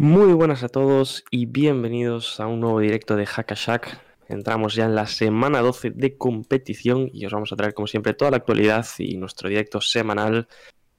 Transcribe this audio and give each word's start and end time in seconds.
Muy 0.00 0.32
buenas 0.32 0.62
a 0.62 0.68
todos 0.68 1.24
y 1.28 1.46
bienvenidos 1.46 2.38
a 2.38 2.46
un 2.46 2.60
nuevo 2.60 2.78
directo 2.78 3.16
de 3.16 3.26
Hackashack. 3.26 4.00
Entramos 4.28 4.76
ya 4.76 4.84
en 4.84 4.94
la 4.94 5.08
semana 5.08 5.60
12 5.60 5.90
de 5.90 6.16
competición 6.16 7.10
y 7.12 7.26
os 7.26 7.32
vamos 7.32 7.52
a 7.52 7.56
traer 7.56 7.74
como 7.74 7.88
siempre 7.88 8.14
toda 8.14 8.30
la 8.30 8.36
actualidad 8.36 8.86
y 8.98 9.16
nuestro 9.16 9.48
directo 9.48 9.80
semanal. 9.80 10.46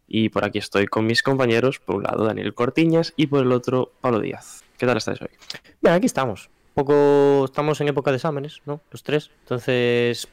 Y 0.06 0.28
por 0.28 0.44
aquí 0.44 0.58
estoy 0.58 0.86
con 0.88 1.06
mis 1.06 1.24
compañeros, 1.24 1.80
por 1.80 1.96
un 1.96 2.04
lado 2.04 2.26
Daniel 2.26 2.54
Cortiñas 2.54 3.14
y 3.16 3.28
por 3.28 3.42
el 3.42 3.54
otro 3.54 3.94
Pablo 4.02 4.20
Díaz. 4.20 4.66
¿Qué 4.78 4.86
tal 4.86 4.98
estáis 4.98 5.22
hoy? 5.22 5.30
Bien, 5.82 5.96
aquí 5.96 6.08
estamos. 6.08 6.50
Poco 6.74 7.46
estamos 7.46 7.80
en 7.80 7.88
época 7.88 8.12
de 8.12 8.18
exámenes, 8.18 8.62
¿no? 8.66 8.82
Los 8.92 9.04
tres. 9.04 9.32
Entonces, 9.44 10.28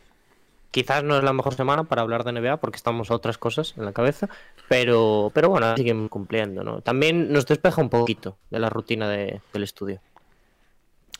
quizás 0.70 1.02
no 1.04 1.16
es 1.16 1.24
la 1.24 1.32
mejor 1.32 1.54
semana 1.54 1.84
para 1.84 2.02
hablar 2.02 2.24
de 2.24 2.32
NBA 2.32 2.58
porque 2.58 2.76
estamos 2.76 3.10
a 3.10 3.14
otras 3.14 3.38
cosas 3.38 3.74
en 3.76 3.84
la 3.84 3.92
cabeza, 3.92 4.28
pero, 4.68 5.30
pero 5.34 5.48
bueno, 5.48 5.74
siguen 5.76 6.08
cumpliendo, 6.08 6.62
¿no? 6.64 6.80
También 6.80 7.32
nos 7.32 7.46
despeja 7.46 7.80
un 7.80 7.88
poquito 7.88 8.36
de 8.50 8.58
la 8.60 8.68
rutina 8.70 9.08
de- 9.08 9.40
del 9.52 9.62
estudio. 9.62 10.00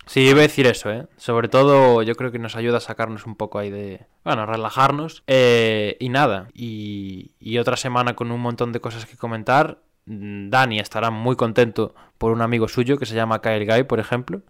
Sí, 0.07 0.21
iba 0.21 0.39
a 0.39 0.43
decir 0.43 0.67
eso, 0.69 0.89
¿eh? 0.93 1.07
Sobre 1.17 1.49
todo 1.49 2.01
yo 2.03 2.15
creo 2.15 2.31
que 2.31 2.39
nos 2.39 2.55
ayuda 2.55 2.77
a 2.77 2.81
sacarnos 2.81 3.27
un 3.27 3.35
poco 3.35 3.59
ahí 3.59 3.71
de... 3.71 4.07
Bueno, 4.25 4.43
a 4.43 4.47
relajarnos. 4.47 5.25
Eh, 5.27 5.97
y 5.99 6.11
nada, 6.11 6.49
y, 6.55 7.33
y 7.41 7.59
otra 7.59 7.77
semana 7.77 8.15
con 8.15 8.31
un 8.31 8.41
montón 8.41 8.71
de 8.73 8.81
cosas 8.81 9.05
que 9.05 9.17
comentar. 9.17 9.79
Mm, 10.05 10.51
Dani 10.51 10.79
estará 10.79 11.11
muy 11.11 11.35
contento 11.35 11.93
por 12.19 12.31
un 12.31 12.41
amigo 12.41 12.69
suyo 12.69 12.99
que 12.99 13.07
se 13.07 13.17
llama 13.17 13.41
Kyle 13.43 13.67
Guy, 13.67 13.83
por 13.83 13.99
ejemplo. 13.99 14.43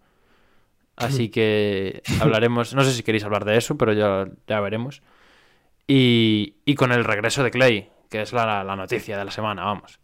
Así 0.97 1.29
que 1.29 2.01
hablaremos, 2.19 2.73
no 2.73 2.83
sé 2.83 2.91
si 2.91 3.03
queréis 3.03 3.23
hablar 3.23 3.45
de 3.45 3.57
eso, 3.57 3.77
pero 3.77 3.93
ya, 3.93 4.27
ya 4.47 4.59
veremos. 4.59 5.01
Y, 5.87 6.55
y 6.65 6.75
con 6.75 6.91
el 6.91 7.05
regreso 7.05 7.43
de 7.43 7.51
Clay, 7.51 7.89
que 8.09 8.21
es 8.21 8.33
la, 8.33 8.63
la 8.63 8.75
noticia 8.75 9.17
de 9.17 9.23
la 9.25 9.31
semana, 9.31 9.63
vamos. 9.63 9.99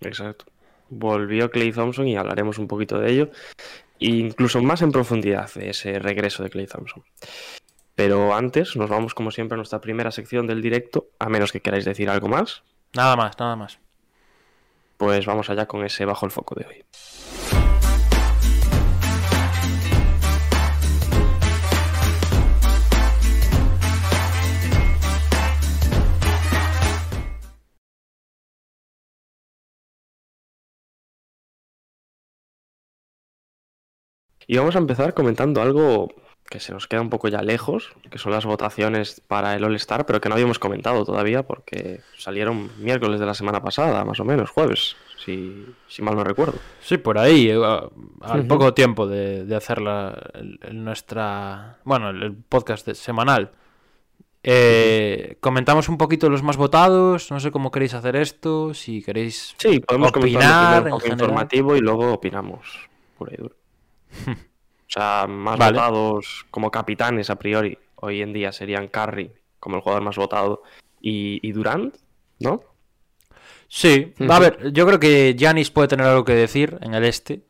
Exacto. 0.00 0.46
Volvió 0.88 1.50
Clay 1.50 1.72
Thompson 1.72 2.08
y 2.08 2.16
hablaremos 2.16 2.58
un 2.58 2.66
poquito 2.68 2.98
de 2.98 3.10
ello. 3.12 3.30
Incluso 3.98 4.62
más 4.62 4.80
en 4.82 4.92
profundidad 4.92 5.52
de 5.54 5.70
ese 5.70 5.98
regreso 5.98 6.42
de 6.42 6.50
Clay 6.50 6.66
Thompson. 6.66 7.04
Pero 7.94 8.34
antes 8.34 8.76
nos 8.76 8.88
vamos 8.88 9.12
como 9.14 9.30
siempre 9.30 9.54
a 9.54 9.58
nuestra 9.58 9.80
primera 9.80 10.10
sección 10.10 10.46
del 10.46 10.62
directo, 10.62 11.08
a 11.18 11.28
menos 11.28 11.52
que 11.52 11.60
queráis 11.60 11.84
decir 11.84 12.08
algo 12.08 12.28
más, 12.28 12.62
Nada 12.94 13.14
más, 13.14 13.38
nada 13.38 13.54
más. 13.56 13.78
pues 14.96 15.26
vamos 15.26 15.48
allá 15.50 15.66
con 15.66 15.84
ese 15.84 16.04
bajo 16.04 16.24
el 16.26 16.32
foco 16.32 16.54
de 16.56 16.66
hoy. 16.66 16.84
Y 34.52 34.56
vamos 34.58 34.74
a 34.74 34.78
empezar 34.80 35.14
comentando 35.14 35.62
algo 35.62 36.08
que 36.48 36.58
se 36.58 36.72
nos 36.72 36.88
queda 36.88 37.00
un 37.02 37.08
poco 37.10 37.28
ya 37.28 37.40
lejos, 37.40 37.92
que 38.10 38.18
son 38.18 38.32
las 38.32 38.44
votaciones 38.44 39.22
para 39.28 39.54
el 39.54 39.62
All-Star, 39.62 40.04
pero 40.06 40.20
que 40.20 40.28
no 40.28 40.34
habíamos 40.34 40.58
comentado 40.58 41.04
todavía 41.04 41.44
porque 41.44 42.00
salieron 42.18 42.68
miércoles 42.82 43.20
de 43.20 43.26
la 43.26 43.34
semana 43.34 43.62
pasada, 43.62 44.04
más 44.04 44.18
o 44.18 44.24
menos, 44.24 44.50
jueves, 44.50 44.96
si, 45.24 45.66
si 45.86 46.02
mal 46.02 46.16
no 46.16 46.24
recuerdo. 46.24 46.54
Sí, 46.80 46.98
por 46.98 47.16
ahí, 47.18 47.48
eh, 47.48 47.60
al 48.22 48.46
poco 48.48 48.74
tiempo 48.74 49.06
de, 49.06 49.44
de 49.44 49.54
hacer 49.54 49.80
la, 49.80 50.18
el- 50.34 50.58
el 50.62 50.82
nuestra, 50.84 51.78
bueno, 51.84 52.10
el, 52.10 52.20
el 52.20 52.34
podcast 52.34 52.84
de- 52.86 52.96
semanal. 52.96 53.52
Eh, 54.42 55.36
Comentamos 55.40 55.88
un 55.88 55.96
poquito 55.96 56.28
los 56.28 56.42
más 56.42 56.56
votados, 56.56 57.30
no 57.30 57.38
sé 57.38 57.52
cómo 57.52 57.70
queréis 57.70 57.94
hacer 57.94 58.16
esto, 58.16 58.74
si 58.74 59.00
queréis 59.00 59.54
Sí, 59.58 59.78
podemos 59.78 60.08
opinar 60.08 60.78
en 60.78 60.84
poco 60.90 60.98
general. 61.00 61.20
informativo 61.20 61.76
y 61.76 61.80
luego 61.80 62.12
opinamos 62.14 62.88
puro 63.16 63.30
y 63.32 63.36
duro. 63.36 63.54
O 64.90 64.92
sea, 64.92 65.28
más 65.28 65.56
Vale. 65.56 65.78
votados 65.78 66.46
como 66.50 66.72
capitanes 66.72 67.30
a 67.30 67.36
priori 67.36 67.78
hoy 67.94 68.22
en 68.22 68.32
día 68.32 68.50
serían 68.50 68.88
Curry 68.88 69.30
como 69.60 69.76
el 69.76 69.82
jugador 69.82 70.02
más 70.02 70.16
votado 70.16 70.64
y, 71.00 71.38
y 71.46 71.52
Durant, 71.52 71.94
¿no? 72.40 72.64
Sí, 73.68 74.12
a 74.28 74.38
ver, 74.40 74.72
yo 74.72 74.84
creo 74.84 74.98
que 74.98 75.36
Giannis 75.38 75.70
puede 75.70 75.86
tener 75.86 76.06
algo 76.06 76.24
que 76.24 76.34
decir 76.34 76.76
en 76.80 76.94
el 76.94 77.04
este, 77.04 77.44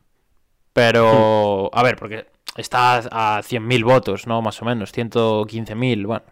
pero, 0.73 1.69
a 1.73 1.83
ver, 1.83 1.95
porque 1.95 2.27
está 2.55 2.97
a 2.97 3.41
100.000 3.41 3.83
votos, 3.83 4.27
¿no? 4.27 4.41
Más 4.41 4.61
o 4.61 4.65
menos, 4.65 4.93
115.000, 4.93 6.05
bueno. 6.05 6.25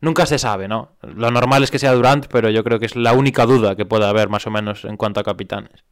Nunca 0.00 0.26
se 0.26 0.38
sabe, 0.38 0.68
¿no? 0.68 0.92
Lo 1.02 1.30
normal 1.30 1.62
es 1.62 1.70
que 1.70 1.78
sea 1.78 1.92
Durant, 1.92 2.26
pero 2.26 2.50
yo 2.50 2.64
creo 2.64 2.78
que 2.78 2.86
es 2.86 2.96
la 2.96 3.12
única 3.12 3.46
duda 3.46 3.76
que 3.76 3.84
puede 3.84 4.04
haber 4.04 4.28
más 4.28 4.46
o 4.46 4.50
menos 4.50 4.84
en 4.84 4.96
cuanto 4.96 5.20
a 5.20 5.24
capitanes. 5.24 5.84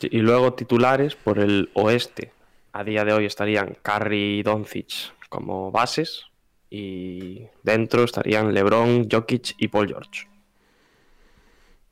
Y 0.00 0.18
luego 0.18 0.54
titulares 0.54 1.14
por 1.14 1.38
el 1.38 1.70
oeste. 1.74 2.32
A 2.76 2.82
día 2.82 3.04
de 3.04 3.12
hoy 3.12 3.24
estarían 3.24 3.76
Curry 3.82 4.40
y 4.40 4.42
Doncic 4.42 5.14
como 5.28 5.70
bases 5.70 6.26
y 6.68 7.46
dentro 7.62 8.02
estarían 8.02 8.52
LeBron, 8.52 9.08
Jokic 9.08 9.54
y 9.58 9.68
Paul 9.68 9.86
George. 9.86 10.26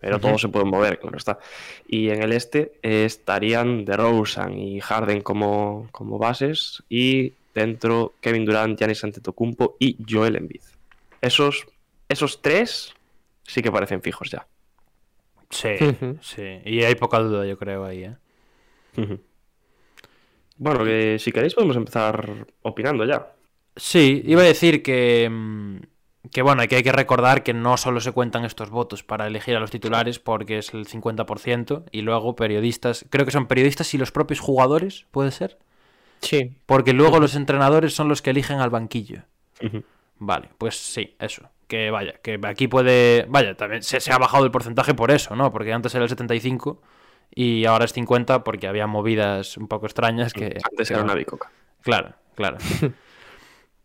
Pero 0.01 0.19
todos 0.19 0.41
se 0.41 0.49
pueden 0.49 0.69
mover, 0.69 0.99
claro 0.99 1.17
está. 1.17 1.39
Y 1.87 2.09
en 2.09 2.25
el 2.25 2.33
este 2.33 2.73
eh, 2.83 3.05
estarían 3.05 3.85
DeRozan 3.85 4.59
y 4.59 4.81
Harden 4.81 5.21
como, 5.21 5.89
como 5.93 6.19
bases 6.19 6.83
y 6.89 7.33
dentro 7.55 8.15
Kevin 8.21 8.45
Durant, 8.45 8.77
Giannis 8.77 9.05
Antetokounmpo 9.05 9.77
y 9.79 9.97
Joel 10.11 10.35
Embiid. 10.35 10.63
Esos, 11.21 11.65
esos 12.09 12.43
tres 12.43 12.93
sí 13.45 13.63
que 13.63 13.71
parecen 13.71 14.03
fijos 14.03 14.33
ya. 14.33 14.49
Sí, 15.49 15.77
sí. 16.23 16.61
Y 16.65 16.83
hay 16.83 16.97
poca 16.97 17.21
duda, 17.21 17.47
yo 17.47 17.57
creo, 17.57 17.85
ahí, 17.85 18.03
¿eh? 18.03 18.17
Bueno, 20.63 20.85
que 20.85 21.19
si 21.19 21.33
queréis 21.33 21.55
podemos 21.55 21.75
empezar 21.75 22.47
opinando 22.63 23.05
ya. 23.05 23.33
Sí, 23.75 24.23
iba 24.25 24.43
a 24.43 24.45
decir 24.45 24.85
que, 24.85 25.29
mm, 25.29 25.79
que 26.31 26.41
bueno, 26.41 26.63
que 26.69 26.77
hay 26.77 26.85
que 26.85 26.93
recordar 26.93 27.43
que 27.43 27.53
no 27.53 27.77
solo 27.77 28.01
se 28.01 28.13
cuentan 28.13 28.45
estos 28.45 28.71
votos 28.71 29.03
para 29.03 29.27
elegir 29.27 29.57
a 29.57 29.61
los 29.61 29.73
titulares 29.73 30.21
porque 30.21 30.59
es 30.59 30.73
el 30.73 30.87
50% 30.87 31.83
y 31.91 32.03
luego 32.03 32.37
periodistas, 32.37 33.05
creo 33.11 33.25
que 33.27 33.33
son 33.33 33.49
periodistas 33.49 33.93
y 33.95 33.99
los 33.99 34.13
propios 34.13 34.39
jugadores, 34.39 35.07
¿puede 35.11 35.33
ser? 35.33 35.59
Sí. 36.21 36.53
Porque 36.67 36.93
luego 36.93 37.19
los 37.19 37.35
entrenadores 37.35 37.93
son 37.93 38.09
los 38.09 38.23
que 38.23 38.31
eligen 38.31 38.61
al 38.61 38.71
banquillo. 38.71 39.23
Vale, 40.21 40.49
pues 40.59 40.77
sí, 40.77 41.17
eso. 41.19 41.43
Que 41.67 41.91
vaya, 41.91 42.21
que 42.23 42.39
aquí 42.45 42.69
puede... 42.69 43.27
Vaya, 43.29 43.57
también 43.57 43.83
se, 43.83 43.99
se 43.99 44.13
ha 44.13 44.19
bajado 44.19 44.45
el 44.45 44.53
porcentaje 44.53 44.95
por 44.95 45.11
eso, 45.11 45.35
¿no? 45.35 45.51
Porque 45.51 45.73
antes 45.73 45.93
era 45.97 46.05
el 46.05 46.09
75 46.09 46.81
y 47.35 47.65
ahora 47.65 47.85
es 47.87 47.93
50 47.93 48.45
porque 48.45 48.67
había 48.67 48.87
movidas 48.87 49.57
un 49.57 49.69
poco 49.69 49.87
extrañas 49.87 50.33
que... 50.33 50.59
Antes 50.71 50.91
era 50.91 51.03
una 51.03 51.15
bicoca. 51.15 51.51
Claro, 51.83 52.15
claro. 52.35 52.59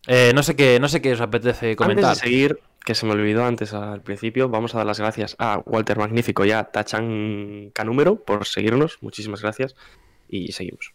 Eh, 0.10 0.32
no 0.34 0.42
sé 0.42 0.56
qué, 0.56 0.80
no 0.80 0.88
sé 0.88 1.02
qué 1.02 1.12
os 1.12 1.20
apetece 1.20 1.76
comentar. 1.76 2.06
Antes 2.06 2.22
de 2.22 2.30
seguir, 2.30 2.60
que 2.86 2.96
se 2.96 3.06
me 3.06 3.12
olvidó 3.12 3.44
antes 3.44 3.74
al 3.74 4.02
principio, 4.02 4.48
vamos 4.48 4.74
a 4.74 4.78
dar 4.78 4.88
las 4.88 5.02
gracias 5.02 5.36
a 5.38 5.58
Walter 5.66 5.98
Magnífico 5.98 6.46
y 6.46 6.52
a 6.52 6.64
Tachan 6.64 7.72
Canúmero 7.74 8.16
por 8.24 8.46
seguirnos. 8.46 9.00
Muchísimas 9.02 9.42
gracias. 9.42 9.76
Y 10.30 10.54
seguimos. 10.54 10.94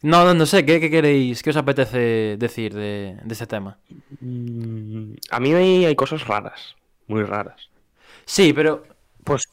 No, 0.00 0.24
no, 0.24 0.32
no 0.32 0.46
sé, 0.46 0.64
¿qué, 0.64 0.80
qué 0.80 0.90
queréis? 0.90 1.42
¿Qué 1.42 1.50
os 1.50 1.56
apetece 1.56 2.36
decir 2.38 2.72
de, 2.74 3.18
de 3.22 3.32
este 3.32 3.46
tema? 3.46 3.76
Mm, 4.20 5.12
A 5.30 5.40
mí 5.40 5.52
hay, 5.52 5.84
hay 5.84 5.94
cosas 5.94 6.26
raras, 6.26 6.76
muy 7.06 7.22
raras. 7.22 7.68
Sí, 8.24 8.54
pero 8.54 8.82
Pues, 9.24 9.44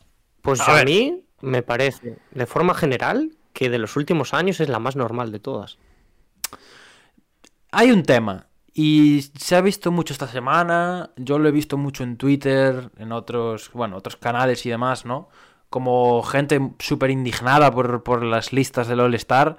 pues 0.41 0.61
A 0.61 0.71
a, 0.71 0.75
ver. 0.75 0.85
mí 0.85 1.25
me 1.41 1.63
parece, 1.63 2.17
de 2.31 2.45
forma 2.45 2.73
general, 2.73 3.31
que 3.53 3.69
de 3.69 3.77
los 3.77 3.95
últimos 3.95 4.33
años 4.33 4.59
es 4.59 4.69
la 4.69 4.79
más 4.79 4.95
normal 4.95 5.31
de 5.31 5.39
todas. 5.39 5.77
hay 7.71 7.91
un 7.91 8.03
tema. 8.03 8.47
Y 8.73 9.23
se 9.37 9.55
ha 9.57 9.61
visto 9.61 9.91
mucho 9.91 10.13
esta 10.13 10.27
semana. 10.27 11.11
Yo 11.17 11.39
lo 11.39 11.49
he 11.49 11.51
visto 11.51 11.77
mucho 11.77 12.03
en 12.03 12.15
Twitter, 12.15 12.89
en 12.97 13.11
otros, 13.11 13.69
bueno, 13.73 13.97
otros 13.97 14.15
canales 14.15 14.65
y 14.65 14.69
demás, 14.69 15.05
¿no? 15.05 15.27
Como 15.69 16.23
gente 16.23 16.73
súper 16.79 17.09
indignada 17.11 17.71
por, 17.71 18.03
por 18.03 18.23
las 18.23 18.53
listas 18.53 18.87
del 18.87 19.01
All 19.01 19.13
Star. 19.15 19.57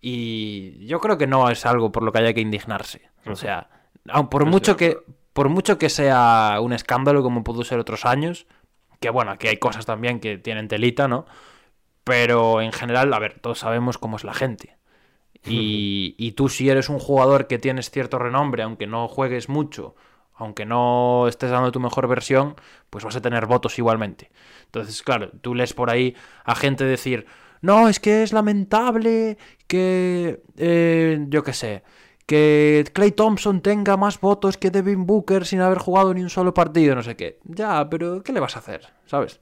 Y 0.00 0.84
yo 0.86 0.98
creo 1.00 1.18
que 1.18 1.28
no 1.28 1.48
es 1.50 1.64
algo 1.66 1.92
por 1.92 2.02
lo 2.02 2.12
que 2.12 2.18
haya 2.18 2.34
que 2.34 2.40
indignarse. 2.40 3.02
O 3.26 3.36
sea, 3.36 3.70
aun 4.08 4.28
por 4.28 4.44
mucho 4.44 4.76
que, 4.76 4.98
por 5.32 5.48
mucho 5.48 5.78
que 5.78 5.88
sea 5.88 6.58
un 6.60 6.72
escándalo 6.72 7.22
como 7.22 7.44
pudo 7.44 7.62
ser 7.62 7.78
otros 7.78 8.04
años, 8.04 8.46
que 9.02 9.10
bueno, 9.10 9.36
que 9.38 9.50
hay 9.50 9.58
cosas 9.58 9.84
también 9.84 10.20
que 10.20 10.38
tienen 10.38 10.68
telita, 10.68 11.08
¿no? 11.08 11.26
Pero 12.04 12.62
en 12.62 12.72
general, 12.72 13.12
a 13.12 13.18
ver, 13.18 13.40
todos 13.40 13.58
sabemos 13.58 13.98
cómo 13.98 14.16
es 14.16 14.24
la 14.24 14.32
gente. 14.32 14.78
Y, 15.44 16.14
y 16.18 16.32
tú 16.32 16.48
si 16.48 16.70
eres 16.70 16.88
un 16.88 16.98
jugador 16.98 17.46
que 17.48 17.58
tienes 17.58 17.90
cierto 17.90 18.18
renombre, 18.18 18.62
aunque 18.62 18.86
no 18.86 19.08
juegues 19.08 19.50
mucho, 19.50 19.94
aunque 20.34 20.64
no 20.64 21.28
estés 21.28 21.50
dando 21.50 21.72
tu 21.72 21.80
mejor 21.80 22.08
versión, 22.08 22.56
pues 22.90 23.04
vas 23.04 23.16
a 23.16 23.20
tener 23.20 23.46
votos 23.46 23.78
igualmente. 23.78 24.30
Entonces, 24.64 25.02
claro, 25.02 25.30
tú 25.42 25.54
lees 25.54 25.74
por 25.74 25.90
ahí 25.90 26.16
a 26.44 26.54
gente 26.54 26.84
decir, 26.84 27.26
no, 27.60 27.88
es 27.88 28.00
que 28.00 28.22
es 28.22 28.32
lamentable 28.32 29.38
que, 29.68 30.42
eh, 30.56 31.24
yo 31.28 31.44
qué 31.44 31.52
sé, 31.52 31.82
que 32.26 32.84
Clay 32.92 33.12
Thompson 33.12 33.60
tenga 33.60 33.96
más 33.96 34.20
votos 34.20 34.56
que 34.56 34.70
Devin 34.70 35.06
Booker 35.06 35.44
sin 35.46 35.60
haber 35.60 35.78
jugado 35.78 36.14
ni 36.14 36.22
un 36.22 36.30
solo 36.30 36.54
partido, 36.54 36.94
no 36.94 37.02
sé 37.02 37.16
qué. 37.16 37.38
Ya, 37.44 37.88
pero 37.90 38.22
¿qué 38.22 38.32
le 38.32 38.40
vas 38.40 38.56
a 38.56 38.60
hacer? 38.60 38.88
¿Sabes? 39.06 39.40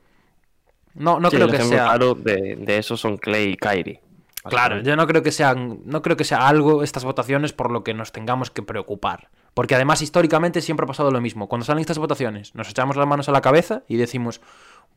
No, 0.94 1.20
no 1.20 1.30
Sí, 1.30 1.36
creo 1.36 1.46
el 1.48 1.52
que 1.52 1.62
sea... 1.62 1.84
claro 1.84 2.14
de, 2.14 2.56
de 2.56 2.78
eso 2.78 2.96
son 2.96 3.16
Clay 3.16 3.50
y 3.50 3.56
Kyrie. 3.56 4.00
Claro, 4.42 4.80
yo 4.80 4.96
no 4.96 5.06
creo 5.06 5.22
que 5.22 5.32
sean, 5.32 5.80
no 5.84 6.00
creo 6.00 6.16
que 6.16 6.24
sea 6.24 6.48
algo 6.48 6.82
estas 6.82 7.04
votaciones 7.04 7.52
por 7.52 7.70
lo 7.70 7.84
que 7.84 7.92
nos 7.92 8.10
tengamos 8.10 8.50
que 8.50 8.62
preocupar. 8.62 9.28
Porque 9.52 9.74
además 9.74 10.00
históricamente 10.00 10.62
siempre 10.62 10.84
ha 10.84 10.86
pasado 10.86 11.10
lo 11.10 11.20
mismo. 11.20 11.46
Cuando 11.46 11.66
salen 11.66 11.82
estas 11.82 11.98
votaciones, 11.98 12.54
nos 12.54 12.70
echamos 12.70 12.96
las 12.96 13.06
manos 13.06 13.28
a 13.28 13.32
la 13.32 13.42
cabeza 13.42 13.82
y 13.86 13.96
decimos, 13.98 14.40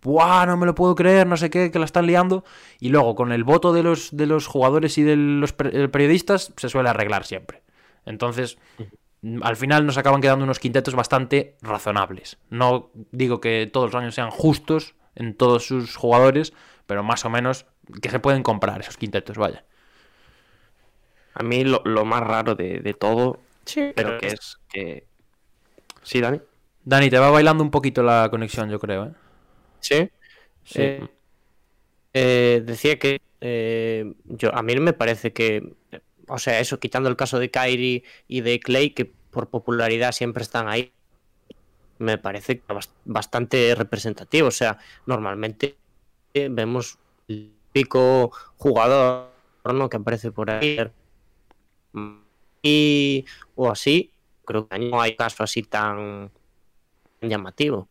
¡buah! 0.02 0.46
No 0.46 0.56
me 0.56 0.66
lo 0.66 0.76
puedo 0.76 0.96
creer, 0.96 1.28
no 1.28 1.36
sé 1.36 1.50
qué, 1.50 1.72
que 1.72 1.80
la 1.80 1.86
están 1.86 2.08
liando. 2.08 2.46
Y 2.80 2.88
luego, 2.90 3.16
con 3.16 3.34
el 3.34 3.44
voto 3.44 3.74
de 3.74 3.84
los, 3.84 4.16
de 4.16 4.28
los 4.28 4.48
jugadores 4.48 4.98
y 4.98 5.04
de 5.04 5.18
los 5.18 5.52
per- 5.52 5.76
eh, 5.76 5.90
periodistas, 5.90 6.54
se 6.56 6.70
suele 6.70 6.88
arreglar 6.90 7.26
siempre. 7.26 7.64
Entonces, 8.06 8.58
al 9.42 9.56
final 9.56 9.86
nos 9.86 9.98
acaban 9.98 10.22
quedando 10.22 10.46
unos 10.46 10.60
quintetos 10.60 10.96
bastante 10.96 11.56
razonables. 11.62 12.38
No 12.50 12.92
digo 13.12 13.40
que 13.42 13.70
todos 13.72 13.94
los 13.94 14.02
años 14.02 14.16
sean 14.16 14.32
justos 14.32 14.96
en 15.16 15.36
todos 15.36 15.66
sus 15.66 15.96
jugadores, 15.96 16.54
pero 16.86 17.04
más 17.04 17.24
o 17.26 17.30
menos 17.30 17.66
que 18.02 18.10
se 18.10 18.20
pueden 18.20 18.44
comprar 18.44 18.82
esos 18.82 18.98
quintetos, 18.98 19.38
vaya. 19.38 19.66
A 21.36 21.44
mí 21.44 21.64
lo, 21.64 21.82
lo 21.86 22.06
más 22.06 22.22
raro 22.22 22.56
de, 22.56 22.80
de 22.80 22.94
todo, 22.94 23.40
Sí, 23.66 23.92
pero 23.96 24.18
que 24.18 24.28
es 24.28 24.58
que... 24.70 25.06
Sí, 26.02 26.20
Dani. 26.20 26.42
Dani, 26.84 27.10
te 27.10 27.18
va 27.20 27.30
bailando 27.30 27.64
un 27.64 27.72
poquito 27.72 28.04
la 28.04 28.28
conexión, 28.30 28.70
yo 28.70 28.80
creo, 28.80 29.06
¿eh? 29.06 29.12
Sí. 29.80 30.10
Sí. 30.66 30.82
Eh, 30.82 31.08
eh, 32.14 32.64
decía 32.66 33.00
que 33.00 33.22
eh, 33.42 34.14
yo 34.26 34.54
a 34.54 34.62
mí 34.62 34.76
me 34.78 34.94
parece 34.94 35.34
que, 35.34 35.74
o 36.28 36.38
sea, 36.38 36.60
eso, 36.60 36.80
quitando 36.80 37.10
el 37.10 37.16
caso 37.16 37.40
de 37.40 37.52
Kyrie 37.52 38.04
y 38.28 38.42
de 38.42 38.60
Clay, 38.60 38.92
que 38.92 39.06
por 39.06 39.50
popularidad 39.50 40.12
siempre 40.12 40.44
están 40.44 40.68
ahí, 40.68 40.94
me 42.00 42.18
parece 42.18 42.62
bastante 43.06 43.76
representativo. 43.76 44.48
O 44.48 44.52
sea, 44.52 44.78
normalmente 45.06 45.78
eh, 46.34 46.50
vemos 46.52 46.98
el 47.28 47.52
pico 47.72 48.32
jugador 48.58 49.30
¿no? 49.66 49.90
que 49.90 49.98
aparece 49.98 50.32
por 50.32 50.50
ahí 50.52 50.78
y 52.62 53.26
o 53.56 53.70
así. 53.70 54.12
Creo 54.46 54.68
que 54.68 54.78
no 54.80 55.00
hay 55.02 55.16
caso 55.16 55.44
así 55.44 55.64
tan 55.64 56.30
llamativo. 57.22 57.88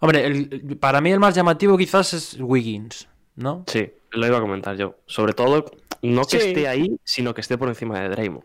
Hombre, 0.00 0.26
el- 0.26 0.78
para 0.78 1.00
mí 1.00 1.10
el 1.12 1.20
más 1.20 1.34
llamativo 1.34 1.76
quizás 1.76 2.14
es 2.14 2.36
Wiggins, 2.40 3.08
¿no? 3.36 3.64
Sí, 3.66 3.92
lo 4.12 4.26
iba 4.26 4.38
a 4.38 4.40
comentar 4.40 4.76
yo. 4.76 4.96
Sobre 5.06 5.32
todo, 5.32 5.64
no 6.02 6.22
que 6.24 6.40
Sí. 6.40 6.48
esté 6.48 6.68
ahí, 6.68 6.98
sino 7.04 7.34
que 7.34 7.40
esté 7.40 7.56
por 7.58 7.68
encima 7.68 8.00
de 8.00 8.08
Draymond. 8.08 8.44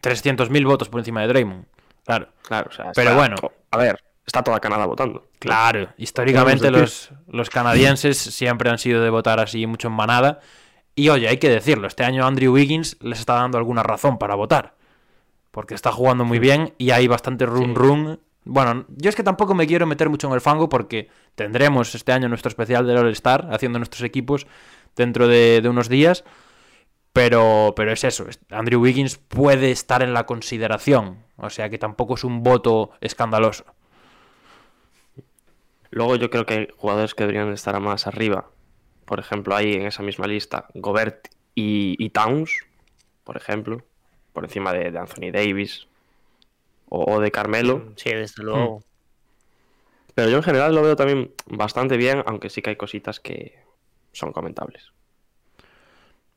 300.000 0.00 0.64
votos 0.66 0.88
por 0.88 1.00
encima 1.00 1.20
de 1.22 1.28
Draymond. 1.28 1.64
Claro. 2.04 2.28
Claro, 2.42 2.68
o 2.70 2.74
sea, 2.74 2.92
Pero 2.94 3.10
está- 3.10 3.16
bueno. 3.20 3.36
A 3.70 3.76
ver, 3.78 3.98
está 4.26 4.42
toda 4.42 4.60
Canadá 4.60 4.86
votando. 4.86 5.26
Claro, 5.38 5.88
históricamente 5.96 6.70
los, 6.70 7.10
los 7.28 7.50
canadienses 7.50 8.16
siempre 8.18 8.70
han 8.70 8.78
sido 8.78 9.02
de 9.02 9.10
votar 9.10 9.40
así 9.40 9.66
mucho 9.66 9.88
en 9.88 9.94
manada. 9.94 10.40
Y 10.94 11.08
oye, 11.10 11.28
hay 11.28 11.36
que 11.38 11.50
decirlo, 11.50 11.86
este 11.88 12.04
año 12.04 12.26
Andrew 12.26 12.52
Wiggins 12.54 12.96
les 13.00 13.18
está 13.20 13.34
dando 13.34 13.58
alguna 13.58 13.82
razón 13.82 14.18
para 14.18 14.34
votar. 14.34 14.74
Porque 15.50 15.74
está 15.74 15.90
jugando 15.92 16.24
muy 16.24 16.38
bien 16.38 16.74
y 16.78 16.90
hay 16.90 17.06
bastante 17.06 17.46
run 17.46 17.74
run. 17.74 18.20
Bueno, 18.44 18.84
yo 18.88 19.08
es 19.10 19.16
que 19.16 19.22
tampoco 19.24 19.54
me 19.54 19.66
quiero 19.66 19.86
meter 19.86 20.08
mucho 20.08 20.28
en 20.28 20.34
el 20.34 20.40
fango 20.40 20.68
porque 20.68 21.08
tendremos 21.34 21.94
este 21.94 22.12
año 22.12 22.28
nuestro 22.28 22.48
especial 22.48 22.86
del 22.86 22.98
All-Star 22.98 23.48
haciendo 23.50 23.78
nuestros 23.78 24.02
equipos 24.04 24.46
dentro 24.96 25.28
de, 25.28 25.60
de 25.62 25.68
unos 25.68 25.88
días. 25.88 26.24
Pero, 27.12 27.72
pero 27.76 27.92
es 27.92 28.04
eso, 28.04 28.28
es- 28.28 28.40
Andrew 28.50 28.80
Wiggins 28.82 29.18
puede 29.18 29.70
estar 29.70 30.02
en 30.02 30.14
la 30.14 30.26
consideración. 30.26 31.24
O 31.36 31.50
sea 31.50 31.70
que 31.70 31.78
tampoco 31.78 32.14
es 32.14 32.24
un 32.24 32.42
voto 32.42 32.92
escandaloso. 33.00 33.64
Luego 35.90 36.16
yo 36.16 36.30
creo 36.30 36.46
que 36.46 36.54
hay 36.54 36.68
jugadores 36.76 37.14
que 37.14 37.24
deberían 37.24 37.52
estar 37.52 37.78
más 37.80 38.06
arriba. 38.06 38.50
Por 39.04 39.20
ejemplo, 39.20 39.54
ahí 39.54 39.74
en 39.74 39.86
esa 39.86 40.02
misma 40.02 40.26
lista, 40.26 40.66
Gobert 40.74 41.28
y, 41.54 41.96
y 42.04 42.10
Towns, 42.10 42.52
por 43.24 43.36
ejemplo, 43.36 43.82
por 44.32 44.44
encima 44.44 44.72
de, 44.72 44.90
de 44.90 44.98
Anthony 44.98 45.30
Davis 45.32 45.86
o, 46.88 47.14
o 47.14 47.20
de 47.20 47.30
Carmelo. 47.30 47.92
Sí, 47.96 48.10
desde 48.10 48.42
luego. 48.42 48.82
Pero 50.14 50.30
yo 50.30 50.38
en 50.38 50.42
general 50.42 50.74
lo 50.74 50.82
veo 50.82 50.96
también 50.96 51.32
bastante 51.46 51.96
bien, 51.96 52.22
aunque 52.26 52.50
sí 52.50 52.62
que 52.62 52.70
hay 52.70 52.76
cositas 52.76 53.20
que 53.20 53.58
son 54.16 54.32
comentables. 54.32 54.92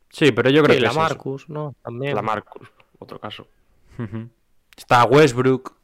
Sí, 0.10 0.32
pero 0.32 0.50
yo 0.50 0.64
creo 0.64 0.76
Sí, 0.76 0.80
que 0.80 0.82
la 0.82 0.90
es 0.90 0.94
eso. 0.94 1.02
Marcus, 1.02 1.50
¿no? 1.50 1.76
También. 1.84 2.16
La 2.16 2.22
Marcus, 2.22 2.68
otro 2.98 3.20
caso. 3.20 3.48
Está 4.76 5.04
Westbrook, 5.06 5.76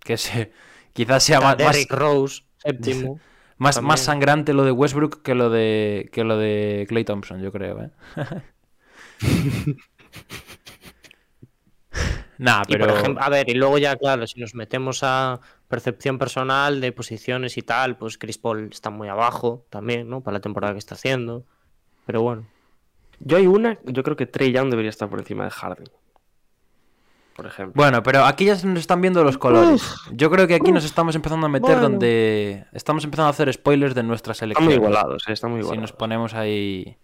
que 0.00 0.16
se, 0.16 0.52
quizás 0.92 1.22
sea 1.22 1.40
más, 1.40 1.58
más, 1.58 1.58
Derrick 1.58 1.92
Rose, 1.92 2.42
séptimo. 2.58 3.20
más, 3.58 3.76
también. 3.76 3.88
más 3.88 4.00
sangrante 4.00 4.52
lo 4.52 4.64
de 4.64 4.72
Westbrook 4.72 5.22
que 5.22 5.34
lo 5.34 5.50
de 5.50 6.08
que 6.12 6.24
lo 6.24 6.36
de 6.36 6.86
Clay 6.88 7.04
Thompson, 7.04 7.40
yo 7.40 7.52
creo, 7.52 7.82
¿eh? 7.82 7.90
nah, 12.38 12.62
Y, 12.66 12.72
pero 12.72 12.86
por 12.86 12.96
ejemplo, 12.98 13.22
a 13.22 13.28
ver, 13.28 13.48
y 13.48 13.54
luego 13.54 13.78
ya, 13.78 13.96
claro, 13.96 14.26
si 14.26 14.40
nos 14.40 14.54
metemos 14.54 15.00
a 15.02 15.40
percepción 15.70 16.18
personal 16.18 16.80
de 16.80 16.90
posiciones 16.92 17.56
y 17.56 17.62
tal, 17.62 17.96
pues 17.96 18.18
Chris 18.18 18.38
Paul 18.38 18.68
está 18.72 18.90
muy 18.90 19.08
abajo 19.08 19.64
también, 19.70 20.10
¿no? 20.10 20.20
Para 20.20 20.34
la 20.38 20.40
temporada 20.40 20.74
que 20.74 20.80
está 20.80 20.96
haciendo. 20.96 21.44
Pero 22.04 22.22
bueno. 22.22 22.46
Yo 23.20 23.36
hay 23.36 23.46
una, 23.46 23.78
yo 23.84 24.02
creo 24.02 24.16
que 24.16 24.26
Trey 24.26 24.52
Young 24.52 24.68
debería 24.70 24.90
estar 24.90 25.08
por 25.08 25.20
encima 25.20 25.44
de 25.44 25.50
Harden. 25.50 25.86
Por 27.36 27.46
ejemplo. 27.46 27.72
bueno, 27.80 28.02
pero 28.02 28.24
aquí 28.24 28.44
ya 28.46 28.56
se 28.56 28.66
nos 28.66 28.80
están 28.80 29.00
viendo 29.00 29.22
los 29.24 29.38
colores. 29.38 29.82
Yo 30.12 30.30
creo 30.30 30.46
que 30.46 30.56
aquí 30.56 30.72
nos 30.72 30.84
estamos 30.84 31.14
empezando 31.14 31.46
a 31.46 31.48
meter 31.48 31.76
Bueno. 31.76 31.88
donde 31.88 32.66
estamos 32.72 33.04
empezando 33.04 33.28
a 33.28 33.30
hacer 33.30 33.50
spoilers 33.52 33.94
de 33.94 34.02
nuestras 34.02 34.36
Están 34.38 34.48
elecciones. 34.48 34.78
muy 34.78 34.86
igualados, 34.86 35.22
eh, 35.28 35.32
están 35.32 35.50
muy 35.52 35.60
Si 35.60 35.66
igualados. 35.66 35.82
nos 35.90 35.92
ponemos 35.92 36.34
ahí 36.34 36.98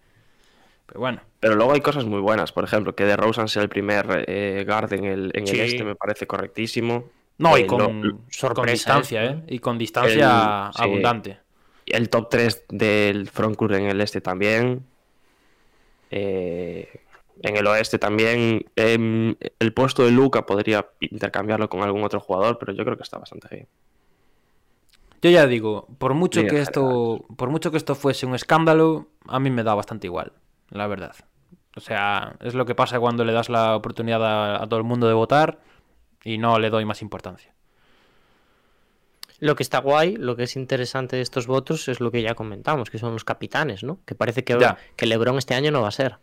pero 0.87 0.99
bueno, 1.01 1.21
Pero 1.39 1.55
luego 1.55 1.73
hay 1.73 1.81
cosas 1.81 2.05
muy 2.05 2.21
buenas. 2.21 2.51
Por 2.51 2.63
ejemplo, 2.63 2.95
que 2.95 3.03
de 3.03 3.17
Rosen 3.17 3.47
sea 3.47 3.61
el 3.61 3.69
primer 3.69 4.25
eh, 4.27 4.63
guard 4.65 4.93
en 4.93 5.05
el, 5.05 5.31
en 5.33 5.47
el 5.47 5.59
este 5.59 5.83
me 5.83 5.95
parece 5.95 6.27
correctísimo. 6.27 7.09
No, 7.37 7.57
y 7.57 7.61
Eh, 7.61 7.67
con, 7.67 7.79
lo- 7.79 7.87
con 7.89 8.25
sorpresa, 8.29 8.73
distancia, 8.73 9.25
¿eh? 9.25 9.29
¿eh? 9.47 9.55
Y 9.55 9.59
con 9.59 9.77
distancia 9.77 10.67
El- 10.67 10.73
sí. 10.73 10.79
abundante. 10.81 11.39
El 11.85 12.09
top 12.09 12.29
3 12.29 12.65
del 12.69 13.29
frontcourt 13.29 13.73
en 13.75 13.85
el 13.85 14.01
este 14.01 14.21
también. 14.21 14.85
Eh, 16.09 16.87
en 17.43 17.57
el 17.57 17.67
oeste 17.67 17.99
también. 17.99 18.65
Em, 18.75 19.35
el 19.59 19.73
puesto 19.73 20.03
de 20.03 20.11
Luca 20.11 20.45
podría 20.45 20.87
intercambiarlo 20.99 21.69
con 21.69 21.81
algún 21.83 22.03
otro 22.03 22.19
jugador, 22.19 22.57
pero 22.59 22.73
yo 22.73 22.83
creo 22.83 22.97
que 22.97 23.03
está 23.03 23.17
bastante 23.19 23.47
bien. 23.51 23.67
Yo 25.21 25.29
ya 25.31 25.47
digo, 25.47 25.87
por 25.97 26.13
mucho 26.13 26.45
que 26.45 26.61
esto, 26.61 27.25
por 27.37 27.49
mucho 27.49 27.71
que 27.71 27.77
esto 27.77 27.95
fuese 27.95 28.25
un 28.25 28.35
escándalo, 28.35 29.07
a 29.27 29.39
mí 29.39 29.49
me 29.49 29.63
da 29.63 29.73
bastante 29.73 30.07
igual, 30.07 30.33
la 30.69 30.85
verdad. 30.87 31.15
O 31.75 31.79
sea, 31.79 32.35
es 32.41 32.53
lo 32.53 32.65
que 32.65 32.75
pasa 32.75 32.99
cuando 32.99 33.25
le 33.25 33.33
das 33.33 33.49
la 33.49 33.75
oportunidad 33.75 34.23
a, 34.23 34.63
a 34.63 34.67
todo 34.67 34.77
el 34.79 34.83
mundo 34.85 35.07
de 35.07 35.13
votar 35.13 35.59
y 36.23 36.37
no 36.37 36.59
le 36.59 36.69
doy 36.69 36.85
más 36.85 37.01
importancia. 37.01 37.53
Lo 39.39 39.55
que 39.55 39.61
está 39.63 39.79
guay, 39.79 40.15
lo 40.15 40.35
que 40.35 40.43
es 40.43 40.55
interesante 40.55 41.15
de 41.15 41.21
estos 41.21 41.45
votos 41.45 41.87
es 41.89 41.99
lo 41.99 42.09
que 42.11 42.21
ya 42.23 42.33
comentamos, 42.33 42.89
que 42.89 42.97
son 42.97 43.13
los 43.13 43.23
capitanes, 43.23 43.83
¿no? 43.83 43.99
Que 44.05 44.15
parece 44.15 44.43
que, 44.43 44.57
Ya. 44.59 44.77
que 44.95 45.05
LeBron 45.05 45.37
este 45.37 45.53
año 45.53 45.69
no 45.71 45.81
va 45.83 45.89
a 45.89 45.91
ser. 45.91 46.17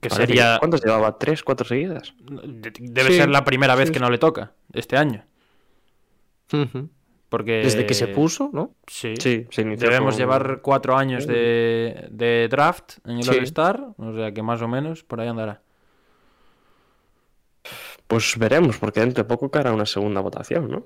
Que 0.00 0.08
Parece 0.08 0.28
sería 0.28 0.56
¿Cuántos 0.60 0.82
llevaba? 0.84 1.18
¿Tres, 1.18 1.42
cuatro 1.42 1.66
seguidas? 1.66 2.14
de- 2.20 2.72
debe 2.78 3.10
Sí, 3.10 3.16
ser 3.16 3.28
la 3.28 3.44
primera 3.44 3.74
vez 3.74 3.88
sí, 3.88 3.92
que 3.94 4.00
no 4.00 4.10
le 4.10 4.18
toca 4.18 4.52
este 4.72 4.96
año, 4.96 5.24
porque 7.28 7.62
Desde 7.62 7.84
que 7.86 7.94
se 7.94 8.06
puso, 8.08 8.50
¿no? 8.52 8.74
Sí. 8.86 9.14
Sí, 9.18 9.46
se 9.50 9.64
Debemos 9.64 10.14
con- 10.14 10.18
llevar 10.20 10.60
cuatro 10.62 10.96
años 10.96 11.26
de, 11.26 12.06
de 12.10 12.46
draft 12.50 12.98
en 13.06 13.16
el 13.18 13.22
Sí. 13.24 13.30
All-Star, 13.30 13.86
o 13.96 14.14
sea 14.14 14.32
que 14.32 14.42
más 14.42 14.60
o 14.62 14.68
menos 14.68 15.02
por 15.02 15.20
ahí 15.20 15.28
andará. 15.28 15.62
Pues 18.12 18.36
veremos, 18.36 18.76
porque 18.76 19.00
dentro 19.00 19.24
de 19.24 19.26
poco 19.26 19.50
caerá 19.50 19.72
una 19.72 19.86
segunda 19.86 20.20
votación, 20.20 20.70
¿no? 20.70 20.84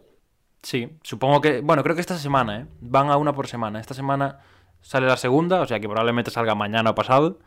Sí, 0.62 0.96
supongo 1.02 1.40
que. 1.40 1.60
Bueno, 1.60 1.82
creo 1.82 1.96
que 1.96 2.00
esta 2.00 2.16
semana, 2.18 2.60
¿eh? 2.60 2.66
Van 2.80 3.10
a 3.10 3.16
una 3.16 3.32
por 3.32 3.48
semana. 3.48 3.80
Esta 3.80 3.94
semana 3.94 4.38
sale 4.80 5.08
la 5.08 5.16
segunda, 5.16 5.60
o 5.60 5.66
sea 5.66 5.80
que 5.80 5.88
probablemente 5.88 6.30
salga 6.30 6.54
mañana 6.54 6.90
o 6.90 6.94
pasado. 6.94 7.40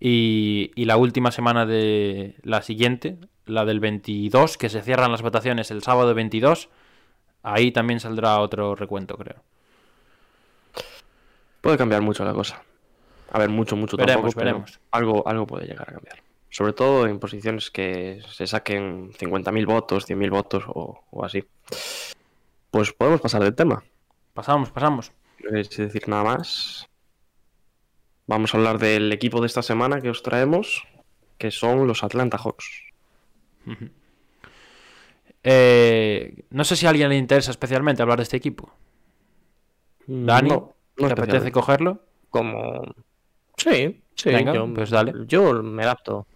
Y, 0.00 0.70
y 0.76 0.86
la 0.86 0.96
última 0.96 1.30
semana 1.30 1.66
de 1.66 2.36
la 2.42 2.62
siguiente, 2.62 3.18
la 3.44 3.66
del 3.66 3.80
22, 3.80 4.56
que 4.56 4.70
se 4.70 4.80
cierran 4.80 5.12
las 5.12 5.20
votaciones 5.20 5.70
el 5.70 5.82
sábado 5.82 6.14
22, 6.14 6.70
ahí 7.42 7.70
también 7.70 8.00
saldrá 8.00 8.40
otro 8.40 8.76
recuento, 8.76 9.18
creo. 9.18 9.42
Puede 11.60 11.76
cambiar 11.76 12.00
mucho 12.00 12.24
la 12.24 12.32
cosa. 12.32 12.62
haber 13.30 13.50
mucho, 13.50 13.76
mucho 13.76 13.98
Veremos, 13.98 14.22
tampoco, 14.22 14.38
veremos. 14.38 14.80
Algo, 14.90 15.28
algo 15.28 15.46
puede 15.46 15.66
llegar 15.66 15.90
a 15.90 15.92
cambiar. 15.92 16.31
Sobre 16.52 16.74
todo 16.74 17.06
en 17.06 17.18
posiciones 17.18 17.70
que 17.70 18.20
se 18.30 18.46
saquen 18.46 19.10
50.000 19.14 19.64
votos, 19.66 20.06
100.000 20.06 20.30
votos 20.30 20.64
o, 20.68 21.02
o 21.10 21.24
así. 21.24 21.44
Pues 22.70 22.92
podemos 22.92 23.22
pasar 23.22 23.42
del 23.42 23.54
tema. 23.54 23.82
Pasamos, 24.34 24.70
pasamos. 24.70 25.12
No 25.38 25.48
queréis 25.48 25.74
decir 25.74 26.06
nada 26.08 26.24
más. 26.24 26.86
Vamos 28.26 28.54
a 28.54 28.58
hablar 28.58 28.78
del 28.78 29.10
equipo 29.12 29.40
de 29.40 29.46
esta 29.46 29.62
semana 29.62 30.02
que 30.02 30.10
os 30.10 30.22
traemos, 30.22 30.86
que 31.38 31.50
son 31.50 31.86
los 31.86 32.04
Atlanta 32.04 32.38
Hawks. 32.38 32.84
Eh, 35.44 36.44
no 36.50 36.62
sé 36.62 36.76
si 36.76 36.86
a 36.86 36.90
alguien 36.90 37.08
le 37.08 37.16
interesa 37.16 37.50
especialmente 37.50 38.00
hablar 38.00 38.18
de 38.18 38.22
este 38.22 38.36
equipo. 38.36 38.72
Dani, 40.06 40.50
No, 40.50 40.76
no 40.96 41.06
¿te 41.08 41.12
apetece 41.14 41.50
cogerlo? 41.50 42.00
Como. 42.30 42.82
Sí, 43.56 44.04
sí. 44.14 44.30
Venga, 44.30 44.54
yo, 44.54 44.72
pues 44.72 44.90
dale. 44.90 45.12
Yo 45.26 45.60
me 45.64 45.82
adapto. 45.82 46.28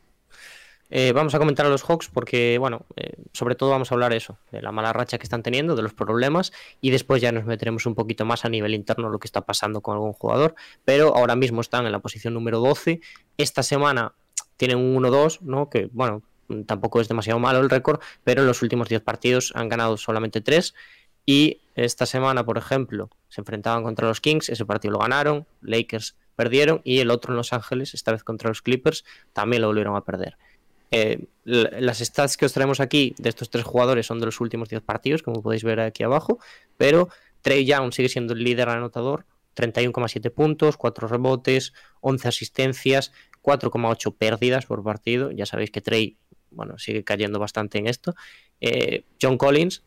Eh, 0.91 1.13
vamos 1.13 1.35
a 1.35 1.39
comentar 1.39 1.67
a 1.67 1.69
los 1.69 1.83
Hawks 1.83 2.09
porque, 2.09 2.59
bueno, 2.59 2.87
eh, 2.97 3.15
sobre 3.33 3.55
todo 3.55 3.71
vamos 3.71 3.91
a 3.91 3.95
hablar 3.95 4.13
eso, 4.13 4.39
de 4.53 4.63
la 4.63 4.73
mala 4.73 4.93
racha 4.93 5.19
que 5.19 5.25
están 5.25 5.43
teniendo, 5.43 5.75
de 5.77 5.83
los 5.83 5.95
problemas, 5.95 6.53
y 6.81 6.91
después 6.91 7.21
ya 7.21 7.33
nos 7.33 7.45
meteremos 7.45 7.87
un 7.87 7.95
poquito 7.95 8.25
más 8.25 8.45
a 8.45 8.49
nivel 8.49 8.75
interno 8.75 9.09
lo 9.09 9.19
que 9.19 9.27
está 9.27 9.41
pasando 9.43 9.81
con 9.81 9.95
algún 9.95 10.13
jugador. 10.13 10.55
Pero 10.85 11.17
ahora 11.17 11.37
mismo 11.37 11.61
están 11.61 11.87
en 11.87 11.93
la 11.93 11.99
posición 11.99 12.35
número 12.35 12.61
12. 12.61 13.01
Esta 13.37 13.63
semana 13.63 14.15
tienen 14.57 14.79
un 14.79 14.95
1-2, 15.03 15.41
¿no? 15.43 15.69
Que, 15.69 15.89
bueno, 15.93 16.23
tampoco 16.67 17.01
es 17.01 17.09
demasiado 17.09 17.39
malo 17.39 17.61
el 17.61 17.71
récord, 17.71 18.01
pero 18.25 18.43
en 18.43 18.47
los 18.47 18.63
últimos 18.63 18.89
10 18.89 19.03
partidos 19.03 19.53
han 19.55 19.69
ganado 19.69 19.97
solamente 19.97 20.41
3. 20.41 20.75
Y 21.27 21.61
esta 21.75 22.07
semana, 22.07 22.45
por 22.47 22.57
ejemplo, 22.57 23.11
se 23.29 23.41
enfrentaban 23.41 23.83
contra 23.83 24.07
los 24.07 24.21
Kings, 24.21 24.49
ese 24.49 24.65
partido 24.65 24.93
lo 24.93 25.01
ganaron, 25.01 25.47
Lakers 25.61 26.17
perdieron 26.37 26.83
y 26.85 27.01
el 27.01 27.11
otro 27.11 27.33
en 27.33 27.39
Los 27.39 27.53
Ángeles, 27.53 27.95
esta 27.95 28.13
vez 28.13 28.23
contra 28.23 28.49
los 28.49 28.63
Clippers, 28.63 29.05
también 29.33 29.63
lo 29.63 29.69
volvieron 29.69 29.97
a 29.97 30.05
perder. 30.05 30.37
Eh, 30.91 31.27
las 31.45 31.99
stats 31.99 32.37
que 32.37 32.47
os 32.47 32.53
traemos 32.53 32.81
aquí 32.81 33.15
de 33.19 33.29
estos 33.29 33.51
tres 33.51 33.65
jugadores 33.65 34.07
son 34.07 34.21
de 34.21 34.27
los 34.27 34.41
últimos 34.41 34.69
10 34.69 34.83
partidos, 34.83 35.23
como 35.23 35.43
podéis 35.43 35.65
ver 35.65 35.81
aquí 35.81 36.03
abajo, 36.03 36.39
pero 36.77 37.09
Trey 37.43 37.65
Young 37.65 37.93
sigue 37.93 38.09
siendo 38.09 38.35
el 38.35 38.43
líder 38.43 38.69
anotador, 38.69 39.27
31,7 39.57 40.31
puntos, 40.31 40.77
4 40.77 41.09
rebotes, 41.09 41.73
11 42.01 42.29
asistencias, 42.29 43.13
4,8 43.43 44.15
pérdidas 44.17 44.67
por 44.67 44.85
partido. 44.85 45.31
Ya 45.33 45.47
sabéis 45.47 45.71
que 45.71 45.81
Trey, 45.81 46.19
bueno, 46.51 46.79
sigue 46.79 47.05
cayendo 47.05 47.39
bastante 47.39 47.79
en 47.79 47.87
esto. 47.87 48.15
Eh, 48.61 49.05
John 49.21 49.39
Collins, 49.39 49.83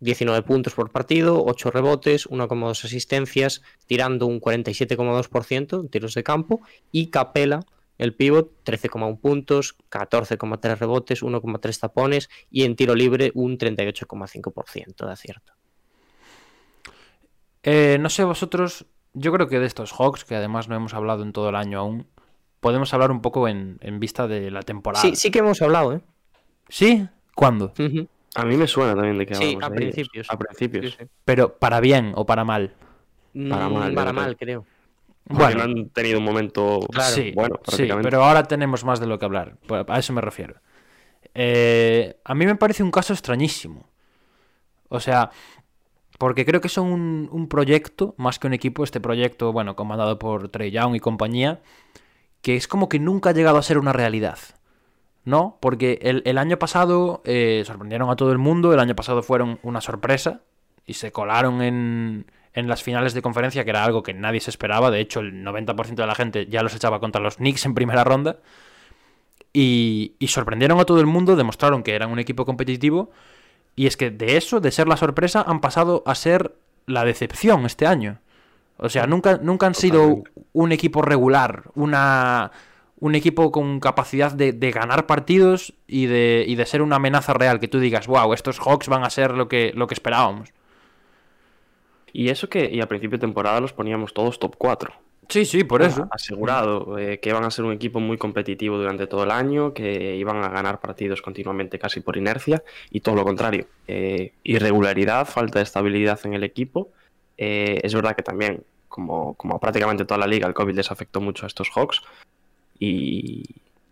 19 0.00 0.42
puntos 0.42 0.74
por 0.74 0.90
partido, 0.90 1.44
8 1.44 1.70
rebotes, 1.70 2.26
1,2 2.28 2.84
asistencias, 2.84 3.62
tirando 3.86 4.26
un 4.26 4.40
47,2% 4.40 5.80
en 5.80 5.88
tiros 5.88 6.14
de 6.14 6.22
campo. 6.22 6.60
Y 6.90 7.08
Capela, 7.08 7.60
el 7.98 8.14
pivot, 8.14 8.52
13,1 8.64 9.20
puntos, 9.20 9.76
14,3 9.90 10.76
rebotes, 10.78 11.22
1,3 11.22 11.80
tapones 11.80 12.28
y 12.50 12.64
en 12.64 12.76
tiro 12.76 12.94
libre 12.94 13.32
un 13.34 13.56
38,5% 13.58 15.06
de 15.06 15.12
acierto. 15.12 15.52
Eh, 17.62 17.98
no 18.00 18.08
sé 18.08 18.24
vosotros, 18.24 18.86
yo 19.12 19.32
creo 19.32 19.48
que 19.48 19.58
de 19.58 19.66
estos 19.66 19.92
Hawks, 19.92 20.24
que 20.24 20.36
además 20.36 20.68
no 20.68 20.76
hemos 20.76 20.94
hablado 20.94 21.22
en 21.22 21.32
todo 21.32 21.48
el 21.48 21.56
año 21.56 21.80
aún, 21.80 22.06
podemos 22.60 22.92
hablar 22.94 23.10
un 23.10 23.22
poco 23.22 23.48
en, 23.48 23.78
en 23.80 23.98
vista 23.98 24.28
de 24.28 24.50
la 24.50 24.62
temporada. 24.62 25.02
Sí, 25.02 25.16
sí 25.16 25.30
que 25.30 25.40
hemos 25.40 25.60
hablado, 25.62 25.94
¿eh? 25.94 26.00
¿Sí? 26.68 27.08
¿Cuándo? 27.34 27.72
A 28.34 28.44
mí 28.44 28.56
me 28.56 28.66
suena 28.66 28.94
también 28.94 29.18
de 29.18 29.26
que 29.26 29.34
Sí, 29.34 29.56
a 29.60 29.68
de 29.70 29.76
ellos. 29.78 29.94
principios. 29.94 30.26
A 30.30 30.38
principios. 30.38 30.86
Sí, 30.92 30.96
sí. 31.00 31.04
Pero 31.24 31.58
para 31.58 31.80
bien 31.80 32.12
o 32.14 32.24
para 32.26 32.44
mal. 32.44 32.72
Para 33.50 33.68
Mm, 33.68 33.72
mal, 33.74 33.90
yo 33.90 33.94
para 33.94 34.10
creo. 34.12 34.22
mal, 34.22 34.36
creo. 34.36 34.66
Bueno, 35.28 35.58
no 35.58 35.62
han 35.64 35.88
tenido 35.90 36.18
un 36.18 36.24
momento 36.24 36.80
sí, 37.00 37.32
bueno, 37.34 37.56
sí, 37.56 37.62
prácticamente. 37.64 38.08
pero 38.10 38.24
ahora 38.24 38.44
tenemos 38.44 38.84
más 38.84 39.00
de 39.00 39.06
lo 39.06 39.18
que 39.18 39.24
hablar. 39.24 39.56
Pues, 39.66 39.84
A 39.88 39.98
eso 39.98 40.12
me 40.12 40.20
refiero. 40.20 40.54
Eh, 41.34 42.16
a 42.24 42.34
mí 42.34 42.46
me 42.46 42.54
parece 42.56 42.82
un 42.82 42.90
caso 42.90 43.12
extrañísimo. 43.12 43.88
O 44.88 45.00
sea, 45.00 45.30
porque 46.18 46.46
creo 46.46 46.60
que 46.60 46.68
son 46.68 46.86
un, 46.86 47.28
un 47.32 47.48
proyecto, 47.48 48.14
más 48.18 48.38
que 48.38 48.46
un 48.46 48.52
equipo, 48.54 48.84
este 48.84 49.00
proyecto, 49.00 49.52
bueno, 49.52 49.74
comandado 49.74 50.18
por 50.18 50.48
Trey 50.48 50.70
Young 50.70 50.94
y 50.94 51.00
compañía, 51.00 51.60
que 52.40 52.54
es 52.56 52.68
como 52.68 52.88
que 52.88 53.00
nunca 53.00 53.30
ha 53.30 53.34
llegado 53.34 53.58
a 53.58 53.62
ser 53.62 53.78
una 53.78 53.92
realidad. 53.92 54.38
¿No? 55.24 55.58
Porque 55.60 55.98
el, 56.02 56.22
el 56.24 56.38
año 56.38 56.56
pasado 56.56 57.20
eh, 57.24 57.64
sorprendieron 57.66 58.08
a 58.10 58.14
todo 58.14 58.30
el 58.30 58.38
mundo, 58.38 58.72
el 58.72 58.78
año 58.78 58.94
pasado 58.94 59.24
fueron 59.24 59.58
una 59.64 59.80
sorpresa 59.80 60.42
y 60.86 60.94
se 60.94 61.10
colaron 61.10 61.62
en, 61.62 62.26
en 62.56 62.68
las 62.68 62.82
finales 62.82 63.12
de 63.12 63.22
conferencia, 63.22 63.64
que 63.64 63.70
era 63.70 63.84
algo 63.84 64.02
que 64.02 64.14
nadie 64.14 64.40
se 64.40 64.50
esperaba. 64.50 64.90
De 64.90 64.98
hecho, 64.98 65.20
el 65.20 65.44
90% 65.44 65.94
de 65.94 66.06
la 66.06 66.14
gente 66.14 66.46
ya 66.46 66.62
los 66.62 66.74
echaba 66.74 67.00
contra 67.00 67.20
los 67.20 67.36
Knicks 67.36 67.66
en 67.66 67.74
primera 67.74 68.02
ronda. 68.02 68.38
Y, 69.52 70.14
y 70.18 70.28
sorprendieron 70.28 70.80
a 70.80 70.86
todo 70.86 71.00
el 71.00 71.06
mundo, 71.06 71.36
demostraron 71.36 71.82
que 71.82 71.94
eran 71.94 72.10
un 72.10 72.18
equipo 72.18 72.46
competitivo. 72.46 73.10
Y 73.76 73.86
es 73.86 73.98
que 73.98 74.10
de 74.10 74.38
eso, 74.38 74.60
de 74.60 74.70
ser 74.70 74.88
la 74.88 74.96
sorpresa, 74.96 75.44
han 75.46 75.60
pasado 75.60 76.02
a 76.06 76.14
ser 76.14 76.56
la 76.86 77.04
decepción 77.04 77.66
este 77.66 77.86
año. 77.86 78.20
O 78.78 78.88
sea, 78.88 79.06
nunca, 79.06 79.38
nunca 79.42 79.66
han 79.66 79.74
sido 79.74 80.22
un 80.54 80.72
equipo 80.72 81.02
regular, 81.02 81.64
una, 81.74 82.52
un 83.00 83.14
equipo 83.14 83.52
con 83.52 83.80
capacidad 83.80 84.32
de, 84.32 84.54
de 84.54 84.70
ganar 84.70 85.06
partidos 85.06 85.74
y 85.86 86.06
de, 86.06 86.44
y 86.48 86.54
de 86.54 86.64
ser 86.64 86.80
una 86.80 86.96
amenaza 86.96 87.34
real. 87.34 87.60
Que 87.60 87.68
tú 87.68 87.80
digas, 87.80 88.06
wow, 88.06 88.32
estos 88.32 88.60
Hawks 88.60 88.88
van 88.88 89.04
a 89.04 89.10
ser 89.10 89.32
lo 89.32 89.46
que, 89.46 89.72
lo 89.74 89.86
que 89.86 89.94
esperábamos. 89.94 90.54
Y 92.16 92.30
eso 92.30 92.48
que 92.48 92.70
y 92.72 92.80
a 92.80 92.88
principio 92.88 93.18
de 93.18 93.26
temporada 93.26 93.60
los 93.60 93.74
poníamos 93.74 94.14
todos 94.14 94.38
top 94.38 94.56
4. 94.56 94.90
Sí, 95.28 95.44
sí, 95.44 95.64
por 95.64 95.82
eso. 95.82 96.08
Asegurado 96.10 96.98
eh, 96.98 97.20
que 97.20 97.28
iban 97.28 97.44
a 97.44 97.50
ser 97.50 97.66
un 97.66 97.74
equipo 97.74 98.00
muy 98.00 98.16
competitivo 98.16 98.78
durante 98.78 99.06
todo 99.06 99.24
el 99.24 99.30
año, 99.30 99.74
que 99.74 100.16
iban 100.16 100.42
a 100.42 100.48
ganar 100.48 100.80
partidos 100.80 101.20
continuamente 101.20 101.78
casi 101.78 102.00
por 102.00 102.16
inercia, 102.16 102.62
y 102.90 103.00
todo 103.00 103.16
lo 103.16 103.24
contrario. 103.24 103.66
eh, 103.86 104.32
irregularidad, 104.44 105.26
falta 105.26 105.58
de 105.58 105.64
estabilidad 105.64 106.18
en 106.24 106.32
el 106.32 106.42
equipo. 106.42 106.88
Eh, 107.36 107.80
es 107.82 107.94
verdad 107.94 108.16
que 108.16 108.22
también, 108.22 108.64
como, 108.88 109.34
como 109.34 109.60
prácticamente 109.60 110.06
toda 110.06 110.16
la 110.16 110.26
liga, 110.26 110.48
el 110.48 110.54
COVID 110.54 110.74
les 110.74 110.90
afectó 110.90 111.20
mucho 111.20 111.44
a 111.44 111.48
estos 111.48 111.68
Hawks. 111.68 112.00
Y... 112.78 113.44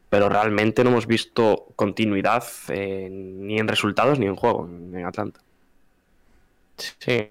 Pero 0.08 0.30
realmente 0.30 0.82
no 0.82 0.90
hemos 0.90 1.06
visto 1.06 1.66
continuidad 1.76 2.44
eh, 2.68 3.08
ni 3.10 3.58
en 3.58 3.68
resultados 3.68 4.18
ni 4.18 4.24
en 4.26 4.36
juego 4.36 4.66
en 4.66 5.04
Atlanta. 5.04 5.40
Sí. 6.78 7.30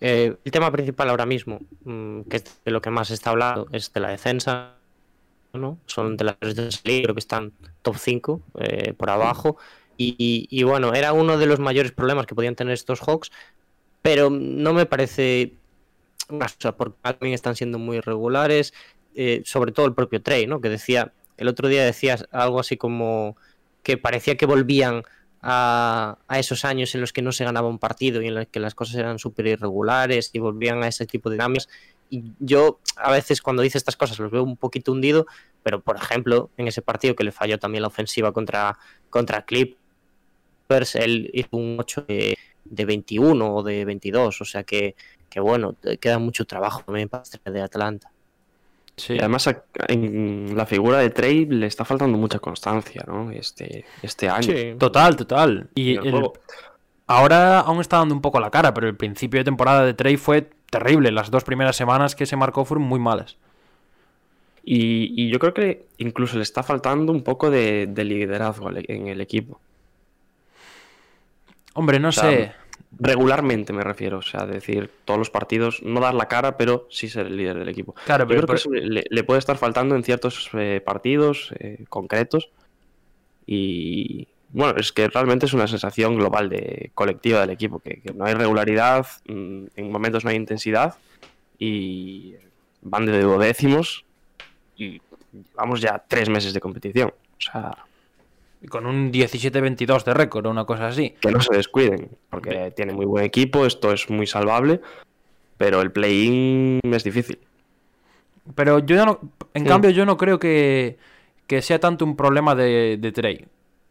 Eh, 0.00 0.36
el 0.44 0.52
tema 0.52 0.70
principal 0.70 1.08
ahora 1.08 1.26
mismo, 1.26 1.60
mm, 1.84 2.22
que 2.22 2.36
es 2.38 2.60
de 2.64 2.70
lo 2.70 2.80
que 2.80 2.90
más 2.90 3.08
se 3.08 3.14
está 3.14 3.30
hablando, 3.30 3.68
es 3.72 3.92
de 3.92 4.00
la 4.00 4.10
defensa. 4.10 4.74
Son 5.86 6.16
de 6.16 6.24
las 6.24 6.38
tres 6.38 6.54
de 6.54 6.70
salir, 6.70 7.02
creo 7.02 7.14
que 7.14 7.20
están 7.20 7.52
top 7.82 7.96
5 7.96 8.42
eh, 8.60 8.92
por 8.92 9.10
abajo. 9.10 9.56
Y, 9.96 10.62
bueno, 10.62 10.94
era 10.94 11.12
uno 11.12 11.38
de 11.38 11.46
los 11.46 11.58
mayores 11.58 11.90
problemas 11.90 12.26
que 12.26 12.36
podían 12.36 12.54
tener 12.54 12.74
estos 12.74 13.00
Hawks, 13.00 13.32
pero 14.00 14.30
no 14.30 14.72
me 14.72 14.86
parece 14.86 15.54
una 16.28 16.46
cosa, 16.46 16.76
porque 16.76 16.96
también 17.02 17.34
están 17.34 17.56
siendo 17.56 17.80
muy 17.80 17.96
irregulares, 17.96 18.72
eh, 19.16 19.42
sobre 19.44 19.72
todo 19.72 19.86
el 19.86 19.94
propio 19.94 20.22
Trey, 20.22 20.46
¿no? 20.46 20.60
Que 20.60 20.68
decía, 20.68 21.12
el 21.36 21.48
otro 21.48 21.66
día 21.66 21.84
decías 21.84 22.28
algo 22.30 22.60
así 22.60 22.76
como 22.76 23.36
que 23.82 23.96
parecía 23.96 24.36
que 24.36 24.46
volvían 24.46 25.02
a, 25.40 26.18
a 26.26 26.38
esos 26.38 26.64
años 26.64 26.94
en 26.94 27.00
los 27.00 27.12
que 27.12 27.22
no 27.22 27.32
se 27.32 27.44
ganaba 27.44 27.68
un 27.68 27.78
partido 27.78 28.22
y 28.22 28.28
en 28.28 28.34
los 28.34 28.46
que 28.48 28.60
las 28.60 28.74
cosas 28.74 28.96
eran 28.96 29.18
súper 29.18 29.46
irregulares 29.46 30.30
y 30.32 30.38
volvían 30.38 30.82
a 30.82 30.88
ese 30.88 31.06
tipo 31.06 31.30
de 31.30 31.36
dinámicas. 31.36 31.68
Y 32.10 32.32
yo 32.38 32.80
a 32.96 33.12
veces 33.12 33.42
cuando 33.42 33.62
dice 33.62 33.78
estas 33.78 33.96
cosas 33.96 34.18
los 34.18 34.30
veo 34.30 34.42
un 34.42 34.56
poquito 34.56 34.92
hundido, 34.92 35.26
pero 35.62 35.80
por 35.80 35.96
ejemplo, 35.96 36.50
en 36.56 36.68
ese 36.68 36.82
partido 36.82 37.14
que 37.14 37.24
le 37.24 37.32
falló 37.32 37.58
también 37.58 37.82
la 37.82 37.88
ofensiva 37.88 38.32
contra, 38.32 38.78
contra 39.10 39.44
Clippers, 39.44 40.94
él 40.94 41.30
hizo 41.32 41.56
un 41.56 41.76
8 41.78 42.04
de, 42.08 42.38
de 42.64 42.84
21 42.84 43.54
o 43.54 43.62
de 43.62 43.84
22, 43.84 44.40
o 44.40 44.44
sea 44.44 44.62
que, 44.64 44.96
que 45.28 45.40
bueno, 45.40 45.76
queda 46.00 46.18
mucho 46.18 46.46
trabajo 46.46 46.82
también 46.84 47.08
para 47.08 47.24
de 47.44 47.62
Atlanta. 47.62 48.10
Sí. 48.98 49.14
Y 49.14 49.18
además 49.18 49.48
a- 49.48 49.62
en 49.88 50.54
la 50.56 50.66
figura 50.66 50.98
de 50.98 51.08
Trey 51.10 51.46
le 51.46 51.66
está 51.66 51.84
faltando 51.86 52.18
mucha 52.18 52.38
constancia, 52.40 53.02
¿no? 53.06 53.30
Este, 53.30 53.84
este 54.02 54.28
año. 54.28 54.76
Total, 54.78 55.16
total. 55.16 55.68
Y 55.74 55.92
Y 55.92 55.96
el 55.96 56.04
el- 56.06 56.10
juego. 56.10 56.32
ahora 57.06 57.60
aún 57.60 57.80
está 57.80 57.96
dando 57.98 58.14
un 58.14 58.20
poco 58.20 58.40
la 58.40 58.50
cara, 58.50 58.74
pero 58.74 58.86
el 58.88 58.96
principio 58.96 59.40
de 59.40 59.44
temporada 59.44 59.84
de 59.86 59.94
Trey 59.94 60.16
fue 60.16 60.50
terrible. 60.70 61.10
Las 61.12 61.30
dos 61.30 61.44
primeras 61.44 61.76
semanas 61.76 62.14
que 62.14 62.26
se 62.26 62.36
marcó 62.36 62.64
fueron 62.64 62.86
muy 62.86 62.98
malas. 63.00 63.36
Y, 64.64 65.14
y 65.16 65.30
yo 65.30 65.38
creo 65.38 65.54
que 65.54 65.86
incluso 65.96 66.36
le 66.36 66.42
está 66.42 66.62
faltando 66.62 67.10
un 67.10 67.22
poco 67.22 67.50
de, 67.50 67.86
de 67.86 68.04
liderazgo 68.04 68.68
al- 68.68 68.84
en 68.88 69.06
el 69.06 69.20
equipo. 69.22 69.60
Hombre, 71.74 71.98
no 72.00 72.12
sea, 72.12 72.24
sé. 72.24 72.52
Regularmente 72.98 73.72
me 73.72 73.84
refiero, 73.84 74.18
o 74.18 74.22
sea, 74.22 74.46
decir 74.46 74.90
todos 75.04 75.18
los 75.18 75.30
partidos, 75.30 75.82
no 75.82 76.00
dar 76.00 76.14
la 76.14 76.26
cara, 76.26 76.56
pero 76.56 76.86
sí 76.90 77.08
ser 77.08 77.26
el 77.26 77.36
líder 77.36 77.58
del 77.58 77.68
equipo. 77.68 77.94
Claro, 78.06 78.24
Yo 78.24 78.28
pero 78.28 78.40
creo 78.40 78.46
por- 78.46 78.56
que 78.56 78.60
eso 78.60 78.70
le, 78.70 79.04
le 79.08 79.24
puede 79.24 79.38
estar 79.40 79.56
faltando 79.58 79.94
en 79.94 80.02
ciertos 80.02 80.48
eh, 80.54 80.80
partidos 80.84 81.52
eh, 81.58 81.84
concretos. 81.88 82.50
Y 83.46 84.28
bueno, 84.50 84.78
es 84.78 84.92
que 84.92 85.08
realmente 85.08 85.46
es 85.46 85.52
una 85.52 85.66
sensación 85.66 86.16
global 86.16 86.48
de 86.48 86.90
colectiva 86.94 87.40
del 87.40 87.50
equipo, 87.50 87.78
que, 87.78 88.00
que 88.00 88.12
no 88.14 88.24
hay 88.24 88.34
regularidad, 88.34 89.06
mm, 89.26 89.64
en 89.76 89.90
momentos 89.92 90.24
no 90.24 90.30
hay 90.30 90.36
intensidad 90.36 90.94
y 91.58 92.34
van 92.82 93.04
de 93.06 93.20
duodécimos 93.20 94.04
y 94.76 95.00
vamos 95.54 95.80
ya 95.80 96.02
tres 96.06 96.28
meses 96.28 96.54
de 96.54 96.60
competición. 96.60 97.08
O 97.10 97.40
sea, 97.40 97.76
con 98.68 98.86
un 98.86 99.12
17-22 99.12 100.04
de 100.04 100.14
récord 100.14 100.46
o 100.46 100.50
una 100.50 100.64
cosa 100.64 100.88
así. 100.88 101.14
que 101.20 101.30
no 101.30 101.40
se 101.40 101.54
descuiden, 101.54 102.10
porque 102.30 102.72
tiene 102.74 102.92
muy 102.92 103.06
buen 103.06 103.24
equipo, 103.24 103.66
esto 103.66 103.92
es 103.92 104.10
muy 104.10 104.26
salvable, 104.26 104.80
pero 105.56 105.80
el 105.80 105.92
play-in 105.92 106.80
es 106.84 107.04
difícil. 107.04 107.38
Pero 108.54 108.78
yo 108.78 108.96
ya 108.96 109.04
no. 109.04 109.20
En 109.54 109.62
Sí. 109.62 109.68
cambio, 109.68 109.90
yo 109.90 110.06
no 110.06 110.16
creo 110.16 110.38
que, 110.38 110.96
que 111.46 111.60
sea 111.62 111.78
tanto 111.80 112.04
un 112.04 112.16
problema 112.16 112.54
de, 112.54 112.96
de 112.98 113.12
Trey. 113.12 113.46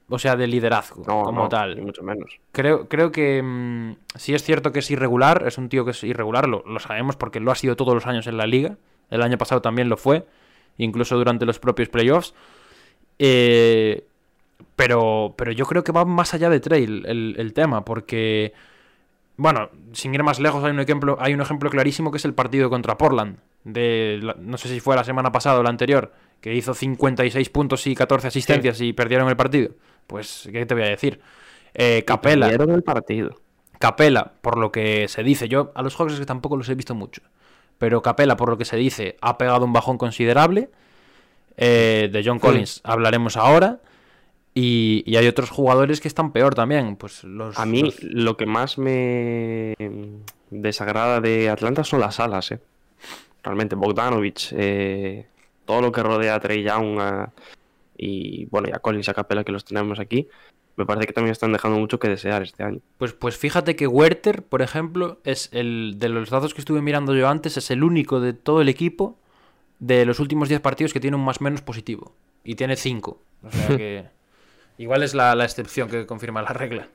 O 0.09 0.17
sea, 0.17 0.37
de 0.37 0.47
liderazgo, 0.47 1.03
No, 1.05 1.23
como 1.23 1.43
no, 1.43 1.49
tal. 1.49 1.81
mucho 1.81 2.01
menos. 2.01 2.39
Creo, 2.53 2.87
creo 2.87 3.11
que 3.11 3.43
mm, 3.43 3.95
sí 4.15 4.33
es 4.33 4.41
cierto 4.41 4.71
que 4.71 4.79
es 4.79 4.89
irregular, 4.89 5.43
es 5.45 5.57
un 5.57 5.67
tío 5.67 5.83
que 5.83 5.91
es 5.91 6.01
irregular, 6.05 6.47
lo, 6.47 6.63
lo 6.65 6.79
sabemos 6.79 7.17
porque 7.17 7.41
lo 7.41 7.51
ha 7.51 7.55
sido 7.55 7.75
todos 7.75 7.93
los 7.93 8.07
años 8.07 8.25
en 8.25 8.37
la 8.37 8.47
liga. 8.47 8.77
El 9.09 9.21
año 9.21 9.37
pasado 9.37 9.61
también 9.61 9.89
lo 9.89 9.97
fue, 9.97 10.25
incluso 10.77 11.17
durante 11.17 11.45
los 11.45 11.59
propios 11.59 11.89
playoffs. 11.89 12.33
Eh, 13.19 14.05
pero, 14.75 15.33
pero 15.37 15.51
yo 15.51 15.65
creo 15.65 15.83
que 15.83 15.91
va 15.91 16.05
más 16.05 16.33
allá 16.33 16.49
de 16.49 16.59
Trey 16.59 16.83
el, 16.83 17.35
el- 17.37 17.53
tema, 17.53 17.83
porque, 17.85 18.53
bueno, 19.35 19.69
sin 19.93 20.13
ir 20.13 20.23
más 20.23 20.39
lejos, 20.39 20.63
hay 20.63 20.71
un 20.71 20.79
ejemplo, 20.79 21.17
hay 21.19 21.33
un 21.33 21.41
ejemplo 21.41 21.69
clarísimo 21.69 22.11
que 22.11 22.17
es 22.17 22.25
el 22.25 22.33
partido 22.33 22.69
contra 22.69 22.97
Portland. 22.97 23.37
De, 23.63 24.19
la- 24.21 24.35
no 24.39 24.57
sé 24.57 24.69
si 24.69 24.79
fue 24.79 24.95
la 24.95 25.03
semana 25.03 25.31
pasada 25.31 25.59
o 25.59 25.63
la 25.63 25.69
anterior, 25.69 26.13
que 26.41 26.53
hizo 26.53 26.73
56 26.73 27.49
puntos 27.49 27.85
y 27.87 27.95
14 27.95 28.27
asistencias 28.27 28.79
y 28.81 28.93
perdieron 28.93 29.27
el 29.29 29.35
partido. 29.35 29.71
Pues, 30.05 30.47
¿qué 30.51 30.65
te 30.65 30.73
voy 30.73 30.83
a 30.83 30.87
decir? 30.87 31.19
Eh, 31.73 32.03
Capela. 32.05 32.47
Perdieron 32.47 32.75
el 32.75 32.83
partido. 32.83 33.35
Capela, 33.79 34.33
por 34.41 34.57
lo 34.57 34.71
que 34.71 35.07
se 35.07 35.21
dice, 35.23 35.47
yo 35.49 35.71
a 35.75 35.81
los 35.83 35.95
juegos 35.95 36.13
es 36.13 36.19
que 36.19 36.25
tampoco 36.25 36.57
los 36.57 36.67
he 36.69 36.73
visto 36.75 36.95
mucho, 36.95 37.21
pero 37.77 38.01
Capela, 38.01 38.35
por 38.37 38.49
lo 38.49 38.57
que 38.57 38.65
se 38.65 38.75
dice, 38.77 39.17
ha 39.21 39.37
pegado 39.37 39.65
un 39.65 39.73
bajón 39.73 39.97
considerable. 39.99 40.69
Eh, 41.57 42.09
de 42.11 42.23
John 42.23 42.39
Collins 42.39 42.81
hablaremos 42.83 43.35
ahora. 43.37 43.79
Y, 44.59 45.03
y 45.05 45.17
hay 45.17 45.27
otros 45.27 45.51
jugadores 45.51 46.01
que 46.01 46.07
están 46.07 46.31
peor 46.31 46.55
también. 46.55 46.95
Pues 46.95 47.23
los, 47.23 47.59
A 47.59 47.65
mí 47.65 47.83
los- 47.83 48.01
lo 48.03 48.37
que 48.37 48.45
más 48.47 48.77
me 48.79 49.75
desagrada 50.49 51.21
de 51.21 51.49
Atlanta 51.49 51.83
son 51.83 51.99
las 51.99 52.19
alas, 52.19 52.51
¿eh? 52.51 52.59
Realmente, 53.43 53.75
Bogdanovich, 53.75 54.53
eh, 54.57 55.27
todo 55.65 55.81
lo 55.81 55.91
que 55.91 56.01
rodea 56.01 56.35
a 56.35 56.39
Trey 56.39 56.63
Young 56.63 56.99
a- 56.99 57.31
y, 57.97 58.45
bueno, 58.45 58.69
y 58.69 58.71
a 58.71 58.79
Collins 58.79 59.07
y 59.07 59.11
a 59.11 59.13
Capela 59.13 59.43
que 59.43 59.51
los 59.51 59.63
tenemos 59.65 59.99
aquí, 59.99 60.27
me 60.75 60.85
parece 60.85 61.07
que 61.07 61.13
también 61.13 61.31
están 61.33 61.51
dejando 61.53 61.77
mucho 61.79 61.99
que 61.99 62.07
desear 62.09 62.41
este 62.43 62.63
año. 62.63 62.79
pues, 62.97 63.13
pues 63.13 63.37
fíjate 63.37 63.75
que 63.75 63.85
Werther, 63.87 64.43
por 64.43 64.61
ejemplo, 64.61 65.19
es 65.23 65.49
el 65.51 65.95
de 65.97 66.09
los 66.09 66.29
datos 66.29 66.53
que 66.53 66.61
estuve 66.61 66.81
mirando 66.81 67.15
yo 67.15 67.27
antes, 67.29 67.57
es 67.57 67.69
el 67.71 67.83
único 67.83 68.19
de 68.19 68.33
todo 68.33 68.61
el 68.61 68.69
equipo 68.69 69.17
de 69.79 70.05
los 70.05 70.19
últimos 70.19 70.49
10 70.49 70.61
partidos 70.61 70.93
que 70.93 70.99
tiene 70.99 71.15
un 71.17 71.23
más 71.25 71.41
menos 71.41 71.61
positivo. 71.61 72.13
Y 72.43 72.55
tiene 72.55 72.75
5. 72.75 73.19
O 73.43 73.51
sea 73.51 73.77
que 73.77 74.05
igual 74.77 75.03
es 75.03 75.13
la, 75.13 75.35
la 75.35 75.45
excepción 75.45 75.89
que 75.89 76.05
confirma 76.05 76.41
la 76.41 76.53
regla. 76.53 76.87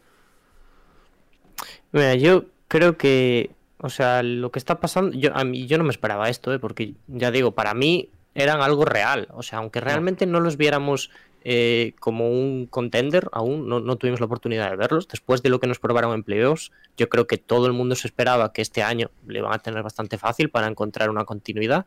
Mira, 1.93 2.15
yo 2.15 2.47
creo 2.69 2.97
que, 2.97 3.51
o 3.79 3.91
sea, 3.91 4.23
lo 4.23 4.51
que 4.51 4.59
está 4.59 4.81
pasando, 4.81 5.17
yo, 5.17 5.37
a 5.37 5.45
mí, 5.45 5.67
yo 5.67 5.79
no 5.79 5.85
me 5.85 5.91
esperaba 5.91 6.29
esto, 6.31 6.53
¿eh? 6.55 6.59
porque 6.59 6.95
ya 7.07 7.31
digo, 7.31 7.53
para 7.53 7.75
mí 7.75 8.09
eran 8.35 8.63
algo 8.63 8.85
real. 8.85 9.29
O 9.33 9.43
sea, 9.43 9.59
aunque 9.59 9.81
realmente 9.81 10.27
no 10.27 10.41
los 10.41 10.57
viéramos 10.57 11.11
eh, 11.45 11.95
como 11.99 12.31
un 12.31 12.67
contender, 12.67 13.29
aún 13.33 13.69
no, 13.69 13.81
no 13.81 13.97
tuvimos 13.97 14.21
la 14.21 14.27
oportunidad 14.27 14.71
de 14.71 14.77
verlos. 14.77 15.09
Después 15.09 15.43
de 15.43 15.51
lo 15.51 15.61
que 15.61 15.67
nos 15.67 15.79
probaron 15.79 16.15
en 16.15 16.23
playoffs, 16.23 16.73
yo 16.97 17.09
creo 17.09 17.27
que 17.27 17.37
todo 17.37 17.67
el 17.67 17.73
mundo 17.73 17.95
se 17.95 18.07
esperaba 18.07 18.53
que 18.53 18.63
este 18.63 18.83
año 18.83 19.11
le 19.27 19.43
van 19.43 19.53
a 19.53 19.59
tener 19.59 19.83
bastante 19.83 20.19
fácil 20.19 20.51
para 20.51 20.69
encontrar 20.69 21.11
una 21.11 21.25
continuidad. 21.25 21.87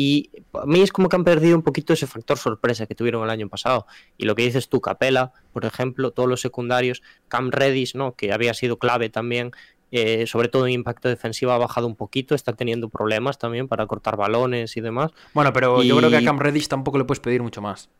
Y 0.00 0.30
a 0.52 0.64
mí 0.64 0.80
es 0.80 0.92
como 0.92 1.08
que 1.08 1.16
han 1.16 1.24
perdido 1.24 1.56
un 1.56 1.62
poquito 1.62 1.92
ese 1.92 2.06
factor 2.06 2.38
sorpresa 2.38 2.86
que 2.86 2.94
tuvieron 2.94 3.24
el 3.24 3.30
año 3.30 3.48
pasado. 3.48 3.84
Y 4.16 4.26
lo 4.26 4.36
que 4.36 4.44
dices 4.44 4.68
tú, 4.68 4.80
Capela, 4.80 5.32
por 5.52 5.64
ejemplo, 5.64 6.12
todos 6.12 6.28
los 6.28 6.40
secundarios, 6.40 7.02
Cam 7.26 7.50
Redis, 7.50 7.96
¿no? 7.96 8.14
que 8.14 8.32
había 8.32 8.54
sido 8.54 8.78
clave 8.78 9.08
también, 9.08 9.50
eh, 9.90 10.28
sobre 10.28 10.46
todo 10.46 10.68
en 10.68 10.74
impacto 10.74 11.08
defensivo, 11.08 11.50
ha 11.50 11.58
bajado 11.58 11.88
un 11.88 11.96
poquito, 11.96 12.36
está 12.36 12.52
teniendo 12.52 12.88
problemas 12.88 13.38
también 13.38 13.66
para 13.66 13.88
cortar 13.88 14.16
balones 14.16 14.76
y 14.76 14.80
demás. 14.80 15.10
Bueno, 15.34 15.52
pero 15.52 15.82
yo 15.82 15.96
creo 15.96 16.10
que 16.10 16.18
a 16.18 16.22
Cam 16.22 16.38
Reddish 16.38 16.68
tampoco 16.68 16.96
le 16.98 17.04
puedes 17.04 17.18
pedir 17.18 17.42
mucho 17.42 17.60
más. 17.60 17.90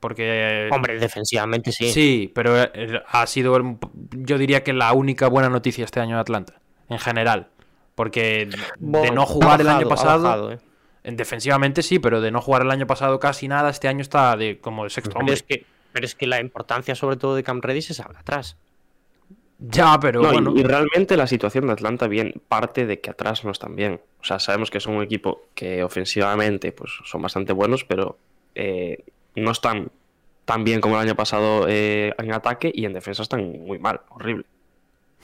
Porque. 0.00 0.68
Hombre, 0.72 0.98
defensivamente 0.98 1.70
sí. 1.70 1.92
Sí, 1.92 2.32
pero 2.34 2.60
eh, 2.60 3.00
ha 3.06 3.24
sido, 3.28 3.56
yo 4.10 4.36
diría 4.36 4.64
que 4.64 4.72
la 4.72 4.92
única 4.92 5.28
buena 5.28 5.48
noticia 5.48 5.84
este 5.84 6.00
año 6.00 6.16
de 6.16 6.22
Atlanta, 6.22 6.60
en 6.88 6.98
general. 6.98 7.50
Porque 7.94 8.46
de 8.46 8.58
Bueno, 8.80 9.14
no 9.14 9.26
jugar 9.26 9.60
el 9.60 9.68
año 9.68 9.88
pasado, 9.88 10.24
bajado, 10.24 10.52
¿eh? 10.52 10.58
En- 11.06 11.16
defensivamente 11.16 11.82
sí, 11.82 11.98
pero 11.98 12.20
de 12.20 12.30
no 12.30 12.40
jugar 12.40 12.62
el 12.62 12.70
año 12.70 12.86
pasado 12.86 13.18
casi 13.18 13.48
nada, 13.48 13.70
este 13.70 13.88
año 13.88 14.02
está 14.02 14.36
de 14.36 14.58
como 14.58 14.84
de 14.84 14.90
sexto 14.90 15.10
Pero 15.10 15.20
hombre. 15.20 15.34
es, 15.34 15.42
que, 15.42 15.64
pero 15.92 16.04
es 16.04 16.14
que 16.14 16.26
la 16.26 16.40
importancia 16.40 16.94
sobre 16.94 17.16
todo 17.16 17.34
de 17.34 17.42
Cam 17.42 17.60
Redis 17.62 17.90
es 17.90 18.00
atrás. 18.00 18.56
Ya, 19.58 19.98
pero 19.98 20.20
No, 20.20 20.30
bueno. 20.32 20.52
y, 20.54 20.62
realmente 20.62 21.16
la 21.16 21.26
situación 21.26 21.66
de 21.66 21.72
Atlanta 21.72 22.08
bien 22.08 22.34
parte 22.48 22.84
de 22.84 23.00
que 23.00 23.08
atrás 23.10 23.42
no 23.44 23.50
están 23.52 23.74
bien. 23.74 24.00
O 24.20 24.24
sea, 24.24 24.38
sabemos 24.38 24.70
que 24.70 24.80
son 24.80 24.96
un 24.96 25.02
equipo 25.02 25.44
que 25.54 25.82
ofensivamente 25.82 26.72
pues, 26.72 26.92
son 27.04 27.22
bastante 27.22 27.54
buenos, 27.54 27.84
pero 27.84 28.18
eh, 28.54 29.02
no 29.34 29.50
están 29.52 29.90
tan 30.44 30.62
bien 30.62 30.80
como 30.80 30.96
el 30.96 31.02
año 31.06 31.16
pasado 31.16 31.66
eh, 31.68 32.12
en 32.18 32.32
ataque 32.32 32.70
y 32.74 32.84
en 32.84 32.92
defensa 32.92 33.22
están 33.22 33.60
muy 33.62 33.78
mal, 33.78 34.02
horrible. 34.10 34.44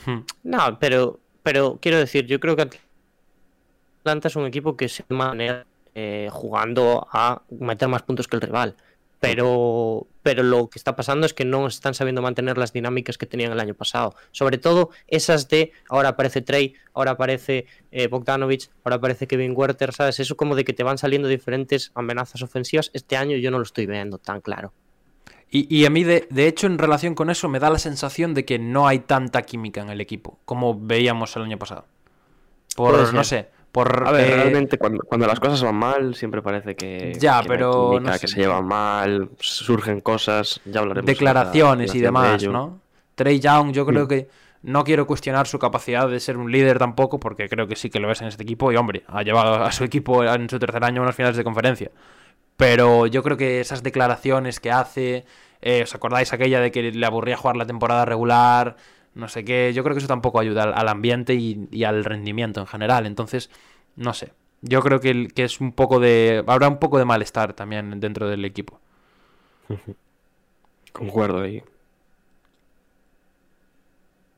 Hmm. 0.06 0.20
No, 0.44 0.78
pero, 0.78 1.20
pero 1.42 1.78
quiero 1.80 1.98
decir, 1.98 2.26
yo 2.26 2.40
creo 2.40 2.56
que 2.56 2.68
Atlanta 4.00 4.28
es 4.28 4.36
un 4.36 4.46
equipo 4.46 4.76
que 4.76 4.88
se 4.88 5.04
manera 5.10 5.66
eh, 5.94 6.28
jugando 6.30 7.06
a 7.12 7.42
meter 7.50 7.88
más 7.88 8.02
puntos 8.02 8.28
que 8.28 8.36
el 8.36 8.42
rival. 8.42 8.76
Pero, 9.20 10.08
pero 10.24 10.42
lo 10.42 10.68
que 10.68 10.80
está 10.80 10.96
pasando 10.96 11.26
es 11.26 11.32
que 11.32 11.44
no 11.44 11.68
están 11.68 11.94
sabiendo 11.94 12.22
mantener 12.22 12.58
las 12.58 12.72
dinámicas 12.72 13.18
que 13.18 13.26
tenían 13.26 13.52
el 13.52 13.60
año 13.60 13.74
pasado. 13.74 14.16
Sobre 14.32 14.58
todo 14.58 14.90
esas 15.06 15.48
de 15.48 15.70
ahora 15.88 16.08
aparece 16.08 16.42
Trey, 16.42 16.74
ahora 16.92 17.12
aparece 17.12 17.66
eh, 17.92 18.08
Bogdanovich, 18.08 18.68
ahora 18.82 18.96
aparece 18.96 19.28
Kevin 19.28 19.52
Werther, 19.54 19.92
¿sabes? 19.92 20.18
Eso 20.18 20.36
como 20.36 20.56
de 20.56 20.64
que 20.64 20.72
te 20.72 20.82
van 20.82 20.98
saliendo 20.98 21.28
diferentes 21.28 21.92
amenazas 21.94 22.42
ofensivas. 22.42 22.90
Este 22.94 23.16
año 23.16 23.36
yo 23.36 23.52
no 23.52 23.58
lo 23.58 23.62
estoy 23.62 23.86
viendo 23.86 24.18
tan 24.18 24.40
claro. 24.40 24.72
Y, 25.52 25.72
y 25.72 25.84
a 25.84 25.90
mí, 25.90 26.02
de, 26.02 26.26
de 26.30 26.48
hecho, 26.48 26.66
en 26.66 26.78
relación 26.78 27.14
con 27.14 27.30
eso, 27.30 27.48
me 27.48 27.60
da 27.60 27.70
la 27.70 27.78
sensación 27.78 28.34
de 28.34 28.44
que 28.44 28.58
no 28.58 28.88
hay 28.88 29.00
tanta 29.00 29.42
química 29.42 29.82
en 29.82 29.90
el 29.90 30.00
equipo, 30.00 30.40
como 30.46 30.76
veíamos 30.76 31.36
el 31.36 31.42
año 31.42 31.58
pasado. 31.58 31.84
Por, 32.74 33.12
no 33.12 33.22
sé, 33.22 33.50
por... 33.72 34.06
A 34.06 34.12
ver, 34.12 34.30
eh, 34.30 34.36
realmente 34.36 34.78
cuando, 34.78 35.02
cuando 35.04 35.26
las 35.26 35.40
cosas 35.40 35.62
van 35.62 35.74
mal 35.74 36.14
siempre 36.14 36.42
parece 36.42 36.76
que, 36.76 37.14
Ya, 37.18 37.40
que 37.42 37.48
pero 37.48 37.90
química, 37.92 38.12
no 38.12 38.18
que 38.18 38.28
se 38.28 38.40
llevan 38.40 38.66
mal, 38.66 39.30
surgen 39.40 40.00
cosas, 40.02 40.60
ya 40.64 40.80
hablaremos. 40.80 41.06
declaraciones 41.06 41.94
y 41.94 41.98
de 41.98 42.04
demás. 42.04 42.46
¿no? 42.46 42.80
Trey 43.14 43.40
Young, 43.40 43.72
yo 43.72 43.84
creo 43.86 44.04
Mm. 44.04 44.08
que 44.08 44.28
no 44.62 44.84
quiero 44.84 45.06
cuestionar 45.08 45.46
su 45.48 45.58
capacidad 45.58 46.08
de 46.08 46.20
ser 46.20 46.36
un 46.36 46.52
líder 46.52 46.78
tampoco, 46.78 47.18
porque 47.18 47.48
creo 47.48 47.66
que 47.66 47.74
sí 47.74 47.90
que 47.90 47.98
lo 47.98 48.12
es 48.12 48.20
en 48.20 48.28
este 48.28 48.44
equipo. 48.44 48.70
Y 48.70 48.76
hombre, 48.76 49.02
ha 49.08 49.22
llevado 49.22 49.54
a 49.64 49.72
su 49.72 49.82
equipo 49.84 50.22
en 50.22 50.48
su 50.48 50.58
tercer 50.60 50.84
año 50.84 51.00
a 51.00 51.04
unas 51.04 51.16
finales 51.16 51.36
de 51.36 51.42
conferencia. 51.42 51.90
Pero 52.56 53.06
yo 53.06 53.22
creo 53.22 53.36
que 53.36 53.60
esas 53.60 53.82
declaraciones 53.82 54.60
que 54.60 54.70
hace, 54.70 55.24
eh, 55.62 55.82
¿os 55.82 55.94
acordáis 55.94 56.32
aquella 56.32 56.60
de 56.60 56.70
que 56.70 56.92
le 56.92 57.06
aburría 57.06 57.36
jugar 57.36 57.56
la 57.56 57.66
temporada 57.66 58.04
regular? 58.04 58.76
No 59.14 59.28
sé 59.28 59.44
qué, 59.44 59.72
yo 59.74 59.82
creo 59.84 59.94
que 59.94 59.98
eso 59.98 60.08
tampoco 60.08 60.40
ayuda 60.40 60.62
al, 60.64 60.74
al 60.74 60.88
ambiente 60.88 61.34
y, 61.34 61.68
y 61.70 61.84
al 61.84 62.04
rendimiento 62.04 62.60
en 62.60 62.66
general. 62.66 63.06
Entonces, 63.06 63.50
no 63.96 64.14
sé. 64.14 64.32
Yo 64.62 64.80
creo 64.82 65.00
que, 65.00 65.10
el- 65.10 65.32
que 65.34 65.44
es 65.44 65.60
un 65.60 65.72
poco 65.72 66.00
de. 66.00 66.42
Habrá 66.46 66.68
un 66.68 66.78
poco 66.78 66.98
de 66.98 67.04
malestar 67.04 67.52
también 67.54 68.00
dentro 68.00 68.28
del 68.28 68.44
equipo. 68.44 68.80
Concuerdo 70.92 71.40
ahí. 71.42 71.62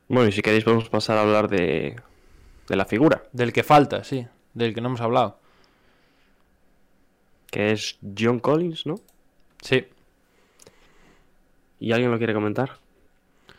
Bueno, 0.07 0.27
y 0.29 0.31
si 0.31 0.41
queréis 0.41 0.63
podemos 0.63 0.89
pasar 0.89 1.17
a 1.17 1.21
hablar 1.21 1.47
de, 1.49 1.95
de 2.67 2.75
la 2.75 2.85
figura, 2.85 3.23
Del 3.33 3.53
que 3.53 3.63
falta, 3.63 4.03
sí. 4.03 4.27
Del 4.53 4.73
que 4.73 4.81
no 4.81 4.89
hemos 4.89 5.01
hablado. 5.01 5.39
que 7.51 7.71
es 7.71 7.97
John 8.17 8.39
Collins, 8.39 8.85
¿no? 8.85 8.95
Sí. 9.61 9.85
¿Y 11.79 11.91
alguien 11.93 12.11
lo 12.11 12.17
quiere 12.17 12.33
comentar? 12.33 12.79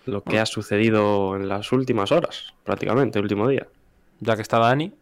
Lo 0.06 0.22
que 0.22 0.38
ha 0.38 0.46
sucedido 0.46 1.36
en 1.36 1.48
las 1.48 1.72
últimas 1.72 2.12
horas, 2.12 2.54
prácticamente, 2.64 3.18
el 3.18 3.24
último 3.24 3.48
día. 3.48 3.66
Ya 4.20 4.36
que 4.36 4.42
está 4.42 4.58
Dani, 4.58 4.92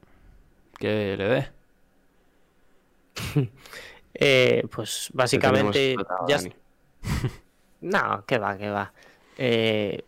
que 0.79 1.17
le 1.17 1.29
dé. 1.29 1.49
Eh, 4.17 4.62
pues 4.71 5.11
básicamente 5.12 5.97
ya. 6.29 6.38
No, 7.81 8.25
que 8.25 8.38
va, 8.38 8.57
que 8.57 8.71
va. 8.71 8.93
Eh, 9.37 10.05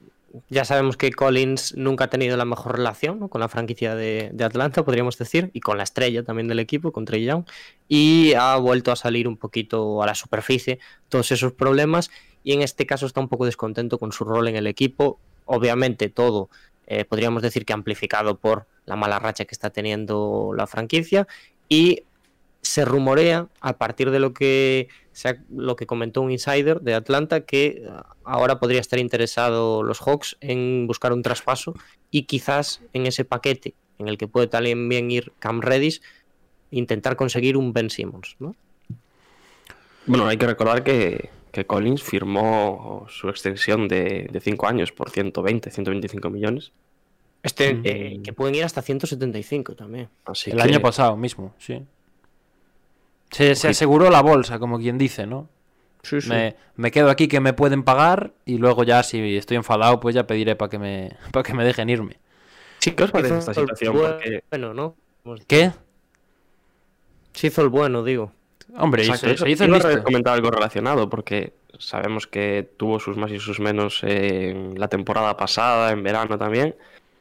ya 0.48 0.64
sabemos 0.64 0.96
que 0.96 1.10
Collins 1.12 1.76
nunca 1.76 2.04
ha 2.04 2.10
tenido 2.10 2.36
la 2.36 2.44
mejor 2.44 2.76
relación 2.76 3.18
¿no? 3.20 3.28
con 3.28 3.40
la 3.40 3.48
franquicia 3.48 3.94
de, 3.94 4.30
de 4.32 4.44
Atlanta, 4.44 4.84
podríamos 4.84 5.18
decir, 5.18 5.50
y 5.52 5.60
con 5.60 5.76
la 5.76 5.84
estrella 5.84 6.22
también 6.22 6.48
del 6.48 6.58
equipo, 6.58 6.92
con 6.92 7.04
Trey 7.04 7.24
Young, 7.24 7.44
y 7.88 8.34
ha 8.34 8.56
vuelto 8.56 8.92
a 8.92 8.96
salir 8.96 9.28
un 9.28 9.36
poquito 9.36 10.02
a 10.02 10.06
la 10.06 10.14
superficie 10.14 10.78
todos 11.08 11.32
esos 11.32 11.52
problemas, 11.52 12.10
y 12.46 12.52
en 12.52 12.62
este 12.62 12.86
caso 12.86 13.06
está 13.06 13.20
un 13.20 13.28
poco 13.28 13.44
descontento 13.44 13.98
con 13.98 14.12
su 14.12 14.24
rol 14.24 14.46
en 14.46 14.54
el 14.54 14.68
equipo. 14.68 15.18
Obviamente 15.46 16.08
todo, 16.08 16.48
eh, 16.86 17.04
podríamos 17.04 17.42
decir 17.42 17.66
que 17.66 17.72
amplificado 17.72 18.38
por 18.38 18.66
la 18.84 18.94
mala 18.94 19.18
racha 19.18 19.46
que 19.46 19.52
está 19.52 19.70
teniendo 19.70 20.52
la 20.56 20.68
franquicia, 20.68 21.26
y 21.68 22.04
se 22.62 22.84
rumorea, 22.84 23.48
a 23.60 23.78
partir 23.78 24.12
de 24.12 24.20
lo 24.20 24.32
que, 24.32 24.86
se 25.10 25.40
lo 25.50 25.74
que 25.74 25.88
comentó 25.88 26.22
un 26.22 26.30
insider 26.30 26.82
de 26.82 26.94
Atlanta, 26.94 27.40
que 27.40 27.82
eh, 27.84 27.90
ahora 28.22 28.60
podría 28.60 28.80
estar 28.80 29.00
interesado 29.00 29.82
los 29.82 29.98
Hawks 29.98 30.36
en 30.40 30.86
buscar 30.86 31.12
un 31.12 31.22
traspaso 31.22 31.74
y 32.12 32.26
quizás 32.26 32.80
en 32.92 33.06
ese 33.06 33.24
paquete 33.24 33.74
en 33.98 34.06
el 34.06 34.18
que 34.18 34.28
puede 34.28 34.46
también 34.46 35.10
ir 35.10 35.32
Cam 35.40 35.62
Reddish, 35.62 36.00
intentar 36.70 37.16
conseguir 37.16 37.56
un 37.56 37.72
Ben 37.72 37.90
Simmons, 37.90 38.36
¿no? 38.38 38.54
Bueno, 40.06 40.28
hay 40.28 40.36
que 40.36 40.46
recordar 40.46 40.84
que, 40.84 41.30
que 41.56 41.66
Collins 41.66 42.02
firmó 42.02 43.06
su 43.08 43.28
extensión 43.28 43.88
de 43.88 44.40
5 44.42 44.66
años 44.66 44.92
por 44.92 45.10
120, 45.10 45.70
125 45.70 46.30
millones. 46.30 46.72
Este, 47.46 47.74
mm. 47.74 47.82
eh, 47.84 48.20
que 48.24 48.32
pueden 48.32 48.56
ir 48.56 48.64
hasta 48.64 48.82
175 48.82 49.76
también. 49.76 50.08
Así 50.24 50.50
el 50.50 50.60
año 50.60 50.80
pasado 50.80 51.16
mismo, 51.16 51.54
sí. 51.58 51.80
Se, 53.30 53.52
aseguró 53.52 54.10
la 54.10 54.20
bolsa, 54.20 54.58
como 54.58 54.78
quien 54.78 54.98
dice, 54.98 55.26
¿no? 55.26 55.48
Sí, 56.02 56.20
sí. 56.20 56.30
Me, 56.74 56.90
quedo 56.90 57.08
aquí 57.08 57.28
que 57.28 57.38
me 57.38 57.52
pueden 57.52 57.84
pagar 57.84 58.32
y 58.44 58.58
luego 58.58 58.82
ya 58.82 59.02
si 59.04 59.36
estoy 59.36 59.56
enfadado 59.56 59.98
pues 60.00 60.14
ya 60.14 60.26
pediré 60.26 60.56
para 60.56 60.70
que 60.70 60.78
me 60.78 61.16
para 61.32 61.44
que 61.44 61.54
me 61.54 61.64
dejen 61.64 61.88
irme. 61.88 62.18
Sí, 62.80 62.92
¿qué 62.92 63.04
os 63.04 63.12
parece 63.12 63.38
esta 63.38 63.54
situación? 63.54 63.96
Bueno, 64.50 64.74
¿no? 64.74 64.96
¿Qué? 65.46 65.72
Se 67.32 67.46
hizo 67.46 67.62
el 67.62 67.68
bueno, 67.68 68.02
digo. 68.02 68.32
Hombre, 68.74 69.04
se, 69.04 69.50
hizo 69.50 69.64
el 69.64 70.02
comentar 70.02 70.34
algo 70.34 70.50
relacionado 70.50 71.08
porque 71.08 71.52
sabemos 71.78 72.26
que 72.26 72.68
tuvo 72.76 72.98
sus 72.98 73.16
más 73.16 73.30
y 73.30 73.38
sus 73.38 73.60
menos 73.60 74.02
en 74.02 74.78
la 74.78 74.88
temporada 74.88 75.36
pasada, 75.36 75.92
en 75.92 76.02
verano 76.02 76.38
también, 76.38 76.74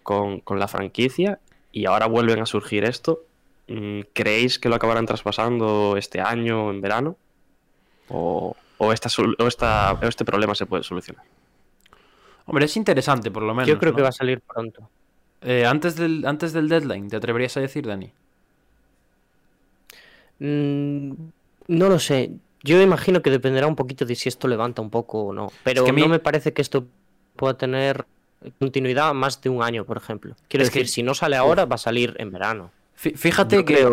con, 0.03 0.39
con 0.39 0.59
la 0.59 0.67
franquicia 0.67 1.39
y 1.71 1.85
ahora 1.85 2.07
vuelven 2.07 2.39
a 2.39 2.45
surgir 2.45 2.83
esto. 2.83 3.21
Mm, 3.67 4.01
¿Creéis 4.13 4.59
que 4.59 4.69
lo 4.69 4.75
acabarán 4.75 5.05
traspasando 5.05 5.95
este 5.97 6.21
año, 6.21 6.71
en 6.71 6.81
verano? 6.81 7.17
¿O, 8.09 8.55
o, 8.77 8.93
esta, 8.93 9.09
o, 9.39 9.47
esta, 9.47 9.97
este 10.01 10.25
problema 10.25 10.55
se 10.55 10.65
puede 10.65 10.83
solucionar? 10.83 11.23
Hombre, 12.45 12.65
es 12.65 12.77
interesante 12.77 13.31
por 13.31 13.43
lo 13.43 13.53
menos. 13.53 13.67
Yo 13.67 13.79
creo 13.79 13.95
que 13.95 14.01
va 14.01 14.09
a 14.09 14.13
salir 14.13 14.41
pronto. 14.41 14.89
Eh, 15.41 15.65
antes, 15.65 15.95
del, 15.95 16.25
antes 16.25 16.53
del 16.53 16.69
deadline, 16.69 17.09
¿te 17.09 17.17
atreverías 17.17 17.57
a 17.57 17.59
decir, 17.59 17.85
Dani? 17.85 18.11
Mm, 20.39 21.11
no 21.67 21.89
lo 21.89 21.99
sé. 21.99 22.31
Yo 22.63 22.81
imagino 22.81 23.21
que 23.21 23.29
dependerá 23.29 23.67
un 23.67 23.75
poquito 23.75 24.05
de 24.05 24.15
si 24.15 24.29
esto 24.29 24.47
levanta 24.47 24.81
un 24.81 24.89
poco 24.89 25.25
o 25.25 25.33
no. 25.33 25.51
Pero 25.63 25.85
no 25.85 26.07
me 26.07 26.19
parece 26.19 26.53
que 26.53 26.61
esto 26.61 26.87
pueda 27.35 27.57
tener 27.57 28.05
continuidad 28.59 29.13
más 29.13 29.41
de 29.41 29.49
un 29.49 29.61
año, 29.61 29.85
por 29.85 29.97
ejemplo. 29.97 30.35
Quiero 30.47 30.65
decir, 30.65 30.87
si 30.87 31.03
no 31.03 31.13
sale 31.13 31.35
ahora, 31.35 31.65
va 31.65 31.75
a 31.75 31.79
salir 31.79 32.15
en 32.17 32.31
verano. 32.31 32.71
Fíjate 32.95 33.63
que. 33.65 33.87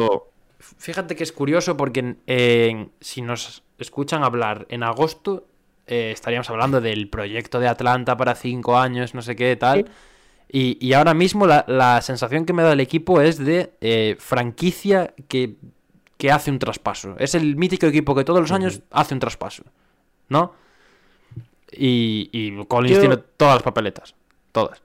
Fíjate 0.79 1.17
que 1.17 1.25
es 1.25 1.33
curioso 1.33 1.77
porque 1.77 2.89
si 3.01 3.21
nos 3.21 3.63
escuchan 3.79 4.23
hablar 4.23 4.67
en 4.69 4.85
agosto, 4.85 5.45
eh, 5.87 6.13
estaríamos 6.13 6.49
hablando 6.51 6.81
del 6.81 7.09
proyecto 7.09 7.59
de 7.59 7.69
Atlanta 7.69 8.17
para 8.17 8.35
cinco 8.37 8.79
años, 8.79 9.15
no 9.15 9.23
sé 9.23 9.35
qué, 9.35 9.57
tal. 9.57 9.91
Y, 10.55 10.93
ahora 10.93 11.15
mismo 11.15 11.47
la, 11.47 12.01
sensación 12.03 12.45
que 12.45 12.53
me 12.53 12.63
da 12.63 12.75
el 12.75 12.81
equipo 12.81 13.23
es 13.23 13.39
de 13.39 13.73
eh, 13.81 14.17
franquicia 14.19 15.15
que 15.27 15.57
que 16.23 16.31
hace 16.31 16.53
un 16.53 16.61
traspaso. 16.61 17.17
Es 17.19 17.35
el 17.35 17.57
mítico 17.57 17.87
equipo 17.87 18.15
que 18.15 18.23
todos 18.23 18.41
los 18.41 18.53
años 18.53 18.83
hace 18.93 19.13
un 19.13 19.19
traspaso. 19.19 19.65
¿No? 20.29 20.55
Y, 21.73 22.31
y 22.31 22.65
Collins 22.67 23.01
tiene 23.01 23.17
todas 23.17 23.57
las 23.57 23.65
papeletas. 23.65 24.15
Todas. 24.53 24.81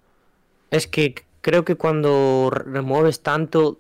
Es 0.71 0.87
que 0.87 1.13
creo 1.41 1.63
que 1.63 1.75
cuando 1.75 2.49
remueves 2.51 3.21
tanto 3.21 3.77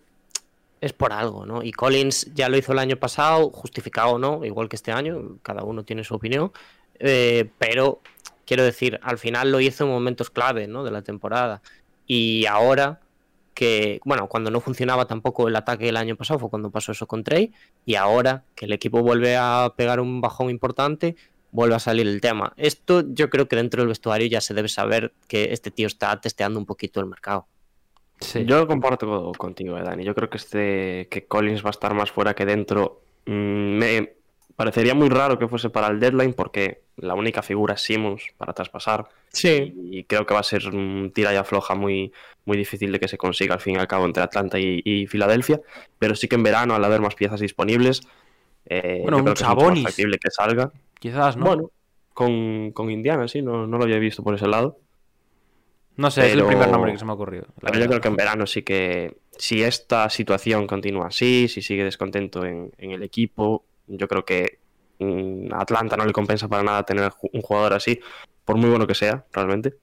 es 0.81 0.93
por 0.93 1.11
algo, 1.11 1.47
¿no? 1.47 1.63
Y 1.63 1.71
Collins 1.71 2.31
ya 2.35 2.47
lo 2.47 2.57
hizo 2.57 2.73
el 2.73 2.77
año 2.77 2.97
pasado, 2.97 3.49
justificado 3.49 4.19
no, 4.19 4.45
igual 4.45 4.69
que 4.69 4.75
este 4.75 4.91
año, 4.91 5.39
cada 5.41 5.63
uno 5.63 5.83
tiene 5.83 6.03
su 6.03 6.13
opinión, 6.13 6.51
eh, 6.99 7.49
pero 7.57 8.01
quiero 8.45 8.63
decir, 8.63 8.99
al 9.01 9.17
final 9.17 9.51
lo 9.51 9.59
hizo 9.61 9.83
en 9.83 9.89
momentos 9.89 10.29
clave, 10.29 10.67
¿no? 10.67 10.83
De 10.83 10.91
la 10.91 11.01
temporada. 11.01 11.63
Y 12.05 12.45
ahora 12.45 12.99
que, 13.57 13.99
bueno, 14.05 14.27
cuando 14.27 14.51
no 14.51 14.61
funcionaba 14.61 15.07
tampoco 15.07 15.47
el 15.47 15.55
ataque 15.55 15.89
el 15.89 15.97
año 15.97 16.15
pasado 16.15 16.39
fue 16.39 16.51
cuando 16.51 16.69
pasó 16.69 16.91
eso 16.91 17.07
con 17.07 17.23
Trey, 17.23 17.51
y 17.87 17.95
ahora 17.95 18.43
que 18.53 18.65
el 18.65 18.71
equipo 18.71 19.01
vuelve 19.01 19.35
a 19.35 19.73
pegar 19.75 19.99
un 19.99 20.21
bajón 20.21 20.51
importante, 20.51 21.15
vuelve 21.49 21.73
a 21.73 21.79
salir 21.79 22.05
el 22.05 22.21
tema. 22.21 22.53
Esto 22.55 23.03
yo 23.07 23.31
creo 23.31 23.47
que 23.47 23.55
dentro 23.55 23.81
del 23.81 23.87
vestuario 23.87 24.27
ya 24.27 24.41
se 24.41 24.53
debe 24.53 24.69
saber 24.69 25.11
que 25.27 25.53
este 25.53 25.71
tío 25.71 25.87
está 25.87 26.21
testeando 26.21 26.59
un 26.59 26.67
poquito 26.67 26.99
el 26.99 27.07
mercado. 27.07 27.47
Sí. 28.19 28.45
Yo 28.45 28.67
comparto 28.67 29.31
contigo, 29.35 29.73
Dani. 29.73 30.03
Yo 30.03 30.13
creo 30.13 30.29
que 30.29 30.37
este 30.37 31.07
que 31.09 31.25
Collins 31.25 31.63
va 31.63 31.69
a 31.69 31.71
estar 31.71 31.95
más 31.95 32.11
fuera 32.11 32.35
que 32.35 32.45
dentro. 32.45 33.01
Mm, 33.25 33.77
me 33.79 34.16
parecería 34.57 34.95
muy 34.95 35.07
raro 35.07 35.37
que 35.37 35.47
fuese 35.47 35.69
para 35.69 35.87
el 35.87 35.99
deadline 35.99 36.33
porque 36.33 36.81
la 36.97 37.13
única 37.13 37.43
figura 37.43 37.75
es 37.75 37.81
Simmons 37.81 38.23
para 38.37 38.53
traspasar. 38.53 39.07
Sí. 39.31 39.73
Y 39.91 40.03
creo 40.05 40.25
que 40.25 40.33
va 40.33 40.39
a 40.39 40.43
ser 40.43 40.67
un 40.67 41.11
tira 41.13 41.31
y 41.31 41.37
afloja 41.37 41.75
muy, 41.75 42.11
muy 42.43 42.57
difícil 42.57 42.91
de 42.91 42.99
que 42.99 43.07
se 43.07 43.19
consiga 43.19 43.53
al 43.53 43.61
fin 43.61 43.75
y 43.75 43.77
al 43.77 43.87
cabo 43.87 44.05
entre 44.05 44.23
Atlanta 44.23 44.57
y, 44.59 45.05
Filadelfia. 45.05 45.61
Pero 45.99 46.15
sí 46.15 46.27
que 46.27 46.35
en 46.35 46.43
verano, 46.43 46.73
al 46.73 46.83
haber 46.83 47.01
más 47.01 47.13
piezas 47.13 47.39
disponibles, 47.39 48.01
eh, 48.65 49.01
bueno, 49.03 49.19
un 49.19 49.37
Sabonis. 49.37 49.95
Que 49.95 50.01
es 50.01 50.17
que 50.17 50.31
salga. 50.31 50.71
Quizás, 50.99 51.37
¿no? 51.37 51.45
Bueno, 51.45 51.71
con, 52.15 52.89
Indiana, 52.89 53.27
sí, 53.27 53.43
no, 53.43 53.67
no, 53.67 53.77
lo 53.77 53.83
había 53.83 53.99
visto 53.99 54.23
por 54.23 54.33
ese 54.33 54.47
lado. 54.47 54.79
No 55.97 56.09
sé, 56.09 56.25
es 56.27 56.33
el 56.33 56.45
primer 56.45 56.69
nombre 56.69 56.91
que 56.91 56.97
se 56.97 57.05
me 57.05 57.11
ha 57.11 57.15
ocurrido. 57.15 57.45
Pero 57.61 57.79
yo 57.79 57.87
creo 57.87 58.01
que 58.01 58.07
en 58.07 58.15
verano 58.15 58.47
sí 58.47 58.63
que, 58.63 59.17
si 59.37 59.61
esta 59.61 60.09
situación 60.09 60.65
continúa 60.65 61.07
así, 61.07 61.47
si 61.47 61.61
sigue 61.61 61.83
descontento 61.83 62.43
en, 62.43 62.71
en 62.79 62.91
el 62.91 63.03
equipo, 63.03 63.63
yo 63.87 64.07
creo 64.07 64.25
que 64.25 64.59
mm, 64.99 65.53
Atlanta 65.53 65.97
no 65.97 66.05
le 66.05 66.13
compensa 66.13 66.47
para 66.47 66.63
nada 66.63 66.83
tener 66.83 67.11
un 67.33 67.41
jugador 67.41 67.73
así, 67.73 67.99
por 68.45 68.57
muy 68.57 68.69
bueno 68.69 68.87
que 68.87 68.95
sea, 68.95 69.25
realmente. 69.31 69.75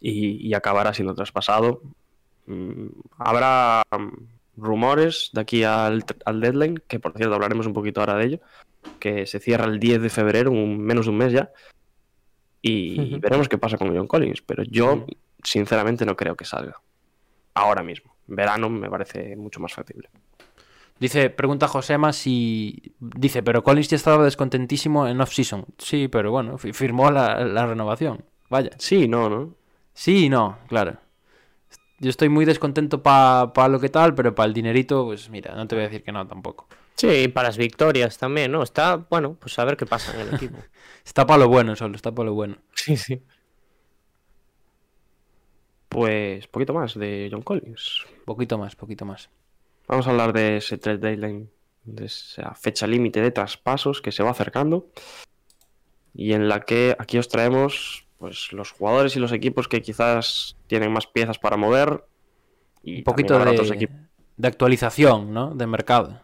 Y, 0.00 0.54
acabará 0.54 0.94
siendo 0.94 1.14
traspasado. 1.14 1.82
Mm, 2.46 2.86
habrá 3.18 3.82
mm, 3.90 4.60
rumores 4.60 5.30
de 5.32 5.40
aquí 5.40 5.64
al, 5.64 6.04
deadline, 6.40 6.82
que 6.88 6.98
por 6.98 7.12
cierto 7.14 7.34
hablaremos 7.34 7.66
un 7.66 7.74
poquito 7.74 8.00
ahora 8.00 8.16
de 8.16 8.24
ello, 8.24 8.40
que 8.98 9.26
se 9.26 9.40
cierra 9.40 9.66
el 9.66 9.78
10 9.78 10.02
de 10.02 10.10
febrero, 10.10 10.50
un, 10.50 10.78
menos 10.78 11.06
de 11.06 11.10
un 11.10 11.18
mes 11.18 11.32
ya. 11.32 11.50
Y 12.62 13.18
veremos 13.18 13.48
qué 13.48 13.56
pasa 13.56 13.78
con 13.78 13.94
John 13.94 14.06
Collins. 14.06 14.42
Pero 14.42 14.62
yo, 14.64 15.06
sinceramente, 15.42 16.04
no 16.04 16.16
creo 16.16 16.36
que 16.36 16.44
salga. 16.44 16.80
Ahora 17.54 17.82
mismo. 17.82 18.14
Verano 18.26 18.68
me 18.68 18.90
parece 18.90 19.34
mucho 19.36 19.60
más 19.60 19.72
factible. 19.72 20.08
Dice, 21.00 21.30
pregunta 21.30 21.66
Josema 21.66 22.12
si. 22.12 22.94
Dice, 23.00 23.42
pero 23.42 23.64
Collins 23.64 23.88
ya 23.88 23.96
estaba 23.96 24.22
descontentísimo 24.22 25.08
en 25.08 25.18
off-season. 25.18 25.64
Sí, 25.78 26.08
pero 26.08 26.30
bueno, 26.30 26.58
firmó 26.58 27.10
la, 27.10 27.66
renovación. 27.66 28.22
Vaya. 28.50 28.70
Sí, 28.78 29.08
no, 29.08 29.30
¿no? 29.30 29.54
Sí, 29.94 30.28
no, 30.28 30.58
claro. 30.68 30.98
Yo 32.00 32.10
estoy 32.10 32.28
muy 32.28 32.44
descontento 32.44 33.02
para 33.02 33.68
lo 33.68 33.80
que 33.80 33.88
tal, 33.88 34.14
pero 34.14 34.34
para 34.34 34.46
el 34.46 34.52
dinerito, 34.52 35.06
pues 35.06 35.30
mira, 35.30 35.54
no 35.54 35.66
te 35.66 35.74
voy 35.74 35.84
a 35.84 35.88
decir 35.88 36.02
que 36.02 36.12
no 36.12 36.26
tampoco. 36.26 36.68
Sí, 36.96 37.28
para 37.28 37.48
las 37.48 37.56
victorias 37.56 38.18
también, 38.18 38.52
¿no? 38.52 38.62
Está, 38.62 38.96
bueno, 38.96 39.34
pues 39.40 39.58
a 39.58 39.64
ver 39.64 39.78
qué 39.78 39.86
pasa 39.86 40.14
en 40.14 40.28
el 40.28 40.34
equipo. 40.34 40.58
está 41.04 41.26
para 41.26 41.40
lo 41.40 41.48
bueno 41.48 41.76
solo, 41.76 41.96
está 41.96 42.12
para 42.12 42.26
lo 42.26 42.34
bueno. 42.34 42.58
Sí, 42.74 42.98
sí. 42.98 43.22
Pues 45.88 46.46
poquito 46.46 46.74
más 46.74 46.94
de 46.94 47.28
John 47.32 47.42
Collins. 47.42 48.04
Poquito 48.26 48.58
más, 48.58 48.76
poquito 48.76 49.06
más. 49.06 49.30
Vamos 49.90 50.06
a 50.06 50.10
hablar 50.10 50.32
de 50.32 50.58
ese 50.58 50.78
trade 50.78 50.98
deadline, 50.98 51.50
de 51.82 52.04
esa 52.04 52.54
fecha 52.54 52.86
límite 52.86 53.20
de 53.20 53.32
traspasos 53.32 54.00
que 54.00 54.12
se 54.12 54.22
va 54.22 54.30
acercando 54.30 54.88
y 56.14 56.32
en 56.32 56.48
la 56.48 56.60
que 56.60 56.94
aquí 56.96 57.18
os 57.18 57.26
traemos 57.26 58.06
pues 58.16 58.52
los 58.52 58.70
jugadores 58.70 59.16
y 59.16 59.18
los 59.18 59.32
equipos 59.32 59.66
que 59.66 59.82
quizás 59.82 60.56
tienen 60.68 60.92
más 60.92 61.08
piezas 61.08 61.40
para 61.40 61.56
mover 61.56 62.04
y 62.84 62.98
un 62.98 63.02
poquito 63.02 63.36
de, 63.36 63.88
de 64.36 64.48
actualización, 64.48 65.34
¿no? 65.34 65.56
De 65.56 65.66
mercado. 65.66 66.22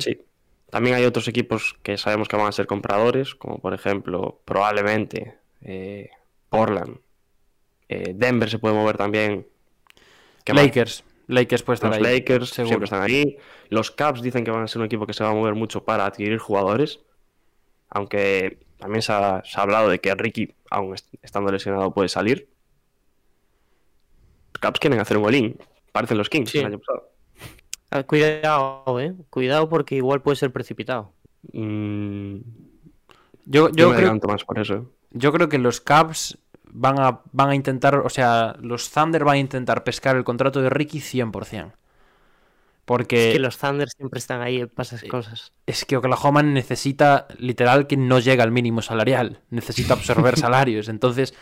Sí. 0.00 0.18
También 0.68 0.96
hay 0.96 1.04
otros 1.04 1.28
equipos 1.28 1.76
que 1.84 1.96
sabemos 1.96 2.26
que 2.26 2.36
van 2.36 2.48
a 2.48 2.52
ser 2.52 2.66
compradores, 2.66 3.36
como 3.36 3.60
por 3.60 3.72
ejemplo, 3.72 4.40
probablemente 4.44 5.38
eh, 5.62 6.10
Portland. 6.48 6.98
Eh, 7.88 8.14
Denver 8.16 8.50
se 8.50 8.58
puede 8.58 8.74
mover 8.74 8.96
también. 8.96 9.46
Lakers. 10.44 11.04
Lakers 11.26 11.62
puede 11.62 11.74
estar 11.74 11.90
Los 11.90 12.00
Lakers 12.00 12.50
siempre 12.50 12.84
están 12.84 13.02
ahí. 13.02 13.36
Los 13.70 13.90
Caps 13.90 14.22
dicen 14.22 14.44
que 14.44 14.50
van 14.50 14.62
a 14.62 14.68
ser 14.68 14.80
un 14.80 14.86
equipo 14.86 15.06
que 15.06 15.12
se 15.12 15.24
va 15.24 15.30
a 15.30 15.34
mover 15.34 15.54
mucho 15.54 15.84
para 15.84 16.06
adquirir 16.06 16.38
jugadores. 16.38 17.00
Aunque 17.88 18.58
también 18.78 19.02
se 19.02 19.12
ha, 19.12 19.42
hablado 19.54 19.88
de 19.88 20.00
que 20.00 20.14
Ricky, 20.14 20.54
aún 20.70 20.94
estando 21.22 21.50
lesionado, 21.50 21.92
puede 21.92 22.08
salir. 22.08 22.48
Los 24.52 24.60
Caps 24.60 24.80
quieren 24.80 25.00
hacer 25.00 25.16
un 25.16 25.22
golín. 25.22 25.58
Parecen 25.92 26.18
los 26.18 26.28
Kings 26.28 26.54
el 26.56 26.66
año 26.66 26.78
pasado. 26.78 27.10
Ah, 27.90 28.02
cuidado, 28.02 29.00
eh. 29.00 29.14
Cuidado 29.30 29.68
porque 29.68 29.94
igual 29.94 30.20
puede 30.20 30.36
ser 30.36 30.52
precipitado. 30.52 31.12
Mm, 31.52 32.38
yo, 33.46 33.70
yo, 33.70 33.94
creo, 33.94 34.18
más 34.26 34.44
por 34.44 34.58
eso. 34.58 34.90
Yo 35.10 35.32
creo 35.32 35.48
que 35.48 35.58
los 35.58 35.80
Caps 35.80 36.38
van 36.74 37.00
a, 37.00 37.20
van 37.32 37.48
a 37.50 37.54
intentar, 37.54 37.94
o 37.96 38.10
sea, 38.10 38.54
los 38.60 38.90
Thunder 38.90 39.24
van 39.24 39.36
a 39.36 39.38
intentar 39.38 39.82
pescar 39.84 40.16
el 40.16 40.24
contrato 40.24 40.60
de 40.60 40.68
Ricky 40.68 40.98
100%. 41.00 41.72
Porque 42.84 43.30
Que 43.32 43.38
los 43.38 43.56
Thunder 43.56 43.88
siempre 43.88 44.18
están 44.18 44.42
ahí 44.42 44.66
para 44.66 44.82
esas 44.86 45.02
cosas. 45.04 45.52
es 45.66 45.86
que 45.86 45.96
Oklahoma 45.96 46.42
necesita 46.42 47.26
literal 47.38 47.86
que 47.86 47.96
no 47.96 48.18
llega 48.18 48.44
al 48.44 48.50
mínimo 48.50 48.82
salarial. 48.82 49.40
Necesita 49.48 49.94
absorber 49.94 50.36
salarios. 50.38 50.90
Entonces, 50.90 51.32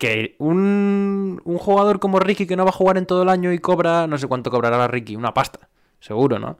que 0.00 0.34
un, 0.38 1.40
un 1.44 1.58
jugador 1.58 2.00
como 2.00 2.18
Ricky 2.18 2.46
que 2.48 2.56
no 2.56 2.64
va 2.64 2.70
a 2.70 2.72
jugar 2.72 2.98
en 2.98 3.06
todo 3.06 3.22
el 3.22 3.28
año 3.28 3.52
y 3.52 3.60
cobra, 3.60 4.08
no 4.08 4.18
sé 4.18 4.26
cuánto 4.26 4.50
cobrará 4.50 4.88
Ricky, 4.88 5.14
una 5.14 5.32
pasta. 5.32 5.68
Seguro, 6.00 6.40
¿no? 6.40 6.58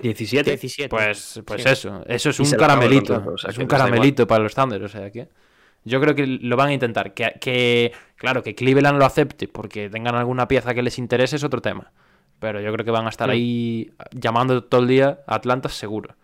17. 0.00 0.50
17. 0.50 0.88
Pues, 0.88 1.42
pues 1.44 1.62
Sí. 1.62 1.68
eso, 1.68 2.02
eso 2.06 2.30
es 2.30 2.40
Y 2.40 2.42
un 2.44 2.50
caramelito. 2.58 3.14
contrato, 3.14 3.34
o 3.34 3.38
sea, 3.38 3.50
es 3.50 3.58
un 3.58 3.66
caramelito 3.66 4.26
para 4.26 4.42
los 4.42 4.54
Thunder, 4.54 4.82
o 4.82 4.88
sea 4.88 5.10
que. 5.10 5.28
Yo 5.84 6.00
creo 6.00 6.14
que 6.14 6.26
lo 6.26 6.56
van 6.56 6.68
a 6.68 6.72
intentar. 6.72 7.12
Que, 7.14 7.32
que, 7.40 7.92
claro, 8.16 8.42
que 8.42 8.54
Cleveland 8.54 8.98
lo 8.98 9.04
acepte 9.04 9.48
porque 9.48 9.90
tengan 9.90 10.14
alguna 10.14 10.48
pieza 10.48 10.74
que 10.74 10.82
les 10.82 10.98
interese 10.98 11.36
es 11.36 11.44
otro 11.44 11.60
tema. 11.60 11.92
Pero 12.38 12.60
yo 12.60 12.72
creo 12.72 12.84
que 12.84 12.90
van 12.90 13.06
a 13.06 13.10
estar 13.10 13.30
ahí 13.30 13.92
llamando 14.12 14.64
todo 14.64 14.80
el 14.82 14.88
día 14.88 15.20
a 15.26 15.34
Atlanta 15.36 15.68
seguro. 15.68 16.14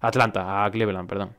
Atlanta, 0.00 0.64
a 0.64 0.70
Cleveland, 0.70 1.08
perdón. 1.08 1.30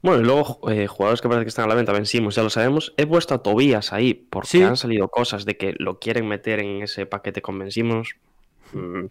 Bueno, 0.00 0.20
y 0.20 0.24
luego 0.24 0.60
eh, 0.70 0.86
jugadores 0.86 1.20
que 1.20 1.28
parece 1.28 1.44
que 1.44 1.48
están 1.48 1.64
a 1.64 1.68
la 1.68 1.74
venta, 1.74 1.92
Ben 1.92 2.06
Simmons, 2.06 2.36
ya 2.36 2.42
lo 2.44 2.50
sabemos. 2.50 2.94
He 2.96 3.06
puesto 3.06 3.34
a 3.34 3.42
Tobías 3.42 3.92
ahí 3.92 4.14
porque 4.14 4.48
Sí. 4.48 4.62
han 4.62 4.76
salido 4.76 5.08
cosas 5.08 5.44
de 5.44 5.56
que 5.56 5.74
lo 5.78 5.98
quieren 5.98 6.28
meter 6.28 6.60
en 6.60 6.82
ese 6.82 7.04
paquete 7.06 7.42
con 7.42 7.58
Ben 7.58 7.72
Simmons. 7.72 8.10
Mm, 8.72 9.06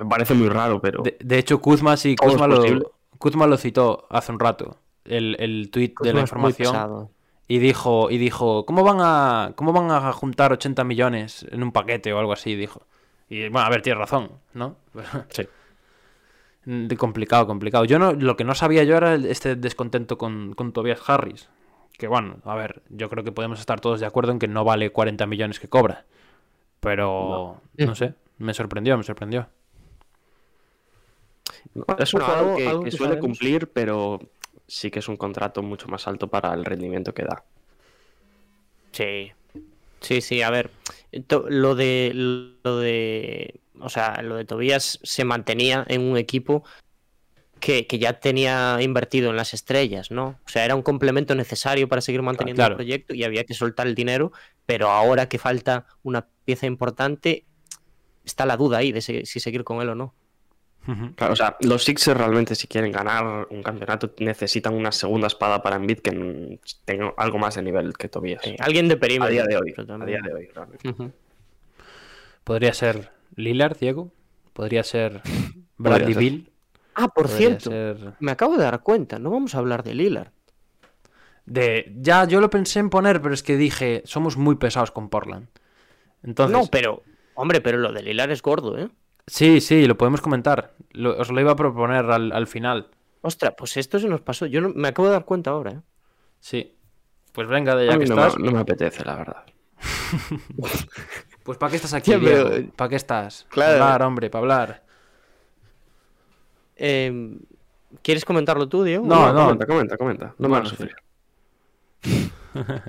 me 0.00 0.06
parece 0.10 0.34
muy 0.34 0.48
raro, 0.50 0.80
pero 0.80 1.02
De, 1.02 1.16
de 1.20 1.38
hecho, 1.38 1.60
Kuzma 1.60 1.96
sí, 1.96 2.16
Kuzma 2.16 2.46
lo, 2.46 2.92
Kuzma 3.18 3.46
lo 3.46 3.56
citó 3.56 4.06
hace 4.10 4.30
un 4.30 4.38
rato. 4.38 4.78
El, 5.08 5.36
el 5.38 5.70
tweet 5.70 5.94
de 6.00 6.12
la 6.12 6.20
información. 6.20 7.08
Y 7.48 7.58
dijo, 7.58 8.10
y 8.10 8.18
dijo, 8.18 8.66
¿cómo 8.66 8.82
van 8.82 8.98
a 9.00 9.52
cómo 9.54 9.72
van 9.72 9.90
a 9.90 10.12
juntar 10.12 10.52
80 10.52 10.82
millones 10.82 11.46
en 11.50 11.62
un 11.62 11.70
paquete 11.70 12.12
o 12.12 12.18
algo 12.18 12.32
así? 12.32 12.56
Dijo. 12.56 12.82
Y 13.28 13.48
bueno, 13.48 13.66
a 13.66 13.70
ver, 13.70 13.82
tienes 13.82 13.98
razón, 13.98 14.30
¿no? 14.54 14.76
sí. 15.28 15.46
De 16.64 16.96
complicado, 16.96 17.46
complicado. 17.46 17.84
Yo 17.84 18.00
no, 18.00 18.12
lo 18.12 18.36
que 18.36 18.42
no 18.42 18.54
sabía 18.54 18.82
yo 18.82 18.96
era 18.96 19.14
este 19.14 19.54
descontento 19.54 20.18
con, 20.18 20.54
con 20.54 20.72
Tobias 20.72 21.00
Harris. 21.08 21.48
Que 21.96 22.08
bueno, 22.08 22.38
a 22.44 22.54
ver, 22.54 22.82
yo 22.90 23.08
creo 23.08 23.24
que 23.24 23.32
podemos 23.32 23.60
estar 23.60 23.80
todos 23.80 24.00
de 24.00 24.06
acuerdo 24.06 24.32
en 24.32 24.38
que 24.38 24.48
no 24.48 24.64
vale 24.64 24.90
40 24.90 25.26
millones 25.26 25.60
que 25.60 25.68
cobra. 25.68 26.04
Pero 26.80 27.60
no, 27.78 27.94
sé, 27.94 28.14
me 28.38 28.52
sorprendió, 28.52 28.96
me 28.98 29.04
sorprendió. 29.04 29.48
Es 31.98 32.14
un 32.14 32.20
jugador 32.20 32.84
que, 32.84 32.90
suele 32.90 33.18
cumplir, 33.18 33.68
pero 33.72 34.20
sí 34.66 34.90
que 34.90 34.98
es 35.00 35.08
un 35.08 35.16
contrato 35.16 35.62
mucho 35.62 35.88
más 35.88 36.06
alto 36.06 36.28
para 36.28 36.52
el 36.54 36.64
rendimiento 36.64 37.14
que 37.14 37.22
da. 37.24 37.44
Sí. 38.92 39.32
Sí, 40.00 40.20
sí, 40.20 40.42
a 40.42 40.50
ver. 40.50 40.70
Lo 41.48 41.74
de. 41.74 42.12
Lo 42.62 42.78
de. 42.78 43.60
O 43.80 43.88
sea, 43.88 44.22
lo 44.22 44.36
de 44.36 44.44
Tobías 44.44 44.98
se 45.02 45.24
mantenía 45.24 45.84
en 45.88 46.02
un 46.02 46.16
equipo 46.16 46.64
que, 47.60 47.86
que 47.86 47.98
ya 47.98 48.14
tenía 48.20 48.78
invertido 48.80 49.30
en 49.30 49.36
las 49.36 49.54
estrellas, 49.54 50.10
¿no? 50.10 50.38
O 50.44 50.48
sea, 50.48 50.64
era 50.64 50.74
un 50.74 50.82
complemento 50.82 51.34
necesario 51.34 51.88
para 51.88 52.00
seguir 52.00 52.22
manteniendo 52.22 52.60
Claro. 52.60 52.72
el 52.72 52.76
proyecto 52.76 53.14
y 53.14 53.24
había 53.24 53.44
que 53.44 53.54
soltar 53.54 53.86
el 53.86 53.94
dinero, 53.94 54.32
pero 54.66 54.88
ahora 54.90 55.28
que 55.28 55.38
falta 55.38 55.86
una 56.02 56.26
pieza 56.44 56.66
importante, 56.66 57.44
está 58.24 58.46
la 58.46 58.56
duda 58.56 58.78
ahí 58.78 58.92
de 58.92 59.00
si 59.00 59.24
seguir 59.40 59.64
con 59.64 59.80
él 59.82 59.90
o 59.90 59.94
no. 59.94 60.14
Claro, 61.16 61.32
o 61.32 61.36
sea, 61.36 61.56
los 61.60 61.82
Sixers 61.84 62.16
realmente 62.18 62.54
si 62.54 62.66
quieren 62.68 62.92
ganar 62.92 63.46
un 63.50 63.62
campeonato 63.62 64.12
necesitan 64.18 64.74
una 64.74 64.92
segunda 64.92 65.26
espada 65.26 65.62
para 65.62 65.76
Embiid 65.76 65.98
que 65.98 66.58
tenga 66.84 67.12
algo 67.16 67.38
más 67.38 67.54
de 67.56 67.62
nivel 67.62 67.92
que 67.94 68.08
Tobias. 68.08 68.40
Sí, 68.44 68.54
alguien 68.58 68.86
de 68.88 68.94
A 68.94 68.98
perímetro. 69.00 69.32
día 69.32 69.44
de 69.44 69.56
hoy. 69.56 69.74
A 69.76 70.04
día 70.06 70.18
de 70.24 70.32
hoy, 70.34 70.48
realmente. 70.54 71.12
Podría 72.44 72.72
ser 72.74 73.10
Lillard, 73.34 73.76
Diego. 73.78 74.10
Podría 74.52 74.82
ser 74.84 75.22
Bradley. 75.76 76.14
Bill. 76.14 76.50
Ah, 76.94 77.08
por 77.08 77.24
Podría 77.26 77.36
cierto, 77.58 77.70
ser- 77.70 78.14
me 78.20 78.30
acabo 78.32 78.56
de 78.56 78.62
dar 78.64 78.82
cuenta, 78.82 79.18
no 79.18 79.30
vamos 79.30 79.54
a 79.54 79.58
hablar 79.58 79.82
de 79.82 79.94
Lillard. 79.94 80.28
De, 81.44 81.92
ya, 82.00 82.24
yo 82.26 82.40
lo 82.40 82.50
pensé 82.50 82.80
en 82.80 82.90
poner, 82.90 83.20
pero 83.22 83.34
es 83.34 83.42
que 83.42 83.56
dije, 83.56 84.02
somos 84.04 84.36
muy 84.36 84.56
pesados 84.56 84.90
con 84.90 85.08
Portland. 85.10 85.46
Entonces, 86.22 86.56
No, 86.56 86.66
pero, 86.70 87.02
hombre, 87.34 87.60
pero 87.60 87.78
lo 87.78 87.92
de 87.92 88.02
Lillard 88.02 88.30
es 88.32 88.42
gordo, 88.42 88.78
¿eh? 88.78 88.88
Sí, 89.26 89.60
sí, 89.60 89.86
lo 89.86 89.96
podemos 89.96 90.20
comentar. 90.20 90.74
Lo- 90.92 91.16
os 91.18 91.30
lo 91.30 91.40
iba 91.40 91.52
a 91.52 91.56
proponer 91.56 92.04
al, 92.06 92.32
al 92.32 92.46
final. 92.46 92.88
Ostras, 93.22 93.54
pues 93.56 93.76
esto 93.76 93.98
se 93.98 94.08
nos 94.08 94.20
pasó. 94.20 94.46
Yo 94.46 94.60
no- 94.60 94.70
me 94.74 94.88
acabo 94.88 95.08
de 95.08 95.12
dar 95.14 95.24
cuenta 95.24 95.50
ahora, 95.50 95.72
¿eh? 95.72 95.80
Sí. 96.40 96.72
Pues 97.32 97.48
venga, 97.48 97.74
de 97.76 97.88
A 97.88 97.92
ya 97.92 97.98
mí 97.98 98.04
que 98.04 98.10
no, 98.10 98.16
me, 98.16 98.22
estás. 98.26 98.38
no 98.38 98.50
me 98.52 98.58
apetece, 98.60 99.04
la 99.04 99.16
verdad. 99.16 99.44
Pues 101.44 101.58
¿para 101.58 101.70
qué 101.70 101.76
estás 101.76 101.94
aquí, 101.94 102.12
Diego? 102.16 102.50
¿Para 102.74 102.88
qué 102.88 102.96
estás? 102.96 103.46
Claro. 103.50 103.78
Para 103.78 103.84
hablar, 103.94 104.02
hombre, 104.08 104.30
para 104.30 104.40
hablar. 104.42 104.82
Eh, 106.74 107.38
¿Quieres 108.02 108.24
comentarlo 108.24 108.68
tú, 108.68 108.82
Diego? 108.82 109.06
No, 109.06 109.32
no. 109.32 109.44
Comenta, 109.44 109.66
comenta, 109.66 109.96
comenta. 109.96 110.26
No 110.38 110.48
me 110.48 110.48
Bueno, 110.48 110.56
hagas 110.56 110.70
sufrir. 110.70 110.96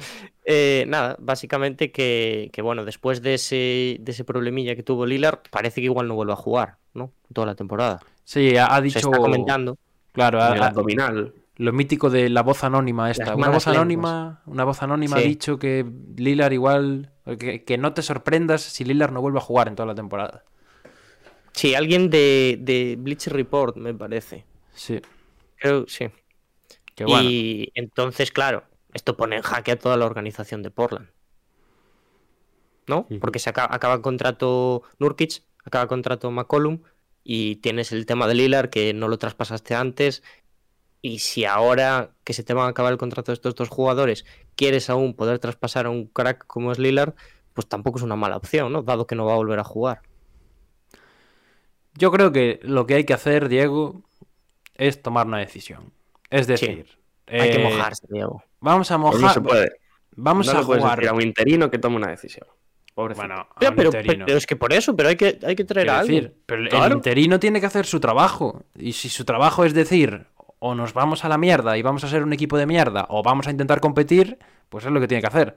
Eh, 0.50 0.86
nada, 0.88 1.18
básicamente 1.20 1.92
que, 1.92 2.50
que, 2.54 2.62
bueno, 2.62 2.86
después 2.86 3.22
de 3.22 3.34
ese, 3.34 3.98
de 4.00 4.12
ese 4.14 4.24
problemilla 4.24 4.78
que 4.78 4.84
tuvo 4.84 5.06
Lillard, 5.06 5.40
parece 5.52 5.82
que 5.82 5.86
igual 5.88 6.08
no 6.08 6.16
vuelve 6.16 6.32
a 6.32 6.38
jugar, 6.38 6.78
¿no? 6.94 7.12
Toda 7.34 7.48
la 7.48 7.56
temporada. 7.56 8.00
Sí, 8.24 8.56
ha, 8.56 8.68
ha 8.68 8.78
Se 8.78 8.82
dicho. 8.84 9.00
está 9.00 9.18
comentando. 9.18 9.78
Claro, 10.14 10.38
En 10.40 10.44
ha- 10.46 10.56
el 10.56 10.64
ha- 10.64 10.68
abdominal. 10.68 11.34
lo 11.58 11.74
mítico 11.74 12.10
de 12.10 12.30
la 12.30 12.44
voz 12.44 12.64
anónima 12.64 13.12
esta. 13.12 13.36
Una 13.36 13.50
voz 13.50 13.68
anónima, 13.68 14.42
una 14.46 14.64
voz 14.64 14.82
anónima 14.84 15.18
ha 15.18 15.20
dicho 15.20 15.60
que 15.60 15.86
Lillard 16.16 16.54
igual. 16.54 17.12
Que, 17.38 17.66
que 17.66 17.78
no 17.78 17.94
te 17.94 18.02
sorprendas 18.02 18.62
si 18.62 18.86
Lillard 18.86 19.12
no 19.12 19.20
vuelve 19.20 19.40
a 19.40 19.42
jugar 19.42 19.68
en 19.68 19.76
toda 19.76 19.88
la 19.88 19.96
temporada. 19.96 20.46
Sí, 21.52 21.76
alguien 21.76 22.10
de, 22.10 22.58
de 22.62 22.96
Bleacher 22.98 23.34
Report, 23.34 23.76
me 23.76 23.94
parece. 23.94 24.46
Sí. 24.74 25.02
Creo, 25.58 25.86
sí. 25.90 26.08
Que 26.96 27.04
bueno. 27.04 27.30
Y 27.30 27.70
entonces, 27.76 28.32
claro, 28.32 28.64
esto 28.98 29.16
pone 29.16 29.38
en 29.38 29.44
jaque 29.44 29.72
a 29.72 29.80
toda 29.80 29.96
la 29.96 30.06
organización 30.06 30.64
de 30.64 30.72
Portland. 30.72 31.10
¿No? 32.88 33.08
Porque 33.22 33.40
se 33.40 33.50
acaba, 33.50 33.74
acaba 33.74 33.94
el 33.94 34.02
contrato 34.02 34.82
Nurkic, 35.00 35.44
acaba 35.64 35.84
el 35.84 35.90
contrato 35.90 36.32
McCollum 36.32 36.82
y 37.24 37.58
tienes 37.58 37.92
el 37.92 38.06
tema 38.06 38.28
de 38.28 38.34
Lillard 38.34 38.70
que 38.70 38.94
no 38.94 39.08
lo 39.08 39.18
traspasaste 39.18 39.76
antes. 39.76 40.24
Y 41.02 41.20
si 41.20 41.46
ahora 41.46 42.12
que 42.24 42.34
se 42.34 42.44
te 42.44 42.54
va 42.54 42.66
a 42.66 42.70
acabar 42.70 42.92
el 42.92 42.98
contrato 42.98 43.32
de 43.32 43.36
estos 43.36 43.56
dos 43.56 43.70
jugadores, 43.70 44.26
quieres 44.56 44.90
aún 44.90 45.14
poder 45.14 45.38
traspasar 45.40 45.86
a 45.86 45.90
un 45.90 46.08
crack 46.08 46.48
como 46.48 46.72
es 46.72 46.80
Lillard, 46.80 47.14
pues 47.54 47.68
tampoco 47.68 48.00
es 48.00 48.04
una 48.04 48.16
mala 48.16 48.38
opción, 48.38 48.72
¿no? 48.72 48.82
Dado 48.82 49.06
que 49.06 49.16
no 49.16 49.26
va 49.26 49.34
a 49.34 49.38
volver 49.38 49.60
a 49.60 49.64
jugar. 49.64 50.02
Yo 51.94 52.12
creo 52.12 52.32
que 52.32 52.60
lo 52.64 52.88
que 52.88 52.96
hay 52.96 53.04
que 53.04 53.14
hacer, 53.14 53.50
Diego, 53.50 54.02
es 54.76 55.02
tomar 55.02 55.28
una 55.28 55.40
decisión. 55.40 55.92
Es 56.30 56.48
decir, 56.48 56.98
Hay 57.28 57.52
que 57.52 57.62
eh, 57.62 57.64
mojarse, 57.64 58.08
Diego. 58.10 58.44
Vamos 58.60 58.90
a 58.92 58.98
Pues 59.00 59.16
no 59.16 59.20
mojar. 59.22 59.34
se 59.34 59.42
puede. 59.42 59.72
Vamos 60.16 60.48
no 60.48 60.60
a 60.60 60.66
puedes 60.66 60.82
jugar. 60.84 60.98
decir 61.00 61.10
a 61.10 61.14
un 61.14 61.22
interino 61.22 61.70
que 61.70 61.78
tome 61.78 61.96
una 61.98 62.08
decisión. 62.10 62.48
Pobrecito. 62.96 63.28
Bueno, 63.28 63.42
a 63.42 63.60
Ya, 63.62 63.70
un 63.70 63.76
pero, 63.76 63.90
interino. 63.90 64.26
pero 64.26 64.38
es 64.38 64.48
que 64.48 64.56
por 64.56 64.74
eso, 64.74 64.96
pero 64.96 65.10
hay 65.10 65.16
que, 65.16 65.38
hay 65.46 65.56
que 65.56 65.64
traer 65.64 65.86
Quiero 65.88 65.98
a 65.98 66.00
alguien. 66.02 66.24
decir, 66.24 66.42
pero 66.46 66.62
el 66.64 66.70
Claro. 66.70 66.96
interino 66.96 67.40
tiene 67.40 67.60
que 67.60 67.68
hacer 67.68 67.86
su 67.86 68.00
trabajo. 68.00 68.64
Y 68.76 68.94
si 68.94 69.10
su 69.10 69.24
trabajo 69.26 69.66
es 69.66 69.74
decir, 69.76 70.26
o 70.60 70.74
nos 70.74 70.94
vamos 70.94 71.24
a 71.24 71.30
la 71.30 71.38
mierda 71.38 71.78
y 71.78 71.84
vamos 71.84 72.04
a 72.04 72.08
ser 72.08 72.24
un 72.24 72.34
equipo 72.34 72.58
de 72.58 72.66
mierda, 72.66 73.06
o 73.10 73.22
vamos 73.22 73.48
a 73.48 73.52
intentar 73.52 73.80
competir, 73.80 74.40
pues 74.70 74.86
es 74.86 74.92
lo 74.92 75.00
que 75.00 75.08
tiene 75.08 75.22
que 75.22 75.28
hacer. 75.28 75.56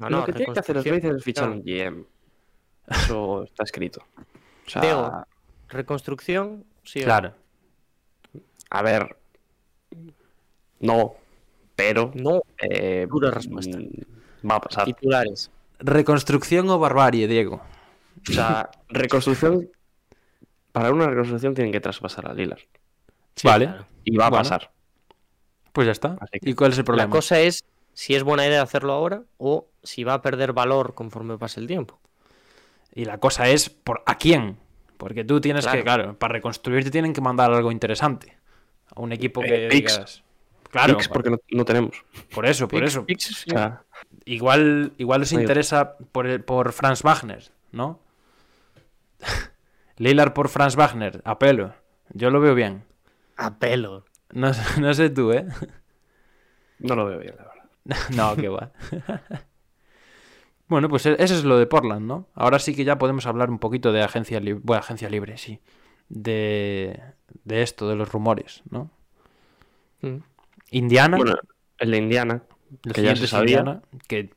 No, 0.00 0.10
lo 0.10 0.18
no, 0.20 0.24
que 0.24 0.32
tiene 0.32 0.52
que 0.52 0.58
hacer 0.58 0.76
es 0.78 1.22
fichar 1.22 1.48
un 1.50 1.62
GM. 1.62 2.04
Eso 2.88 3.44
está 3.44 3.62
escrito. 3.62 4.02
O 4.66 4.70
sea, 4.70 4.82
Diego. 4.82 5.24
Reconstrucción, 5.68 6.64
sí. 6.82 6.98
o 6.98 7.02
no? 7.02 7.06
Claro. 7.06 7.34
a 8.70 8.82
ver. 8.82 9.16
No, 10.82 11.14
pero. 11.74 12.10
No, 12.14 12.42
eh, 12.58 13.06
Dura 13.08 13.30
respuesta. 13.30 13.78
mm, 13.78 14.48
Va 14.50 14.56
a 14.56 14.60
pasar. 14.60 14.84
titulares. 14.84 15.50
Reconstrucción 15.78 16.68
o 16.70 16.78
barbarie, 16.78 17.26
Diego. 17.26 17.62
O 18.28 18.32
sea, 18.32 18.70
reconstrucción. 18.88 19.68
Para 20.72 20.90
una 20.92 21.06
reconstrucción 21.08 21.54
tienen 21.54 21.72
que 21.72 21.80
traspasar 21.80 22.28
a 22.28 22.34
Lillard. 22.34 22.60
vale. 23.44 23.66
claro. 23.66 23.86
Y 24.04 24.16
va 24.16 24.26
a 24.26 24.30
Bueno. 24.30 24.42
pasar. 24.42 24.70
Pues 25.72 25.86
ya 25.86 25.92
está. 25.92 26.16
Que- 26.30 26.50
¿Y 26.50 26.54
cuál 26.54 26.72
es 26.72 26.78
el 26.78 26.82
La 26.82 26.86
problema? 26.86 27.10
cosa 27.10 27.40
es 27.40 27.64
si 27.94 28.14
es 28.14 28.22
buena 28.22 28.46
idea 28.46 28.62
hacerlo 28.62 28.92
ahora 28.92 29.22
o 29.38 29.66
si 29.82 30.04
va 30.04 30.14
a 30.14 30.22
perder 30.22 30.52
valor 30.52 30.94
conforme 30.94 31.38
pase 31.38 31.60
el 31.60 31.66
tiempo. 31.66 31.98
Y 32.94 33.04
la 33.06 33.18
cosa 33.18 33.48
es, 33.48 33.70
¿por 33.70 34.02
¿a 34.06 34.18
quién? 34.18 34.58
Porque 34.98 35.24
tú 35.24 35.40
tienes 35.40 35.66
que, 35.66 35.82
Claro. 35.82 36.18
para 36.18 36.32
reconstruir 36.34 36.84
te 36.84 36.90
tienen 36.90 37.12
que 37.12 37.20
mandar 37.20 37.52
algo 37.52 37.72
interesante. 37.72 38.36
A 38.94 39.00
un 39.00 39.12
equipo 39.12 39.40
que 39.40 39.66
Eh, 39.66 39.68
digas... 39.70 40.21
Claro, 40.72 40.94
Picks 40.96 41.08
porque 41.08 41.30
no, 41.30 41.38
no 41.50 41.64
tenemos. 41.64 42.02
por 42.34 42.44
eso, 42.46 42.66
por 42.66 42.80
Picks- 42.80 42.86
eso. 42.88 43.06
picks, 43.06 43.46
Igual, 44.24 44.92
igual 44.98 45.22
os 45.22 45.32
Oye. 45.32 45.42
interesa 45.42 45.96
por, 46.10 46.26
el- 46.26 46.42
por 46.42 46.72
Franz 46.72 47.02
Wagner, 47.02 47.44
¿no? 47.70 48.00
Lillard 49.98 50.32
por 50.32 50.48
Franz 50.48 50.74
Wagner, 50.74 51.20
a 51.24 51.38
pelo. 51.38 51.74
Yo 52.10 52.30
lo 52.30 52.40
veo 52.40 52.54
bien. 52.54 52.84
A 53.36 53.58
pelo. 53.58 54.04
No, 54.32 54.52
sé- 54.54 54.80
no 54.80 54.92
sé 54.94 55.10
tú, 55.10 55.32
¿eh? 55.32 55.46
no 56.78 56.96
lo 56.96 57.04
veo 57.06 57.18
bien, 57.20 57.34
la 57.36 57.44
verdad. 57.44 58.08
No, 58.16 58.34
qué 58.36 58.48
va. 58.48 58.72
Bueno, 60.68 60.88
pues 60.88 61.04
e- 61.06 61.16
eso 61.18 61.34
es 61.34 61.44
lo 61.44 61.58
de 61.58 61.66
Portland, 61.66 62.06
¿no? 62.06 62.28
Ahora 62.34 62.58
sí 62.58 62.74
que 62.74 62.84
ya 62.84 62.96
podemos 62.98 63.26
hablar 63.26 63.50
un 63.50 63.58
poquito 63.58 63.92
de 63.92 64.02
agencia 64.02 64.40
libre. 64.40 64.62
Bueno, 64.64 64.80
agencia 64.80 65.10
libre, 65.10 65.36
sí. 65.36 65.60
De, 66.08 66.98
de 67.44 67.62
esto, 67.62 67.88
de 67.88 67.96
los 67.96 68.10
rumores, 68.10 68.62
¿no? 68.70 68.90
Mm. 70.00 70.18
Indiana, 70.72 71.16
Bueno, 71.16 71.36
el 71.78 71.90
de 71.90 71.96
Indiana, 71.98 72.42
el 72.84 72.92
que 72.92 73.02
ya 73.02 73.14
se 73.16 73.26
sabía. 73.26 73.58
Indiana, 73.60 73.82
que 74.08 74.30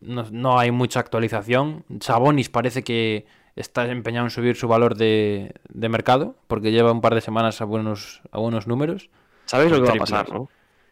no, 0.00 0.24
no 0.30 0.58
hay 0.58 0.70
mucha 0.70 1.00
actualización. 1.00 1.84
Sabonis 2.00 2.48
parece 2.48 2.82
que 2.82 3.26
está 3.56 3.86
empeñado 3.90 4.26
en 4.26 4.30
subir 4.30 4.56
su 4.56 4.66
valor 4.68 4.96
de, 4.96 5.54
de 5.68 5.88
mercado, 5.88 6.36
porque 6.48 6.72
lleva 6.72 6.92
un 6.92 7.00
par 7.00 7.14
de 7.14 7.20
semanas 7.20 7.60
a 7.60 7.64
buenos, 7.64 8.22
a 8.32 8.38
buenos 8.38 8.66
números, 8.66 9.10
¿Sabéis 9.46 9.70
lo 9.72 9.82
que 9.82 9.88
va 9.90 9.94
a 9.94 9.98
pasar, 9.98 10.32
no? 10.32 10.48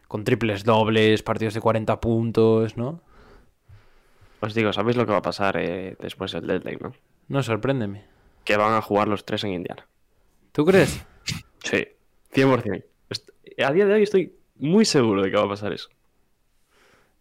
con 0.07 0.23
triples 0.23 0.63
dobles, 0.63 1.23
partidos 1.23 1.53
de 1.55 1.61
40 1.61 1.99
puntos, 1.99 2.77
¿no? 2.77 3.01
Os 4.41 4.53
digo, 4.53 4.71
¿sabéis 4.73 4.97
lo 4.97 5.05
que 5.05 5.11
va 5.11 5.19
a 5.19 5.21
pasar 5.23 5.57
eh, 5.57 5.95
después 5.99 6.31
del 6.33 6.45
deadline, 6.47 6.77
no? 6.81 6.93
No, 7.29 7.41
sorpréndeme. 7.43 8.03
Que 8.43 8.57
van 8.57 8.73
a 8.73 8.81
jugar 8.81 9.07
los 9.07 9.25
tres 9.25 9.43
en 9.45 9.53
Indiana. 9.53 9.87
¿Tú 10.51 10.65
crees? 10.65 11.03
Sí, 11.63 11.87
100%. 12.33 12.83
Est- 13.09 13.29
A 13.65 13.71
día 13.71 13.85
de 13.85 13.93
hoy 13.93 14.03
estoy 14.03 14.33
muy 14.57 14.85
seguro 14.85 15.21
de 15.23 15.31
que 15.31 15.37
va 15.37 15.43
a 15.43 15.49
pasar 15.49 15.73
eso. 15.73 15.89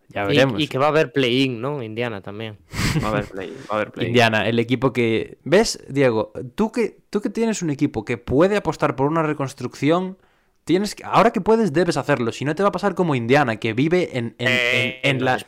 Ya 0.09 0.25
Y, 0.25 0.27
veremos. 0.29 0.61
y 0.61 0.69
que 0.69 0.79
va 0.79 0.87
a 0.87 0.89
haber 0.91 1.13
play-in, 1.13 1.61
¿no? 1.61 1.83
Indiana 1.83 2.21
también. 2.21 2.59
Va 3.03 3.09
a 3.09 3.11
haber 3.13 3.25
play, 3.25 3.51
va 3.71 3.75
a 3.75 3.75
haber 3.77 3.93
play. 3.93 4.09
Indiana, 4.09 4.47
el 4.47 4.59
equipo 4.59 4.93
que... 4.93 5.39
¿Ves, 5.45 5.83
Diego? 5.89 6.33
Tú 6.55 6.71
que, 6.71 6.99
tú 7.09 7.21
que 7.23 7.31
tienes 7.31 7.63
un 7.63 7.71
equipo 7.71 8.05
que 8.05 8.19
puede 8.19 8.57
apostar 8.57 8.95
por 8.95 9.07
una 9.07 9.23
reconstrucción, 9.23 10.19
tienes 10.65 10.95
que... 10.95 11.03
ahora 11.05 11.31
que 11.33 11.41
puedes 11.41 11.73
debes 11.73 11.97
hacerlo. 11.97 12.31
Si 12.33 12.45
no 12.45 12.55
te 12.55 12.63
va 12.63 12.69
a 12.69 12.73
pasar 12.73 12.95
como 12.95 13.15
Indiana, 13.15 13.57
que 13.57 13.73
vive 13.73 14.19
en, 14.19 14.35
en, 14.39 14.49
en- 14.49 14.95
en 15.03 15.19
no 15.19 15.25
la... 15.25 15.39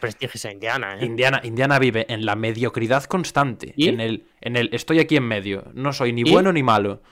Indiana, 0.51 0.99
¿eh? 0.99 1.05
Indiana, 1.05 1.40
Indiana 1.44 1.79
vive 1.79 2.07
en 2.09 2.25
la 2.25 2.35
mediocridad 2.35 3.05
constante. 3.05 3.75
¿Y? 3.77 3.88
En 3.88 4.01
el, 4.01 4.25
en 4.40 4.57
el 4.57 4.70
estoy 4.73 4.99
aquí 5.01 5.16
en 5.16 5.25
medio. 5.25 5.64
No 5.75 5.92
soy 5.92 6.14
ni 6.14 6.23
¿Y? 6.23 6.33
bueno 6.33 6.51
ni 6.55 6.62
malo. 6.62 7.03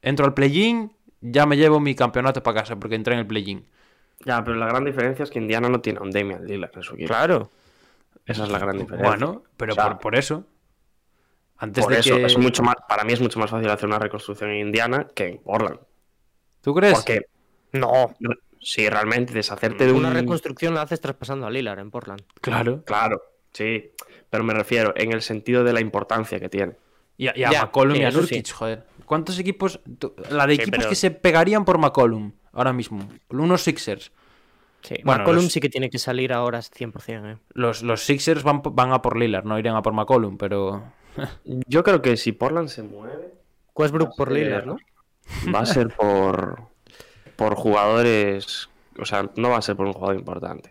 Entro 0.00 0.24
al 0.24 0.32
play-in, 0.32 0.90
ya 1.20 1.44
me 1.44 1.58
llevo 1.58 1.78
mi 1.78 1.94
campeonato 1.94 2.42
para 2.42 2.60
casa 2.60 2.76
porque 2.80 2.94
entré 2.94 3.12
en 3.12 3.20
el 3.20 3.26
play-in. 3.26 3.66
Ya, 4.24 4.42
pero 4.44 4.56
la 4.56 4.66
gran 4.66 4.84
diferencia 4.84 5.22
es 5.24 5.30
que 5.30 5.38
Indiana 5.38 5.68
no 5.68 5.80
tiene 5.80 5.98
a 5.98 6.02
un 6.02 6.10
Damian 6.10 6.44
Lillard 6.46 6.70
en 6.76 6.82
su 6.82 6.94
equipo. 6.94 7.08
Claro. 7.08 7.50
Esa 8.26 8.44
es 8.44 8.50
la 8.50 8.58
gran 8.58 8.78
diferencia. 8.78 9.08
Bueno, 9.08 9.42
pero 9.56 9.72
O 9.72 9.74
sea, 9.74 9.90
por, 9.90 9.98
por 9.98 10.14
eso. 10.16 10.44
Antes 11.58 11.84
por 11.84 11.92
de 11.92 12.00
eso 12.00 12.16
que... 12.16 12.24
es 12.24 12.38
mucho 12.38 12.62
más, 12.62 12.74
para 12.88 13.04
mí 13.04 13.12
es 13.12 13.20
mucho 13.20 13.38
más 13.38 13.50
fácil 13.50 13.68
hacer 13.70 13.88
una 13.88 13.98
reconstrucción 13.98 14.50
en 14.50 14.66
Indiana 14.66 15.06
que 15.14 15.28
en 15.28 15.38
Portland. 15.38 15.78
¿Tú 16.60 16.74
crees? 16.74 16.94
Porque 16.94 17.26
No. 17.72 18.14
si 18.60 18.88
realmente 18.88 19.32
deshacerte 19.32 19.86
de 19.86 19.92
Una 19.92 20.08
un... 20.08 20.14
reconstrucción 20.14 20.74
la 20.74 20.82
haces 20.82 21.00
traspasando 21.00 21.46
a 21.46 21.50
Lillard 21.50 21.78
en 21.80 21.90
Portland. 21.90 22.22
Claro. 22.40 22.82
Claro, 22.84 23.22
sí. 23.52 23.90
Pero 24.30 24.44
me 24.44 24.54
refiero 24.54 24.92
en 24.96 25.12
el 25.12 25.22
sentido 25.22 25.62
de 25.64 25.72
la 25.72 25.80
importancia 25.80 26.38
que 26.40 26.48
tiene. 26.48 26.74
Y 27.16 27.28
a, 27.28 27.32
y 27.36 27.44
a 27.44 27.50
Ya, 27.50 27.62
McCollum 27.62 27.94
sí, 27.96 28.00
y 28.02 28.04
a 28.04 28.10
Nurkic, 28.10 28.46
sí. 28.46 28.52
joder. 28.52 28.84
¿Cuántos 29.12 29.38
equipos? 29.38 29.78
La 30.30 30.46
de 30.46 30.54
Sí, 30.56 30.62
equipos 30.62 30.78
pero- 30.78 30.88
que 30.88 30.94
se 30.94 31.10
pegarían 31.10 31.66
por 31.66 31.76
McCollum 31.76 32.32
ahora 32.54 32.72
mismo. 32.72 33.06
Unos 33.28 33.62
Sixers. 33.62 34.10
Sí. 34.80 34.94
Bueno, 35.04 35.18
McCollum 35.20 35.42
los- 35.44 35.52
sí 35.52 35.60
que 35.60 35.68
tiene 35.68 35.90
que 35.90 35.98
salir 35.98 36.32
ahora 36.32 36.62
100%, 36.62 37.26
¿eh? 37.30 37.36
Los, 37.52 37.82
los 37.82 38.02
Sixers 38.06 38.42
van, 38.42 38.62
van 38.64 38.90
a 38.90 39.02
por 39.02 39.18
Lillard, 39.18 39.44
no 39.44 39.58
irían 39.58 39.76
a 39.76 39.82
por 39.82 39.92
McCollum, 39.92 40.38
pero. 40.38 40.82
Yo 41.44 41.84
creo 41.84 42.00
que 42.00 42.16
si 42.16 42.32
Portland 42.32 42.68
se 42.68 42.82
mueve, 42.84 43.34
Westbrook 43.74 44.16
por. 44.16 44.32
Lillard, 44.32 44.64
¿no? 44.64 44.78
va 45.54 45.60
a 45.60 45.66
ser 45.66 45.88
por, 45.94 46.68
por 47.36 47.54
jugadores... 47.54 48.70
O 48.98 49.04
sea, 49.04 49.28
no 49.36 49.50
va 49.50 49.58
a 49.58 49.62
ser 49.62 49.76
por 49.76 49.84
un 49.84 49.92
jugador 49.92 50.16
importante. 50.16 50.70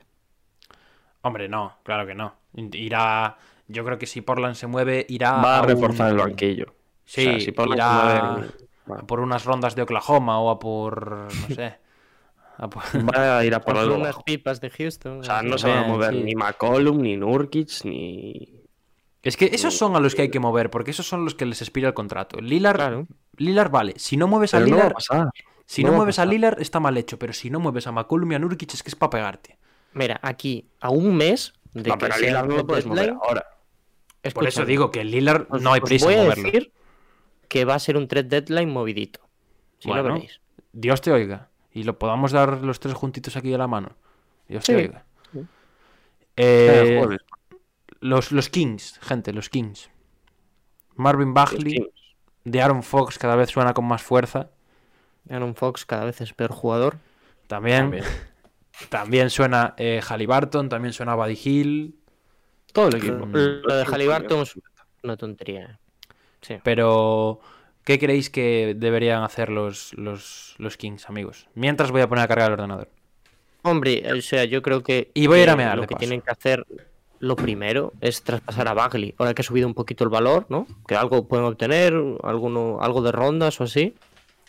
Hombre, 1.21 1.47
no, 1.47 1.77
claro 1.83 2.07
que 2.07 2.15
no. 2.15 2.33
Irá. 2.73 3.37
Yo 3.67 3.85
creo 3.85 3.99
que 3.99 4.07
si 4.07 4.21
Portland 4.21 4.55
se 4.55 4.65
mueve, 4.65 5.05
irá. 5.09 5.33
Va 5.33 5.59
a 5.59 5.61
reforzar 5.61 6.09
el 6.11 6.17
banquillo. 6.17 6.73
Sí, 7.13 7.27
O 7.27 7.31
sea, 7.31 7.39
si 7.41 7.51
mueve, 7.51 7.81
a 7.81 9.05
por 9.05 9.19
unas 9.19 9.43
rondas 9.43 9.75
de 9.75 9.81
Oklahoma 9.81 10.39
o 10.39 10.49
a 10.49 10.59
por. 10.59 11.27
No 11.49 11.55
sé. 11.55 11.75
a 12.57 12.69
por- 12.69 12.83
va 13.15 13.39
a 13.39 13.45
ir 13.45 13.53
a 13.53 13.59
por 13.59 13.73
Por 13.73 13.83
algo 13.83 13.95
unas 13.95 14.15
pipas 14.23 14.61
de 14.61 14.69
Houston. 14.69 15.19
O 15.19 15.23
sea, 15.23 15.41
no 15.41 15.57
se 15.57 15.67
van 15.67 15.79
a 15.79 15.87
mover 15.87 16.13
sí. 16.13 16.23
ni 16.23 16.35
McCollum, 16.35 17.01
ni 17.01 17.17
Nurkic, 17.17 17.69
ni... 17.83 18.53
Es 19.23 19.35
que 19.37 19.49
esos 19.53 19.77
son 19.77 19.95
a 19.95 19.99
los 19.99 20.15
que 20.15 20.23
hay 20.23 20.29
que 20.31 20.39
mover, 20.39 20.69
porque 20.69 20.91
esos 20.91 21.05
son 21.07 21.25
los 21.25 21.35
que 21.35 21.45
les 21.45 21.61
expira 21.61 21.89
el 21.89 21.93
contrato. 21.93 22.39
Lillard, 22.39 22.75
Claro. 22.77 23.07
Lillard 23.37 23.69
vale. 23.71 23.93
Si 23.97 24.15
no 24.17 24.27
mueves 24.27 24.53
a 24.53 24.59
Pero 24.59 24.81
a 24.81 24.89
pasar. 24.89 25.29
Si 25.65 25.83
No 25.83 25.89
a 25.89 25.95
mueves 25.97 26.17
a 26.17 26.21
pasar. 26.23 26.33
Lillard 26.33 26.61
está 26.61 26.79
mal 26.79 26.97
hecho, 26.97 27.19
pero 27.19 27.33
si 27.33 27.49
no 27.49 27.59
mueves 27.59 27.85
a 27.87 27.91
McCollum 27.91 28.31
y 28.31 28.35
a 28.35 28.39
Nurkic 28.39 28.73
es 28.73 28.83
que 28.83 28.89
es 28.89 28.95
para 28.95 29.09
pegarte. 29.11 29.57
Mira, 29.93 30.19
aquí, 30.23 30.69
a 30.79 30.89
un 30.89 31.15
mes 31.15 31.53
de 31.73 31.89
No, 31.89 31.95
que 31.97 31.99
pero 32.05 32.15
a 32.15 32.17
Lillard 32.17 32.47
no 32.47 32.57
lo 32.57 32.65
puedes 32.67 32.85
mover 32.85 33.11
ahora. 33.21 33.45
Por 34.33 34.47
eso 34.47 34.65
digo 34.65 34.89
que 34.91 35.03
Lillard 35.03 35.45
os- 35.49 35.61
no 35.61 35.73
hay 35.73 35.81
prisa 35.81 36.11
en 36.11 36.19
a 36.19 36.23
moverlo. 36.23 36.43
decir 36.43 36.71
que 37.51 37.65
va 37.65 37.75
a 37.75 37.79
ser 37.79 37.97
un 37.97 38.07
trade 38.07 38.29
deadline 38.29 38.71
movidito. 38.71 39.19
Si 39.79 39.89
lo 39.89 39.95
Bueno, 39.95 40.13
veréis. 40.13 40.39
Dios 40.71 41.01
te 41.01 41.11
oiga. 41.11 41.49
Y 41.73 41.83
lo 41.83 41.99
podamos 41.99 42.31
dar 42.31 42.61
los 42.61 42.79
tres 42.79 42.93
juntitos 42.95 43.35
aquí 43.35 43.49
de 43.49 43.57
la 43.57 43.67
mano. 43.67 43.97
Dios 44.47 44.63
Sí. 44.63 44.71
te 44.71 44.77
oiga. 44.77 45.03
Sí. 45.33 45.39
Eh, 46.37 47.01
Eh, 47.03 47.17
los, 47.99 48.31
los 48.31 48.47
Kings, 48.47 48.99
gente, 49.01 49.33
los 49.33 49.49
Kings. 49.49 49.89
Marvin 50.95 51.33
Bagley, 51.33 51.91
de 52.45 52.61
Aaron 52.61 52.83
Fox 52.83 53.17
cada 53.17 53.35
vez 53.35 53.49
suena 53.49 53.73
con 53.73 53.83
más 53.83 54.01
fuerza. 54.01 54.49
Aaron 55.29 55.53
Fox 55.53 55.85
cada 55.85 56.05
vez 56.05 56.21
es 56.21 56.33
peor 56.33 56.53
jugador. 56.53 56.99
También, 57.47 57.81
También. 57.91 58.03
también 58.89 59.29
suena 59.29 59.73
eh, 59.77 59.99
Halliburton, 60.01 60.69
también 60.69 60.93
suena 60.93 61.15
Buddy 61.15 61.37
Hill. 61.43 61.99
Todo 62.71 62.87
el 62.87 62.95
equipo. 62.95 63.25
Lo 63.25 63.75
de 63.75 63.83
Halliburton 63.83 64.39
es 64.43 64.53
una 65.03 65.17
tontería. 65.17 65.81
Sí. 66.41 66.55
Pero, 66.63 67.39
¿qué 67.83 67.99
creéis 67.99 68.29
que 68.29 68.75
deberían 68.77 69.23
hacer 69.23 69.49
los, 69.49 69.93
los, 69.93 70.55
los 70.57 70.77
Kings, 70.77 71.09
amigos? 71.09 71.47
Mientras 71.53 71.91
voy 71.91 72.01
a 72.01 72.09
poner 72.09 72.23
a 72.23 72.27
cargar 72.27 72.47
el 72.47 72.53
ordenador. 72.53 72.89
Hombre, 73.63 74.03
o 74.11 74.21
sea, 74.21 74.43
yo 74.45 74.61
creo 74.61 74.81
que. 74.81 75.11
Y 75.13 75.27
voy 75.27 75.39
a 75.39 75.43
ir 75.43 75.49
a 75.49 75.55
mear, 75.55 75.75
Lo 75.75 75.81
de 75.81 75.87
que 75.87 75.93
paso. 75.93 75.99
tienen 75.99 76.21
que 76.21 76.31
hacer, 76.31 76.65
lo 77.19 77.35
primero, 77.35 77.93
es 78.01 78.23
traspasar 78.23 78.67
a 78.67 78.73
Bagley. 78.73 79.13
Ahora 79.17 79.33
que 79.33 79.41
ha 79.41 79.45
subido 79.45 79.67
un 79.67 79.75
poquito 79.75 80.03
el 80.03 80.09
valor, 80.09 80.47
¿no? 80.49 80.65
Que 80.87 80.95
algo 80.95 81.27
pueden 81.27 81.45
obtener, 81.45 81.93
alguno, 82.23 82.79
algo 82.81 83.01
de 83.03 83.11
rondas 83.11 83.61
o 83.61 83.65
así. 83.65 83.93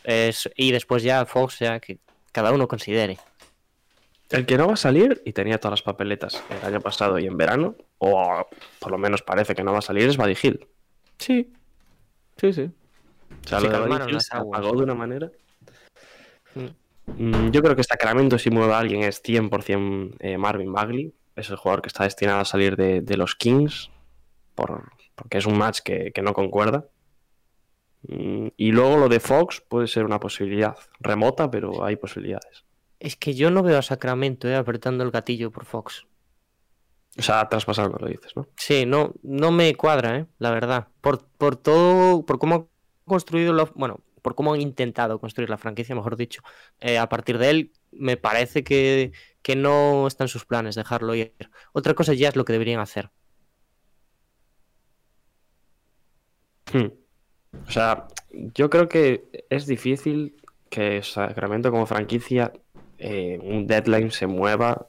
Es, 0.05 0.51
y 0.57 0.73
después 0.73 1.03
ya 1.03 1.27
Fox, 1.27 1.59
ya 1.59 1.79
que 1.79 1.99
cada 2.33 2.53
uno 2.53 2.67
considere. 2.67 3.19
El 4.31 4.47
que 4.47 4.57
no 4.57 4.67
va 4.67 4.73
a 4.73 4.77
salir, 4.77 5.21
y 5.27 5.35
tenía 5.35 5.59
todas 5.59 5.73
las 5.73 5.83
papeletas 5.83 6.43
el 6.49 6.67
año 6.67 6.81
pasado 6.81 7.19
y 7.19 7.27
en 7.27 7.37
verano, 7.37 7.77
o 7.99 8.47
por 8.79 8.91
lo 8.91 8.97
menos 8.97 9.21
parece 9.21 9.55
que 9.55 9.63
no 9.63 9.73
va 9.73 9.81
a 9.81 9.83
salir, 9.83 10.09
es 10.09 10.17
Buddy 10.17 10.37
Hill. 10.43 10.67
Sí. 11.19 11.53
Sí, 12.43 12.53
sí. 12.53 12.71
O 13.45 13.49
sea, 13.49 13.61
Se 13.61 13.69
lo 13.69 13.73
de 13.79 13.79
calmaron 13.79 14.09
Buddy 14.09 14.11
Hill 14.11 14.15
las 14.17 14.27
se 14.27 14.37
aguas. 14.37 14.59
apagó 14.61 14.77
de 14.77 14.83
una 14.85 14.95
manera. 14.95 15.33
Mm. 16.55 16.67
Mm, 17.25 17.51
Yo 17.51 17.63
creo 17.63 17.75
que 17.77 17.85
Sacramento, 17.85 18.39
si 18.39 18.51
mueve 18.51 18.75
a 18.75 18.79
alguien, 18.81 19.03
es 19.05 19.23
100% 19.23 20.17
eh, 20.21 20.39
Marvin 20.39 20.73
Bagley. 20.73 21.15
Es 21.37 21.49
el 21.51 21.57
jugador 21.57 21.83
que 21.83 21.89
está 21.89 22.05
destinado 22.05 22.41
a 22.41 22.45
salir 22.45 22.77
de, 22.77 23.01
de 23.01 23.17
los 23.17 23.35
Kings, 23.35 23.91
por, 24.55 24.91
porque 25.15 25.39
es 25.39 25.47
un 25.47 25.57
match 25.57 25.81
que, 25.85 26.13
que 26.13 26.23
no 26.23 26.35
concuerda. 26.35 26.87
Mm, 28.09 28.49
Y 28.57 28.73
luego 28.73 28.99
lo 28.99 29.09
de 29.09 29.21
Fox 29.21 29.63
puede 29.67 29.87
ser 29.87 30.05
una 30.05 30.21
posibilidad 30.21 30.77
remota, 31.01 31.51
pero 31.51 31.85
hay 31.85 31.97
posibilidades. 31.97 32.65
Es 33.01 33.17
que 33.17 33.35
yo 33.35 33.51
no 33.51 33.63
veo 33.63 33.79
a 33.79 33.83
Sacramento 33.83 34.49
eh, 34.49 34.55
apretando 34.57 35.03
el 35.05 35.11
gatillo 35.11 35.51
por 35.51 35.65
Fox. 35.65 36.07
O 37.19 37.23
sea, 37.23 37.49
traspasando, 37.49 37.99
lo 37.99 38.09
dices, 38.09 38.35
¿no? 38.35 38.49
Sí, 38.57 38.87
no, 38.87 39.13
no 39.23 39.51
me 39.53 39.75
cuadra, 39.75 40.19
¿eh? 40.19 40.27
la 40.39 40.51
verdad. 40.51 40.89
Por, 41.01 41.27
por 41.27 41.57
todo, 41.57 42.25
por 42.25 42.39
cómo 42.39 42.55
han 42.55 42.67
construido, 43.05 43.53
la, 43.53 43.65
bueno, 43.75 44.01
por 44.23 44.35
cómo 44.35 44.55
han 44.55 44.63
intentado 44.63 45.21
construir 45.21 45.51
la 45.51 45.59
franquicia, 45.59 45.95
mejor 45.95 46.17
dicho. 46.17 46.43
eh, 46.81 46.99
a 46.99 47.09
partir 47.09 47.37
de 47.39 47.51
él, 47.51 47.73
me 47.91 48.17
parece 48.17 48.65
que, 48.65 49.13
que 49.43 49.57
no 49.57 50.07
están 50.07 50.29
sus 50.29 50.47
planes 50.47 50.75
dejarlo 50.75 51.15
ir. 51.15 51.35
Otra 51.73 51.95
cosa 51.95 52.15
ya 52.15 52.29
es 52.29 52.37
lo 52.37 52.45
que 52.45 52.53
deberían 52.55 52.81
hacer. 52.81 53.11
Hmm. 56.73 56.93
O 57.67 57.71
sea, 57.71 58.09
yo 58.55 58.71
creo 58.71 58.89
que 58.89 59.47
es 59.51 59.67
difícil 59.67 60.37
que 60.71 61.03
Sacramento 61.03 61.71
como 61.71 61.85
franquicia 61.85 62.53
eh, 62.99 63.39
un 63.43 63.67
deadline 63.67 64.11
se 64.11 64.27
mueva 64.27 64.89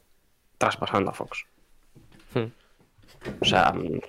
traspasando 0.58 1.12
a 1.12 1.14
Fox. 1.14 1.46
O 3.42 3.46
sea, 3.46 3.72
mm, 3.74 4.00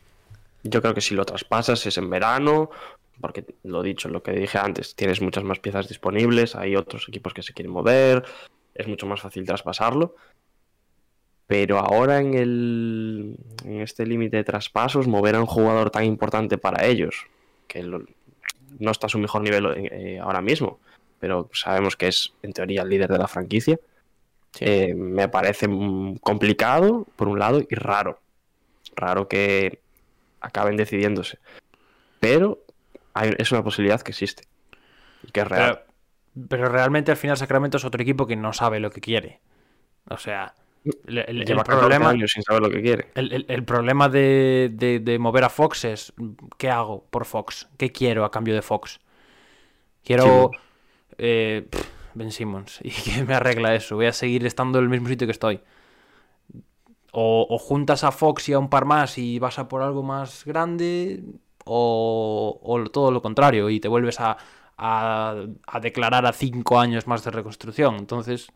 yo 0.64 0.80
creo 0.80 0.94
que 0.94 1.00
si 1.00 1.14
lo 1.14 1.24
traspasas 1.24 1.84
es 1.86 1.98
en 1.98 2.10
verano, 2.10 2.70
porque 3.20 3.44
lo 3.62 3.82
dicho, 3.82 4.08
lo 4.08 4.22
que 4.22 4.32
dije 4.32 4.58
antes, 4.58 4.94
tienes 4.94 5.20
muchas 5.20 5.44
más 5.44 5.58
piezas 5.60 5.88
disponibles, 5.88 6.56
hay 6.56 6.76
otros 6.76 7.08
equipos 7.08 7.34
que 7.34 7.42
se 7.42 7.52
quieren 7.52 7.72
mover, 7.72 8.24
es 8.74 8.88
mucho 8.88 9.06
más 9.06 9.20
fácil 9.20 9.46
traspasarlo. 9.46 10.16
Pero 11.46 11.78
ahora 11.78 12.20
en 12.20 12.34
el 12.34 13.36
en 13.64 13.82
este 13.82 14.06
límite 14.06 14.38
de 14.38 14.44
traspasos, 14.44 15.06
mover 15.06 15.36
a 15.36 15.40
un 15.40 15.46
jugador 15.46 15.90
tan 15.90 16.04
importante 16.04 16.56
para 16.56 16.86
ellos, 16.86 17.26
que 17.68 17.82
no 17.82 18.90
está 18.90 19.06
a 19.06 19.10
su 19.10 19.18
mejor 19.18 19.42
nivel 19.42 19.66
eh, 19.76 20.18
ahora 20.20 20.40
mismo, 20.40 20.80
pero 21.20 21.50
sabemos 21.52 21.96
que 21.96 22.08
es 22.08 22.32
en 22.42 22.52
teoría 22.52 22.82
el 22.82 22.88
líder 22.88 23.10
de 23.10 23.18
la 23.18 23.28
franquicia, 23.28 23.78
eh, 24.60 24.94
me 24.94 25.28
parece 25.28 25.68
mm, 25.68 26.16
complicado 26.16 27.06
por 27.16 27.28
un 27.28 27.38
lado 27.38 27.60
y 27.68 27.74
raro. 27.74 28.20
Raro 28.96 29.28
que 29.28 29.80
acaben 30.40 30.76
decidiéndose. 30.76 31.38
Pero 32.20 32.60
hay- 33.14 33.34
es 33.38 33.50
una 33.52 33.64
posibilidad 33.64 34.00
que 34.02 34.12
existe. 34.12 34.44
Y 35.26 35.32
que 35.32 35.40
es 35.40 35.48
real. 35.48 35.82
Pero, 36.34 36.46
pero 36.48 36.68
realmente 36.68 37.10
al 37.10 37.16
final 37.16 37.36
Sacramento 37.36 37.76
es 37.78 37.84
otro 37.84 38.02
equipo 38.02 38.26
que 38.26 38.36
no 38.36 38.52
sabe 38.52 38.80
lo 38.80 38.90
que 38.90 39.00
quiere. 39.00 39.40
O 40.10 40.18
sea, 40.18 40.54
el, 41.06 41.44
Lleva 41.46 41.64
14 41.64 41.80
problema, 41.80 42.10
años 42.10 42.30
sin 42.32 42.42
saber 42.42 42.60
lo 42.62 42.70
que 42.70 42.82
quiere. 42.82 43.08
el, 43.14 43.46
el- 43.48 43.64
problema 43.64 44.08
de, 44.10 44.70
de- 44.72 45.00
de 45.00 45.18
mover 45.18 45.44
a 45.44 45.48
Fox 45.48 45.84
es 45.86 46.12
¿qué 46.58 46.68
hago 46.70 47.04
por 47.10 47.24
Fox? 47.24 47.68
¿Qué 47.78 47.90
quiero 47.90 48.24
a 48.24 48.30
cambio 48.30 48.54
de 48.54 48.60
Fox? 48.62 49.00
Quiero 50.04 50.50
eh, 51.16 51.66
pff, 51.70 51.86
Ben 52.14 52.32
Simmons 52.32 52.80
y 52.82 52.90
que 52.90 53.24
me 53.24 53.34
arregla 53.34 53.74
eso. 53.74 53.96
Voy 53.96 54.06
a 54.06 54.12
seguir 54.12 54.46
estando 54.46 54.78
en 54.78 54.84
el 54.84 54.90
mismo 54.90 55.08
sitio 55.08 55.26
que 55.26 55.32
estoy. 55.32 55.60
O, 57.12 57.46
o 57.48 57.58
juntas 57.58 58.02
a 58.02 58.10
Fox 58.10 58.48
y 58.48 58.52
a 58.54 58.58
un 58.58 58.68
par 58.68 58.86
más 58.86 59.18
y 59.18 59.38
vas 59.38 59.58
a 59.58 59.68
por 59.68 59.82
algo 59.82 60.02
más 60.02 60.44
grande, 60.44 61.22
o, 61.64 62.58
o 62.62 62.90
todo 62.90 63.12
lo 63.12 63.22
contrario, 63.22 63.70
y 63.70 63.78
te 63.80 63.86
vuelves 63.88 64.18
a, 64.20 64.36
a, 64.76 65.36
a 65.66 65.80
declarar 65.80 66.26
a 66.26 66.32
cinco 66.32 66.80
años 66.80 67.06
más 67.06 67.22
de 67.24 67.30
reconstrucción. 67.30 67.96
Entonces, 67.96 68.48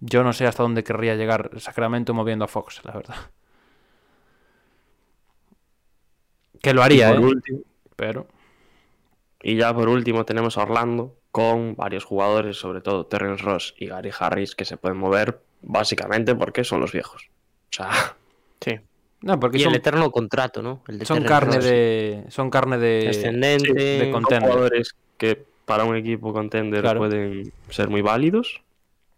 yo 0.00 0.24
no 0.24 0.32
sé 0.32 0.46
hasta 0.46 0.62
dónde 0.64 0.84
querría 0.84 1.16
llegar 1.16 1.50
Sacramento 1.60 2.14
moviendo 2.14 2.44
a 2.46 2.48
Fox, 2.48 2.82
la 2.84 2.92
verdad. 2.92 3.16
Que 6.62 6.72
lo 6.74 6.82
haría, 6.82 7.10
¿eh? 7.10 7.18
último, 7.18 7.60
Pero. 7.96 8.26
y 9.42 9.56
ya 9.56 9.74
por 9.74 9.88
último 9.88 10.24
tenemos 10.24 10.58
a 10.58 10.62
Orlando 10.62 11.16
con 11.36 11.76
varios 11.76 12.02
jugadores, 12.06 12.56
sobre 12.56 12.80
todo 12.80 13.04
Terrence 13.04 13.42
Ross 13.44 13.74
y 13.76 13.88
Gary 13.88 14.10
Harris, 14.18 14.54
que 14.54 14.64
se 14.64 14.78
pueden 14.78 14.96
mover 14.96 15.38
básicamente 15.60 16.34
porque 16.34 16.64
son 16.64 16.80
los 16.80 16.92
viejos. 16.92 17.28
O 17.72 17.74
sea, 17.74 17.90
Sí. 18.62 18.80
No, 19.20 19.38
porque 19.38 19.58
Y 19.58 19.60
son, 19.60 19.72
el 19.72 19.76
eterno 19.80 20.10
contrato, 20.10 20.62
¿no? 20.62 20.82
El 20.88 20.98
de 20.98 21.04
son 21.04 21.22
carne 21.24 21.56
Ross. 21.56 21.64
de. 21.66 22.24
Son 22.30 22.48
carne 22.48 22.78
de. 22.78 23.04
Descendente. 23.08 23.74
de 23.74 24.00
son 24.04 24.12
contender. 24.12 24.48
jugadores 24.50 24.94
que 25.18 25.44
para 25.66 25.84
un 25.84 25.94
equipo 25.94 26.32
contender 26.32 26.80
Claro. 26.80 27.00
pueden 27.00 27.52
ser 27.68 27.90
muy 27.90 28.00
válidos 28.00 28.62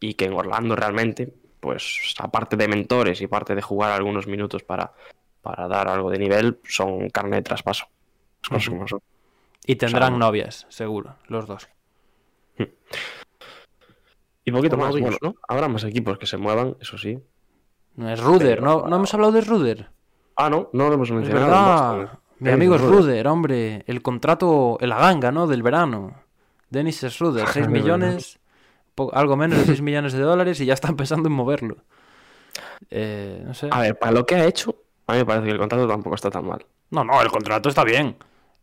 y 0.00 0.14
que 0.14 0.24
en 0.24 0.32
Orlando 0.32 0.74
realmente, 0.74 1.32
pues 1.60 2.14
aparte 2.18 2.56
de 2.56 2.66
mentores 2.66 3.20
y 3.20 3.28
parte 3.28 3.54
de 3.54 3.62
jugar 3.62 3.92
algunos 3.92 4.26
minutos 4.26 4.64
para, 4.64 4.92
para 5.40 5.68
dar 5.68 5.86
algo 5.86 6.10
de 6.10 6.18
nivel, 6.18 6.58
son 6.64 7.10
carne 7.10 7.36
de 7.36 7.42
traspaso. 7.42 7.86
Las 8.42 8.48
cosas 8.50 8.68
como 8.70 8.88
son. 8.88 9.00
Y 9.66 9.76
tendrán 9.76 10.14
sea, 10.14 10.18
novias, 10.18 10.66
seguro, 10.68 11.14
los 11.28 11.46
dos. 11.46 11.68
Y 14.44 14.50
poquito 14.50 14.78
más, 14.78 14.92
bueno, 14.98 15.34
habrá 15.46 15.68
más 15.68 15.84
equipos 15.84 16.16
que 16.18 16.26
se 16.26 16.38
muevan, 16.38 16.74
eso 16.80 16.96
sí. 16.96 17.18
No 17.96 18.08
es 18.08 18.18
Ruder, 18.18 18.60
Pero- 18.60 18.62
¿no? 18.82 18.88
¿No 18.88 18.96
hemos 18.96 19.12
hablado 19.12 19.32
de 19.32 19.42
Ruder? 19.42 19.90
Ah, 20.36 20.48
no, 20.48 20.70
no 20.72 20.88
lo 20.88 20.94
hemos 20.94 21.08
Es 21.10 21.14
mencionado. 21.14 21.46
verdad. 21.50 21.96
Boston. 22.02 22.20
Mi 22.38 22.50
amigo 22.50 22.76
es. 22.76 22.80
Ruder, 22.80 23.26
hombre. 23.28 23.84
El 23.86 24.00
contrato, 24.00 24.78
la 24.80 24.98
ganga, 24.98 25.32
¿no? 25.32 25.46
Del 25.48 25.62
verano. 25.62 26.22
Dennis 26.70 27.00
Schroeder, 27.08 27.46
6 27.48 27.68
millones, 27.68 28.38
algo 29.12 29.36
menos 29.36 29.58
de 29.58 29.64
6 29.66 29.82
millones 29.82 30.12
de 30.14 30.20
dólares 30.20 30.60
y 30.60 30.66
ya 30.66 30.74
están 30.74 30.96
pensando 30.96 31.28
en 31.28 31.34
moverlo. 31.34 31.76
Eh, 32.90 33.42
no 33.44 33.52
sé. 33.52 33.68
A 33.70 33.80
ver, 33.80 33.98
para 33.98 34.12
lo 34.12 34.24
que 34.24 34.36
ha 34.36 34.46
hecho, 34.46 34.76
a 35.08 35.12
mí 35.12 35.18
me 35.18 35.26
parece 35.26 35.46
que 35.46 35.52
el 35.52 35.58
contrato 35.58 35.86
tampoco 35.88 36.14
está 36.14 36.30
tan 36.30 36.46
mal. 36.46 36.64
No, 36.90 37.04
no, 37.04 37.20
el 37.20 37.28
contrato 37.28 37.68
está 37.68 37.84
bien. 37.84 38.16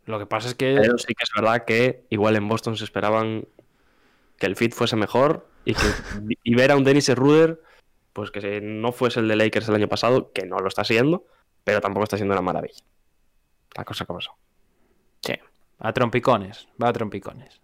Lo 0.06 0.18
que 0.18 0.26
pasa 0.26 0.48
es 0.48 0.54
que... 0.54 0.76
Pero 0.80 0.98
sí 0.98 1.08
que 1.14 1.22
es 1.24 1.30
verdad 1.36 1.64
que 1.64 2.06
igual 2.10 2.34
en 2.36 2.48
Boston 2.48 2.76
se 2.76 2.84
esperaban 2.84 3.46
que 4.38 4.46
el 4.46 4.56
fit 4.56 4.74
fuese 4.74 4.96
mejor 4.96 5.48
y 5.64 5.74
que 5.74 5.82
y 6.42 6.54
ver 6.54 6.70
a 6.70 6.76
un 6.76 6.84
Dennis 6.84 7.14
Ruder, 7.14 7.60
pues 8.12 8.30
que 8.30 8.60
no 8.60 8.92
fuese 8.92 9.20
el 9.20 9.28
de 9.28 9.36
Lakers 9.36 9.68
el 9.68 9.74
año 9.74 9.88
pasado, 9.88 10.32
que 10.32 10.46
no 10.46 10.58
lo 10.58 10.68
está 10.68 10.84
siendo, 10.84 11.26
pero 11.64 11.80
tampoco 11.80 12.04
está 12.04 12.16
siendo 12.16 12.34
una 12.34 12.42
maravilla. 12.42 12.82
La 13.74 13.84
cosa 13.84 14.06
que 14.06 14.14
pasó. 14.14 14.36
Sí. 15.20 15.34
A 15.78 15.92
trompicones, 15.92 16.68
va 16.82 16.88
a 16.88 16.92
trompicones. 16.92 17.60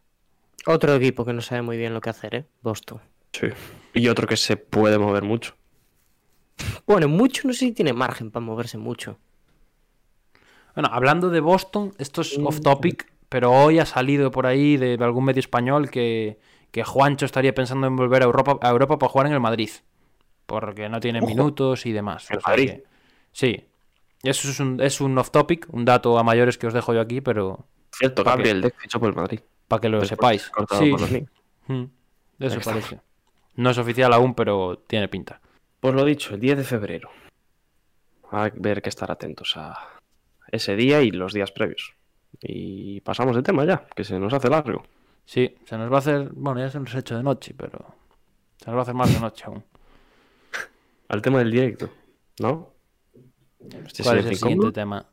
Otro 0.66 0.94
equipo 0.94 1.24
que 1.24 1.32
no 1.32 1.40
sabe 1.40 1.62
muy 1.62 1.76
bien 1.76 1.94
lo 1.94 2.00
que 2.00 2.10
hacer, 2.10 2.34
¿eh? 2.34 2.44
Boston. 2.60 3.00
Sí. 3.32 3.48
Y 3.94 4.08
otro 4.08 4.26
que 4.26 4.36
se 4.36 4.56
puede 4.56 4.98
mover 4.98 5.22
mucho. 5.22 5.54
Bueno, 6.86 7.08
mucho, 7.08 7.46
no 7.46 7.54
sé 7.54 7.60
si 7.60 7.72
tiene 7.72 7.92
margen 7.92 8.30
para 8.30 8.44
moverse 8.44 8.76
mucho. 8.76 9.18
Bueno, 10.74 10.90
hablando 10.92 11.30
de 11.30 11.40
Boston, 11.40 11.94
esto 11.98 12.20
es 12.20 12.38
off 12.38 12.60
topic, 12.60 13.10
pero 13.28 13.50
hoy 13.50 13.78
ha 13.78 13.86
salido 13.86 14.30
por 14.30 14.46
ahí 14.46 14.76
de 14.76 14.98
algún 15.00 15.24
medio 15.24 15.40
español 15.40 15.90
que, 15.90 16.38
que 16.72 16.82
Juancho 16.82 17.24
estaría 17.26 17.54
pensando 17.54 17.86
en 17.86 17.94
volver 17.94 18.22
a 18.22 18.24
Europa, 18.24 18.58
a 18.60 18.70
Europa 18.70 18.98
para 18.98 19.10
jugar 19.12 19.26
en 19.28 19.34
el 19.34 19.40
Madrid. 19.40 19.70
Porque 20.46 20.88
no 20.88 20.98
tiene 20.98 21.20
minutos 21.20 21.86
y 21.86 21.92
demás. 21.92 22.28
¿El 22.30 22.38
O 22.38 22.40
sea 22.40 22.50
Madrid? 22.50 22.70
que- 22.70 22.84
sí. 23.30 23.64
Eso 24.24 24.48
es 24.48 24.58
un, 24.60 24.80
es 24.80 25.00
un 25.00 25.16
off 25.18 25.30
topic, 25.30 25.66
un 25.70 25.84
dato 25.84 26.18
a 26.18 26.22
mayores 26.24 26.58
que 26.58 26.66
os 26.66 26.74
dejo 26.74 26.92
yo 26.94 27.00
aquí, 27.00 27.20
pero 27.20 27.66
Cierto. 27.92 28.24
Gabriel 28.24 28.60
Deck 28.62 28.74
fichó 28.78 28.98
por 28.98 29.08
el 29.10 29.14
Madrid. 29.14 29.40
para 29.68 29.80
que 29.80 29.88
lo 29.88 30.00
Después 30.00 30.42
sepáis. 30.42 30.50
Sí. 31.08 31.26
Mm, 31.68 31.84
eso 32.40 32.60
parece. 32.64 33.00
No 33.56 33.70
es 33.70 33.78
oficial 33.78 34.12
aún, 34.12 34.34
pero 34.34 34.78
tiene 34.86 35.08
pinta. 35.08 35.40
Pues 35.80 35.94
lo 35.94 36.04
dicho, 36.04 36.34
el 36.34 36.40
10 36.40 36.56
de 36.58 36.64
febrero. 36.64 37.10
A 38.30 38.48
ver 38.54 38.80
que 38.82 38.88
estar 38.88 39.10
atentos 39.10 39.56
a 39.56 39.76
ese 40.50 40.74
día 40.76 41.02
y 41.02 41.10
los 41.10 41.32
días 41.34 41.52
previos. 41.52 41.94
Y 42.40 43.00
pasamos 43.02 43.36
de 43.36 43.42
tema 43.42 43.64
ya, 43.64 43.86
que 43.94 44.04
se 44.04 44.18
nos 44.18 44.32
hace 44.32 44.48
largo. 44.48 44.84
Sí, 45.24 45.54
se 45.64 45.78
nos 45.78 45.90
va 45.90 45.96
a 45.96 45.98
hacer. 45.98 46.30
Bueno, 46.32 46.60
ya 46.60 46.70
se 46.70 46.78
nos 46.78 46.94
ha 46.94 46.98
hecho 46.98 47.16
de 47.16 47.22
noche, 47.22 47.54
pero. 47.56 47.78
Se 48.58 48.66
nos 48.66 48.76
va 48.76 48.80
a 48.80 48.82
hacer 48.82 48.94
más 48.94 49.12
de 49.12 49.20
noche 49.20 49.44
aún. 49.46 49.64
Al 51.08 51.22
tema 51.22 51.38
del 51.38 51.50
directo, 51.50 51.90
¿no? 52.40 52.70
Este 53.86 54.02
¿Cuál 54.02 54.18
es 54.18 54.26
el 54.26 54.36
siguiente 54.36 54.72
tema? 54.72 55.06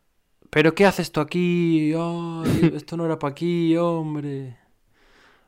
¿Pero 0.50 0.74
qué 0.74 0.86
haces 0.86 1.12
tú 1.12 1.20
aquí? 1.20 1.94
Ay, 1.94 2.72
esto 2.76 2.98
no 2.98 3.06
era 3.06 3.20
para 3.20 3.32
aquí, 3.32 3.76
hombre. 3.78 4.58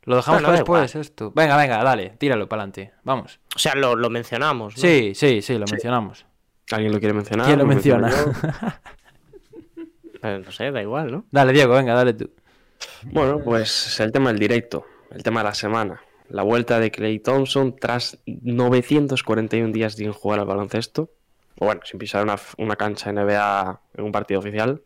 Lo 0.04 0.16
dejamos 0.16 0.42
para 0.42 0.54
después, 0.54 0.96
esto. 0.96 1.32
Venga, 1.36 1.56
venga, 1.58 1.84
dale, 1.84 2.12
tíralo 2.18 2.50
para 2.50 2.64
adelante. 2.64 2.94
Vamos. 3.04 3.40
O 3.56 3.60
sea, 3.60 3.76
lo, 3.76 3.96
lo 3.96 4.10
mencionamos. 4.10 4.76
¿no? 4.76 4.82
Sí, 4.82 5.14
sí, 5.16 5.42
sí, 5.42 5.54
lo 5.58 5.66
mencionamos. 5.70 6.26
¿Alguien 6.72 6.92
lo 6.92 7.00
quiere 7.00 7.14
mencionar? 7.14 7.46
¿Quién 7.46 7.60
lo 7.60 7.66
menciona? 7.66 8.10
yo? 8.10 8.16
Pero 10.22 10.40
no 10.40 10.52
sé, 10.52 10.72
da 10.72 10.82
igual, 10.82 11.12
¿no? 11.12 11.26
dale, 11.32 11.52
Diego, 11.52 11.74
venga, 11.74 11.94
dale 11.94 12.14
tú. 12.14 12.30
Bueno, 13.04 13.40
pues 13.44 14.00
el 14.00 14.12
tema 14.12 14.30
del 14.30 14.40
directo, 14.40 14.86
el 15.12 15.24
tema 15.24 15.42
de 15.42 15.46
la 15.46 15.54
semana. 15.54 16.02
La 16.30 16.44
vuelta 16.44 16.80
de 16.80 16.92
Clay 16.92 17.20
Thompson 17.20 17.76
tras 17.76 18.20
941 18.26 19.74
días 19.74 19.96
sin 19.96 20.14
jugar 20.14 20.40
al 20.40 20.46
baloncesto. 20.46 21.12
O 21.60 21.66
bueno, 21.66 21.82
sin 21.84 22.00
pisar 22.00 22.24
una, 22.24 22.38
una 22.58 22.76
cancha 22.76 23.12
NBA 23.12 23.82
en 23.96 24.04
un 24.04 24.12
partido 24.12 24.40
oficial. 24.40 24.82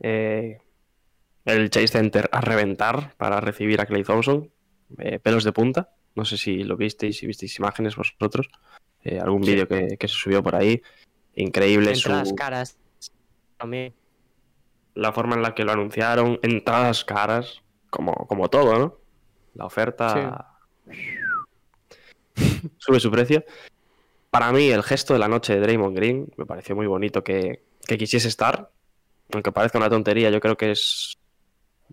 Eh, 0.00 0.58
el 1.44 1.70
Chase 1.70 1.88
Center 1.88 2.28
a 2.32 2.40
reventar 2.40 3.14
para 3.16 3.40
recibir 3.40 3.80
a 3.80 3.86
Clay 3.86 4.04
Thompson. 4.04 4.50
Eh, 4.98 5.18
pelos 5.18 5.44
de 5.44 5.52
punta. 5.52 5.90
No 6.14 6.24
sé 6.24 6.36
si 6.36 6.62
lo 6.62 6.76
visteis, 6.76 7.18
si 7.18 7.26
visteis 7.26 7.58
imágenes 7.58 7.96
vosotros. 7.96 8.48
Eh, 9.02 9.18
algún 9.18 9.42
vídeo 9.42 9.66
que, 9.66 9.96
que 9.98 10.08
se 10.08 10.14
subió 10.14 10.42
por 10.42 10.54
ahí. 10.54 10.80
Increíble 11.34 11.94
su, 11.96 12.34
caras 12.36 12.78
también. 13.56 13.92
La 14.94 15.12
forma 15.12 15.34
en 15.34 15.42
la 15.42 15.54
que 15.54 15.64
lo 15.64 15.72
anunciaron, 15.72 16.38
entradas 16.42 17.04
caras, 17.04 17.62
como, 17.90 18.12
como 18.26 18.48
todo, 18.48 18.78
¿no? 18.78 18.96
La 19.54 19.66
oferta 19.66 20.58
sube 22.78 23.00
su 23.00 23.10
precio. 23.10 23.44
Para 24.30 24.52
mí, 24.52 24.68
el 24.70 24.82
gesto 24.82 25.12
de 25.12 25.20
la 25.20 25.28
noche 25.28 25.54
de 25.54 25.60
Draymond 25.60 25.96
Green 25.96 26.32
me 26.36 26.46
pareció 26.46 26.74
muy 26.74 26.86
bonito 26.86 27.22
que, 27.22 27.62
que 27.86 27.98
quisiese 27.98 28.28
estar. 28.28 28.70
Aunque 29.32 29.52
parezca 29.52 29.78
una 29.78 29.90
tontería, 29.90 30.30
yo 30.30 30.40
creo 30.40 30.56
que 30.56 30.72
es 30.72 31.16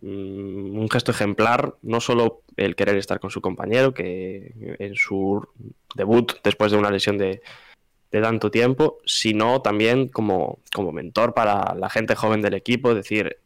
mm, 0.01 0.79
un 0.79 0.89
gesto 0.89 1.11
ejemplar, 1.11 1.75
no 1.81 2.01
solo 2.01 2.41
el 2.57 2.75
querer 2.75 2.97
estar 2.97 3.19
con 3.19 3.29
su 3.29 3.41
compañero, 3.41 3.93
que 3.93 4.75
en 4.79 4.95
su 4.95 5.47
debut 5.95 6.33
después 6.43 6.71
de 6.71 6.77
una 6.77 6.89
lesión 6.89 7.17
de, 7.17 7.41
de 8.11 8.21
tanto 8.21 8.51
tiempo, 8.51 8.97
sino 9.05 9.61
también 9.61 10.07
como, 10.09 10.59
como 10.73 10.91
mentor 10.91 11.33
para 11.33 11.73
la 11.75 11.89
gente 11.89 12.15
joven 12.15 12.41
del 12.41 12.53
equipo, 12.55 12.89
es 12.89 12.95
decir, 12.97 13.37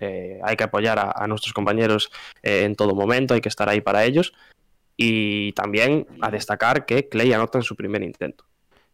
eh, 0.00 0.40
hay 0.42 0.56
que 0.56 0.64
apoyar 0.64 0.98
a, 0.98 1.12
a 1.14 1.26
nuestros 1.26 1.52
compañeros 1.52 2.10
eh, 2.42 2.64
en 2.64 2.74
todo 2.74 2.94
momento, 2.94 3.34
hay 3.34 3.40
que 3.40 3.48
estar 3.48 3.68
ahí 3.68 3.80
para 3.80 4.04
ellos. 4.04 4.32
Y 4.96 5.52
también 5.52 6.06
a 6.20 6.30
destacar 6.30 6.84
que 6.84 7.08
Clay 7.08 7.32
anota 7.32 7.58
en 7.58 7.64
su 7.64 7.74
primer 7.76 8.02
intento. 8.02 8.44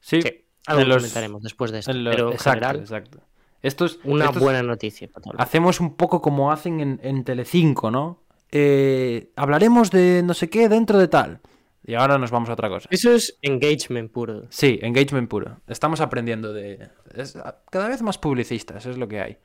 Sí, 0.00 0.22
Sí, 0.22 0.44
algo 0.66 0.84
los- 0.84 0.96
comentaremos 0.98 1.42
después 1.42 1.70
de 1.72 1.80
esto. 1.80 1.92
pero 1.92 2.30
exacto, 2.32 2.50
general, 2.50 2.76
exacto. 2.80 3.18
Esto 3.62 3.84
es 3.86 3.98
una 4.04 4.26
esto 4.26 4.38
es- 4.38 4.42
buena 4.44 4.62
noticia. 4.62 5.08
para 5.08 5.42
Hacemos 5.42 5.80
un 5.80 5.96
poco 5.96 6.22
como 6.22 6.52
hacen 6.52 6.78
en, 6.80 7.00
en 7.02 7.24
Telecinco, 7.24 7.90
¿no? 7.90 8.22
Eh, 8.52 9.30
hablaremos 9.34 9.90
de 9.90 10.22
no 10.24 10.34
sé 10.34 10.48
qué 10.48 10.68
dentro 10.68 10.98
de 10.98 11.08
tal. 11.08 11.40
Y 11.89 11.95
ahora 11.95 12.18
nos 12.18 12.30
vamos 12.30 12.51
a 12.51 12.53
otra 12.53 12.68
cosa. 12.68 12.86
Eso 12.93 13.12
es 13.12 13.39
engagement 13.41 14.12
puro. 14.12 14.43
Sí, 14.51 14.78
engagement 14.82 15.26
puro. 15.26 15.62
Estamos 15.66 16.03
aprendiendo 16.03 16.53
de... 16.53 16.91
es- 17.14 17.39
cada 17.70 17.89
vez 17.89 18.03
más 18.03 18.18
publicistas, 18.18 18.84
es 18.84 18.99
lo 18.99 19.09
que 19.09 19.20
hay. 19.22 19.39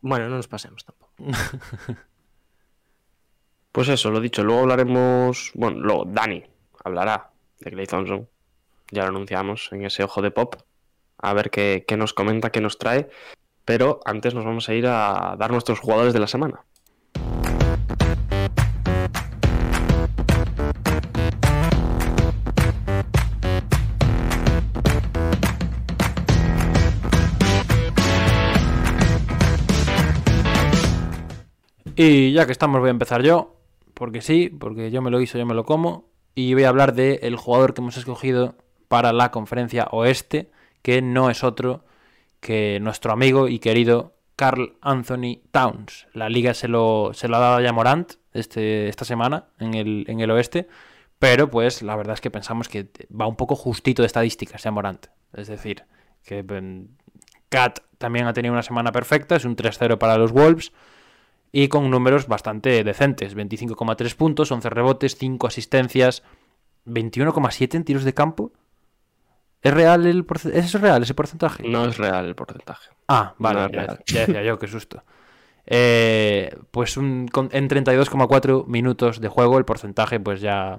Bueno, 0.00 0.28
no 0.28 0.36
nos 0.36 0.46
pasemos 0.46 0.84
tampoco. 0.84 1.12
Pues 3.72 3.88
eso, 3.88 4.12
lo 4.12 4.20
dicho, 4.20 4.44
luego 4.44 4.60
hablaremos, 4.60 5.50
bueno, 5.54 5.80
luego 5.80 6.04
Dani 6.06 6.44
hablará 6.84 7.32
de 7.58 7.72
Clay 7.72 7.86
Thompson, 7.88 8.28
ya 8.92 9.02
lo 9.02 9.08
anunciamos 9.08 9.68
en 9.72 9.84
ese 9.84 10.04
ojo 10.04 10.22
de 10.22 10.30
pop, 10.30 10.54
a 11.18 11.34
ver 11.34 11.50
qué, 11.50 11.84
qué 11.84 11.96
nos 11.96 12.14
comenta, 12.14 12.50
qué 12.52 12.60
nos 12.60 12.78
trae. 12.78 13.10
Pero 13.64 13.98
antes 14.04 14.32
nos 14.32 14.44
vamos 14.44 14.68
a 14.68 14.74
ir 14.74 14.86
a 14.86 15.34
dar 15.36 15.50
nuestros 15.50 15.80
jugadores 15.80 16.12
de 16.12 16.20
la 16.20 16.28
semana. 16.28 16.64
Y 31.96 32.32
ya 32.32 32.46
que 32.46 32.52
estamos, 32.52 32.80
voy 32.80 32.88
a 32.88 32.90
empezar 32.90 33.22
yo, 33.22 33.56
porque 33.94 34.20
sí, 34.20 34.48
porque 34.48 34.90
yo 34.90 35.00
me 35.00 35.10
lo 35.10 35.20
hizo, 35.20 35.38
yo 35.38 35.46
me 35.46 35.54
lo 35.54 35.64
como, 35.64 36.08
y 36.34 36.54
voy 36.54 36.64
a 36.64 36.68
hablar 36.68 36.94
del 36.94 37.20
el 37.22 37.36
jugador 37.36 37.74
que 37.74 37.80
hemos 37.80 37.96
escogido 37.96 38.56
para 38.88 39.12
la 39.12 39.30
conferencia 39.30 39.86
oeste, 39.92 40.50
que 40.82 41.02
no 41.02 41.30
es 41.30 41.44
otro 41.44 41.84
que 42.40 42.78
nuestro 42.80 43.12
amigo 43.12 43.48
y 43.48 43.60
querido 43.60 44.14
Carl 44.36 44.76
Anthony 44.80 45.40
Towns. 45.52 46.08
La 46.12 46.28
liga 46.28 46.52
se 46.54 46.66
lo, 46.66 47.12
se 47.14 47.28
lo 47.28 47.36
ha 47.36 47.40
dado 47.40 47.60
ya 47.60 47.72
Morant 47.72 48.14
este, 48.32 48.88
esta 48.88 49.04
semana 49.04 49.46
en 49.60 49.74
el, 49.74 50.04
en 50.08 50.20
el 50.20 50.30
oeste, 50.32 50.66
pero 51.20 51.48
pues 51.48 51.80
la 51.82 51.94
verdad 51.94 52.14
es 52.14 52.20
que 52.20 52.30
pensamos 52.30 52.68
que 52.68 52.88
va 53.08 53.28
un 53.28 53.36
poco 53.36 53.54
justito 53.54 54.02
de 54.02 54.06
estadísticas 54.06 54.64
ya 54.64 54.72
Morant. 54.72 55.06
Es 55.32 55.46
decir, 55.46 55.84
que 56.24 56.44
Cat 57.48 57.78
también 57.98 58.26
ha 58.26 58.32
tenido 58.32 58.52
una 58.52 58.62
semana 58.62 58.90
perfecta, 58.90 59.36
es 59.36 59.44
un 59.44 59.54
3-0 59.54 59.96
para 59.96 60.18
los 60.18 60.32
Wolves 60.32 60.72
y 61.56 61.68
con 61.68 61.88
números 61.88 62.26
bastante 62.26 62.82
decentes, 62.82 63.36
25,3 63.36 64.16
puntos, 64.16 64.50
11 64.50 64.68
rebotes, 64.70 65.14
5 65.16 65.46
asistencias, 65.46 66.24
21,7 66.84 67.76
en 67.76 67.84
tiros 67.84 68.02
de 68.02 68.12
campo. 68.12 68.50
¿Es 69.62 69.72
real 69.72 70.04
el? 70.06 70.26
¿Es 70.52 70.72
real 70.80 71.02
ese 71.04 71.14
porcentaje? 71.14 71.62
No 71.68 71.84
es 71.86 71.96
real 71.96 72.26
el 72.26 72.34
porcentaje. 72.34 72.90
Ah, 73.06 73.34
vale, 73.38 73.60
No 73.60 73.68
ya, 73.70 73.98
decía 74.26 74.42
yo, 74.42 74.58
qué 74.58 74.66
susto. 74.66 75.04
Eh, 75.66 76.54
pues 76.72 76.96
un- 76.96 77.28
con- 77.28 77.48
en 77.52 77.68
32,4 77.68 78.64
minutos 78.66 79.20
de 79.20 79.28
juego 79.28 79.56
el 79.56 79.64
porcentaje 79.64 80.20
pues 80.20 80.40
ya 80.42 80.78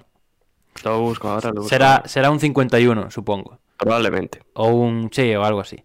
Lo 0.84 1.00
busco 1.00 1.30
ahora, 1.30 1.50
lo 1.50 1.62
busco 1.62 1.70
será, 1.70 2.04
será 2.06 2.30
un 2.30 2.40
51, 2.42 3.10
supongo. 3.10 3.60
Probablemente. 3.78 4.44
O 4.54 4.68
un 4.68 5.10
sí, 5.12 5.34
o 5.34 5.44
algo 5.46 5.62
así. 5.62 5.84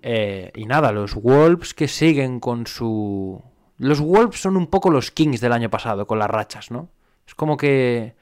Eh, 0.00 0.50
y 0.54 0.64
nada, 0.66 0.92
los 0.92 1.14
Wolves 1.14 1.74
que 1.74 1.88
siguen 1.88 2.38
con 2.40 2.66
su... 2.66 3.42
Los 3.78 4.00
Wolves 4.00 4.40
son 4.40 4.56
un 4.56 4.68
poco 4.68 4.90
los 4.90 5.10
Kings 5.10 5.40
del 5.40 5.52
año 5.52 5.70
pasado, 5.70 6.06
con 6.06 6.18
las 6.18 6.30
rachas, 6.30 6.70
¿no? 6.70 6.88
Es 7.26 7.34
como 7.34 7.56
que 7.56 8.14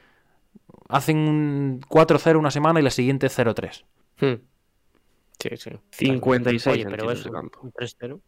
hacen 0.88 1.16
un 1.18 1.80
4-0 1.88 2.38
una 2.38 2.50
semana 2.50 2.80
y 2.80 2.82
la 2.82 2.90
siguiente 2.90 3.28
0-3. 3.28 3.84
Hmm. 4.20 4.42
Sí, 5.38 5.56
sí. 5.56 5.70
56 5.90 6.66
Oye, 6.74 6.86
pero 6.86 7.10
es 7.10 7.24
de 7.24 7.30
un, 7.30 7.34
campo. 7.34 7.60
un 7.62 7.72
3-0. 7.72 8.20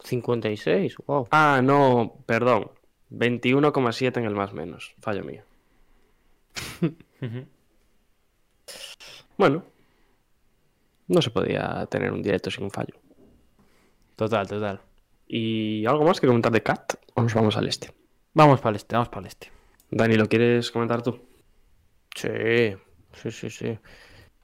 56, 0.00 0.96
wow. 1.06 1.28
Ah, 1.30 1.60
no, 1.62 2.22
perdón. 2.26 2.70
21,7 3.10 4.18
en 4.18 4.24
el 4.24 4.34
más 4.34 4.52
menos. 4.52 4.94
Fallo 5.00 5.24
mío. 5.24 5.42
bueno. 9.36 9.64
No 11.08 11.22
se 11.22 11.30
podía 11.30 11.86
tener 11.86 12.12
un 12.12 12.22
directo 12.22 12.50
sin 12.50 12.64
un 12.64 12.70
fallo. 12.70 12.94
Total, 14.14 14.46
total. 14.46 14.80
¿Y 15.28 15.84
algo 15.86 16.04
más 16.04 16.20
que 16.20 16.26
comentar 16.26 16.50
de 16.50 16.62
Cat? 16.62 16.94
¿O 17.14 17.22
nos 17.22 17.34
vamos 17.34 17.56
al 17.56 17.68
este? 17.68 17.92
Vamos 18.32 18.60
para 18.60 18.70
el 18.70 18.76
este, 18.76 18.96
vamos 18.96 19.10
para 19.10 19.20
el 19.20 19.26
este. 19.26 19.52
Dani, 19.90 20.16
¿lo 20.16 20.26
quieres 20.26 20.70
comentar 20.70 21.02
tú? 21.02 21.20
Sí, 22.14 22.28
sí, 23.12 23.30
sí, 23.30 23.50
sí. 23.50 23.78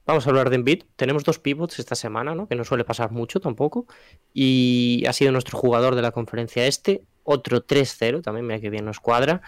Vamos 0.06 0.26
a 0.26 0.30
hablar 0.30 0.50
de 0.50 0.56
Embiid. 0.56 0.82
Tenemos 0.96 1.24
dos 1.24 1.38
pivots 1.38 1.78
esta 1.78 1.94
semana, 1.94 2.34
¿no? 2.34 2.46
Que 2.46 2.54
no 2.54 2.64
suele 2.64 2.84
pasar 2.84 3.10
mucho 3.10 3.40
tampoco. 3.40 3.86
Y 4.34 5.04
ha 5.08 5.14
sido 5.14 5.32
nuestro 5.32 5.58
jugador 5.58 5.94
de 5.94 6.02
la 6.02 6.12
conferencia 6.12 6.66
este. 6.66 7.04
Otro 7.22 7.66
3-0, 7.66 8.22
también 8.22 8.46
mira 8.46 8.60
que 8.60 8.68
bien 8.68 8.84
nos 8.84 9.00
cuadra. 9.00 9.40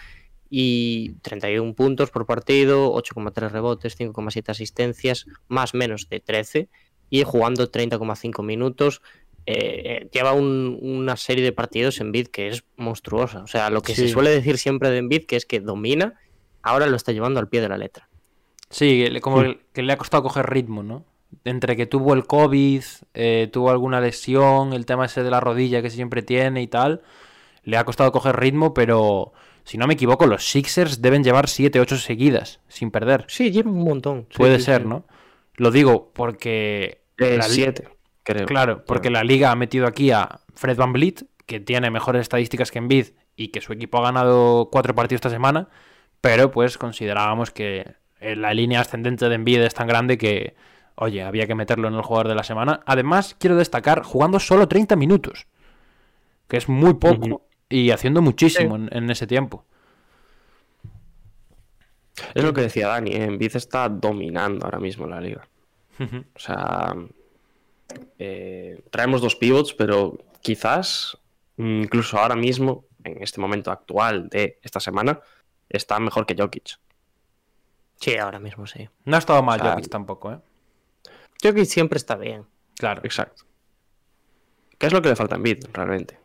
Y 0.49 1.16
31 1.22 1.74
puntos 1.74 2.11
por 2.11 2.24
partido, 2.24 2.95
8,3 2.95 3.51
rebotes, 3.51 3.99
5,7 3.99 4.49
asistencias, 4.49 5.26
más 5.49 5.74
menos 5.74 6.09
de 6.09 6.20
13. 6.20 6.70
Y 7.11 7.22
jugando 7.24 7.70
30,5 7.70 8.43
minutos. 8.43 9.03
Eh, 9.47 10.09
lleva 10.12 10.32
un- 10.32 10.78
una 10.82 11.16
serie 11.16 11.44
de 11.44 11.53
partidos 11.53 12.01
en 12.01 12.07
Embiid 12.09 12.26
que 12.28 12.49
es 12.49 12.64
monstruosa. 12.76 13.42
O 13.42 13.47
sea, 13.47 13.70
lo 13.70 13.80
que 13.82 13.94
se 13.94 14.09
suele 14.09 14.30
decir 14.30 14.59
siempre 14.59 14.90
de 14.90 14.99
Embiid, 14.99 15.24
que 15.26 15.36
es 15.36 15.47
que 15.47 15.61
domina, 15.61 16.14
ahora 16.62 16.86
lo 16.86 16.97
está 16.97 17.12
llevando 17.12 17.38
al 17.38 17.49
pie 17.49 17.61
de 17.61 17.68
la 17.68 17.78
letra. 17.78 18.09
Sí, 18.70 19.05
que 19.05 19.11
le- 19.11 19.20
como 19.20 19.44
que 19.72 19.82
le 19.82 19.92
ha 19.92 19.97
costado 19.99 20.24
coger 20.24 20.47
ritmo, 20.51 20.82
¿no? 20.82 21.05
Entre 21.44 21.76
que 21.76 21.86
tuvo 21.86 22.14
el 22.14 22.26
COVID, 22.26 22.82
eh, 23.14 23.49
tuvo 23.53 23.70
alguna 23.70 24.01
lesión, 24.01 24.72
el 24.72 24.84
tema 24.86 25.07
ese 25.07 25.22
de 25.22 25.30
la 25.30 25.38
rodilla 25.38 25.82
que 25.82 25.90
siempre 25.90 26.22
tiene 26.22 26.62
y 26.62 26.66
tal, 26.66 27.03
le 27.62 27.76
ha 27.76 27.84
costado 27.84 28.11
coger 28.11 28.36
ritmo, 28.36 28.74
pero 28.74 29.32
si 29.64 29.78
no 29.78 29.86
me 29.86 29.94
equivoco, 29.94 30.26
los 30.26 30.44
Sixers 30.49 31.03
deben 31.03 31.22
llevar 31.22 31.49
7-8 31.49 31.97
seguidas, 31.99 32.61
sin 32.68 32.90
perder. 32.90 33.24
Sí, 33.28 33.51
lleva 33.53 33.70
un 33.70 33.84
montón. 33.84 34.26
Puede 34.36 34.59
sí, 34.59 34.64
ser, 34.66 34.82
sí. 34.82 34.88
¿no? 34.88 35.05
Lo 35.57 35.70
digo 35.70 36.11
porque... 36.12 37.03
Eh, 37.18 37.36
la 37.38 37.44
7, 37.44 37.88
creo. 38.27 38.47
Claro, 38.47 38.85
porque 38.85 39.09
la 39.09 39.24
liga 39.24 39.51
ha 39.51 39.57
metido 39.57 39.87
aquí 39.87 40.11
a 40.11 40.41
Fred 40.55 40.77
Van 40.77 40.93
Vliet, 40.93 41.24
que 41.47 41.61
tiene 41.61 41.91
mejores 41.91 42.22
estadísticas 42.22 42.70
que 42.70 42.79
Embiid 42.79 43.09
y 43.37 43.49
que 43.49 43.61
su 43.61 43.72
equipo 43.72 43.99
ha 43.99 44.03
ganado 44.03 44.68
cuatro 44.70 44.95
partidos 44.95 45.18
esta 45.18 45.31
semana, 45.31 45.68
pero 46.20 46.51
pues 46.51 46.77
considerábamos 46.77 47.51
que 47.51 47.95
eh, 48.20 48.37
la 48.37 48.53
línea 48.53 48.81
ascendente 48.81 49.29
de 49.29 49.35
Embiid 49.37 49.61
es 49.61 49.74
tan 49.74 49.87
grande 49.87 50.18
que, 50.18 50.57
oye, 50.97 51.22
había 51.22 51.47
que 51.47 51.55
meterlo 51.55 51.89
en 51.89 51.95
el 51.95 52.03
jugador 52.03 52.29
de 52.29 52.35
la 52.35 52.43
semana. 52.43 52.81
Además, 52.85 53.37
quiero 53.39 53.57
destacar, 53.57 54.03
jugando 54.03 54.41
solo 54.41 54.66
30 54.66 54.97
minutos, 54.97 55.47
que 56.49 56.57
es 56.57 56.68
muy 56.68 56.95
poco 56.95 57.47
y 57.68 57.91
haciendo 57.91 58.22
muchísimo 58.22 58.77
en, 58.77 58.89
en 58.93 59.11
ese 59.11 59.27
tiempo. 59.27 59.64
Es 62.35 62.43
lo 62.43 62.53
que 62.53 62.62
decía 62.62 62.89
Dani, 62.89 63.11
¿eh? 63.11 63.24
Embiid 63.24 63.57
está 63.57 63.89
dominando 63.89 64.64
ahora 64.64 64.79
mismo 64.79 65.07
la 65.07 65.20
liga. 65.20 65.47
O 65.99 66.39
sea, 66.39 66.95
eh, 68.18 68.82
traemos 68.91 69.20
dos 69.20 69.37
pivots, 69.37 69.74
pero 69.74 70.18
quizás 70.41 71.18
mm, 71.57 71.82
incluso 71.82 72.18
ahora 72.18 72.37
mismo, 72.37 72.84
en 73.05 73.22
este 73.22 73.41
momento 73.41 73.70
actual 73.70 74.28
de 74.28 74.59
esta 74.62 74.80
semana, 74.80 75.20
está 75.68 75.99
mejor 75.99 76.26
que 76.26 76.37
Jokic. 76.37 76.78
Sí, 78.01 78.16
ahora 78.16 78.39
mismo 78.39 78.66
sí. 78.66 78.89
No 79.05 79.16
ha 79.16 79.18
estado 79.18 79.43
mal 79.43 79.61
O 79.61 79.62
sea, 79.62 79.72
Jokic 79.72 79.89
tampoco, 79.91 80.32
¿eh? 80.32 80.39
Que 81.41 81.64
siempre 81.64 81.97
está 81.97 82.16
bien. 82.16 82.45
Claro. 82.78 83.03
Exacto. 83.05 83.45
¿Qué 84.78 84.87
es 84.87 84.93
lo 84.93 85.01
que 85.01 85.09
le 85.09 85.16
falta 85.16 85.34
a 85.34 85.39
Embiid 85.39 85.64
realmente? 85.72 86.18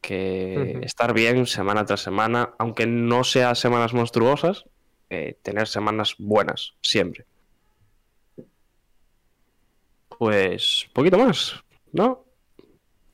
Que 0.00 0.78
estar 0.82 1.12
bien 1.12 1.46
semana 1.46 1.84
tras 1.84 2.00
semana, 2.00 2.54
aunque 2.58 2.86
no 2.86 3.24
sea 3.24 3.54
semanas 3.54 3.92
monstruosas, 3.92 4.64
eh, 5.10 5.38
tener 5.42 5.66
semanas 5.66 6.14
buenas 6.18 6.74
siempre. 6.80 7.26
Pues 10.18 10.88
poquito 10.92 11.18
más, 11.18 11.54
¿no? 11.92 12.24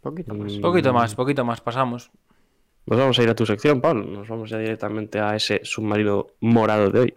Poquito 0.01 0.35
más. 0.35 0.53
Mm, 0.53 0.61
Poquito 0.61 0.93
más, 0.93 1.15
poquito 1.15 1.45
más, 1.45 1.61
pasamos. 1.61 2.11
Nos 2.87 2.99
vamos 2.99 3.19
a 3.19 3.23
ir 3.23 3.29
a 3.31 3.35
tu 3.35 3.47
sección, 3.47 3.81
Pablo. 3.81 4.05
Nos 4.05 4.29
vamos 4.29 4.51
ya 4.51 4.59
directamente 4.59 5.19
a 5.19 5.35
ese 5.37 5.61
submarino 5.65 6.27
morado 6.41 6.91
de 6.91 7.01
hoy. 7.01 7.15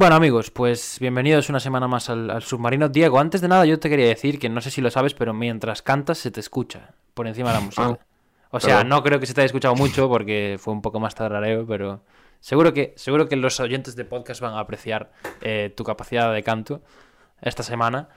Bueno 0.00 0.14
amigos, 0.14 0.50
pues 0.50 0.96
bienvenidos 0.98 1.50
una 1.50 1.60
semana 1.60 1.86
más 1.86 2.08
al, 2.08 2.30
al 2.30 2.42
submarino. 2.42 2.88
Diego, 2.88 3.18
antes 3.18 3.42
de 3.42 3.48
nada 3.48 3.66
yo 3.66 3.78
te 3.78 3.90
quería 3.90 4.08
decir 4.08 4.38
que 4.38 4.48
no 4.48 4.62
sé 4.62 4.70
si 4.70 4.80
lo 4.80 4.90
sabes, 4.90 5.12
pero 5.12 5.34
mientras 5.34 5.82
cantas 5.82 6.16
se 6.16 6.30
te 6.30 6.40
escucha 6.40 6.94
por 7.12 7.26
encima 7.26 7.50
de 7.50 7.54
la 7.56 7.60
música. 7.60 7.98
Ah, 8.00 8.48
o 8.48 8.60
sea, 8.60 8.82
no 8.82 9.02
creo 9.02 9.20
que 9.20 9.26
se 9.26 9.34
te 9.34 9.42
haya 9.42 9.46
escuchado 9.46 9.74
mucho 9.74 10.08
porque 10.08 10.56
fue 10.58 10.72
un 10.72 10.80
poco 10.80 11.00
más 11.00 11.14
tarareo, 11.14 11.66
pero 11.66 12.00
seguro 12.40 12.72
que, 12.72 12.94
seguro 12.96 13.28
que 13.28 13.36
los 13.36 13.60
oyentes 13.60 13.94
de 13.94 14.06
podcast 14.06 14.40
van 14.40 14.54
a 14.54 14.60
apreciar 14.60 15.12
eh, 15.42 15.70
tu 15.76 15.84
capacidad 15.84 16.32
de 16.32 16.42
canto 16.42 16.80
esta 17.42 17.62
semana. 17.62 18.08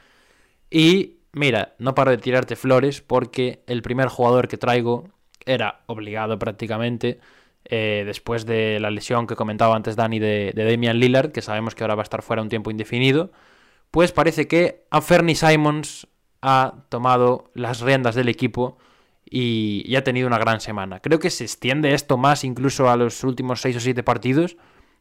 Y 0.70 1.18
mira, 1.34 1.76
no 1.80 1.96
paro 1.96 2.12
de 2.12 2.18
tirarte 2.18 2.56
flores 2.56 3.02
porque 3.02 3.62
el 3.68 3.82
primer 3.82 4.08
jugador 4.08 4.48
que 4.48 4.56
traigo 4.56 5.10
era 5.46 5.82
obligado 5.88 6.40
prácticamente 6.40 7.20
eh, 7.66 8.04
después 8.06 8.46
de 8.46 8.80
la 8.80 8.92
lesión 8.92 9.28
que 9.28 9.36
comentaba 9.36 9.76
antes 9.76 9.96
Dani 9.96 10.20
de, 10.20 10.54
Damian 10.56 11.00
Lillard, 11.00 11.32
que 11.32 11.42
sabemos 11.42 11.76
que 11.76 11.84
ahora 11.84 11.96
va 11.96 12.02
a 12.02 12.04
estar 12.04 12.22
fuera 12.22 12.42
un 12.42 12.50
tiempo 12.50 12.72
indefinido, 12.72 13.32
pues 13.92 14.12
parece 14.12 14.48
que 14.48 14.86
a 14.90 15.02
Fernie 15.02 15.36
Simons 15.36 16.08
ha 16.42 16.86
tomado 16.90 17.52
las 17.54 17.82
riendas 17.82 18.16
del 18.16 18.28
equipo 18.28 18.78
y, 19.30 19.84
y 19.86 19.96
ha 19.96 20.04
tenido 20.04 20.28
una 20.28 20.40
gran 20.40 20.60
semana. 20.60 21.00
Creo 21.00 21.20
que 21.20 21.30
se 21.30 21.46
extiende 21.46 21.94
esto 21.94 22.18
más 22.18 22.44
incluso 22.44 22.90
a 22.90 22.98
los 22.98 23.24
últimos 23.24 23.62
6 23.62 23.78
o 23.78 23.80
7 23.80 24.04
partidos, 24.04 24.58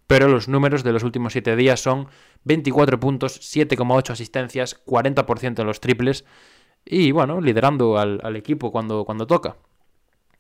pero 0.07 0.29
los 0.29 0.49
números 0.49 0.85
de 0.85 0.93
los 0.93 1.03
últimos 1.03 1.33
7 1.33 1.57
días 1.57 1.81
son 1.81 2.09
24 2.45 3.01
puntos, 3.01 3.41
7,8 3.41 4.11
asistencias, 4.11 4.85
40% 4.85 5.61
en 5.61 5.67
los 5.67 5.81
triples 5.81 6.25
y 6.85 7.13
bueno, 7.13 7.41
liderando 7.41 7.99
al, 7.99 8.21
al 8.23 8.37
equipo 8.37 8.71
cuando, 8.71 9.05
cuando 9.05 9.27
toca. 9.27 9.57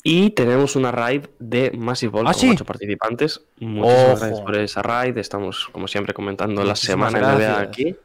Y 0.02 0.30
tenemos 0.30 0.74
una 0.74 0.90
raid 0.90 1.26
de 1.38 1.70
Massive 1.72 2.10
Ball 2.10 2.26
¿Ah, 2.26 2.32
con 2.32 2.40
sí? 2.40 2.50
ocho 2.50 2.64
participantes. 2.64 3.42
Muchísimas 3.60 4.20
gracias 4.20 4.40
por 4.40 4.56
esa 4.56 4.82
raid. 4.82 5.16
Estamos, 5.16 5.68
como 5.70 5.86
siempre, 5.86 6.12
comentando 6.12 6.64
la 6.64 6.74
semana 6.74 7.36
NBA 7.36 7.60
aquí. 7.60 7.96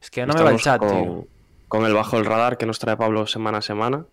Es 0.00 0.10
que 0.10 0.26
no 0.26 0.34
me 0.34 0.42
va 0.42 0.50
el 0.50 0.58
chat, 0.58 0.78
con, 0.78 0.88
tío. 0.88 1.26
con 1.68 1.86
el 1.86 1.94
bajo 1.94 2.18
el 2.18 2.26
radar 2.26 2.58
que 2.58 2.66
nos 2.66 2.78
trae 2.78 2.98
Pablo 2.98 3.26
semana 3.26 3.58
a 3.58 3.62
semana. 3.62 4.04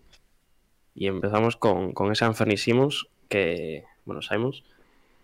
Y 0.94 1.06
empezamos 1.08 1.56
con, 1.56 1.92
con 1.92 2.10
ese 2.10 2.24
Anthony 2.24 2.56
Simmons, 2.56 3.06
que, 3.28 3.84
bueno, 4.06 4.22
Simons, 4.22 4.62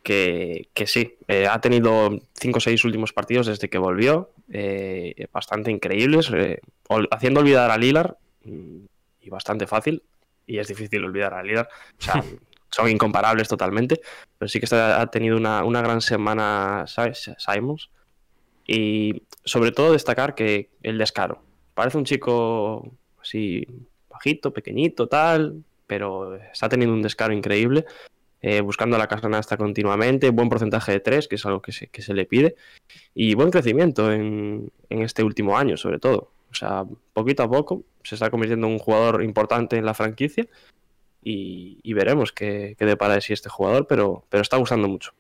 que, 0.03 0.69
que 0.75 0.87
sí, 0.87 1.17
eh, 1.29 1.47
ha 1.47 1.61
tenido 1.61 2.19
5 2.35 2.59
o 2.59 2.61
6 2.61 2.85
últimos 2.85 3.13
partidos 3.13 3.47
desde 3.47 3.71
que 3.71 3.79
volvió, 3.79 4.31
eh, 4.51 5.27
bastante 5.33 5.71
increíbles, 5.71 6.31
eh, 6.35 6.61
haciendo 7.11 7.41
olvidar 7.41 7.71
a 7.71 7.79
Lillard, 7.79 8.17
mm, 8.45 8.85
y 9.21 9.31
bastante 9.31 9.67
fácil, 9.67 10.03
y 10.51 10.59
es 10.59 10.67
difícil 10.69 11.05
olvidar 11.05 11.33
a 11.35 11.43
Lillard, 11.43 11.69
o 11.99 12.03
sea, 12.03 12.15
son 12.71 12.89
incomparables 12.91 13.49
totalmente, 13.49 14.01
pero 14.39 14.49
sí 14.49 14.59
que 14.59 14.67
está- 14.67 15.01
ha 15.01 15.07
tenido 15.11 15.37
una, 15.37 15.65
una 15.65 15.81
gran 15.81 16.01
semana 16.01 16.85
Si- 16.87 17.33
Simons, 17.39 17.91
y 18.67 19.23
sobre 19.45 19.73
todo 19.73 19.93
destacar 19.93 20.35
que 20.35 20.71
el 20.83 20.99
descaro. 20.99 21.43
Parece 21.75 21.99
un 21.99 22.05
chico 22.05 22.91
así 23.21 23.67
bajito, 24.09 24.53
pequeñito, 24.53 25.07
tal, 25.09 25.63
pero 25.87 26.37
está 26.37 26.69
teniendo 26.69 26.95
un 26.95 27.03
descaro 27.03 27.33
increíble, 27.33 27.85
eh, 28.43 28.61
buscando 28.61 28.97
la 28.99 29.07
canasta 29.07 29.57
continuamente, 29.57 30.31
buen 30.31 30.49
porcentaje 30.49 30.93
de 30.93 31.01
tres, 31.01 31.29
que 31.29 31.37
es 31.37 31.47
algo 31.47 31.61
que 31.63 31.73
se, 31.73 31.89
que 31.89 32.03
se 32.03 32.15
le 32.15 32.27
pide, 32.27 32.57
y 33.15 33.35
buen 33.35 33.51
crecimiento 33.51 34.13
en, 34.13 34.71
en 34.89 35.03
este 35.03 35.23
último 35.23 35.57
año, 35.57 35.77
sobre 35.77 35.99
todo. 35.99 36.31
O 36.51 36.55
sea, 36.55 36.85
poquito 37.13 37.43
a 37.43 37.51
poco 37.51 37.85
se 38.03 38.15
está 38.15 38.31
convirtiendo 38.31 38.67
en 38.67 38.75
un 38.75 38.79
jugador 38.79 39.23
importante 39.23 39.77
en 39.77 39.85
la 39.85 39.95
franquicia 39.95 40.47
y, 41.23 41.93
veremos 41.93 42.33
qué, 42.33 42.75
qué 42.79 42.87
depara 42.87 43.15
de 43.15 43.21
sí 43.21 43.33
este 43.33 43.49
jugador, 43.49 43.87
pero, 43.87 44.25
pero 44.31 44.43
está 44.43 44.57
gustando 44.57 44.89
mucho. 44.89 45.13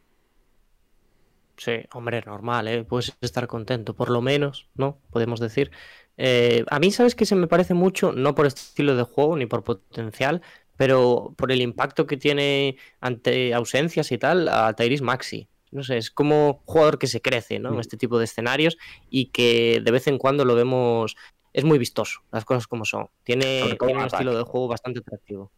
Sí, 1.60 1.72
hombre, 1.92 2.22
normal, 2.24 2.68
¿eh? 2.68 2.84
Puedes 2.84 3.14
estar 3.20 3.46
contento, 3.46 3.94
por 3.94 4.08
lo 4.08 4.22
menos, 4.22 4.68
¿no? 4.76 4.96
Podemos 5.10 5.40
decir. 5.40 5.70
Eh, 6.16 6.64
a 6.70 6.78
mí, 6.78 6.90
¿sabes 6.90 7.14
que 7.14 7.26
se 7.26 7.34
me 7.34 7.48
parece 7.48 7.74
mucho? 7.74 8.12
No 8.12 8.34
por 8.34 8.46
estilo 8.46 8.96
de 8.96 9.02
juego 9.02 9.36
ni 9.36 9.44
por 9.44 9.62
potencial, 9.62 10.40
pero 10.78 11.34
por 11.36 11.52
el 11.52 11.60
impacto 11.60 12.06
que 12.06 12.16
tiene 12.16 12.78
ante 13.00 13.52
ausencias 13.52 14.10
y 14.10 14.16
tal 14.16 14.48
a 14.48 14.72
Tyrese 14.72 15.04
Maxi. 15.04 15.48
No 15.72 15.82
sé, 15.84 15.98
es 15.98 16.10
como 16.10 16.62
jugador 16.64 16.98
que 16.98 17.06
se 17.06 17.20
crece, 17.20 17.58
¿no? 17.58 17.68
En 17.70 17.76
Mm. 17.76 17.80
este 17.80 17.96
tipo 17.96 18.18
de 18.18 18.24
escenarios 18.24 18.76
y 19.08 19.26
que 19.26 19.80
de 19.84 19.90
vez 19.90 20.06
en 20.08 20.18
cuando 20.18 20.44
lo 20.44 20.54
vemos. 20.54 21.16
Es 21.52 21.64
muy 21.64 21.78
vistoso, 21.78 22.20
las 22.30 22.44
cosas 22.44 22.66
como 22.68 22.84
son. 22.84 23.08
Tiene, 23.24 23.76
un 23.80 24.00
estilo 24.04 24.36
de 24.36 24.44
juego 24.44 24.68
bastante 24.68 25.00
atractivo. 25.00 25.50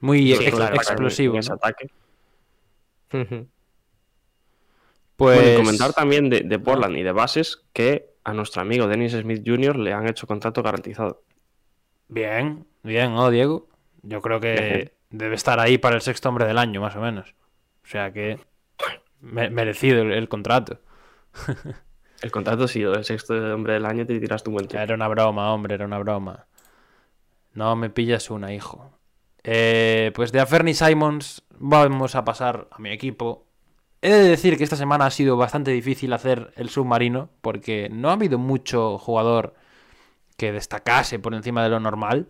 Muy 0.00 0.34
Sí, 0.34 0.44
ex- 0.44 0.54
claro, 0.56 0.76
explosivo. 0.76 1.34
En 1.34 1.40
ese 1.40 1.50
¿no? 1.50 1.56
ataque. 1.56 1.88
Pues 5.16 5.36
Bueno, 5.38 5.52
y 5.52 5.56
comentar 5.56 5.92
también 5.92 6.30
de, 6.30 6.40
de 6.42 6.58
Portland 6.58 6.96
y 6.96 7.02
de 7.02 7.12
bases 7.12 7.62
que 7.72 8.10
a 8.24 8.32
nuestro 8.32 8.62
amigo 8.62 8.86
Dennis 8.86 9.12
Smith 9.12 9.42
Jr. 9.44 9.76
le 9.76 9.92
han 9.92 10.08
hecho 10.08 10.26
contrato 10.26 10.62
garantizado. 10.62 11.22
Bien, 12.08 12.66
bien, 12.82 13.12
¿no, 13.14 13.30
Diego? 13.30 13.68
Yo 14.02 14.22
creo 14.22 14.40
que 14.40 14.92
debe 15.10 15.34
estar 15.34 15.60
ahí 15.60 15.78
para 15.78 15.96
el 15.96 16.00
sexto 16.02 16.28
hombre 16.28 16.46
del 16.46 16.58
año, 16.58 16.80
más 16.80 16.96
o 16.96 17.00
menos. 17.00 17.34
O 17.84 17.88
sea 17.88 18.12
que 18.12 18.38
merecido 19.20 20.02
el, 20.02 20.12
el 20.12 20.28
contrato. 20.28 20.80
El 22.22 22.30
contrato 22.30 22.64
ha 22.64 22.68
sido 22.68 22.94
el 22.94 23.04
sexto 23.04 23.34
hombre 23.54 23.74
del 23.74 23.86
año, 23.86 24.06
te 24.06 24.18
tiraste 24.20 24.50
un 24.50 24.54
buen 24.54 24.68
tiempo. 24.68 24.82
Era 24.82 24.94
una 24.94 25.08
broma, 25.08 25.52
hombre, 25.54 25.74
era 25.74 25.86
una 25.86 25.98
broma. 25.98 26.46
No 27.54 27.74
me 27.76 27.90
pillas 27.90 28.30
una, 28.30 28.52
hijo. 28.52 28.92
Eh, 29.42 30.12
pues 30.14 30.32
de 30.32 30.40
Aferni 30.40 30.74
Simons 30.74 31.42
vamos 31.58 32.14
a 32.14 32.24
pasar 32.24 32.68
a 32.70 32.78
mi 32.78 32.90
equipo. 32.90 33.46
He 34.02 34.10
de 34.10 34.28
decir 34.28 34.56
que 34.56 34.64
esta 34.64 34.76
semana 34.76 35.06
ha 35.06 35.10
sido 35.10 35.36
bastante 35.36 35.70
difícil 35.70 36.12
hacer 36.12 36.52
el 36.56 36.68
submarino 36.68 37.30
porque 37.40 37.88
no 37.90 38.10
ha 38.10 38.14
habido 38.14 38.38
mucho 38.38 38.98
jugador 38.98 39.54
que 40.36 40.52
destacase 40.52 41.18
por 41.18 41.34
encima 41.34 41.62
de 41.62 41.70
lo 41.70 41.80
normal. 41.80 42.28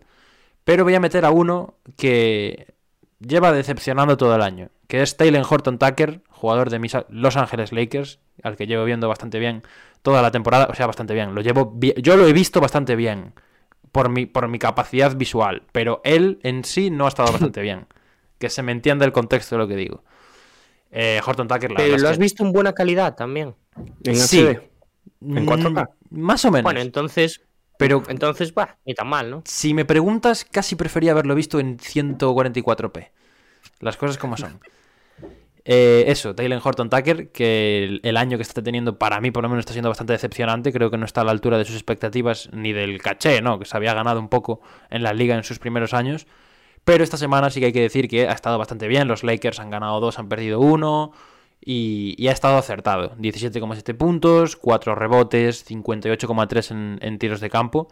Pero 0.65 0.85
voy 0.85 0.95
a 0.95 1.01
meter 1.01 1.25
a 1.25 1.31
uno 1.31 1.75
que 1.97 2.75
lleva 3.21 3.53
decepcionando 3.53 4.17
todo 4.17 4.35
el 4.35 4.43
año, 4.43 4.71
que 4.89 5.03
es 5.03 5.17
Taylor 5.17 5.45
Horton 5.49 5.79
Tucker, 5.79 6.23
jugador 6.31 6.71
de 6.71 6.79
mis 6.79 6.97
Los 7.09 7.37
Angeles 7.37 7.73
Lakers, 7.73 8.19
al 8.43 8.57
que 8.57 8.67
llevo 8.67 8.85
viendo 8.85 9.09
bastante 9.09 9.39
bien 9.39 9.63
toda 10.03 10.23
la 10.23 10.31
temporada, 10.31 10.69
o 10.71 10.75
sea, 10.75 10.87
bastante 10.87 11.13
bien, 11.15 11.35
lo 11.35 11.43
llevo 11.43 11.73
bi- 11.75 11.95
yo 12.03 12.17
lo 12.17 12.27
he 12.27 12.33
visto 12.33 12.61
bastante 12.61 12.97
bien 12.97 13.35
por 13.93 14.09
mi, 14.09 14.25
por 14.27 14.49
mi 14.49 14.59
capacidad 14.59 15.15
visual, 15.15 15.63
pero 15.73 16.01
él 16.05 16.39
en 16.43 16.65
sí 16.65 16.91
no 16.91 17.05
ha 17.05 17.09
estado 17.09 17.31
bastante 17.33 17.61
bien, 17.61 17.87
que 18.39 18.49
se 18.49 18.63
me 18.63 18.73
entienda 18.73 19.05
el 19.05 19.13
contexto 19.13 19.57
de 19.57 19.59
lo 19.63 19.69
que 19.69 19.77
digo. 19.77 20.03
Eh, 20.91 21.21
Horton 21.25 21.47
Tucker, 21.47 21.71
la 21.71 21.77
Pero 21.77 21.99
lo 21.99 22.09
has 22.09 22.17
que- 22.17 22.23
visto 22.23 22.45
en 22.45 22.53
buena 22.53 22.73
calidad 22.73 23.15
también. 23.15 23.55
En 24.05 24.17
Sí. 24.17 24.41
HD, 24.43 24.71
en 25.23 25.47
4K. 25.47 25.89
Mm, 26.11 26.21
Más 26.21 26.45
o 26.45 26.51
menos. 26.51 26.65
Bueno, 26.65 26.81
entonces. 26.81 27.43
Pero- 27.81 28.03
Entonces, 28.09 28.55
va, 28.57 28.77
ni 28.87 28.95
tan 28.95 29.09
mal, 29.09 29.31
¿no? 29.31 29.43
Si 29.45 29.75
me 29.75 29.85
preguntas, 29.85 30.45
casi 30.45 30.77
prefería 30.77 31.11
haberlo 31.13 31.35
visto 31.35 31.59
en 31.59 31.79
144p. 31.79 33.11
Las 33.81 33.97
cosas 33.97 34.17
como 34.19 34.37
son. 34.37 34.61
Eh, 35.67 36.05
eso, 36.11 36.35
Taylor 36.35 36.61
Horton 36.65 36.89
Tucker, 36.89 37.31
que 37.33 37.85
el, 37.85 38.01
el 38.03 38.17
año 38.17 38.39
que 38.39 38.43
está 38.43 38.63
teniendo, 38.63 38.99
para 38.99 39.21
mí 39.21 39.31
por 39.31 39.43
lo 39.43 39.51
menos 39.51 39.61
está 39.63 39.73
siendo 39.73 39.91
bastante 39.91 40.15
decepcionante. 40.15 40.73
Creo 40.73 40.91
que 40.91 40.97
no 40.97 41.05
está 41.05 41.21
a 41.21 41.25
la 41.25 41.33
altura 41.33 41.59
de 41.59 41.67
sus 41.67 41.75
expectativas 41.77 42.49
ni 42.53 42.73
del 42.73 43.01
caché, 43.01 43.43
¿no? 43.43 43.59
Que 43.59 43.67
se 43.67 43.77
había 43.77 43.93
ganado 43.93 44.21
un 44.21 44.31
poco 44.31 44.63
en 44.89 45.03
la 45.03 45.13
liga 45.13 45.37
en 45.37 45.45
sus 45.45 45.59
primeros 45.59 45.93
años. 45.93 46.27
Pero 46.85 47.05
esta 47.05 47.19
semana 47.19 47.51
sí 47.51 47.61
que 47.61 47.67
hay 47.67 47.73
que 47.73 47.83
decir 47.83 48.09
que 48.09 48.27
ha 48.27 48.33
estado 48.33 48.57
bastante 48.59 48.89
bien. 48.89 49.07
Los 49.07 49.23
Lakers 49.23 49.61
han 49.61 49.69
ganado 49.71 50.01
dos, 50.01 50.19
han 50.19 50.31
perdido 50.31 50.61
uno. 50.61 51.13
Y, 51.63 52.15
y 52.19 52.29
ha 52.29 52.33
estado 52.33 52.57
acertado. 52.57 53.17
17,7 53.17 53.97
puntos, 53.97 54.57
4 54.57 54.95
rebotes, 54.95 55.69
58,3 55.69 56.71
en, 56.71 56.99
en 57.03 57.19
tiros 57.19 57.41
de 57.41 57.51
campo. 57.51 57.89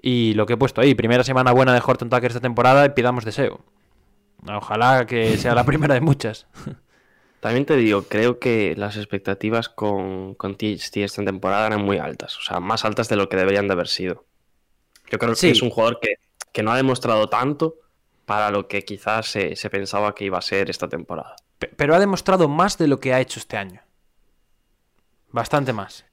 Y 0.00 0.34
lo 0.34 0.46
que 0.46 0.54
he 0.54 0.56
puesto 0.56 0.80
ahí, 0.80 0.94
primera 0.94 1.24
semana 1.24 1.52
buena 1.52 1.72
de 1.72 1.82
Horton 1.84 2.10
Tucker 2.10 2.26
esta 2.30 2.40
temporada 2.40 2.84
y 2.84 2.90
pidamos 2.90 3.24
deseo. 3.24 3.60
Ojalá 4.46 5.06
que 5.06 5.36
sea 5.38 5.54
la 5.54 5.64
primera 5.66 5.94
de 5.94 6.00
muchas. 6.00 6.46
También 7.40 7.64
te 7.64 7.76
digo, 7.76 8.02
creo 8.02 8.38
que 8.40 8.74
las 8.76 8.96
expectativas 8.96 9.68
con, 9.68 10.34
con 10.34 10.56
THT 10.56 10.96
esta 10.98 11.24
temporada 11.24 11.66
eran 11.68 11.82
muy 11.84 11.98
altas, 11.98 12.36
o 12.38 12.42
sea, 12.42 12.60
más 12.60 12.84
altas 12.84 13.08
de 13.08 13.16
lo 13.16 13.28
que 13.28 13.36
deberían 13.36 13.68
de 13.68 13.74
haber 13.74 13.88
sido. 13.88 14.24
Yo 15.10 15.18
creo 15.18 15.34
Sí. 15.36 15.48
que 15.48 15.52
es 15.52 15.62
un 15.62 15.70
jugador 15.70 16.00
que, 16.00 16.14
que 16.52 16.62
no 16.64 16.72
ha 16.72 16.76
demostrado 16.76 17.28
tanto 17.28 17.76
para 18.24 18.50
lo 18.50 18.66
que 18.66 18.84
quizás 18.84 19.26
se, 19.28 19.54
se 19.54 19.70
pensaba 19.70 20.14
que 20.14 20.24
iba 20.24 20.38
a 20.38 20.42
ser 20.42 20.70
esta 20.70 20.88
temporada. 20.88 21.36
Pe- 21.58 21.72
Pero 21.76 21.94
ha 21.94 21.98
demostrado 21.98 22.48
más 22.48 22.78
de 22.78 22.86
lo 22.88 23.00
que 23.00 23.12
ha 23.14 23.20
hecho 23.20 23.38
este 23.40 23.56
año. 23.56 23.80
Bastante 25.30 25.72
más. 25.72 26.04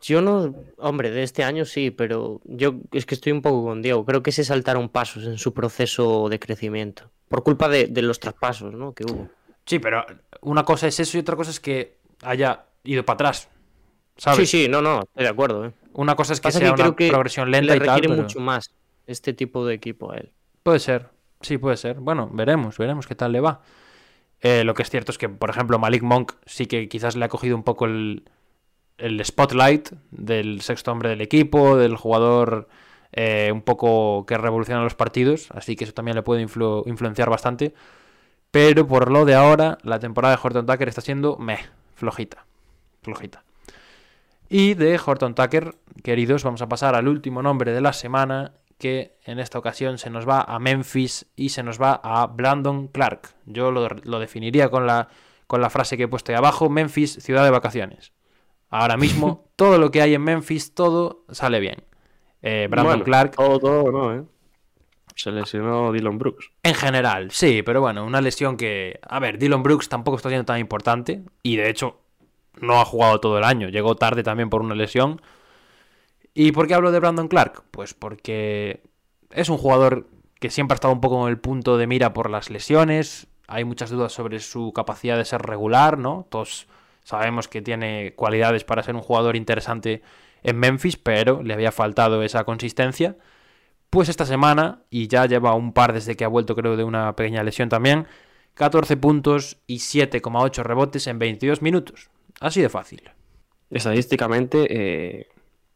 Yo 0.00 0.20
no, 0.22 0.54
hombre, 0.78 1.10
de 1.10 1.22
este 1.24 1.42
año 1.42 1.64
sí, 1.64 1.90
pero 1.90 2.40
yo 2.44 2.76
es 2.92 3.04
que 3.04 3.14
estoy 3.16 3.32
un 3.32 3.42
poco 3.42 3.64
con 3.64 3.82
Diego. 3.82 4.04
Creo 4.04 4.22
que 4.22 4.30
se 4.32 4.44
saltaron 4.44 4.88
pasos 4.88 5.24
en 5.24 5.38
su 5.38 5.52
proceso 5.52 6.28
de 6.28 6.38
crecimiento. 6.38 7.10
Por 7.28 7.42
culpa 7.42 7.68
de, 7.68 7.88
de 7.88 8.02
los 8.02 8.20
traspasos, 8.20 8.72
¿no? 8.74 8.92
Que 8.94 9.04
hubo. 9.04 9.28
Sí, 9.64 9.80
pero 9.80 10.04
una 10.42 10.64
cosa 10.64 10.86
es 10.86 11.00
eso 11.00 11.16
y 11.16 11.20
otra 11.20 11.34
cosa 11.34 11.50
es 11.50 11.58
que 11.58 11.98
haya 12.22 12.66
ido 12.84 13.04
para 13.04 13.14
atrás. 13.14 13.48
¿Sabes? 14.16 14.48
Sí, 14.48 14.64
sí, 14.64 14.68
no, 14.68 14.80
no, 14.80 15.00
estoy 15.02 15.24
de 15.24 15.28
acuerdo. 15.28 15.66
¿eh? 15.66 15.72
Una 15.94 16.14
cosa 16.14 16.32
es 16.32 16.40
que 16.40 16.44
Pasa 16.44 16.60
sea 16.60 16.72
que 16.74 16.82
una 16.82 16.94
que 16.94 17.08
progresión 17.08 17.50
lenta 17.50 17.72
le 17.72 17.76
y 17.76 17.80
tal. 17.80 17.88
requiere 17.88 18.08
pero- 18.08 18.22
mucho 18.22 18.40
más 18.40 18.70
este 19.08 19.32
tipo 19.34 19.66
de 19.66 19.74
equipo 19.74 20.12
a 20.12 20.18
él. 20.18 20.30
Puede 20.62 20.78
ser, 20.78 21.08
sí, 21.40 21.58
puede 21.58 21.76
ser. 21.76 21.96
Bueno, 21.98 22.30
veremos, 22.32 22.78
veremos 22.78 23.06
qué 23.06 23.14
tal 23.16 23.32
le 23.32 23.40
va. 23.40 23.60
Eh, 24.40 24.64
lo 24.64 24.74
que 24.74 24.82
es 24.82 24.90
cierto 24.90 25.12
es 25.12 25.18
que, 25.18 25.28
por 25.28 25.50
ejemplo, 25.50 25.78
Malik 25.78 26.02
Monk 26.02 26.32
sí 26.44 26.66
que 26.66 26.88
quizás 26.88 27.16
le 27.16 27.24
ha 27.24 27.28
cogido 27.28 27.56
un 27.56 27.62
poco 27.62 27.86
el, 27.86 28.24
el 28.98 29.24
spotlight 29.24 29.90
del 30.10 30.60
sexto 30.60 30.92
hombre 30.92 31.08
del 31.08 31.20
equipo, 31.20 31.76
del 31.76 31.96
jugador 31.96 32.68
eh, 33.12 33.50
un 33.52 33.62
poco 33.62 34.26
que 34.26 34.36
revoluciona 34.36 34.82
los 34.82 34.94
partidos, 34.94 35.48
así 35.52 35.74
que 35.74 35.84
eso 35.84 35.94
también 35.94 36.16
le 36.16 36.22
puede 36.22 36.46
influ- 36.46 36.82
influenciar 36.86 37.30
bastante. 37.30 37.74
Pero 38.50 38.86
por 38.86 39.10
lo 39.10 39.24
de 39.24 39.34
ahora, 39.34 39.78
la 39.82 39.98
temporada 39.98 40.36
de 40.36 40.40
Horton 40.42 40.66
Tucker 40.66 40.88
está 40.88 41.00
siendo 41.00 41.36
meh, 41.38 41.58
flojita, 41.94 42.46
flojita. 43.02 43.42
Y 44.48 44.74
de 44.74 45.00
Horton 45.04 45.34
Tucker, 45.34 45.74
queridos, 46.04 46.44
vamos 46.44 46.62
a 46.62 46.68
pasar 46.68 46.94
al 46.94 47.08
último 47.08 47.42
nombre 47.42 47.72
de 47.72 47.80
la 47.80 47.92
semana, 47.92 48.52
que 48.78 49.16
en 49.24 49.38
esta 49.38 49.58
ocasión 49.58 49.98
se 49.98 50.10
nos 50.10 50.28
va 50.28 50.42
a 50.42 50.58
Memphis 50.58 51.26
y 51.34 51.50
se 51.50 51.62
nos 51.62 51.80
va 51.80 52.00
a 52.02 52.26
Brandon 52.26 52.88
Clark. 52.88 53.34
Yo 53.46 53.70
lo, 53.70 53.88
lo 53.88 54.18
definiría 54.18 54.68
con 54.68 54.86
la, 54.86 55.08
con 55.46 55.60
la 55.60 55.70
frase 55.70 55.96
que 55.96 56.04
he 56.04 56.08
puesto 56.08 56.32
ahí 56.32 56.38
abajo, 56.38 56.68
Memphis, 56.68 57.14
ciudad 57.20 57.44
de 57.44 57.50
vacaciones. 57.50 58.12
Ahora 58.68 58.96
mismo, 58.96 59.48
todo 59.56 59.78
lo 59.78 59.90
que 59.90 60.02
hay 60.02 60.14
en 60.14 60.22
Memphis, 60.22 60.74
todo 60.74 61.24
sale 61.30 61.60
bien. 61.60 61.84
Eh, 62.42 62.68
Brandon 62.70 62.92
Bueno, 62.92 63.04
Clark, 63.04 63.36
Todo, 63.36 63.58
todo, 63.58 63.92
no, 63.92 64.14
¿eh? 64.14 64.22
Se 65.14 65.30
lesionó 65.32 65.92
Dylan 65.92 66.18
Brooks. 66.18 66.50
en 66.62 66.74
general, 66.74 67.30
sí, 67.30 67.62
pero 67.62 67.80
bueno, 67.80 68.04
una 68.04 68.20
lesión 68.20 68.58
que... 68.58 69.00
A 69.08 69.18
ver, 69.18 69.38
Dylan 69.38 69.62
Brooks 69.62 69.88
tampoco 69.88 70.18
está 70.18 70.28
siendo 70.28 70.44
tan 70.44 70.58
importante 70.58 71.22
y 71.42 71.56
de 71.56 71.70
hecho 71.70 72.00
no 72.60 72.78
ha 72.80 72.84
jugado 72.84 73.18
todo 73.18 73.38
el 73.38 73.44
año, 73.44 73.70
llegó 73.70 73.96
tarde 73.96 74.22
también 74.22 74.50
por 74.50 74.60
una 74.60 74.74
lesión. 74.74 75.22
¿Y 76.38 76.52
por 76.52 76.68
qué 76.68 76.74
hablo 76.74 76.92
de 76.92 77.00
Brandon 77.00 77.28
Clark? 77.28 77.64
Pues 77.70 77.94
porque 77.94 78.82
es 79.30 79.48
un 79.48 79.56
jugador 79.56 80.06
que 80.38 80.50
siempre 80.50 80.74
ha 80.74 80.76
estado 80.76 80.92
un 80.92 81.00
poco 81.00 81.26
en 81.26 81.30
el 81.30 81.38
punto 81.38 81.78
de 81.78 81.86
mira 81.86 82.12
por 82.12 82.28
las 82.28 82.50
lesiones. 82.50 83.26
Hay 83.48 83.64
muchas 83.64 83.88
dudas 83.88 84.12
sobre 84.12 84.40
su 84.40 84.74
capacidad 84.74 85.16
de 85.16 85.24
ser 85.24 85.40
regular, 85.40 85.96
¿no? 85.96 86.26
Todos 86.28 86.68
sabemos 87.04 87.48
que 87.48 87.62
tiene 87.62 88.12
cualidades 88.16 88.64
para 88.64 88.82
ser 88.82 88.96
un 88.96 89.00
jugador 89.00 89.34
interesante 89.34 90.02
en 90.42 90.58
Memphis, 90.58 90.98
pero 90.98 91.42
le 91.42 91.54
había 91.54 91.72
faltado 91.72 92.22
esa 92.22 92.44
consistencia. 92.44 93.16
Pues 93.88 94.10
esta 94.10 94.26
semana, 94.26 94.82
y 94.90 95.08
ya 95.08 95.24
lleva 95.24 95.54
un 95.54 95.72
par 95.72 95.94
desde 95.94 96.16
que 96.16 96.24
ha 96.24 96.28
vuelto 96.28 96.54
creo 96.54 96.76
de 96.76 96.84
una 96.84 97.16
pequeña 97.16 97.44
lesión 97.44 97.70
también, 97.70 98.08
14 98.52 98.98
puntos 98.98 99.56
y 99.66 99.76
7,8 99.76 100.62
rebotes 100.64 101.06
en 101.06 101.18
22 101.18 101.62
minutos. 101.62 102.10
Así 102.40 102.60
de 102.60 102.68
fácil. 102.68 103.10
Estadísticamente, 103.70 104.66
eh, 104.68 105.28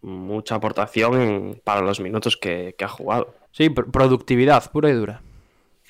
mucha 0.03 0.55
aportación 0.57 1.21
en- 1.21 1.61
para 1.65 1.83
los 1.83 2.01
minutos 2.01 2.37
que, 2.37 2.75
que 2.79 2.85
ha 2.85 2.89
jugado. 2.89 3.35
Sí, 3.53 3.69
pr- 3.69 3.91
productividad 3.91 4.71
pura 4.71 4.91
y 4.91 4.95
dura. 4.95 5.23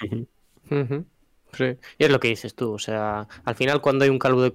Sí. 0.00 1.64
Y 1.98 2.04
es 2.04 2.10
lo 2.10 2.20
que 2.20 2.28
dices 2.28 2.54
tú, 2.54 2.72
o 2.72 2.78
sea, 2.78 3.26
al 3.44 3.54
final 3.54 3.80
cuando 3.80 4.04
hay 4.04 4.10
un 4.10 4.18
calvo 4.18 4.42
de... 4.42 4.52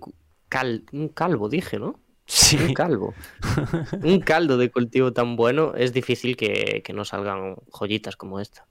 Cal... 0.50 0.84
Un 0.94 1.10
calvo, 1.10 1.50
dije, 1.50 1.78
¿no? 1.80 1.88
Un 1.88 1.96
Sí. 2.26 2.74
calvo. 2.74 3.14
un 4.04 4.20
caldo 4.22 4.58
de 4.58 4.72
cultivo 4.72 5.12
tan 5.14 5.36
bueno, 5.36 5.74
es 5.76 5.94
difícil 5.94 6.36
que, 6.38 6.82
que 6.84 6.94
no 6.94 7.04
salgan 7.06 7.56
joyitas 7.70 8.16
como 8.16 8.40
esta. 8.40 8.66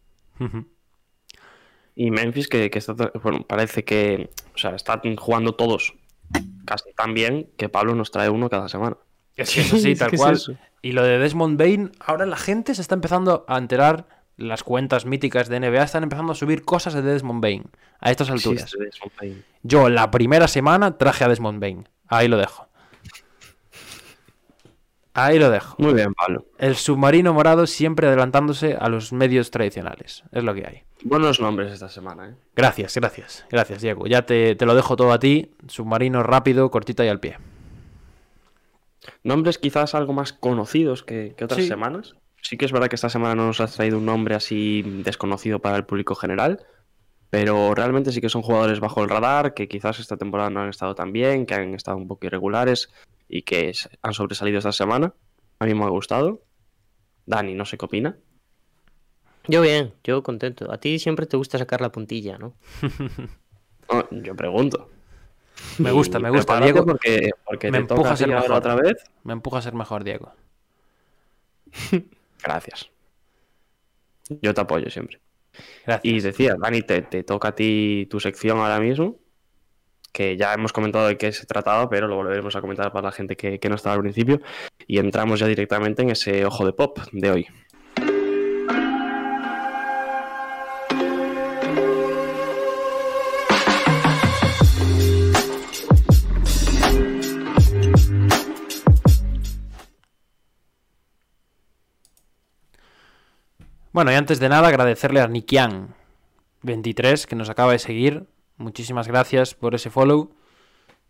Y 1.94 2.10
Memphis, 2.10 2.48
que, 2.48 2.70
que 2.70 2.78
está, 2.78 2.94
bueno, 3.22 3.42
parece 3.46 3.84
que 3.84 4.30
o 4.54 4.58
sea, 4.58 4.74
están 4.74 5.00
jugando 5.16 5.54
todos 5.54 5.94
casi 6.64 6.92
tan 6.94 7.14
bien 7.14 7.48
que 7.56 7.68
Pablo 7.68 7.94
nos 7.94 8.10
trae 8.10 8.28
uno 8.30 8.48
cada 8.50 8.68
semana. 8.68 8.96
Es 9.36 9.50
que 9.52 9.60
Es 9.92 9.98
tal 9.98 10.10
que 10.10 10.16
cual. 10.16 10.40
Y 10.84 10.92
lo 10.92 11.02
de 11.02 11.18
Desmond 11.18 11.58
Bain, 11.58 11.92
ahora 11.98 12.26
la 12.26 12.36
gente 12.36 12.74
se 12.74 12.82
está 12.82 12.94
empezando 12.94 13.46
a 13.48 13.56
enterar, 13.56 14.06
las 14.36 14.62
cuentas 14.62 15.06
míticas 15.06 15.48
de 15.48 15.58
NBA 15.58 15.82
están 15.82 16.02
empezando 16.02 16.32
a 16.32 16.34
subir 16.34 16.62
cosas 16.62 16.92
de 16.92 17.00
Desmond 17.00 17.40
Bain 17.40 17.64
a 18.00 18.10
estas 18.10 18.28
alturas. 18.28 18.70
Sí. 19.18 19.42
Yo 19.62 19.88
la 19.88 20.10
primera 20.10 20.46
semana 20.46 20.98
traje 20.98 21.24
a 21.24 21.28
Desmond 21.28 21.58
Bain. 21.58 21.88
Ahí 22.06 22.28
lo 22.28 22.36
dejo. 22.36 22.68
Ahí 25.14 25.38
lo 25.38 25.48
dejo. 25.48 25.74
Muy 25.78 25.94
bien, 25.94 26.12
Pablo. 26.12 26.44
El 26.58 26.76
submarino 26.76 27.32
morado 27.32 27.66
siempre 27.66 28.06
adelantándose 28.06 28.76
a 28.78 28.90
los 28.90 29.10
medios 29.10 29.50
tradicionales. 29.50 30.22
Es 30.32 30.44
lo 30.44 30.52
que 30.52 30.66
hay. 30.66 30.82
Buenos 31.02 31.40
nombres 31.40 31.72
esta 31.72 31.88
semana, 31.88 32.28
¿eh? 32.28 32.34
Gracias, 32.54 32.94
gracias. 32.94 33.46
Gracias, 33.50 33.80
Diego. 33.80 34.06
Ya 34.06 34.26
te, 34.26 34.54
te 34.54 34.66
lo 34.66 34.74
dejo 34.74 34.96
todo 34.96 35.12
a 35.12 35.18
ti. 35.18 35.50
Submarino 35.66 36.22
rápido, 36.22 36.70
cortita 36.70 37.06
y 37.06 37.08
al 37.08 37.20
pie. 37.20 37.38
Nombres 39.22 39.58
quizás 39.58 39.94
algo 39.94 40.12
más 40.12 40.32
conocidos 40.32 41.02
que, 41.02 41.34
que 41.36 41.44
otras 41.44 41.62
Sí. 41.62 41.68
semanas. 41.68 42.14
Sí 42.42 42.56
que 42.58 42.64
es 42.66 42.72
verdad 42.72 42.88
que 42.88 42.96
esta 42.96 43.08
semana 43.08 43.34
no 43.34 43.46
nos 43.46 43.60
has 43.60 43.74
traído 43.74 43.98
un 43.98 44.04
nombre 44.06 44.34
así 44.34 44.82
desconocido 45.02 45.60
para 45.60 45.76
el 45.76 45.84
público 45.84 46.14
general, 46.14 46.64
pero 47.30 47.74
realmente 47.74 48.12
sí 48.12 48.20
que 48.20 48.28
son 48.28 48.42
jugadores 48.42 48.80
bajo 48.80 49.02
el 49.02 49.08
radar, 49.08 49.54
que 49.54 49.66
quizás 49.66 49.98
esta 49.98 50.16
temporada 50.18 50.50
no 50.50 50.60
han 50.60 50.68
estado 50.68 50.94
tan 50.94 51.10
bien, 51.12 51.46
que 51.46 51.54
han 51.54 51.74
estado 51.74 51.96
un 51.96 52.06
poco 52.06 52.26
irregulares 52.26 52.90
y 53.28 53.42
que 53.42 53.72
han 54.02 54.12
sobresalido 54.12 54.58
esta 54.58 54.72
semana. 54.72 55.14
A 55.58 55.64
mí 55.64 55.74
me 55.74 55.84
ha 55.84 55.88
gustado. 55.88 56.42
Dani, 57.26 57.54
no 57.54 57.64
sé 57.64 57.78
qué 57.78 57.86
opina. 57.86 58.18
Yo 59.48 59.62
bien, 59.62 59.94
yo 60.04 60.22
contento. 60.22 60.70
A 60.72 60.78
ti 60.78 60.98
siempre 60.98 61.26
te 61.26 61.36
gusta 61.36 61.58
sacar 61.58 61.80
la 61.80 61.90
puntilla, 61.92 62.36
¿no? 62.38 62.54
No, 63.90 64.08
yo 64.22 64.34
pregunto. 64.34 64.90
Me 65.78 65.90
gusta, 65.92 66.18
me 66.18 66.30
gusta, 66.30 66.60
Diego. 66.60 66.84
Porque, 66.84 67.30
porque 67.44 67.70
Me 67.70 67.78
empuja 67.78 68.12
a 68.12 68.16
ser 68.16 68.28
mejor. 68.28 68.52
otra 68.52 68.74
vez. 68.74 69.04
Me 69.22 69.32
empuja 69.32 69.58
a 69.58 69.62
ser 69.62 69.74
mejor, 69.74 70.04
Diego. 70.04 70.32
Gracias. 72.42 72.90
Yo 74.28 74.54
te 74.54 74.60
apoyo 74.60 74.90
siempre. 74.90 75.20
Gracias. 75.86 76.04
Y 76.12 76.20
decía, 76.20 76.56
Dani, 76.58 76.82
te, 76.82 77.02
te 77.02 77.22
toca 77.22 77.48
a 77.48 77.54
ti 77.54 78.06
tu 78.10 78.20
sección 78.20 78.58
ahora 78.58 78.80
mismo, 78.80 79.16
que 80.12 80.36
ya 80.36 80.52
hemos 80.54 80.72
comentado 80.72 81.06
de 81.06 81.16
qué 81.16 81.32
se 81.32 81.46
trataba, 81.46 81.88
pero 81.88 82.08
lo 82.08 82.16
volveremos 82.16 82.54
a 82.56 82.60
comentar 82.60 82.92
para 82.92 83.08
la 83.08 83.12
gente 83.12 83.36
que, 83.36 83.58
que 83.58 83.68
no 83.68 83.74
estaba 83.76 83.94
al 83.94 84.00
principio. 84.00 84.40
Y 84.86 84.98
entramos 84.98 85.40
ya 85.40 85.46
directamente 85.46 86.02
en 86.02 86.10
ese 86.10 86.44
ojo 86.44 86.64
de 86.66 86.72
pop 86.72 86.98
de 87.12 87.30
hoy. 87.30 87.46
Bueno, 103.94 104.10
y 104.10 104.16
antes 104.16 104.40
de 104.40 104.48
nada, 104.48 104.66
agradecerle 104.66 105.20
a 105.20 105.28
Nikian23 105.28 107.26
que 107.26 107.36
nos 107.36 107.48
acaba 107.48 107.70
de 107.70 107.78
seguir. 107.78 108.26
Muchísimas 108.56 109.06
gracias 109.06 109.54
por 109.54 109.76
ese 109.76 109.88
follow. 109.88 110.34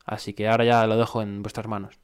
Así 0.05 0.35
que 0.35 0.49
ahora 0.49 0.66
ya 0.66 0.87
lo 0.87 0.99
dejo 0.99 1.22
en 1.22 1.41
vuestras 1.41 1.66
manos. 1.66 1.99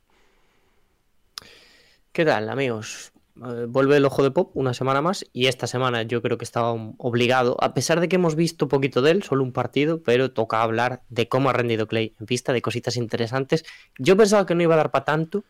¿Qué 2.13 2.25
tal, 2.25 2.49
amigos? 2.49 3.13
Eh, 3.37 3.67
vuelve 3.69 3.99
el 3.99 4.07
ojo 4.07 4.23
de 4.23 4.31
pop 4.31 4.53
una 4.55 4.73
semana 4.73 5.03
más 5.03 5.27
y 5.35 5.49
esta 5.49 5.67
semana 5.67 6.05
yo 6.05 6.23
creo 6.23 6.39
que 6.39 6.47
estaba 6.47 6.73
obligado, 6.73 7.59
a 7.61 7.75
pesar 7.75 8.01
de 8.01 8.09
que 8.09 8.17
hemos 8.17 8.35
visto 8.35 8.67
poquito 8.69 9.03
de 9.03 9.11
él, 9.11 9.23
solo 9.23 9.45
un 9.45 9.53
partido, 9.53 10.03
pero 10.03 10.33
toca 10.33 10.63
hablar 10.63 11.03
de 11.11 11.29
cómo 11.29 11.51
ha 11.51 11.53
rendido 11.53 11.89
Clay 11.89 12.15
en 12.19 12.25
pista, 12.25 12.55
de 12.55 12.63
cositas 12.63 12.97
interesantes. 12.97 13.67
Yo 13.99 14.17
pensaba 14.17 14.47
que 14.47 14.55
no 14.55 14.63
iba 14.63 14.73
a 14.73 14.79
dar 14.79 14.91
para 14.91 15.05
tanto, 15.05 15.45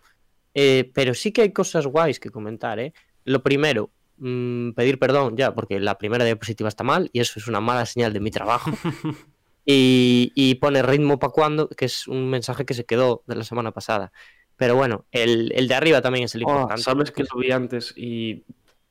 eh, 0.54 0.90
pero 0.92 1.14
sí 1.14 1.30
que 1.30 1.42
hay 1.42 1.52
cosas 1.52 1.86
guays 1.86 2.18
que 2.18 2.30
comentar, 2.30 2.80
¿eh? 2.80 2.94
Lo 3.22 3.44
primero, 3.44 3.90
mm, 4.20 4.70
pedir 4.72 4.98
perdón 5.00 5.36
ya, 5.36 5.54
porque 5.54 5.80
la 5.80 5.98
primera 5.98 6.24
diapositiva 6.24 6.68
está 6.68 6.84
mal 6.84 7.10
y 7.12 7.20
eso 7.20 7.38
es 7.40 7.48
una 7.48 7.60
mala 7.60 7.84
señal 7.86 8.12
de 8.12 8.20
mi 8.20 8.30
trabajo. 8.30 8.70
y, 9.66 10.32
y 10.34 10.54
pone 10.56 10.82
ritmo 10.82 11.18
para 11.18 11.32
cuando, 11.32 11.68
que 11.68 11.84
es 11.86 12.06
un 12.08 12.30
mensaje 12.30 12.64
que 12.64 12.74
se 12.74 12.84
quedó 12.86 13.22
de 13.26 13.34
la 13.36 13.44
semana 13.44 13.72
pasada. 13.72 14.12
Pero 14.56 14.76
bueno, 14.76 15.06
el, 15.10 15.52
el 15.54 15.68
de 15.68 15.74
arriba 15.74 16.02
también 16.02 16.26
es 16.26 16.34
el 16.34 16.44
Oh, 16.44 16.50
importante. 16.50 16.82
Sabes 16.82 17.10
que 17.10 17.24
lo 17.24 17.40
vi 17.40 17.50
antes 17.50 17.94
y 17.96 18.44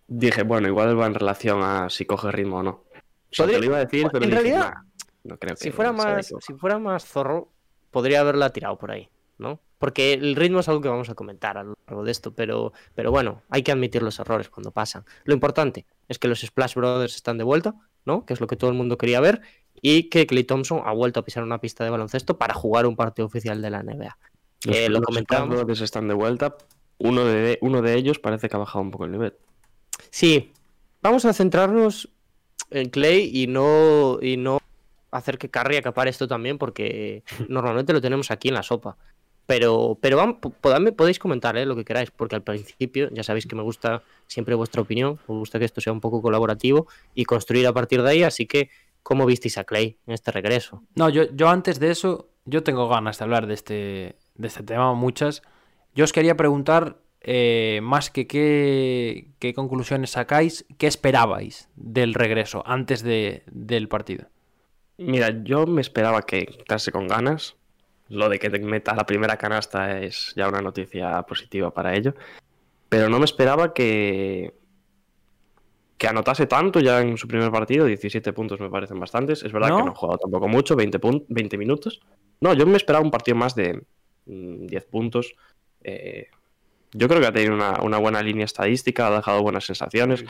dije, 0.07 0.43
bueno, 0.43 0.67
igual 0.67 0.99
va 0.99 1.05
en 1.05 1.13
relación 1.13 1.61
a 1.61 1.89
si 1.89 2.05
coge 2.05 2.31
ritmo 2.31 2.57
o 2.57 2.63
no. 2.63 2.69
O 2.71 2.85
sea, 3.31 3.45
te 3.45 3.59
lo 3.59 3.65
iba 3.65 3.77
a 3.77 3.85
decir, 3.85 4.07
pero 4.11 4.25
en 4.25 4.31
dije, 4.31 4.41
realidad, 4.43 4.73
"Nah, 4.73 4.81
no 5.25 5.37
creo 5.37 5.55
que 5.55 5.61
Si 5.63 5.71
fuera, 5.71 5.91
más, 5.91 6.25
equivocado". 6.25 6.41
si 6.41 6.53
fuera 6.53 6.79
más 6.79 7.05
zorro, 7.05 7.51
podría 7.91 8.21
haberla 8.21 8.49
tirado 8.51 8.77
por 8.79 8.89
ahí, 8.91 9.07
¿no? 9.37 9.59
Porque 9.79 10.13
el 10.13 10.35
ritmo 10.35 10.59
es 10.59 10.67
algo 10.69 10.81
que 10.81 10.89
vamos 10.89 11.09
a 11.09 11.15
comentar 11.15 11.57
a 11.57 11.63
lo 11.63 11.73
largo 11.87 12.03
de 12.03 12.11
esto, 12.11 12.35
pero, 12.35 12.73
pero 12.93 13.11
bueno, 13.11 13.41
hay 13.49 13.63
que 13.63 13.71
admitir 13.71 14.03
los 14.03 14.19
errores 14.19 14.49
cuando 14.49 14.71
pasan. 14.71 15.05
Lo 15.23 15.33
importante 15.33 15.85
es 16.07 16.19
que 16.19 16.27
los 16.27 16.41
Splash 16.41 16.75
Brothers 16.75 17.15
están 17.15 17.37
de 17.37 17.45
vuelta, 17.45 17.75
¿no? 18.05 18.25
Que 18.25 18.33
es 18.33 18.41
lo 18.41 18.47
que 18.47 18.57
todo 18.57 18.69
el 18.69 18.75
mundo 18.75 18.97
quería 18.97 19.21
ver, 19.21 19.41
y 19.81 20.03
que 20.03 20.27
Clay 20.27 20.43
Thompson 20.43 20.81
ha 20.85 20.91
vuelto 20.91 21.21
a 21.21 21.25
pisar 21.25 21.43
una 21.43 21.61
pista 21.61 21.83
de 21.83 21.89
baloncesto 21.89 22.37
para 22.37 22.53
jugar 22.53 22.85
un 22.85 22.95
partido 22.95 23.25
oficial 23.25 23.61
de 23.61 23.69
la 23.69 23.81
NBA. 23.81 24.17
Los, 24.65 24.75
Eh, 24.75 24.89
lo 24.89 24.99
los 24.99 25.05
comentábamos. 25.05 25.47
Splash 25.47 25.63
Brothers 25.63 25.81
están 25.81 26.07
de 26.07 26.13
vuelta. 26.13 26.57
Uno 26.97 27.23
de, 27.23 27.57
uno 27.61 27.81
de 27.81 27.95
ellos 27.95 28.19
parece 28.19 28.49
que 28.49 28.55
ha 28.57 28.59
bajado 28.59 28.81
un 28.81 28.91
poco 28.91 29.05
el 29.05 29.11
nivel. 29.11 29.33
Sí, 30.09 30.51
vamos 31.01 31.23
a 31.23 31.33
centrarnos 31.33 32.09
en 32.71 32.89
Clay 32.89 33.31
y 33.33 33.47
no, 33.47 34.19
y 34.21 34.35
no 34.35 34.59
hacer 35.11 35.37
que 35.37 35.49
Curry 35.49 35.77
acapare 35.77 36.09
esto 36.09 36.27
también, 36.27 36.57
porque 36.57 37.23
normalmente 37.47 37.93
lo 37.93 38.01
tenemos 38.01 38.31
aquí 38.31 38.49
en 38.49 38.55
la 38.55 38.63
sopa. 38.63 38.97
Pero, 39.49 39.97
pero 39.99 40.15
podame- 40.61 40.91
podéis 40.91 41.17
comentar 41.17 41.57
¿eh? 41.57 41.65
lo 41.65 41.75
que 41.75 41.83
queráis, 41.83 42.11
porque 42.11 42.35
al 42.35 42.43
principio 42.43 43.09
ya 43.11 43.23
sabéis 43.23 43.47
que 43.47 43.55
me 43.55 43.63
gusta 43.63 44.03
siempre 44.27 44.53
vuestra 44.53 44.83
opinión, 44.83 45.17
me 45.27 45.33
gusta 45.39 45.57
que 45.57 45.65
esto 45.65 45.81
sea 45.81 45.91
un 45.91 46.01
poco 46.01 46.21
colaborativo 46.21 46.85
y 47.15 47.25
construir 47.25 47.65
a 47.65 47.73
partir 47.73 48.03
de 48.03 48.09
ahí, 48.11 48.21
así 48.21 48.45
que, 48.45 48.69
¿cómo 49.01 49.25
visteis 49.25 49.57
a 49.57 49.63
Clay 49.63 49.97
en 50.05 50.13
este 50.13 50.29
regreso? 50.31 50.83
No, 50.93 51.09
yo, 51.09 51.23
yo 51.33 51.49
antes 51.49 51.79
de 51.79 51.89
eso, 51.89 52.29
yo 52.45 52.61
tengo 52.61 52.87
ganas 52.89 53.17
de 53.17 53.23
hablar 53.23 53.47
de 53.47 53.55
este, 53.55 54.15
de 54.35 54.47
este 54.47 54.61
tema, 54.61 54.93
muchas. 54.93 55.41
Yo 55.95 56.03
os 56.03 56.13
quería 56.13 56.37
preguntar, 56.37 56.99
eh, 57.21 57.79
más 57.81 58.11
que 58.11 58.27
qué, 58.27 59.31
qué 59.39 59.55
conclusiones 59.55 60.11
sacáis, 60.11 60.63
¿qué 60.77 60.85
esperabais 60.85 61.69
del 61.75 62.13
regreso 62.13 62.61
antes 62.67 63.01
de, 63.01 63.41
del 63.47 63.87
partido? 63.87 64.27
Mira, 64.99 65.43
yo 65.43 65.65
me 65.65 65.81
esperaba 65.81 66.21
que 66.21 66.47
entrase 66.59 66.91
con 66.91 67.07
ganas. 67.07 67.55
Lo 68.09 68.27
de 68.29 68.39
que 68.39 68.49
te 68.49 68.59
meta 68.59 68.95
la 68.95 69.05
primera 69.05 69.37
canasta 69.37 69.99
es 69.99 70.33
ya 70.35 70.47
una 70.47 70.61
noticia 70.61 71.21
positiva 71.23 71.71
para 71.71 71.95
ello. 71.95 72.15
Pero 72.89 73.07
no 73.09 73.19
me 73.19 73.25
esperaba 73.25 73.73
que, 73.73 74.53
que 75.97 76.07
anotase 76.07 76.47
tanto 76.47 76.79
ya 76.79 77.01
en 77.01 77.17
su 77.17 77.27
primer 77.27 77.51
partido. 77.51 77.85
17 77.85 78.33
puntos 78.33 78.59
me 78.59 78.69
parecen 78.69 78.99
bastantes. 78.99 79.43
Es 79.43 79.51
verdad 79.51 79.69
¿No? 79.69 79.77
que 79.77 79.83
no 79.85 79.91
ha 79.91 79.95
jugado 79.95 80.17
tampoco 80.17 80.47
mucho, 80.47 80.75
20, 80.75 80.99
pun- 80.99 81.25
20 81.29 81.57
minutos. 81.57 82.01
No, 82.41 82.53
yo 82.53 82.65
me 82.65 82.77
esperaba 82.77 83.03
un 83.03 83.11
partido 83.11 83.37
más 83.37 83.53
de 83.53 83.81
mm, 84.25 84.65
10 84.65 84.85
puntos. 84.85 85.35
Eh, 85.83 86.27
yo 86.93 87.07
creo 87.07 87.21
que 87.21 87.27
ha 87.27 87.31
tenido 87.31 87.53
una, 87.53 87.79
una 87.83 87.99
buena 87.99 88.23
línea 88.23 88.45
estadística, 88.45 89.07
ha 89.07 89.11
dejado 89.17 89.43
buenas 89.43 89.65
sensaciones. 89.65 90.25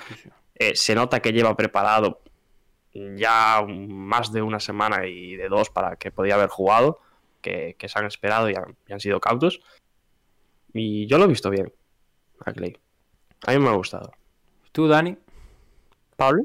Eh, 0.56 0.76
se 0.76 0.96
nota 0.96 1.22
que 1.22 1.32
lleva 1.32 1.56
preparado 1.56 2.20
ya 2.94 3.64
más 3.66 4.34
de 4.34 4.42
una 4.42 4.60
semana 4.60 5.06
y 5.08 5.36
de 5.38 5.48
dos 5.48 5.70
para 5.70 5.96
que 5.96 6.12
podía 6.12 6.36
haber 6.36 6.50
jugado, 6.50 7.00
que, 7.42 7.76
que 7.78 7.90
se 7.90 8.00
han 8.00 8.06
esperado 8.06 8.50
y 8.50 8.56
han, 8.56 8.76
y 8.88 8.94
han 8.94 9.00
sido 9.00 9.20
cautos. 9.20 9.62
Y 10.74 11.08
yo 11.08 11.18
lo 11.18 11.26
he 11.26 11.30
visto 11.30 11.50
bien, 11.50 11.74
a 12.46 12.54
Clay. 12.54 12.78
A 13.48 13.54
mí 13.54 13.60
me 13.60 13.70
ha 13.70 13.74
gustado. 13.74 14.12
¿Tú, 14.72 14.88
Dani? 14.88 15.18
¿Pablo? 16.16 16.44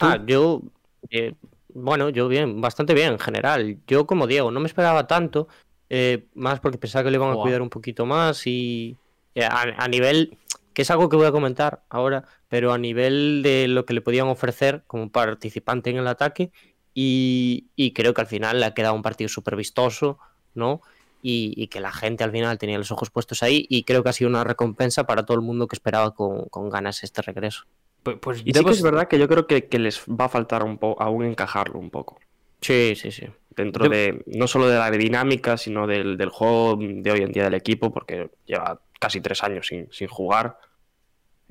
Ah, 0.00 0.18
yo, 0.24 0.62
eh, 1.10 1.34
bueno, 1.68 2.08
yo 2.08 2.28
bien, 2.28 2.60
bastante 2.60 2.94
bien 2.94 3.12
en 3.12 3.18
general. 3.18 3.78
Yo 3.86 4.06
como 4.06 4.26
Diego, 4.26 4.50
no 4.50 4.60
me 4.60 4.66
esperaba 4.66 5.06
tanto, 5.06 5.48
eh, 5.90 6.26
más 6.34 6.60
porque 6.60 6.78
pensaba 6.78 7.04
que 7.04 7.10
le 7.10 7.16
iban 7.16 7.32
a 7.32 7.42
cuidar 7.42 7.62
un 7.62 7.70
poquito 7.70 8.06
más 8.06 8.46
y 8.46 8.96
eh, 9.34 9.44
a, 9.44 9.62
a 9.76 9.88
nivel, 9.88 10.38
que 10.72 10.82
es 10.82 10.90
algo 10.90 11.08
que 11.08 11.16
voy 11.16 11.26
a 11.26 11.32
comentar 11.32 11.84
ahora, 11.88 12.24
pero 12.48 12.72
a 12.72 12.78
nivel 12.78 13.42
de 13.42 13.68
lo 13.68 13.84
que 13.84 13.94
le 13.94 14.00
podían 14.00 14.28
ofrecer 14.28 14.84
como 14.86 15.10
participante 15.10 15.90
en 15.90 15.96
el 15.96 16.06
ataque 16.06 16.52
y, 16.94 17.66
y 17.76 17.92
creo 17.92 18.14
que 18.14 18.20
al 18.20 18.26
final 18.26 18.60
le 18.60 18.66
ha 18.66 18.74
quedado 18.74 18.94
un 18.94 19.02
partido 19.02 19.28
súper 19.28 19.56
vistoso, 19.56 20.18
¿no? 20.54 20.80
Y, 21.22 21.54
y 21.56 21.68
que 21.68 21.80
la 21.80 21.90
gente 21.92 22.22
al 22.22 22.30
final 22.32 22.58
tenía 22.58 22.78
los 22.78 22.90
ojos 22.92 23.10
puestos 23.10 23.42
ahí 23.42 23.66
y 23.68 23.84
creo 23.84 24.02
que 24.02 24.10
ha 24.10 24.12
sido 24.12 24.28
una 24.30 24.44
recompensa 24.44 25.04
para 25.04 25.24
todo 25.24 25.36
el 25.36 25.42
mundo 25.42 25.66
que 25.66 25.74
esperaba 25.76 26.14
con, 26.14 26.44
con 26.50 26.68
ganas 26.70 27.02
este 27.02 27.22
regreso. 27.22 27.64
Pu- 28.04 28.20
Pues 28.20 28.40
Y 28.40 28.52
sí 28.52 28.52
debo- 28.52 28.66
que 28.68 28.74
es 28.74 28.82
verdad 28.82 29.08
que 29.08 29.18
yo 29.18 29.26
creo 29.26 29.46
que, 29.46 29.66
que 29.68 29.78
les 29.78 30.00
va 30.06 30.26
a 30.26 30.28
faltar 30.28 30.62
un 30.62 30.76
poco 30.78 31.02
aún 31.02 31.24
encajarlo 31.24 31.78
un 31.78 31.90
poco. 31.90 32.20
Sí, 32.60 32.94
sí, 32.94 33.10
sí. 33.10 33.26
Dentro 33.50 33.84
Debo- 33.86 33.90
de, 33.94 34.22
no 34.26 34.46
solo 34.46 34.68
de 34.68 34.78
la 34.78 34.90
dinámica, 34.90 35.56
sino 35.56 35.86
del, 35.86 36.16
del 36.18 36.28
juego 36.28 36.76
de 36.78 37.10
hoy 37.10 37.22
en 37.22 37.32
día 37.32 37.44
del 37.44 37.54
equipo, 37.54 37.90
porque 37.92 38.30
lleva 38.44 38.80
casi 39.00 39.20
tres 39.20 39.42
años 39.42 39.66
sin, 39.66 39.88
sin 39.92 40.08
jugar. 40.08 40.58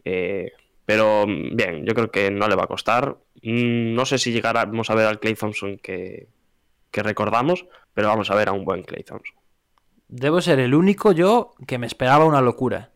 Eh, 0.06 0.52
pero 0.86 1.26
mm, 1.28 1.56
bien, 1.56 1.86
yo 1.86 1.94
creo 1.94 2.12
que 2.12 2.32
no 2.32 2.48
le 2.48 2.56
va 2.56 2.64
a 2.64 2.68
costar. 2.68 3.18
Mm, 3.42 3.94
No 3.94 4.06
sé 4.06 4.18
si 4.18 4.32
llegáramos 4.32 4.90
a 4.90 4.96
ver 4.96 5.08
al 5.08 5.20
Clay 5.20 5.36
Thompson 5.36 5.78
que, 5.78 6.28
que 6.92 7.04
recordamos, 7.04 7.66
pero 7.94 8.08
vamos 8.10 8.30
a 8.32 8.36
ver 8.36 8.50
a 8.50 8.54
un 8.54 8.66
buen 8.66 8.84
Clay 8.84 9.04
Thompson. 9.04 9.36
Debo 10.08 10.42
ser 10.42 10.60
el 10.60 10.76
único 10.76 11.12
yo 11.12 11.54
que 11.66 11.78
me 11.78 11.88
esperaba 11.88 12.26
una 12.26 12.42
locura. 12.42 12.92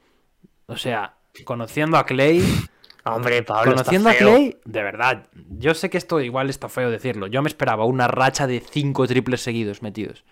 O 0.67 0.77
sea, 0.77 1.15
conociendo 1.45 1.97
a 1.97 2.05
Clay, 2.05 2.41
Hombre, 3.05 3.41
Pablo, 3.41 3.71
está 3.71 3.83
conociendo 3.83 4.09
a. 4.09 4.13
Clay, 4.13 4.57
de 4.65 4.83
verdad, 4.83 5.27
yo 5.57 5.73
sé 5.73 5.89
que 5.89 5.97
esto 5.97 6.19
igual 6.19 6.49
está 6.49 6.67
feo 6.67 6.91
decirlo. 6.91 7.27
Yo 7.27 7.41
me 7.41 7.47
esperaba 7.47 7.85
una 7.85 8.07
racha 8.07 8.47
de 8.47 8.59
cinco 8.59 9.07
triples 9.07 9.41
seguidos 9.41 9.81
metidos. 9.81 10.25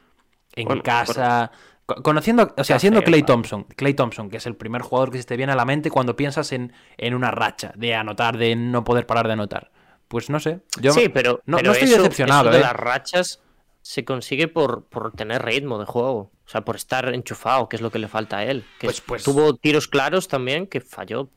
En 0.56 0.66
Bueno, 0.68 0.84
casa. 0.84 1.52
Conociendo, 1.86 2.44
o 2.58 2.64
sea, 2.64 2.78
Está 2.78 2.80
siendo 2.80 3.04
Clay. 3.04 3.22
Thompson, 3.22 3.64
Clay 3.76 3.94
Thompson, 3.94 4.30
que 4.30 4.38
es 4.38 4.46
el 4.48 4.56
primer 4.56 4.82
jugador 4.82 5.12
que 5.12 5.20
se 5.20 5.26
te 5.26 5.38
viene 5.38 5.52
a 5.52 5.56
la 5.56 5.66
mente 5.66 5.92
cuando 5.92 6.16
piensas 6.16 6.52
en, 6.52 6.74
en 6.98 7.14
una 7.14 7.30
racha 7.30 7.74
de 7.76 7.94
anotar, 7.94 8.38
de 8.38 8.56
no 8.56 8.84
poder 8.84 9.06
parar 9.06 9.28
de 9.28 9.34
anotar. 9.34 9.72
Pues 10.08 10.30
no 10.32 10.40
sé. 10.40 10.62
Yo 10.82 10.94
sí, 10.94 11.10
pero, 11.10 11.42
no, 11.46 11.58
pero 11.58 11.68
no 11.68 11.74
estoy 11.74 11.90
eso- 11.90 11.98
decepcionado, 11.98 12.50
eso 12.50 12.54
de 12.54 12.58
¿eh? 12.58 12.62
las 12.62 12.74
rachas 12.74 13.42
se 13.84 14.04
consigue 14.04 14.48
por, 14.48 14.86
por 14.86 15.12
tener 15.12 15.44
ritmo 15.46 15.78
de 15.78 15.86
juego. 15.86 16.32
O 16.46 16.48
sea, 16.50 16.62
por 16.62 16.76
estar 16.76 17.14
enchufado, 17.14 17.70
que 17.70 17.76
es 17.76 17.82
lo 17.84 17.92
que 17.92 18.00
le 18.00 18.08
falta 18.08 18.38
a 18.38 18.44
él. 18.46 18.64
Que 18.80 18.88
Pues- 18.88 18.98
es- 18.98 19.02
pues- 19.02 19.24
tuvo 19.24 19.56
tiros 19.56 19.88
claros 19.88 20.28
también 20.28 20.66
que 20.66 20.82
falló. 20.82 21.30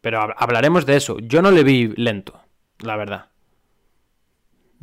Pero 0.00 0.20
hab- 0.20 0.34
hablaremos 0.38 0.86
de 0.86 0.96
eso. 0.96 1.18
Yo 1.20 1.42
no 1.42 1.50
le 1.50 1.64
vi 1.64 1.88
lento, 1.96 2.40
la 2.78 2.96
verdad. 2.96 3.26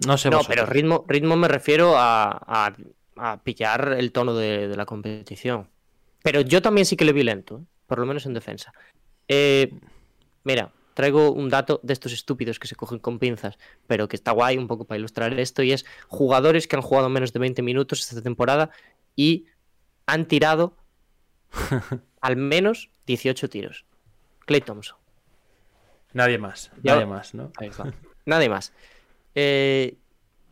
No 0.06 0.18
sé 0.18 0.30
No, 0.30 0.38
vosotros. 0.38 0.48
pero 0.56 0.66
ritmo, 0.72 1.06
ritmo 1.08 1.36
me 1.36 1.48
refiero 1.48 1.98
a, 1.98 2.30
a- 2.46 2.76
a 3.16 3.42
pillar 3.44 3.96
el 3.98 4.12
tono 4.12 4.36
de, 4.36 4.68
de 4.68 4.76
la 4.76 4.86
competición. 4.86 5.70
Pero 6.24 6.42
yo 6.42 6.62
también 6.62 6.86
sí 6.86 6.98
que 6.98 7.06
le 7.06 7.14
vi 7.14 7.24
lento, 7.24 7.60
¿eh? 7.60 7.66
por 7.86 8.00
lo 8.00 8.06
menos 8.06 8.26
en 8.26 8.34
defensa. 8.34 8.74
Eh, 9.28 9.72
mira, 10.44 10.72
traigo 10.96 11.32
un 11.32 11.50
dato 11.50 11.80
de 11.84 11.94
estos 11.94 12.14
estúpidos 12.14 12.58
que 12.58 12.68
se 12.68 12.76
cogen 12.76 13.00
con 13.00 13.20
pinzas, 13.20 13.58
pero 13.86 14.08
que 14.08 14.16
está 14.16 14.32
guay 14.32 14.58
un 14.58 14.68
poco 14.68 14.86
para 14.86 14.98
ilustrar 14.98 15.40
esto, 15.40 15.62
y 15.62 15.72
es 15.72 15.86
jugadores 16.08 16.68
que 16.68 16.76
han 16.76 16.82
jugado 16.82 17.10
menos 17.10 17.32
de 17.32 17.40
20 17.40 17.62
minutos 17.62 18.00
esta 18.00 18.22
temporada 18.22 18.72
y 19.16 19.46
han 20.08 20.26
tirado 20.26 20.76
al 22.22 22.38
menos 22.38 22.90
18 23.06 23.50
tiros. 23.50 23.86
Clay 24.46 24.62
Thompson. 24.62 24.98
Nadie 26.14 26.38
más, 26.38 26.72
nadie 26.82 27.06
más, 27.06 27.34
¿no? 27.34 27.52
Nadie 28.26 28.50
más. 28.50 28.74
Eh, 29.36 29.98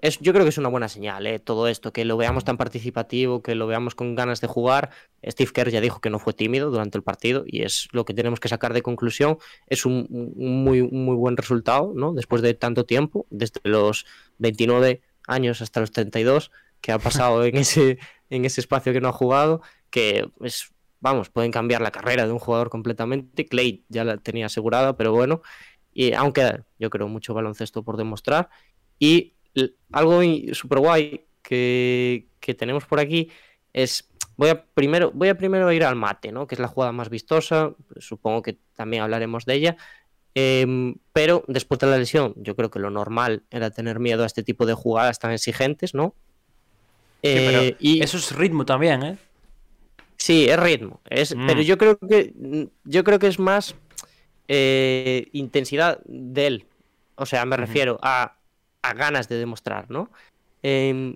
es, 0.03 0.19
yo 0.19 0.33
creo 0.33 0.43
que 0.43 0.49
es 0.49 0.57
una 0.57 0.67
buena 0.67 0.89
señal, 0.89 1.25
eh, 1.25 1.39
todo 1.39 1.69
esto, 1.69 1.93
que 1.93 2.03
lo 2.03 2.17
veamos 2.17 2.43
tan 2.43 2.57
participativo, 2.57 3.41
que 3.41 3.55
lo 3.55 3.67
veamos 3.67 3.95
con 3.95 4.15
ganas 4.15 4.41
de 4.41 4.47
jugar. 4.47 4.89
Steve 5.25 5.49
Kerr 5.53 5.69
ya 5.69 5.79
dijo 5.79 6.01
que 6.01 6.09
no 6.09 6.19
fue 6.19 6.33
tímido 6.33 6.69
durante 6.71 6.97
el 6.97 7.05
partido 7.05 7.45
y 7.47 7.61
es 7.61 7.87
lo 7.93 8.03
que 8.03 8.13
tenemos 8.13 8.41
que 8.41 8.49
sacar 8.49 8.73
de 8.73 8.81
conclusión. 8.81 9.37
Es 9.65 9.85
un, 9.85 10.05
un 10.09 10.61
muy, 10.65 10.81
un 10.81 11.05
muy 11.05 11.15
buen 11.15 11.37
resultado, 11.37 11.93
¿no? 11.95 12.11
Después 12.11 12.41
de 12.41 12.53
tanto 12.53 12.85
tiempo, 12.85 13.25
desde 13.29 13.61
los 13.63 14.05
29 14.39 14.99
años 15.25 15.61
hasta 15.61 15.79
los 15.79 15.91
32, 15.91 16.51
que 16.81 16.91
ha 16.91 16.99
pasado 16.99 17.45
en 17.45 17.55
ese, 17.55 17.97
en 18.29 18.43
ese 18.43 18.59
espacio 18.59 18.91
que 18.91 18.99
no 18.99 19.07
ha 19.07 19.13
jugado, 19.13 19.61
que 19.89 20.29
es, 20.41 20.73
vamos, 20.99 21.29
pueden 21.29 21.53
cambiar 21.53 21.79
la 21.79 21.91
carrera 21.91 22.25
de 22.25 22.33
un 22.33 22.39
jugador 22.39 22.69
completamente. 22.69 23.45
Clay 23.45 23.85
ya 23.87 24.03
la 24.03 24.17
tenía 24.17 24.47
asegurada, 24.47 24.97
pero 24.97 25.13
bueno, 25.13 25.41
y 25.93 26.11
aún 26.11 26.33
queda, 26.33 26.65
yo 26.77 26.89
creo, 26.89 27.07
mucho 27.07 27.33
baloncesto 27.33 27.83
por 27.83 27.95
demostrar. 27.95 28.49
Y 28.99 29.35
algo 29.91 30.21
súper 30.53 30.79
guay 30.79 31.25
que, 31.41 32.27
que 32.39 32.53
tenemos 32.53 32.85
por 32.85 32.99
aquí 32.99 33.29
es. 33.73 34.09
Voy 34.35 34.49
a, 34.49 34.65
primero, 34.65 35.11
voy 35.13 35.29
a 35.29 35.37
primero 35.37 35.71
ir 35.71 35.83
al 35.83 35.95
mate, 35.95 36.31
¿no? 36.31 36.47
Que 36.47 36.55
es 36.55 36.59
la 36.59 36.67
jugada 36.67 36.91
más 36.91 37.09
vistosa. 37.09 37.75
Supongo 37.99 38.41
que 38.41 38.57
también 38.75 39.03
hablaremos 39.03 39.45
de 39.45 39.53
ella. 39.53 39.77
Em, 40.35 40.95
pero 41.13 41.43
después 41.47 41.79
de 41.79 41.87
la 41.87 41.97
lesión, 41.97 42.33
yo 42.37 42.55
creo 42.55 42.71
que 42.71 42.79
lo 42.79 42.89
normal 42.89 43.43
era 43.51 43.69
tener 43.69 43.99
miedo 43.99 44.23
a 44.23 44.25
este 44.25 44.41
tipo 44.41 44.65
de 44.65 44.73
jugadas 44.73 45.19
tan 45.19 45.31
exigentes, 45.31 45.93
¿no? 45.93 46.15
Sí, 47.21 47.31
pero 47.35 47.61
Eh, 47.61 47.75
y 47.79 48.03
Eso 48.03 48.17
es 48.17 48.35
ritmo 48.35 48.65
también, 48.65 49.03
¿eh? 49.03 49.17
Sí, 50.17 50.49
es 50.49 50.59
ritmo. 50.59 51.01
Es, 51.09 51.35
Mm. 51.35 51.47
Pero 51.47 51.61
yo 51.61 51.77
creo 51.77 51.97
que 51.97 52.33
yo 52.85 53.03
creo 53.03 53.19
que 53.19 53.27
es 53.27 53.39
más 53.39 53.75
eh, 54.47 55.27
intensidad 55.33 55.99
de 56.05 56.47
él. 56.47 56.65
O 57.15 57.25
sea, 57.25 57.45
me 57.45 57.57
refiero 57.57 57.99
a, 58.01 58.37
a 58.83 58.93
ganas 58.93 59.27
de 59.29 59.37
demostrar, 59.37 59.89
¿no? 59.89 60.11
Em, 60.61 61.15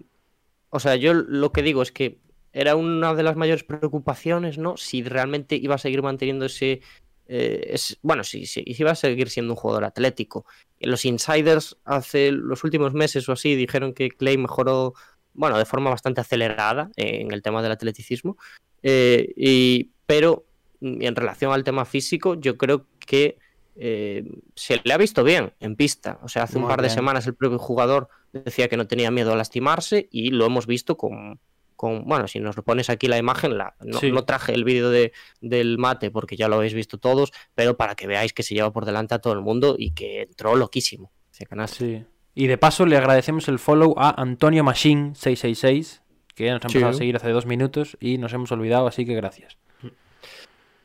o 0.69 0.79
sea, 0.79 0.95
yo 0.95 1.13
lo 1.13 1.51
que 1.51 1.61
digo 1.61 1.81
es 1.81 1.91
que 1.91 2.19
era 2.53 2.75
una 2.75 3.13
de 3.13 3.23
las 3.23 3.35
mayores 3.35 3.63
preocupaciones, 3.63 4.57
¿no? 4.57 4.77
Si 4.77 5.03
realmente 5.03 5.55
iba 5.55 5.75
a 5.75 5.77
seguir 5.77 6.01
manteniendo 6.01 6.45
ese. 6.45 6.81
eh, 7.27 7.75
bueno, 8.01 8.23
si, 8.23 8.45
si, 8.45 8.63
si 8.63 8.81
iba 8.81 8.91
a 8.91 8.95
seguir 8.95 9.29
siendo 9.29 9.53
un 9.53 9.57
jugador 9.57 9.83
atlético. 9.83 10.45
Los 10.79 11.05
insiders 11.05 11.77
hace 11.85 12.31
los 12.31 12.63
últimos 12.63 12.93
meses 12.93 13.27
o 13.29 13.33
así 13.33 13.55
dijeron 13.55 13.93
que 13.93 14.09
Clay 14.09 14.37
mejoró, 14.37 14.93
bueno, 15.33 15.57
de 15.57 15.65
forma 15.65 15.89
bastante 15.89 16.21
acelerada 16.21 16.89
en 16.95 17.31
el 17.31 17.41
tema 17.41 17.61
del 17.61 17.73
atleticismo. 17.73 18.37
Eh, 18.81 19.33
y, 19.35 19.91
pero 20.05 20.45
en 20.81 21.15
relación 21.15 21.51
al 21.51 21.63
tema 21.63 21.85
físico, 21.85 22.35
yo 22.35 22.57
creo 22.57 22.85
que 22.99 23.37
eh, 23.79 24.23
se 24.55 24.81
le 24.83 24.93
ha 24.93 24.97
visto 24.97 25.23
bien 25.23 25.53
en 25.59 25.75
pista. 25.75 26.19
O 26.23 26.27
sea, 26.27 26.43
hace 26.43 26.57
un 26.57 26.67
par 26.67 26.81
de 26.81 26.89
semanas 26.89 27.27
el 27.27 27.35
propio 27.35 27.59
jugador 27.59 28.09
decía 28.33 28.67
que 28.67 28.77
no 28.77 28.87
tenía 28.87 29.11
miedo 29.11 29.33
a 29.33 29.35
lastimarse 29.35 30.07
y 30.11 30.31
lo 30.31 30.45
hemos 30.45 30.65
visto 30.67 30.97
con, 30.97 31.39
con 31.75 32.05
bueno, 32.05 32.27
si 32.27 32.39
nos 32.39 32.57
lo 32.57 32.63
pones 32.63 32.89
aquí 32.89 33.07
la 33.07 33.17
imagen, 33.17 33.57
la, 33.57 33.75
no, 33.83 33.99
Sí. 33.99 34.11
no 34.11 34.23
traje 34.25 34.53
el 34.53 34.63
vídeo 34.63 34.89
de, 34.89 35.11
del 35.41 35.77
mate 35.77 36.11
porque 36.11 36.35
ya 36.35 36.47
lo 36.47 36.55
habéis 36.55 36.73
visto 36.73 36.97
todos, 36.97 37.31
pero 37.55 37.77
para 37.77 37.95
que 37.95 38.07
veáis 38.07 38.33
que 38.33 38.43
se 38.43 38.55
lleva 38.55 38.71
por 38.73 38.85
delante 38.85 39.13
a 39.15 39.19
todo 39.19 39.33
el 39.33 39.41
mundo 39.41 39.75
y 39.77 39.91
que 39.91 40.23
entró 40.23 40.55
loquísimo. 40.55 41.11
ese. 41.31 41.45
Sí. 41.67 42.05
Y 42.33 42.47
de 42.47 42.57
paso 42.57 42.85
le 42.85 42.97
agradecemos 42.97 43.47
el 43.47 43.57
follow 43.59 43.95
a 43.97 44.19
Antonio 44.21 44.63
Machine 44.63 45.13
666, 45.15 46.01
que 46.35 46.51
nos 46.51 46.63
ha 46.63 46.67
empezado 46.67 46.93
Sí. 46.93 46.95
a 46.95 46.99
seguir 46.99 47.15
hace 47.15 47.29
dos 47.31 47.45
minutos 47.47 47.97
y 47.99 48.17
nos 48.19 48.31
hemos 48.33 48.51
olvidado, 48.51 48.85
así 48.87 49.05
que 49.05 49.15
gracias. 49.15 49.57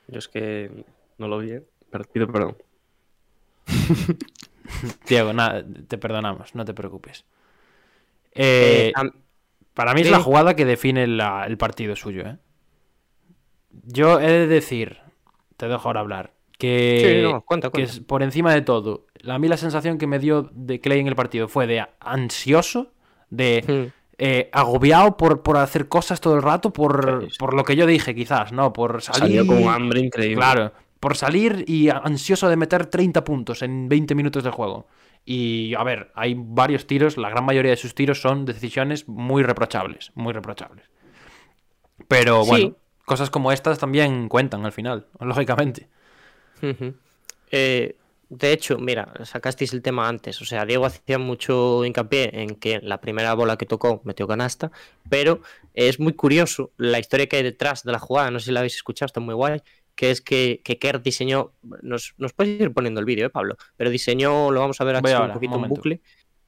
Yo 0.09 0.18
es 0.18 0.28
que 0.28 0.84
no 1.18 1.28
lo 1.28 1.38
vi, 1.38 1.53
¿eh? 1.53 1.62
pero 1.90 2.05
pido 2.05 2.26
perdón. 2.26 2.57
Diego, 5.09 5.33
nada, 5.33 5.65
te 5.89 5.99
perdonamos, 5.99 6.55
no 6.55 6.65
te 6.65 6.75
preocupes. 6.75 7.25
Eh, 8.35 8.93
Eh, 8.97 9.11
Para 9.75 9.95
mí 9.95 10.03
es 10.03 10.11
la 10.11 10.21
jugada 10.21 10.55
que 10.55 10.65
define 10.67 11.07
la- 11.07 11.45
el 11.47 11.57
partido 11.57 11.97
suyo, 11.97 12.23
¿eh? 12.27 12.37
Yo 13.85 14.21
he 14.21 14.31
de 14.31 14.47
decir, 14.47 14.99
te 15.57 15.67
dejo 15.67 15.89
ahora 15.89 16.01
hablar, 16.01 16.33
que, 16.59 17.23
Sí, 17.23 17.23
no, 17.23 17.41
cuenta, 17.41 17.71
que 17.71 17.83
es 17.83 18.01
por 18.01 18.23
encima 18.23 18.53
de 18.53 18.61
todo, 18.63 19.07
a 19.27 19.39
mí 19.39 19.49
la 19.49 19.57
sensación 19.57 19.97
que 19.99 20.07
me 20.07 20.19
dio 20.19 20.51
de 20.53 20.81
Clay 20.81 21.01
en 21.01 21.09
el 21.09 21.17
partido 21.17 21.49
fue 21.49 21.67
de 21.67 21.85
ansioso, 22.01 22.93
de 23.31 23.65
Mm. 23.67 23.99
eh, 24.19 24.51
agobiado 24.53 25.17
por, 25.17 25.43
por 25.43 25.57
hacer 25.57 25.89
cosas 25.89 26.21
todo 26.21 26.37
el 26.37 26.43
rato, 26.43 26.71
por, 26.73 27.29
Sí, 27.31 27.39
por 27.39 27.55
lo 27.55 27.65
que 27.65 27.75
yo 27.75 27.87
dije 27.87 28.15
quizás, 28.15 28.53
¿no? 28.53 28.73
Por 28.75 29.01
salir... 29.01 29.39
Salió 29.39 29.47
con 29.47 29.67
hambre 29.69 30.01
increíble. 30.01 30.37
Claro, 30.37 30.73
por 31.03 31.17
salir 31.17 31.65
y 31.67 31.89
ansioso 31.89 32.49
de 32.49 32.55
meter 32.57 32.87
30 32.87 33.25
puntos 33.25 33.63
en 33.63 33.89
20 33.89 34.15
minutos 34.15 34.45
de 34.45 34.51
juego. 34.51 34.87
Y 35.25 35.75
a 35.75 35.83
ver, 35.83 36.13
hay 36.15 36.37
varios 36.39 36.87
tiros, 36.87 37.17
la 37.17 37.29
gran 37.29 37.45
mayoría 37.45 37.73
de 37.73 37.77
sus 37.77 37.93
tiros 37.97 38.21
son 38.21 38.45
decisiones 38.45 39.09
muy 39.09 39.43
reprochables, 39.43 40.13
muy 40.15 40.33
reprochables. 40.33 40.85
Pero 42.07 42.45
Sí. 42.45 42.51
bueno, 42.51 42.77
cosas 43.05 43.31
como 43.31 43.51
estas 43.51 43.81
también 43.81 44.29
cuentan 44.29 44.65
al 44.65 44.71
final, 44.71 45.09
lógicamente. 45.21 45.89
Eh, 47.51 47.97
de 48.29 48.53
hecho, 48.53 48.79
mira, 48.79 49.13
sacasteis 49.25 49.73
el 49.75 49.83
tema 49.83 50.09
antes. 50.09 50.41
O 50.41 50.45
sea, 50.45 50.65
Diego 50.65 50.87
hacía 50.87 51.19
mucho 51.19 51.85
hincapié 51.85 52.31
en 52.43 52.55
que 52.55 52.79
la 52.81 53.01
primera 53.01 53.35
bola 53.35 53.57
que 53.57 53.67
tocó 53.67 54.03
metió 54.05 54.29
canasta, 54.29 54.71
pero 55.11 55.41
es 55.75 55.99
muy 55.99 56.13
curioso 56.13 56.71
la 56.77 57.01
historia 57.01 57.27
que 57.27 57.37
hay 57.39 57.43
detrás 57.43 57.83
de 57.83 57.91
la 57.91 57.99
jugada. 57.99 58.31
No 58.31 58.39
sé 58.39 58.47
si 58.47 58.53
la 58.53 58.61
habéis 58.61 58.77
escuchado, 58.77 59.07
está 59.07 59.19
muy 59.21 59.35
guay. 59.35 59.61
Que 59.95 60.11
es 60.11 60.20
que, 60.20 60.61
que 60.64 60.78
Kerr 60.78 61.03
diseñó, 61.03 61.53
nos, 61.82 62.14
nos 62.16 62.32
puedes 62.32 62.61
ir 62.61 62.72
poniendo 62.72 63.01
el 63.01 63.07
vídeo, 63.07 63.26
¿eh, 63.26 63.30
Pablo? 63.30 63.57
Pero 63.76 63.90
diseñó, 63.90 64.51
lo 64.51 64.61
vamos 64.61 64.80
a 64.80 64.84
ver 64.84 64.97
aquí 64.97 65.03
un 65.26 65.32
poquito 65.34 65.57
un 65.59 65.64
en 65.64 65.68
bucle, 65.76 66.01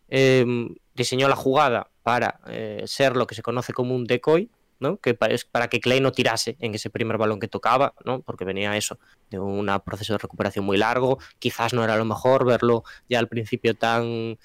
eh, 0.09 0.47
diseñó 0.95 1.29
la 1.29 1.37
jugada 1.37 1.91
para 2.03 2.41
eh, 2.49 2.83
ser 2.87 3.17
lo 3.17 3.27
que 3.27 3.35
se 3.35 3.43
conoce 3.43 3.73
como 3.73 3.95
un 3.95 4.05
decoy, 4.05 4.51
¿no? 4.81 4.99
Que 4.99 5.15
pa- 5.15 5.27
es 5.27 5.45
para 5.45 5.69
que 5.69 5.81
Clay 5.81 6.01
no 6.01 6.13
tirase 6.13 6.57
en 6.61 6.75
ese 6.75 6.91
primer 6.91 7.17
balón 7.19 7.41
que 7.41 7.49
tocaba, 7.49 7.95
¿no? 8.05 8.21
Porque 8.23 8.45
venía 8.45 8.77
eso, 8.77 8.99
de 9.31 9.39
un 9.39 9.71
proceso 9.85 10.13
de 10.15 10.19
recuperación 10.19 10.65
muy 10.65 10.77
largo, 10.77 11.19
quizás 11.39 11.73
no 11.73 11.85
era 11.85 11.97
lo 11.97 12.05
mejor 12.05 12.45
verlo 12.45 12.83
ya 13.09 13.19
al 13.19 13.29
principio 13.29 13.75
tan, 13.75 14.39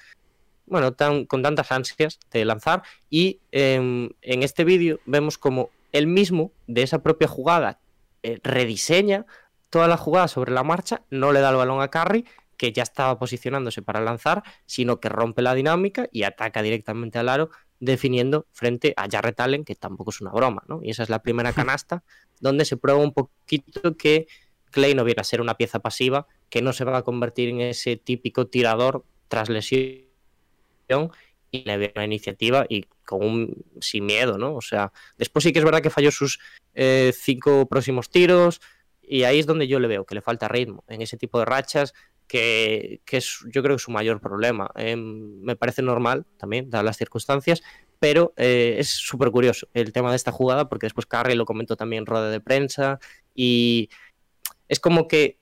bueno, 0.66 0.92
tan, 0.92 1.24
con 1.26 1.42
tantas 1.42 1.72
ansias 1.72 2.18
de 2.30 2.44
lanzar. 2.44 2.82
Y 3.10 3.40
em, 3.52 4.10
en 4.22 4.42
este 4.42 4.64
vídeo 4.64 5.00
vemos 5.04 5.36
como 5.36 5.70
él 5.92 6.06
mismo, 6.06 6.52
de 6.66 6.82
esa 6.82 7.02
propia 7.02 7.28
jugada, 7.28 7.80
eh, 8.22 8.38
rediseña 8.42 9.26
toda 9.70 9.88
la 9.88 9.96
jugada 9.96 10.28
sobre 10.28 10.52
la 10.52 10.64
marcha, 10.64 11.02
no 11.10 11.32
le 11.32 11.40
da 11.40 11.50
el 11.50 11.56
balón 11.56 11.80
a 11.80 11.88
Curry, 11.88 12.26
que 12.56 12.72
ya 12.72 12.82
estaba 12.82 13.18
posicionándose 13.18 13.80
para 13.80 14.00
lanzar, 14.00 14.42
sino 14.66 15.00
que 15.00 15.08
rompe 15.08 15.40
la 15.40 15.54
dinámica 15.54 16.08
y 16.12 16.24
ataca 16.24 16.60
directamente 16.60 17.18
al 17.18 17.28
aro, 17.28 17.50
definiendo 17.78 18.46
frente 18.52 18.92
a 18.96 19.08
Jarrett 19.10 19.40
Allen, 19.40 19.64
que 19.64 19.74
tampoco 19.74 20.10
es 20.10 20.20
una 20.20 20.32
broma, 20.32 20.62
¿no? 20.68 20.80
Y 20.82 20.90
esa 20.90 21.02
es 21.02 21.08
la 21.08 21.22
primera 21.22 21.52
canasta 21.54 22.02
donde 22.40 22.64
se 22.64 22.76
prueba 22.76 23.00
un 23.00 23.12
poquito 23.12 23.96
que 23.96 24.26
Clay 24.70 24.94
no 24.94 25.04
viene 25.04 25.20
a 25.20 25.24
ser 25.24 25.40
una 25.40 25.56
pieza 25.56 25.78
pasiva, 25.78 26.26
que 26.48 26.62
no 26.62 26.72
se 26.72 26.84
va 26.84 26.98
a 26.98 27.02
convertir 27.02 27.48
en 27.48 27.60
ese 27.60 27.96
típico 27.96 28.46
tirador 28.46 29.04
tras 29.28 29.48
lesión 29.48 30.04
y 31.50 31.64
le 31.64 31.76
ve 31.76 31.92
una 31.94 32.04
iniciativa 32.04 32.66
y 32.68 32.84
con 33.04 33.24
un 33.24 33.64
sin 33.80 34.06
miedo, 34.06 34.38
¿no? 34.38 34.54
O 34.54 34.60
sea, 34.60 34.92
después 35.18 35.42
sí 35.42 35.52
que 35.52 35.58
es 35.58 35.64
verdad 35.64 35.82
que 35.82 35.90
falló 35.90 36.10
sus 36.10 36.38
eh, 36.74 37.12
cinco 37.14 37.66
próximos 37.66 38.10
tiros 38.10 38.60
y 39.02 39.24
ahí 39.24 39.40
es 39.40 39.46
donde 39.46 39.66
yo 39.66 39.80
le 39.80 39.88
veo 39.88 40.04
que 40.04 40.14
le 40.14 40.22
falta 40.22 40.48
ritmo 40.48 40.84
en 40.88 41.02
ese 41.02 41.16
tipo 41.16 41.38
de 41.38 41.44
rachas 41.44 41.92
que, 42.28 43.00
que 43.04 43.16
es 43.16 43.40
yo 43.46 43.62
creo 43.62 43.74
que 43.74 43.80
es 43.80 43.82
su 43.82 43.90
mayor 43.90 44.20
problema. 44.20 44.70
Eh, 44.76 44.96
me 44.96 45.56
parece 45.56 45.82
normal 45.82 46.26
también, 46.36 46.70
dadas 46.70 46.84
las 46.84 46.96
circunstancias, 46.96 47.62
pero 47.98 48.32
eh, 48.36 48.76
es 48.78 48.88
súper 48.88 49.30
curioso 49.30 49.68
el 49.74 49.92
tema 49.92 50.10
de 50.10 50.16
esta 50.16 50.30
jugada 50.30 50.68
porque 50.68 50.86
después 50.86 51.06
Carrey 51.06 51.36
lo 51.36 51.44
comentó 51.44 51.76
también 51.76 52.02
en 52.02 52.06
rueda 52.06 52.30
de 52.30 52.40
prensa 52.40 53.00
y 53.34 53.90
es 54.68 54.78
como 54.78 55.08
que 55.08 55.38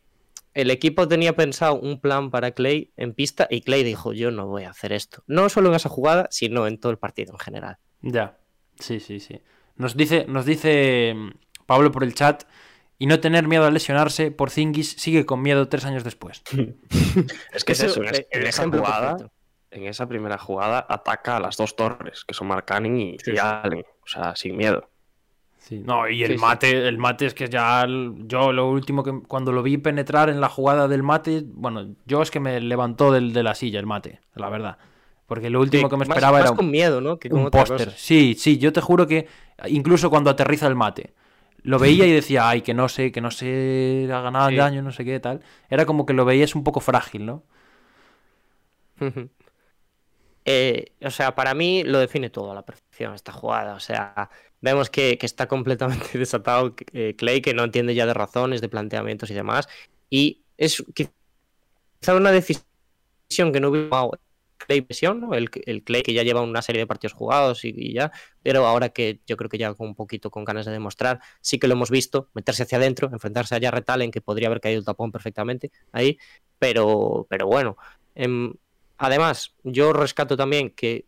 el 0.54 0.70
equipo 0.70 1.06
tenía 1.08 1.34
pensado 1.36 1.74
un 1.78 2.00
plan 2.00 2.30
para 2.30 2.52
Clay 2.52 2.92
en 2.96 3.14
pista 3.14 3.46
y 3.50 3.60
Clay 3.60 3.84
dijo 3.84 4.12
yo 4.12 4.30
no 4.30 4.46
voy 4.46 4.64
a 4.64 4.70
hacer 4.70 4.92
esto. 4.92 5.22
No 5.26 5.48
solo 5.48 5.68
en 5.70 5.74
esa 5.76 5.88
jugada, 5.88 6.26
sino 6.30 6.66
en 6.66 6.78
todo 6.78 6.90
el 6.92 6.98
partido 6.98 7.32
en 7.32 7.38
general. 7.38 7.78
Ya, 8.00 8.38
sí, 8.78 9.00
sí, 9.00 9.20
sí. 9.20 9.40
Nos 9.76 9.96
dice, 9.96 10.24
nos 10.28 10.44
dice 10.44 11.14
mm, 11.14 11.30
Pablo 11.66 11.92
por 11.92 12.02
el 12.04 12.14
chat, 12.14 12.44
y 13.00 13.06
no 13.06 13.20
tener 13.20 13.46
miedo 13.46 13.64
a 13.64 13.70
lesionarse, 13.70 14.32
por 14.32 14.50
Zingis 14.50 14.90
sigue 14.98 15.24
con 15.24 15.40
miedo 15.40 15.68
tres 15.68 15.84
años 15.84 16.02
después. 16.02 16.42
Es 17.52 17.64
que 17.64 17.72
es 17.72 17.80
Eso, 17.82 18.02
en, 18.02 18.08
es- 18.08 18.26
en 18.30 18.42
el 18.42 18.46
esa 18.48 18.64
jugada, 18.64 19.10
perfecto. 19.16 19.32
en 19.70 19.86
esa 19.86 20.08
primera 20.08 20.36
jugada, 20.38 20.84
ataca 20.88 21.36
a 21.36 21.40
las 21.40 21.56
dos 21.56 21.76
torres, 21.76 22.24
que 22.24 22.34
son 22.34 22.48
Mark 22.48 22.64
Canning 22.64 22.96
y, 22.96 23.16
Sí, 23.18 23.32
y. 23.34 23.38
Allen. 23.38 23.84
O 24.02 24.06
sea, 24.06 24.34
sin 24.34 24.56
miedo. 24.56 24.90
Sí, 25.68 25.82
No, 25.84 26.08
y 26.08 26.22
el 26.24 26.32
Sí, 26.32 26.38
sí. 26.38 26.40
mate, 26.40 26.88
el 26.88 26.98
mate 26.98 27.26
es 27.26 27.34
que 27.34 27.48
ya 27.48 27.82
el- 27.82 28.14
yo 28.26 28.52
lo 28.52 28.70
último 28.70 29.02
que 29.02 29.20
cuando 29.26 29.52
lo 29.52 29.62
vi 29.62 29.76
penetrar 29.76 30.30
en 30.30 30.40
la 30.40 30.48
jugada 30.48 30.88
del 30.88 31.02
mate, 31.02 31.42
bueno, 31.46 31.94
yo 32.06 32.22
es 32.22 32.30
que 32.30 32.40
me 32.40 32.58
levantó 32.60 33.12
del, 33.12 33.32
de 33.32 33.42
la 33.42 33.54
silla 33.54 33.78
el 33.78 33.86
mate, 33.86 34.20
la 34.34 34.48
verdad. 34.48 34.78
Porque 35.26 35.50
lo 35.50 35.60
último 35.60 35.84
Sí, 35.84 35.90
que 35.90 35.96
me 35.98 36.04
esperaba 36.04 36.38
más 36.38 36.48
era 36.48 36.56
con 36.56 36.70
miedo, 36.70 37.02
¿no? 37.02 37.18
Que 37.18 37.28
con 37.28 37.40
un 37.40 37.50
póster. 37.50 37.90
Sí, 37.90 38.34
sí, 38.38 38.56
yo 38.56 38.72
te 38.72 38.80
juro 38.80 39.06
que 39.06 39.28
incluso 39.66 40.08
cuando 40.08 40.30
aterriza 40.30 40.66
el 40.66 40.74
mate, 40.74 41.12
lo 41.62 41.78
veía 41.80 42.06
y 42.06 42.12
decía, 42.12 42.48
ay, 42.48 42.62
que 42.62 42.72
no 42.72 42.88
sé, 42.88 43.12
que 43.12 43.20
no 43.20 43.28
nada 43.28 44.46
de 44.46 44.52
Sí. 44.52 44.56
daño, 44.56 44.80
no 44.82 44.90
sé 44.92 45.04
qué, 45.04 45.20
tal. 45.20 45.42
Era 45.68 45.84
como 45.84 46.06
que 46.06 46.14
lo 46.14 46.24
veías 46.24 46.54
un 46.54 46.64
poco 46.64 46.80
frágil, 46.80 47.26
¿no? 47.26 47.42
Eh, 50.44 50.92
o 51.04 51.10
sea, 51.10 51.34
para 51.34 51.52
mí 51.54 51.84
lo 51.84 51.98
define 51.98 52.30
todo 52.30 52.52
a 52.52 52.54
la 52.54 52.64
perfección 52.64 53.14
esta 53.14 53.32
jugada. 53.32 53.74
O 53.74 53.80
sea, 53.80 54.30
vemos 54.60 54.90
que, 54.90 55.18
que 55.18 55.26
está 55.26 55.48
completamente 55.48 56.18
desatado 56.18 56.74
eh, 56.92 57.14
Clay, 57.16 57.40
que 57.42 57.54
no 57.54 57.64
entiende 57.64 57.94
ya 57.94 58.06
de 58.06 58.14
razones, 58.14 58.60
de 58.60 58.68
planteamientos 58.68 59.30
y 59.30 59.34
demás. 59.34 59.68
Y 60.10 60.44
es 60.56 60.84
quizá 60.94 61.10
una 62.14 62.32
decisión 62.32 63.52
que 63.52 63.60
no 63.60 63.68
hubiera 63.70 63.88
tomado 63.90 64.12
Clay 64.58 64.80
presión, 64.82 65.20
¿no? 65.20 65.34
El, 65.34 65.50
el 65.66 65.84
Clay 65.84 66.02
que 66.02 66.12
ya 66.14 66.22
lleva 66.24 66.42
una 66.42 66.62
serie 66.62 66.80
de 66.80 66.86
partidos 66.86 67.12
jugados 67.14 67.64
y, 67.64 67.72
y 67.76 67.94
ya, 67.94 68.12
pero 68.42 68.66
ahora 68.66 68.90
que 68.90 69.20
yo 69.26 69.36
creo 69.36 69.48
que 69.48 69.58
ya 69.58 69.74
un 69.78 69.94
poquito 69.94 70.30
con 70.30 70.44
ganas 70.44 70.66
de 70.66 70.72
demostrar, 70.72 71.20
sí 71.40 71.58
que 71.58 71.68
lo 71.68 71.74
hemos 71.74 71.90
visto, 71.90 72.30
meterse 72.34 72.64
hacia 72.64 72.78
adentro, 72.78 73.08
enfrentarse 73.12 73.54
a 73.54 73.60
Jarrett 73.60 73.88
Allen, 73.90 74.10
que 74.10 74.20
podría 74.20 74.48
haber 74.48 74.60
caído 74.60 74.80
el 74.80 74.84
tapón 74.84 75.12
perfectamente 75.12 75.70
ahí, 75.92 76.18
pero, 76.58 77.26
pero 77.30 77.46
bueno. 77.46 77.76
em, 78.14 78.52
además, 78.98 79.54
yo 79.62 79.92
rescato 79.92 80.36
también 80.36 80.70
que 80.70 81.06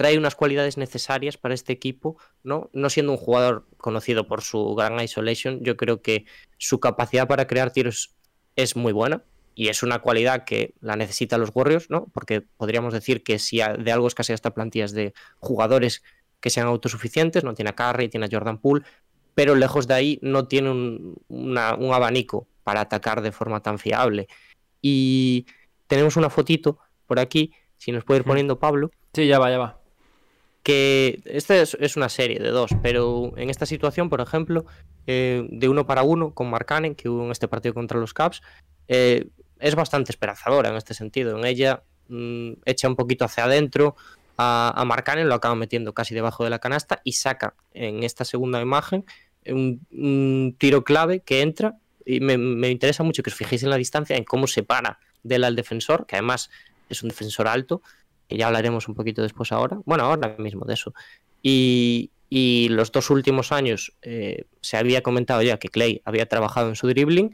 trae 0.00 0.16
unas 0.16 0.34
cualidades 0.34 0.78
necesarias 0.78 1.36
para 1.36 1.52
este 1.52 1.74
equipo, 1.74 2.16
¿no? 2.42 2.70
No 2.72 2.88
siendo 2.88 3.12
un 3.12 3.18
jugador 3.18 3.66
conocido 3.76 4.26
por 4.26 4.40
su 4.40 4.74
gran 4.74 4.98
isolation, 4.98 5.60
yo 5.62 5.76
creo 5.76 6.00
que 6.00 6.24
su 6.56 6.80
capacidad 6.80 7.28
para 7.28 7.46
crear 7.46 7.70
tiros 7.70 8.14
es 8.56 8.76
muy 8.76 8.94
buena 8.94 9.22
y 9.54 9.68
es 9.68 9.82
una 9.82 9.98
cualidad 9.98 10.46
que 10.46 10.72
la 10.80 10.96
necesitan 10.96 11.38
los 11.38 11.50
Warriors, 11.54 11.90
¿no? 11.90 12.06
Porque 12.14 12.40
podríamos 12.40 12.94
decir 12.94 13.22
que 13.22 13.38
si 13.38 13.58
de 13.58 13.92
algo 13.92 14.06
escasea 14.06 14.34
esta 14.34 14.54
plantilla 14.54 14.86
es 14.86 14.92
de 14.92 15.12
jugadores 15.38 16.02
que 16.40 16.48
sean 16.48 16.66
autosuficientes, 16.68 17.44
no 17.44 17.52
tiene 17.52 17.68
a 17.68 17.74
Curry, 17.76 18.08
tiene 18.08 18.24
a 18.24 18.30
Jordan 18.32 18.56
Poole, 18.56 18.82
pero 19.34 19.54
lejos 19.54 19.86
de 19.86 19.92
ahí 19.92 20.18
no 20.22 20.48
tiene 20.48 20.70
un, 20.70 21.14
una- 21.28 21.74
un 21.74 21.92
abanico 21.92 22.48
para 22.64 22.80
atacar 22.80 23.20
de 23.20 23.32
forma 23.32 23.60
tan 23.60 23.78
fiable. 23.78 24.28
Y 24.80 25.44
tenemos 25.88 26.16
una 26.16 26.30
fotito 26.30 26.78
por 27.06 27.20
aquí, 27.20 27.52
si 27.76 27.92
nos 27.92 28.04
puede 28.04 28.20
ir 28.20 28.24
poniendo 28.24 28.58
Pablo, 28.58 28.90
Sí, 29.12 29.26
ya 29.26 29.38
va, 29.40 29.50
ya 29.50 29.58
va. 29.58 29.79
Que 30.62 31.22
esta 31.24 31.56
es, 31.56 31.96
una 31.96 32.08
serie 32.08 32.38
de 32.38 32.50
dos, 32.50 32.70
pero 32.82 33.32
en 33.36 33.50
esta 33.50 33.66
situación, 33.66 34.10
por 34.10 34.20
ejemplo, 34.20 34.66
eh, 35.06 35.46
de 35.50 35.68
uno 35.68 35.86
para 35.86 36.02
uno 36.02 36.34
con 36.34 36.50
Mark 36.50 36.66
Cannon, 36.66 36.94
que 36.94 37.08
hubo 37.08 37.24
en 37.24 37.30
este 37.30 37.48
partido 37.48 37.74
contra 37.74 37.98
los 37.98 38.12
Caps, 38.12 38.42
eh, 38.88 39.28
es 39.58 39.74
bastante 39.74 40.12
esperanzadora 40.12 40.70
en 40.70 40.76
este 40.76 40.94
sentido. 40.94 41.38
En 41.38 41.44
ella 41.44 41.82
mm, 42.08 42.52
echa 42.66 42.88
un 42.88 42.96
poquito 42.96 43.24
hacia 43.24 43.44
adentro 43.44 43.96
a, 44.36 44.72
a 44.74 44.84
Mark 44.84 45.04
Cannon, 45.04 45.28
lo 45.28 45.34
acaba 45.34 45.54
metiendo 45.54 45.94
casi 45.94 46.14
debajo 46.14 46.44
de 46.44 46.50
la 46.50 46.58
canasta 46.58 47.00
y 47.04 47.12
saca 47.12 47.54
en 47.72 48.02
esta 48.02 48.24
segunda 48.24 48.60
imagen 48.60 49.04
un, 49.46 49.86
un 49.92 50.56
tiro 50.58 50.84
clave 50.84 51.20
que 51.20 51.40
entra. 51.40 51.76
Y 52.04 52.20
me, 52.20 52.36
me 52.38 52.70
interesa 52.70 53.02
mucho 53.02 53.22
que 53.22 53.30
os 53.30 53.36
fijéis 53.36 53.62
en 53.62 53.70
la 53.70 53.76
distancia, 53.76 54.16
en 54.16 54.24
cómo 54.24 54.46
separa 54.46 54.98
de 55.22 55.36
él 55.36 55.44
al 55.44 55.56
defensor, 55.56 56.06
que 56.06 56.16
además 56.16 56.50
es 56.88 57.02
un 57.02 57.08
defensor 57.08 57.46
alto, 57.46 57.82
que 58.30 58.36
ya 58.36 58.46
hablaremos 58.46 58.86
un 58.86 58.94
poquito 58.94 59.22
después 59.22 59.50
ahora. 59.50 59.80
Bueno, 59.84 60.04
ahora 60.04 60.36
mismo 60.38 60.64
de 60.64 60.74
eso. 60.74 60.94
Y, 61.42 62.12
los 62.70 62.92
dos 62.92 63.10
últimos 63.10 63.50
años 63.50 63.92
eh, 64.02 64.44
se 64.60 64.76
había 64.76 65.02
comentado 65.02 65.42
ya 65.42 65.58
que 65.58 65.68
Clay 65.68 66.00
había 66.04 66.26
trabajado 66.26 66.68
en 66.68 66.76
su 66.76 66.86
dribbling 66.86 67.32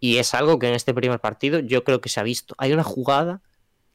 y 0.00 0.16
es 0.16 0.32
algo 0.32 0.58
que 0.58 0.68
en 0.68 0.74
este 0.74 0.94
primer 0.94 1.20
partido 1.20 1.58
yo 1.58 1.84
creo 1.84 2.00
que 2.00 2.08
se 2.08 2.18
ha 2.18 2.22
visto. 2.22 2.54
Hay 2.56 2.72
una 2.72 2.82
jugada 2.82 3.42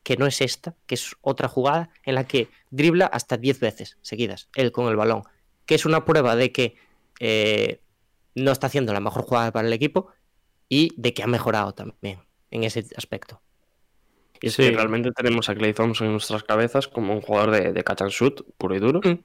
que 0.04 0.16
no 0.16 0.28
es 0.28 0.42
esta, 0.42 0.76
que 0.86 0.94
es 0.94 1.16
otra 1.22 1.48
jugada 1.48 1.90
en 2.04 2.14
la 2.14 2.28
que 2.28 2.50
dribla 2.70 3.08
hasta 3.08 3.38
10 3.38 3.60
veces 3.60 3.98
seguidas, 4.04 4.48
él 4.54 4.72
con 4.72 4.88
el 4.90 4.96
balón, 4.96 5.24
que 5.66 5.74
es 5.74 5.88
una 5.88 6.06
prueba 6.06 6.36
de 6.36 6.52
que 6.52 6.76
eh, 7.20 7.82
no 8.36 8.52
está 8.52 8.68
haciendo 8.68 8.94
la 8.94 9.00
mejor 9.00 9.24
jugada 9.24 9.52
para 9.52 9.68
el 9.68 9.74
equipo 9.74 10.10
y 10.70 10.92
de 10.98 11.16
que 11.16 11.24
ha 11.24 11.28
mejorado 11.28 11.74
también 11.74 12.20
en 12.52 12.64
ese 12.64 12.86
aspecto. 12.96 13.42
Y 14.42 14.48
es 14.48 14.54
Sí. 14.54 14.64
que 14.64 14.72
realmente 14.72 15.12
tenemos 15.12 15.50
a 15.50 15.56
Clay 15.56 15.74
Thompson 15.74 16.08
en 16.08 16.14
nuestras 16.14 16.44
cabezas 16.44 16.88
como 16.88 17.14
un 17.14 17.22
jugador 17.22 17.52
de, 17.52 17.74
de 17.74 17.84
catch 17.84 18.02
and 18.04 18.12
shoot, 18.12 18.42
puro 18.58 18.76
y 18.76 18.80
duro, 18.80 19.02
Mm. 19.04 19.20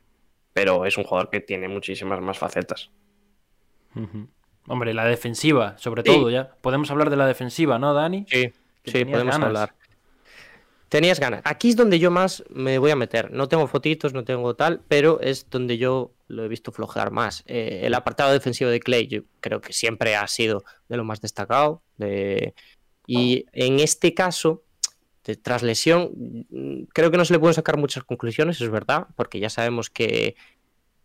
pero 0.52 0.84
es 0.86 0.96
un 0.98 1.04
jugador 1.04 1.30
que 1.30 1.40
tiene 1.40 1.68
muchísimas 1.68 2.20
más 2.20 2.38
facetas. 2.38 2.90
Hombre, 4.68 4.94
la 4.94 5.04
defensiva, 5.04 5.76
sobre 5.78 6.02
Sí. 6.02 6.08
todo, 6.08 6.30
ya. 6.30 6.54
Podemos 6.60 6.90
hablar 6.90 7.10
de 7.10 7.16
la 7.16 7.26
defensiva, 7.26 7.78
¿no, 7.78 7.92
Dani? 7.94 8.24
Sí, 8.28 8.52
sí, 8.84 9.04
podemos 9.04 9.34
ganas. 9.34 9.46
hablar. 9.46 9.74
Tenías 10.88 11.18
ganas. 11.20 11.40
Aquí 11.44 11.70
es 11.70 11.76
donde 11.76 11.98
yo 11.98 12.10
más 12.10 12.44
me 12.50 12.78
voy 12.78 12.90
a 12.90 12.96
meter. 12.96 13.30
No 13.32 13.48
tengo 13.48 13.66
fotitos, 13.66 14.12
no 14.12 14.24
tengo 14.24 14.54
tal, 14.54 14.82
pero 14.88 15.20
es 15.20 15.48
donde 15.48 15.78
yo 15.78 16.12
lo 16.28 16.44
he 16.44 16.48
visto 16.48 16.70
flojear 16.70 17.10
más. 17.10 17.42
Eh, 17.46 17.80
el 17.84 17.94
apartado 17.94 18.30
defensivo 18.32 18.70
de 18.70 18.78
Clay, 18.80 19.06
yo 19.08 19.22
creo 19.40 19.60
que 19.62 19.72
siempre 19.72 20.16
ha 20.16 20.26
sido 20.28 20.64
de 20.88 20.96
lo 20.96 21.04
más 21.04 21.20
destacado. 21.20 21.82
de- 21.96 22.54
Y 23.06 23.46
en 23.52 23.80
este 23.80 24.12
caso, 24.14 24.62
de- 25.24 25.36
tras 25.36 25.62
lesión, 25.62 26.10
creo 26.92 27.10
que 27.10 27.16
no 27.16 27.24
se 27.24 27.32
le 27.32 27.38
pueden 27.38 27.54
sacar 27.54 27.76
muchas 27.76 28.04
conclusiones, 28.04 28.60
es 28.60 28.70
verdad, 28.70 29.06
porque 29.16 29.40
ya 29.40 29.50
sabemos 29.50 29.90
que 29.90 30.36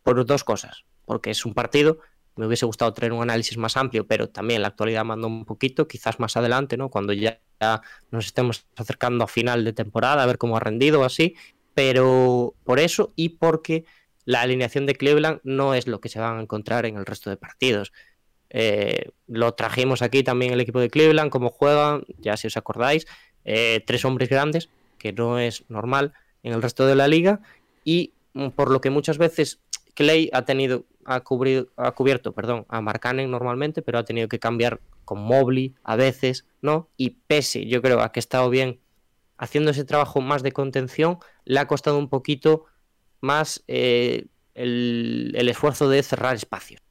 por 0.04 0.26
dos 0.26 0.44
cosas. 0.44 0.86
Porque 1.06 1.32
es 1.32 1.46
un 1.46 1.54
partido, 1.54 2.00
me 2.36 2.46
hubiese 2.46 2.66
gustado 2.66 2.94
traer 2.94 3.14
un 3.14 3.22
análisis 3.22 3.58
más 3.58 3.78
amplio, 3.78 4.06
pero 4.08 4.30
también 4.30 4.62
la 4.62 4.70
actualidad 4.70 5.06
manda 5.06 5.28
un 5.28 5.46
poquito, 5.46 5.88
quizás 5.88 6.20
más 6.20 6.38
adelante, 6.38 6.78
¿no? 6.78 6.90
Cuando 6.90 7.14
ya, 7.14 7.40
ya 7.60 7.82
nos 8.12 8.26
estemos 8.26 8.66
acercando 8.76 9.24
a 9.24 9.28
final 9.28 9.64
de 9.64 9.74
temporada, 9.74 10.24
a 10.24 10.26
ver 10.26 10.38
cómo 10.38 10.58
ha 10.58 10.60
rendido 10.60 11.02
o 11.02 11.04
así. 11.04 11.36
Pero 11.74 12.56
por 12.64 12.80
eso 12.80 13.14
y 13.16 13.30
porque 13.30 13.86
la 14.26 14.42
alineación 14.42 14.86
de 14.86 14.96
Cleveland 14.96 15.40
no 15.44 15.74
es 15.74 15.88
lo 15.88 16.02
que 16.02 16.10
se 16.10 16.20
van 16.20 16.38
a 16.38 16.42
encontrar 16.42 16.86
en 16.86 16.98
el 16.98 17.06
resto 17.06 17.30
de 17.30 17.38
partidos. 17.38 17.94
Eh, 18.50 19.12
lo 19.28 19.54
trajimos 19.54 20.02
aquí 20.02 20.24
también 20.24 20.54
el 20.54 20.62
equipo 20.62 20.80
de 20.80 20.90
Cleveland, 20.90 21.30
cómo 21.32 21.50
juegan, 21.50 22.04
ya 22.18 22.38
si 22.38 22.48
os 22.48 22.58
acordáis. 22.58 23.06
Eh, 23.50 23.82
tres 23.86 24.04
hombres 24.04 24.28
grandes, 24.28 24.70
que 24.98 25.14
no 25.14 25.40
es 25.40 25.64
normal 25.70 26.12
en 26.44 26.54
el 26.54 26.62
resto 26.62 26.86
de 26.86 26.96
la 26.96 27.08
liga. 27.08 27.40
Y 27.86 28.12
mm, 28.34 28.50
por 28.50 28.70
lo 28.70 28.82
que 28.82 28.90
muchas 28.90 29.18
veces 29.18 29.60
Clay 29.94 30.30
ha 30.34 30.44
tenido, 30.44 30.84
ha, 31.06 31.22
cubrido, 31.22 31.70
ha 31.78 31.92
cubierto, 31.92 32.34
perdón, 32.34 32.66
a 32.68 32.82
Marcanen 32.82 33.32
normalmente, 33.32 33.82
pero 33.82 34.00
ha 34.00 34.04
tenido 34.04 34.28
que 34.28 34.38
cambiar 34.38 34.82
con 35.06 35.20
Mobley 35.20 35.74
a 35.84 35.96
veces, 35.96 36.46
¿no? 36.62 36.90
Y 36.98 37.12
pese, 37.12 37.66
yo 37.68 37.82
creo, 37.82 38.02
a 38.02 38.12
que 38.12 38.20
ha 38.20 38.22
estado 38.22 38.50
bien 38.50 38.80
haciendo 39.38 39.72
ese 39.72 39.86
trabajo 39.86 40.20
más 40.20 40.44
de 40.44 40.52
contención, 40.52 41.20
le 41.46 41.60
ha 41.60 41.68
costado 41.68 41.98
un 41.98 42.10
poquito 42.10 42.66
más 43.22 43.64
eh, 43.70 44.26
el, 44.56 45.32
el 45.36 45.48
esfuerzo 45.48 45.90
de 45.90 46.04
cerrar 46.04 46.36
espacios. 46.36 46.82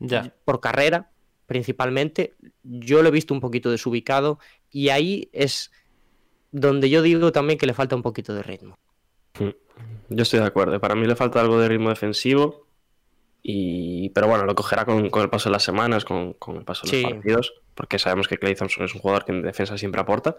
Ya. 0.00 0.34
por 0.44 0.60
carrera, 0.60 1.10
principalmente. 1.46 2.34
Yo 2.62 3.02
lo 3.02 3.08
he 3.08 3.12
visto 3.12 3.32
un 3.32 3.40
poquito 3.40 3.70
desubicado 3.70 4.38
y 4.70 4.90
ahí 4.90 5.30
es 5.32 5.70
donde 6.54 6.88
yo 6.88 7.02
digo 7.02 7.32
también 7.32 7.58
que 7.58 7.66
le 7.66 7.74
falta 7.74 7.96
un 7.96 8.02
poquito 8.02 8.32
de 8.32 8.42
ritmo. 8.44 8.78
Yo 10.08 10.22
estoy 10.22 10.38
de 10.38 10.46
acuerdo. 10.46 10.80
Para 10.80 10.94
mí 10.94 11.04
le 11.06 11.16
falta 11.16 11.40
algo 11.40 11.58
de 11.58 11.68
ritmo 11.68 11.88
defensivo. 11.88 12.66
Y... 13.42 14.10
Pero 14.10 14.28
bueno, 14.28 14.44
lo 14.44 14.54
cogerá 14.54 14.84
con, 14.84 15.10
con 15.10 15.22
el 15.22 15.28
paso 15.30 15.48
de 15.48 15.54
las 15.54 15.64
semanas, 15.64 16.04
con, 16.04 16.34
con 16.34 16.56
el 16.56 16.64
paso 16.64 16.82
de 16.84 16.90
Sí. 16.90 17.02
los 17.02 17.12
partidos. 17.14 17.54
Porque 17.74 17.98
sabemos 17.98 18.28
que 18.28 18.38
Clay 18.38 18.54
Thompson 18.54 18.84
es 18.84 18.94
un 18.94 19.00
jugador 19.00 19.24
que 19.24 19.32
en 19.32 19.42
defensa 19.42 19.76
siempre 19.76 20.00
aporta. 20.00 20.36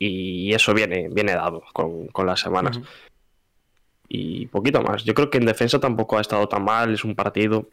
Y 0.00 0.52
eso 0.52 0.74
viene, 0.74 1.08
viene 1.10 1.32
dado 1.32 1.62
con, 1.72 2.08
con 2.08 2.26
las 2.26 2.40
semanas. 2.40 2.80
Y 4.08 4.46
poquito 4.48 4.82
más. 4.82 5.04
Yo 5.04 5.14
creo 5.14 5.30
que 5.30 5.38
en 5.38 5.46
defensa 5.46 5.78
tampoco 5.78 6.18
ha 6.18 6.20
estado 6.20 6.48
tan 6.48 6.64
mal. 6.64 6.92
Es 6.92 7.04
un 7.04 7.14
partido. 7.14 7.68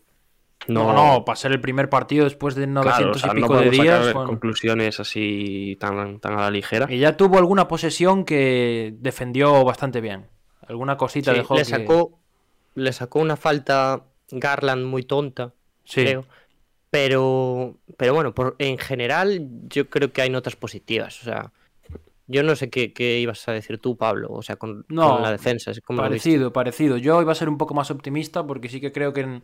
No, 0.68 0.94
no, 0.94 1.26
para 1.26 1.36
ser 1.36 1.52
el 1.52 1.60
primer 1.62 1.90
partido 1.90 2.24
después 2.24 2.56
de 2.56 2.68
900 2.68 2.98
Claro, 2.98 3.12
o 3.12 3.20
sea, 3.20 3.32
y 3.32 3.42
no 3.42 3.48
pico 3.48 3.54
de 3.60 3.66
podemos 3.66 3.84
días. 3.84 3.98
sacar 4.00 4.14
bueno. 4.14 4.30
conclusiones 4.30 5.00
así 5.00 5.78
tan, 5.80 6.20
tan 6.20 6.34
a 6.34 6.42
la 6.42 6.52
ligera. 6.52 6.88
Y 6.90 7.00
ya 7.00 7.18
tuvo 7.18 7.38
alguna 7.40 7.68
posesión 7.68 8.26
que 8.26 8.94
defendió 9.00 9.64
bastante 9.66 10.02
bien. 10.02 10.28
Alguna 10.68 10.98
cosita 10.98 11.32
Sí, 11.32 11.38
dejó 11.40 11.56
le 11.56 11.62
que- 11.62 11.66
sacó 11.66 12.20
le 12.76 12.94
sacó 12.94 13.20
una 13.20 13.36
falta 13.36 14.04
Garland 14.30 14.86
muy 14.86 15.04
tonta, 15.04 15.54
Sí. 15.84 16.02
creo. 16.04 16.26
Pero, 16.90 17.78
pero 17.98 18.14
bueno, 18.14 18.34
por, 18.34 18.56
en 18.60 18.78
general 18.78 19.48
yo 19.70 19.90
creo 19.90 20.12
que 20.12 20.22
hay 20.22 20.30
notas 20.30 20.56
positivas. 20.56 21.22
O 21.22 21.24
sea, 21.26 21.52
yo 22.28 22.44
no 22.44 22.56
sé 22.56 22.70
qué, 22.70 22.94
qué 22.94 23.20
ibas 23.20 23.48
a 23.48 23.54
decir 23.54 23.78
tú, 23.80 23.98
Pablo. 23.98 24.28
O 24.32 24.42
sea, 24.42 24.58
con, 24.58 24.86
No, 24.90 25.14
con 25.16 25.22
la 25.22 25.32
defensa. 25.32 25.72
Parecido, 25.96 26.54
parecido. 26.54 26.98
Yo 26.98 27.22
iba 27.22 27.32
a 27.32 27.36
ser 27.36 27.50
un 27.50 27.58
poco 27.58 27.74
más 27.74 27.92
optimista 27.92 28.46
porque 28.46 28.70
sí 28.70 28.80
que 28.80 28.92
creo 28.92 29.12
que 29.14 29.22
en. 29.22 29.44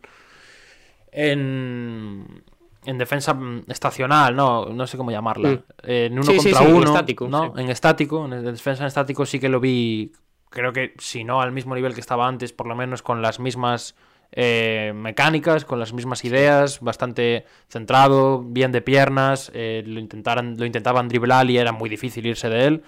En, 1.20 2.44
en 2.86 2.98
defensa 2.98 3.38
estacional, 3.68 4.36
no, 4.36 4.66
no 4.68 4.86
sé 4.88 4.98
cómo 4.98 5.12
llamarla. 5.12 5.50
Mm. 5.50 5.64
Eh, 5.84 6.06
En 6.12 6.20
uno 6.20 6.24
Sí, 6.24 6.40
sí, 6.40 6.52
contra 6.52 6.60
sí, 6.62 6.66
en 6.66 6.76
uno. 6.76 6.86
estático, 6.86 7.28
¿no? 7.28 7.54
sí. 7.56 7.62
En 7.62 7.70
estático, 7.70 8.26
en 8.26 8.44
defensa 8.44 8.84
en 8.84 8.88
estático 8.88 9.26
sí 9.26 9.40
que 9.40 9.50
lo 9.50 9.60
vi. 9.60 10.12
Creo 10.50 10.72
que 10.74 10.94
si 11.00 11.24
no 11.24 11.42
al 11.42 11.52
mismo 11.52 11.76
nivel 11.76 11.94
que 11.94 12.00
estaba 12.02 12.28
antes, 12.28 12.54
por 12.54 12.68
lo 12.68 12.76
menos 12.76 13.02
con 13.02 13.22
las 13.22 13.40
mismas 13.40 13.96
eh, 14.32 14.94
mecánicas, 14.96 15.66
con 15.66 15.80
las 15.80 15.92
mismas 15.94 16.24
ideas, 16.24 16.80
bastante 16.82 17.46
centrado, 17.70 18.44
bien 18.44 18.72
de 18.72 18.82
piernas. 18.82 19.52
eh, 19.54 19.84
lo, 19.86 20.00
intentaran, 20.00 20.56
lo 20.58 20.66
intentaban 20.66 21.08
driblar 21.10 21.50
y 21.50 21.58
era 21.58 21.72
muy 21.72 21.90
difícil 21.90 22.26
irse 22.28 22.48
de 22.50 22.66
él. 22.68 22.84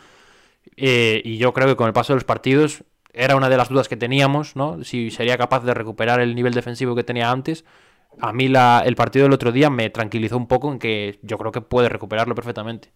Y 0.76 1.38
yo 1.38 1.54
creo 1.54 1.68
que 1.68 1.76
con 1.76 1.88
el 1.88 1.94
paso 1.94 2.14
de 2.14 2.18
los 2.18 2.24
partidos 2.24 2.84
era 3.14 3.36
una 3.36 3.50
de 3.50 3.58
las 3.58 3.70
dudas 3.70 3.90
que 3.90 3.98
teníamos, 3.98 4.56
¿no? 4.56 4.84
Si 4.84 5.12
sería 5.12 5.38
capaz 5.38 5.62
de 5.64 5.74
recuperar 5.74 6.22
el 6.22 6.36
nivel 6.36 6.54
defensivo 6.54 6.96
que 6.96 7.04
tenía 7.04 7.32
antes. 7.32 7.66
A 8.22 8.34
mí 8.34 8.48
la- 8.48 8.84
el 8.86 8.96
partido 8.96 9.24
del 9.24 9.34
otro 9.34 9.52
día 9.52 9.70
me 9.70 9.90
tranquilizó 9.90 10.38
un 10.38 10.48
poco 10.48 10.72
en 10.72 10.80
que 10.80 11.20
yo 11.22 11.38
creo 11.38 11.52
que 11.52 11.62
puede 11.62 11.90
recuperarlo 11.90 12.36
perfectamente. 12.36 12.92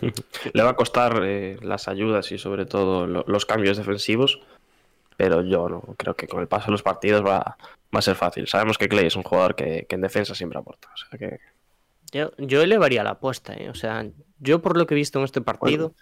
Le 0.52 0.62
va 0.62 0.70
a 0.70 0.76
costar 0.76 1.20
eh, 1.24 1.58
las 1.62 1.88
ayudas 1.88 2.30
y 2.32 2.38
sobre 2.38 2.66
todo 2.66 3.06
lo- 3.06 3.24
los 3.26 3.46
cambios 3.46 3.76
defensivos, 3.76 4.40
pero 5.16 5.42
yo 5.42 5.68
no 5.68 5.82
creo 5.96 6.14
que 6.14 6.26
con 6.28 6.40
el 6.40 6.48
paso 6.48 6.66
de 6.66 6.72
los 6.72 6.82
partidos 6.82 7.24
va, 7.24 7.56
va 7.94 7.98
a 7.98 8.02
ser 8.02 8.16
fácil. 8.16 8.46
Sabemos 8.46 8.78
que 8.78 8.88
Clay 8.88 9.06
es 9.06 9.16
un 9.16 9.22
jugador 9.22 9.54
que, 9.54 9.86
que 9.88 9.94
en 9.94 10.02
defensa 10.02 10.34
siempre 10.34 10.58
aporta. 10.58 10.88
O 10.92 10.96
sea 10.96 11.18
que 11.18 11.38
Yo, 12.12 12.32
yo 12.38 12.62
elevaría 12.62 13.02
la 13.02 13.10
apuesta, 13.10 13.54
¿eh? 13.54 13.68
O 13.70 13.74
sea, 13.74 14.06
yo 14.38 14.60
por 14.62 14.76
lo 14.76 14.86
que 14.86 14.94
he 14.94 14.96
visto 14.96 15.18
en 15.18 15.24
este 15.24 15.40
partido, 15.40 15.94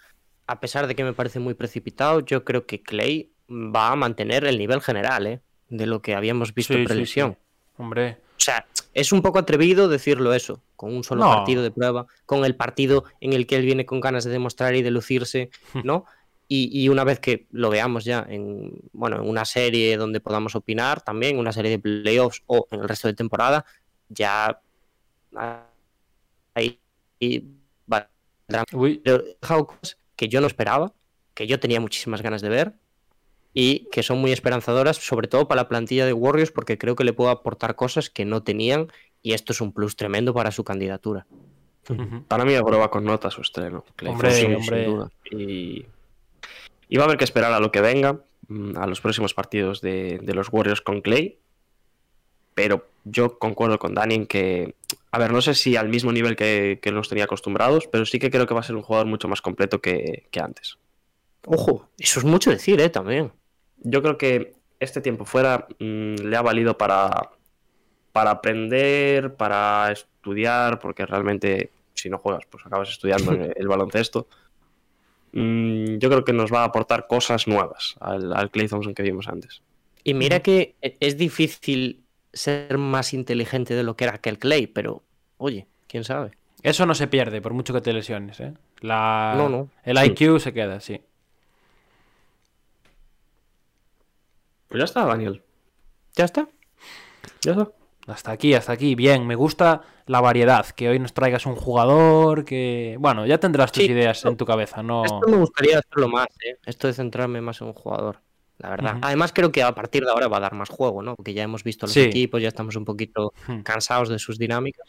a 0.47 0.59
pesar 0.59 0.87
de 0.87 0.95
que 0.95 1.03
me 1.03 1.13
parece 1.13 1.39
muy 1.39 1.53
precipitado, 1.53 2.19
yo 2.19 2.43
creo 2.43 2.65
que 2.65 2.81
Clay 2.83 3.31
va 3.49 3.91
a 3.91 3.95
mantener 3.95 4.45
el 4.45 4.57
nivel 4.57 4.81
general, 4.81 5.27
¿eh? 5.27 5.39
De 5.69 5.85
lo 5.87 6.01
que 6.01 6.13
habíamos 6.15 6.53
visto 6.53 6.73
Sí, 6.73 6.79
en 6.79 6.85
sí, 6.87 6.93
prelesión. 6.93 7.31
sí. 7.33 7.37
Hombre, 7.77 8.17
sea, 8.45 8.65
es 8.93 9.11
un 9.11 9.21
poco 9.21 9.39
atrevido 9.39 9.87
decirlo 9.87 10.33
eso, 10.33 10.61
con 10.75 10.93
un 10.95 11.03
solo 11.03 11.21
No. 11.23 11.29
partido 11.29 11.63
de 11.63 11.71
prueba, 11.71 12.05
con 12.25 12.45
el 12.45 12.55
partido 12.55 13.03
en 13.19 13.33
el 13.33 13.45
que 13.47 13.55
él 13.57 13.65
viene 13.65 13.85
con 13.85 13.99
ganas 13.99 14.23
de 14.23 14.31
demostrar 14.31 14.75
y 14.75 14.81
de 14.81 14.91
lucirse, 14.91 15.49
¿no? 15.83 16.05
Y, 16.47 16.69
y 16.79 16.89
una 16.89 17.03
vez 17.03 17.19
que 17.19 17.47
lo 17.51 17.69
veamos 17.71 18.05
ya 18.05 18.25
en, 18.29 18.71
bueno, 18.93 19.17
en 19.17 19.27
una 19.27 19.45
serie 19.45 19.97
donde 19.97 20.19
podamos 20.19 20.55
opinar, 20.55 21.01
también 21.01 21.39
una 21.39 21.51
serie 21.51 21.71
de 21.71 21.79
playoffs 21.79 22.43
o 22.45 22.67
en 22.71 22.81
el 22.81 22.87
resto 22.87 23.07
de 23.07 23.15
temporada, 23.15 23.65
ya 24.09 24.61
ahí 26.53 26.79
va. 27.91 28.09
uy, 28.73 29.01
Pero 29.03 29.23
que 30.15 30.27
yo 30.29 30.39
no 30.39 30.47
esperaba, 30.47 30.93
que 31.33 31.47
yo 31.47 31.59
tenía 31.59 31.79
muchísimas 31.81 32.21
ganas 32.21 32.41
de 32.41 32.49
ver 32.49 32.73
y 33.57 33.87
que 33.89 34.03
son 34.03 34.19
muy 34.19 34.33
esperanzadoras, 34.33 34.97
sobre 34.97 35.29
todo 35.29 35.47
para 35.47 35.61
la 35.61 35.69
plantilla 35.69 36.05
de 36.05 36.11
Warriors, 36.11 36.51
porque 36.51 36.77
creo 36.77 36.97
que 36.97 37.05
le 37.05 37.13
puedo 37.13 37.29
aportar 37.29 37.75
cosas 37.75 38.09
que 38.09 38.25
no 38.25 38.43
tenían 38.43 38.91
y 39.23 39.31
esto 39.31 39.53
es 39.53 39.61
un 39.61 39.71
plus 39.71 39.95
tremendo 39.95 40.33
para 40.33 40.51
su 40.51 40.65
candidatura. 40.65 41.25
para 42.27 42.43
mí 42.43 42.53
aprueba 42.53 42.91
con 42.91 43.05
nota 43.05 43.31
su 43.31 43.41
estreno. 43.41 43.85
Hombre, 44.05 44.31
sin 44.31 44.57
duda. 44.59 45.09
Y, 45.31 45.85
y 46.89 46.97
va 46.97 47.03
a 47.03 47.05
haber 47.05 47.17
que 47.17 47.23
esperar 47.23 47.53
a 47.53 47.61
lo 47.61 47.71
que 47.71 47.79
venga, 47.79 48.19
mm, 48.49 48.77
a 48.77 48.87
los 48.87 48.99
próximos 48.99 49.33
partidos 49.33 49.79
de, 49.79 50.19
de 50.21 50.33
los 50.33 50.49
Warriors 50.51 50.81
con 50.81 50.99
Clay. 50.99 51.37
Pero 52.55 52.85
yo 53.05 53.39
concuerdo 53.39 53.79
con 53.79 53.95
Dani 53.95 54.15
en 54.15 54.27
que, 54.27 54.75
a 55.11 55.17
ver, 55.17 55.31
no 55.31 55.41
sé 55.41 55.55
si 55.55 55.77
al 55.77 55.87
mismo 55.87 56.11
nivel 56.11 56.35
que, 56.35 56.79
que 56.81 56.91
nos 56.91 57.07
tenía 57.07 57.23
acostumbrados, 57.23 57.87
pero 57.87 58.05
sí 58.05 58.19
que 58.19 58.29
creo 58.29 58.47
que 58.47 58.53
va 58.53 58.59
a 58.59 58.63
ser 58.63 58.75
un 58.75 58.81
jugador 58.81 59.07
mucho 59.07 59.29
más 59.29 59.41
completo 59.41 59.79
que, 59.79 60.27
que 60.29 60.41
antes. 60.41 60.77
Ojo, 61.45 61.87
eso 61.97 62.19
es 62.19 62.25
mucho 62.25 62.49
decir, 62.49 62.81
¿eh? 62.81 62.89
También. 62.89 63.31
Yo 63.81 64.01
creo 64.01 64.17
que 64.17 64.53
este 64.79 65.01
tiempo 65.01 65.25
fuera 65.25 65.67
mm, 65.79 66.15
le 66.15 66.35
ha 66.37 66.41
valido 66.41 66.77
para, 66.77 67.31
para 68.11 68.31
aprender, 68.31 69.35
para 69.35 69.91
estudiar, 69.91 70.79
porque 70.79 71.05
realmente 71.05 71.71
si 71.93 72.09
no 72.09 72.19
juegas, 72.19 72.45
pues 72.49 72.65
acabas 72.65 72.89
estudiando 72.89 73.31
el, 73.33 73.53
el 73.55 73.67
baloncesto. 73.67 74.27
Mm, 75.33 75.97
yo 75.97 76.09
creo 76.09 76.23
que 76.23 76.33
nos 76.33 76.51
va 76.53 76.61
a 76.61 76.65
aportar 76.65 77.07
cosas 77.07 77.47
nuevas 77.47 77.95
al, 77.99 78.33
al 78.33 78.49
Clay 78.51 78.67
Thompson 78.67 78.93
que 78.93 79.03
vimos 79.03 79.27
antes. 79.27 79.61
Y 80.03 80.13
mira 80.13 80.41
que 80.41 80.75
e- 80.81 80.97
es 80.99 81.17
difícil 81.17 82.03
ser 82.31 82.77
más 82.77 83.13
inteligente 83.13 83.73
de 83.73 83.83
lo 83.83 83.95
que 83.95 84.05
era 84.05 84.15
aquel 84.15 84.37
Clay, 84.39 84.67
pero 84.67 85.03
oye, 85.37 85.67
quién 85.87 86.03
sabe. 86.03 86.31
Eso 86.63 86.85
no 86.85 86.95
se 86.95 87.07
pierde, 87.07 87.41
por 87.41 87.53
mucho 87.53 87.73
que 87.73 87.81
te 87.81 87.93
lesiones, 87.93 88.39
¿eh? 88.39 88.53
La... 88.81 89.35
No, 89.37 89.49
no. 89.49 89.69
El 89.83 90.03
IQ 90.03 90.39
se 90.39 90.53
queda, 90.53 90.79
sí. 90.79 91.01
Pues 94.67 94.79
ya 94.79 94.85
está, 94.85 95.05
Daniel. 95.05 95.43
Ya 96.15 96.25
está. 96.25 96.47
Ya 97.41 97.51
está. 97.51 97.71
Hasta 98.07 98.31
aquí, 98.31 98.53
hasta 98.53 98.71
aquí. 98.71 98.93
Bien, 98.95 99.25
me 99.25 99.35
gusta 99.35 99.81
la 100.05 100.21
variedad. 100.21 100.65
Que 100.67 100.89
hoy 100.89 100.99
nos 100.99 101.13
traigas 101.13 101.45
un 101.45 101.55
jugador 101.55 102.45
que... 102.45 102.97
Bueno, 102.99 103.25
ya 103.25 103.39
tendrás 103.39 103.71
tus 103.71 103.83
Sí, 103.83 103.91
ideas 103.91 104.17
esto- 104.17 104.29
en 104.29 104.37
tu 104.37 104.45
cabeza, 104.45 104.83
¿no? 104.83 105.03
Esto 105.05 105.21
me 105.27 105.37
gustaría 105.37 105.79
hacerlo 105.79 106.07
más, 106.09 106.27
¿eh? 106.45 106.57
Esto 106.65 106.87
de 106.87 106.93
centrarme 106.93 107.41
más 107.41 107.61
en 107.61 107.67
un 107.67 107.73
jugador, 107.73 108.19
la 108.59 108.69
verdad. 108.69 108.97
Además 109.01 109.33
creo 109.33 109.51
que 109.51 109.63
a 109.63 109.73
partir 109.73 110.03
de 110.05 110.11
ahora 110.11 110.27
va 110.27 110.37
a 110.37 110.41
dar 110.41 110.53
más 110.53 110.69
juego, 110.69 111.01
¿no? 111.01 111.15
Porque 111.15 111.33
ya 111.33 111.41
hemos 111.43 111.63
visto 111.63 111.87
los 111.87 111.93
Sí. 111.93 112.01
equipos, 112.01 112.41
ya 112.41 112.49
estamos 112.49 112.75
un 112.75 112.85
poquito 112.85 113.33
cansados 113.63 114.09
de 114.09 114.19
sus 114.19 114.37
dinámicas. 114.37 114.87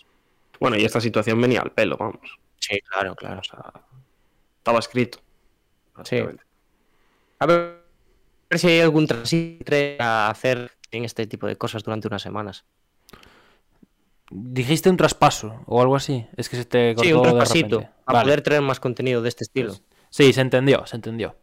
Bueno, 0.60 0.76
y 0.76 0.84
esta 0.84 1.00
situación 1.00 1.40
venía 1.40 1.60
al 1.62 1.70
pelo, 1.72 1.96
vamos. 1.96 2.38
Sí, 2.58 2.78
claro, 2.82 3.14
claro. 3.14 3.40
O 3.40 3.44
sea, 3.44 3.72
estaba 4.58 4.78
escrito. 4.78 5.18
Sí. 6.04 6.16
básicamente. 6.16 6.44
A 7.38 7.46
ver, 7.46 7.85
ver 8.56 8.60
si 8.60 8.68
hay 8.68 8.80
algún 8.80 9.06
transitre 9.06 9.96
a 10.00 10.28
hacer 10.30 10.72
en 10.90 11.04
este 11.04 11.26
tipo 11.26 11.46
de 11.46 11.56
cosas 11.56 11.82
durante 11.82 12.08
unas 12.08 12.22
semanas. 12.22 12.64
Dijiste 14.30 14.90
un 14.90 14.96
traspaso 14.96 15.62
o 15.66 15.80
algo 15.80 15.94
así. 15.96 16.26
Es 16.36 16.48
que 16.48 16.56
se 16.56 16.64
te 16.64 16.94
cortó 16.94 17.08
Sí, 17.08 17.12
un 17.12 17.22
traspasito. 17.22 17.88
A 18.06 18.12
Vale. 18.12 18.24
poder 18.24 18.40
traer 18.42 18.62
más 18.62 18.80
contenido 18.80 19.22
de 19.22 19.28
este 19.28 19.44
estilo. 19.44 19.74
Sí, 20.10 20.32
se 20.32 20.40
entendió, 20.40 20.86
se 20.86 20.96
entendió. 20.96 21.36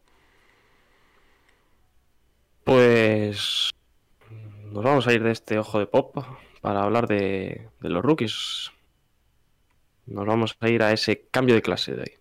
Pues 2.64 3.69
nos 4.72 4.84
vamos 4.84 5.07
a 5.07 5.14
ir 5.14 5.23
de 5.23 5.31
este 5.31 5.60
ojo 5.60 5.80
de 5.80 5.85
pop 5.88 6.18
para 6.61 6.84
hablar 6.84 7.07
de, 7.07 7.68
de 7.81 7.90
los 7.90 8.03
rookies. 8.03 8.72
Nos 10.06 10.26
vamos 10.26 10.56
a 10.60 10.69
ir 10.69 10.84
a 10.84 10.91
ese 10.91 11.27
cambio 11.30 11.56
de 11.56 11.61
clase 11.61 11.94
de 11.94 12.02
hoy. 12.02 12.11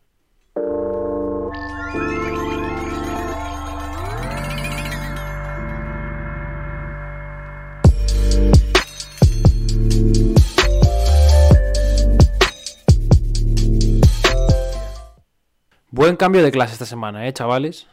Buen 15.92 16.16
cambio 16.16 16.42
de 16.42 16.50
clase 16.50 16.72
esta 16.72 16.86
semana, 16.86 17.28
¿eh, 17.28 17.32
chavales? 17.32 17.86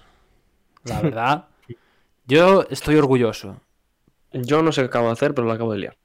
La 0.85 1.01
verdad. 1.01 1.45
Yo 2.25 2.65
estoy 2.69 2.95
orgulloso. 2.95 3.61
Yo 4.33 4.63
no 4.63 4.71
sé 4.71 4.81
qué 4.81 4.87
acabo 4.87 5.07
de 5.07 5.13
hacer, 5.13 5.33
pero 5.35 5.45
lo 5.47 5.53
acabo 5.53 5.73
de 5.73 5.79
liar. 5.79 5.97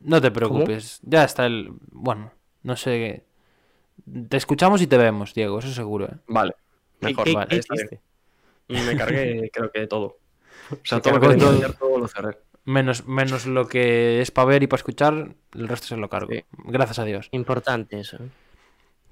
No 0.00 0.20
te 0.20 0.30
preocupes. 0.30 1.00
Ya 1.02 1.24
está 1.24 1.44
el... 1.46 1.70
Bueno, 1.90 2.32
no 2.62 2.76
sé... 2.76 3.24
Te 4.28 4.36
escuchamos 4.38 4.80
y 4.80 4.86
te 4.86 4.96
vemos, 4.96 5.34
Diego, 5.34 5.58
eso 5.58 5.68
seguro, 5.72 6.06
¿eh? 6.06 6.16
Vale, 6.26 6.54
mejor, 7.00 7.24
¿Qué- 7.24 7.34
vale. 7.34 7.60
qué 7.60 8.82
me 8.82 8.96
cargué, 8.96 9.50
creo 9.52 9.70
que 9.70 9.86
todo. 9.86 10.18
O 10.70 10.76
sea, 10.84 10.98
Se 10.98 11.02
todo 11.02 11.14
lo 11.14 11.20
que 11.20 11.28
tenía 11.36 11.68
todo. 11.72 11.98
lo 11.98 12.08
cerré. 12.08 12.38
Menos, 12.64 13.06
menos 13.06 13.44
lo 13.46 13.66
que 13.68 14.20
es 14.22 14.30
para 14.30 14.46
ver 14.46 14.62
y 14.62 14.66
para 14.68 14.78
escuchar, 14.78 15.34
el 15.54 15.68
resto 15.68 15.88
se 15.88 15.96
lo 15.96 16.08
cargo. 16.08 16.32
Sí. 16.32 16.44
Gracias 16.66 16.98
a 16.98 17.04
Dios. 17.04 17.28
Importante 17.32 17.98
eso. 18.00 18.16
¿eh? 18.18 18.28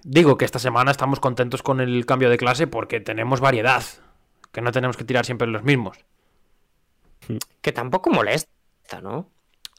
Digo 0.03 0.39
que 0.39 0.45
esta 0.45 0.59
semana 0.59 0.91
estamos 0.91 1.20
contentos 1.20 1.62
con 1.62 1.81
el 1.81 2.07
cambio 2.07 2.31
de 2.31 2.39
clase 2.39 2.66
porque 2.66 3.01
tenemos 3.01 3.41
variedad. 3.41 3.83
Que 4.53 4.61
no 4.62 4.73
tenemos 4.73 4.97
que 4.97 5.05
tirar 5.05 5.25
siempre 5.27 5.47
los 5.49 5.62
mismos. 5.62 5.99
Que 7.61 7.73
tampoco 7.73 8.11
molesta, 8.11 9.01
¿no? 9.03 9.29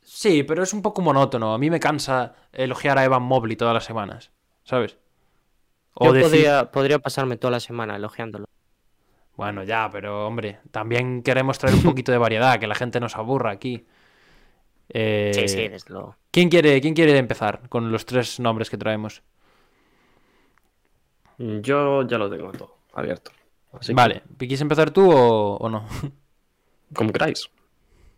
Sí, 0.04 0.44
pero 0.44 0.64
es 0.64 0.74
un 0.74 0.82
poco 0.82 1.02
monótono. 1.02 1.54
A 1.54 1.58
mí 1.58 1.70
me 1.70 1.80
cansa 1.80 2.36
elogiar 2.52 2.98
a 2.98 3.06
Evan 3.06 3.24
Mobley 3.24 3.56
todas 3.56 3.74
las 3.74 3.86
semanas. 3.86 4.32
¿Sabes? 4.64 4.98
O 5.94 6.06
Yo 6.06 6.14
decir- 6.14 6.24
podría, 6.30 6.72
podría 6.72 7.00
pasarme 7.00 7.38
toda 7.38 7.52
la 7.52 7.60
semana 7.60 7.96
elogiándolo. 7.96 8.46
Bueno, 9.36 9.64
ya, 9.64 9.90
pero 9.92 10.28
hombre, 10.28 10.60
también 10.72 11.24
queremos 11.24 11.58
traer 11.58 11.76
un 11.76 11.84
poquito 11.84 12.12
de 12.12 12.18
variedad, 12.18 12.60
que 12.60 12.68
la 12.68 12.76
gente 12.76 13.00
nos 13.00 13.16
aburra 13.16 13.52
aquí. 13.52 13.86
Eh, 14.90 15.32
Sí, 15.34 15.48
sí, 15.48 15.68
desde 15.70 15.92
luego. 15.94 16.16
¿quién, 16.32 16.50
quiere, 16.50 16.82
¿Quién 16.82 16.94
quiere 16.94 17.18
empezar 17.18 17.70
con 17.70 17.92
los 17.92 18.06
tres 18.06 18.40
nombres 18.40 18.70
que 18.70 18.78
traemos? 18.78 19.24
Yo 21.40 22.06
ya 22.06 22.18
lo 22.18 22.30
tengo 22.30 22.52
todo 22.52 22.76
abierto. 22.94 23.32
Así 23.74 23.88
que, 23.88 23.94
Vale, 23.96 24.24
¿quieres 24.38 24.62
empezar 24.62 24.92
tú 24.92 25.12
o, 25.12 25.56
o 25.58 25.70
no? 25.70 25.86
como 26.94 27.12
queráis. 27.12 27.50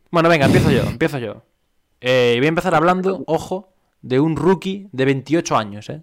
Bueno, 0.09 0.27
venga, 0.27 0.45
empiezo 0.45 0.71
yo, 0.71 0.81
empiezo 0.83 1.17
yo. 1.19 1.43
Eh, 2.01 2.35
voy 2.37 2.45
a 2.47 2.49
empezar 2.49 2.73
hablando, 2.75 3.23
ojo, 3.27 3.73
de 4.01 4.19
un 4.19 4.35
rookie 4.35 4.89
de 4.91 5.05
28 5.05 5.55
años, 5.55 5.89
¿eh? 5.89 6.01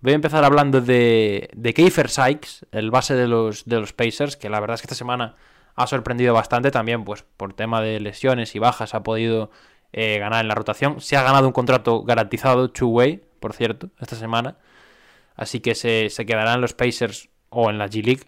Voy 0.00 0.12
a 0.12 0.14
empezar 0.14 0.44
hablando 0.44 0.80
de, 0.80 1.50
de 1.54 1.74
Kiefer 1.74 2.08
Sykes, 2.08 2.66
el 2.70 2.90
base 2.90 3.14
de 3.14 3.26
los, 3.26 3.64
de 3.64 3.80
los 3.80 3.92
Pacers, 3.92 4.36
que 4.36 4.48
la 4.48 4.60
verdad 4.60 4.74
es 4.74 4.82
que 4.82 4.86
esta 4.86 4.94
semana 4.94 5.34
ha 5.74 5.86
sorprendido 5.86 6.32
bastante 6.32 6.70
también, 6.70 7.04
pues 7.04 7.24
por 7.36 7.54
tema 7.54 7.80
de 7.80 7.98
lesiones 7.98 8.54
y 8.54 8.58
bajas 8.58 8.94
ha 8.94 9.02
podido 9.02 9.50
eh, 9.92 10.18
ganar 10.18 10.42
en 10.42 10.48
la 10.48 10.54
rotación. 10.54 11.00
Se 11.00 11.16
ha 11.16 11.22
ganado 11.22 11.46
un 11.46 11.52
contrato 11.52 12.04
garantizado, 12.04 12.70
two-way, 12.70 13.22
por 13.40 13.52
cierto, 13.52 13.90
esta 13.98 14.16
semana. 14.16 14.58
Así 15.36 15.60
que 15.60 15.74
se, 15.74 16.08
se 16.10 16.26
quedará 16.26 16.54
en 16.54 16.60
los 16.62 16.72
Pacers 16.74 17.28
o 17.50 17.70
en 17.70 17.78
la 17.78 17.88
G-League. 17.88 18.24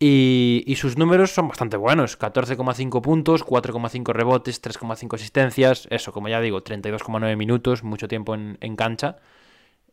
Y, 0.00 0.62
y 0.66 0.76
sus 0.76 0.96
números 0.96 1.32
son 1.32 1.48
bastante 1.48 1.76
buenos. 1.76 2.18
14,5 2.18 3.00
puntos, 3.02 3.44
4,5 3.44 4.12
rebotes, 4.12 4.62
3,5 4.62 5.14
asistencias. 5.14 5.88
Eso, 5.90 6.12
como 6.12 6.28
ya 6.28 6.40
digo, 6.40 6.62
32,9 6.62 7.36
minutos, 7.36 7.82
mucho 7.82 8.06
tiempo 8.06 8.34
en, 8.34 8.58
en 8.60 8.76
cancha. 8.76 9.16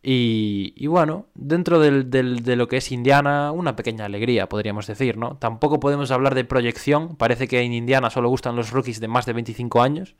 Y, 0.04 0.74
y 0.78 0.86
bueno, 0.86 1.26
dentro 1.34 1.80
del- 1.80 2.12
del- 2.12 2.44
de 2.44 2.56
lo 2.56 2.68
que 2.68 2.78
es 2.78 2.92
Indiana, 2.92 3.52
una 3.52 3.76
pequeña 3.76 4.06
alegría, 4.06 4.48
podríamos 4.48 4.86
decir, 4.86 5.18
¿no? 5.18 5.38
Tampoco 5.38 5.80
podemos 5.80 6.12
hablar 6.12 6.36
de 6.36 6.46
proyección. 6.46 7.16
Parece 7.16 7.48
que 7.48 7.62
en 7.62 7.74
Indiana 7.74 8.12
solo 8.12 8.30
gustan 8.30 8.56
los 8.56 8.70
rookies 8.70 9.00
de 9.00 9.08
más 9.08 9.26
de 9.26 9.34
25 9.34 9.82
años. 9.82 10.16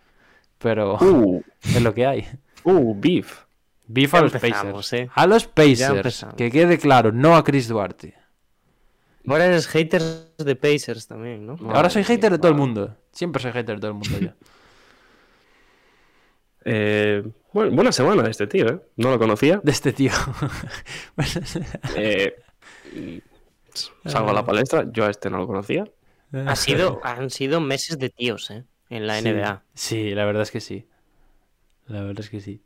Pero 0.58 0.98
Uh, 1.00 1.42
es 1.62 1.82
lo 1.84 1.94
que 1.94 2.08
hay. 2.08 2.28
uh, 2.64 2.96
beef. 3.00 3.45
Beef 3.88 4.14
a 4.14 4.22
los 4.22 4.32
Pacers. 4.32 4.94
¿eh? 4.94 5.10
A 5.14 5.28
los 5.28 5.46
Pacers. 5.48 6.26
Que 6.38 6.50
quede 6.52 6.78
claro, 6.78 7.12
no 7.12 7.36
a 7.36 7.44
Chris 7.44 7.68
Duarte. 7.68 8.16
Ahora 9.28 9.46
eres 9.46 9.68
haters 9.68 10.32
de 10.38 10.56
Pacers 10.56 11.08
también, 11.08 11.46
¿no? 11.48 11.58
Ahora 11.74 11.90
soy 11.90 12.04
hater 12.04 12.32
de 12.32 12.38
todo 12.38 12.50
el 12.50 12.58
mundo. 12.58 12.96
Siempre 13.12 13.42
soy 13.42 13.52
hater 13.52 13.76
de 13.76 13.82
todo 13.82 13.92
el 13.92 13.98
mundo 13.98 14.20
yo. 14.20 14.30
Eh, 16.68 17.24
bueno, 17.54 17.76
buena 17.76 17.92
semana 17.92 18.24
de 18.24 18.32
este 18.32 18.48
tío, 18.48 18.68
¿eh? 18.68 18.80
No 18.96 19.12
lo 19.12 19.20
conocía. 19.20 19.62
De 19.64 19.72
este 19.72 19.94
tío. 19.94 20.12
Eh, 21.96 22.36
salgo 24.06 24.30
a 24.30 24.34
la 24.34 24.46
palestra, 24.46 24.86
yo 24.92 25.06
a 25.06 25.12
este 25.12 25.30
no 25.30 25.38
lo 25.38 25.48
conocía. 25.48 25.86
Ha 26.34 26.56
sido, 26.56 27.02
han 27.04 27.30
sido 27.30 27.62
meses 27.62 28.00
de 28.00 28.10
tíos, 28.10 28.50
¿eh? 28.50 28.64
En 28.90 29.06
la 29.06 29.20
Sí. 29.20 29.30
NBA. 29.30 29.64
Sí, 29.76 30.10
la 30.12 30.26
verdad 30.26 30.42
es 30.44 30.50
que 30.52 30.60
sí. 30.60 30.88
La 31.86 32.02
verdad 32.02 32.22
es 32.22 32.30
que 32.32 32.42
sí. 32.42 32.62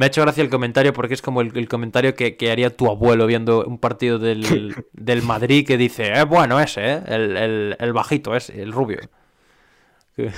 Me 0.00 0.06
ha 0.06 0.08
hecho 0.08 0.22
gracia 0.22 0.42
el 0.42 0.48
comentario 0.48 0.94
porque 0.94 1.12
es 1.12 1.20
como 1.20 1.42
el, 1.42 1.54
el 1.54 1.68
comentario 1.68 2.14
que, 2.14 2.38
que 2.38 2.50
haría 2.50 2.74
tu 2.74 2.88
abuelo 2.88 3.26
viendo 3.26 3.66
un 3.66 3.78
partido 3.78 4.18
del, 4.18 4.74
del 4.94 5.22
Madrid 5.22 5.66
que 5.66 5.76
dice, 5.76 6.10
es 6.12 6.26
bueno 6.26 6.58
ese, 6.58 6.80
¿eh? 6.94 7.02
El, 7.06 7.36
el- 7.36 7.76
el 7.78 7.92
bajito 7.92 8.34
ese, 8.34 8.62
el 8.62 8.72
rubio. 8.72 8.98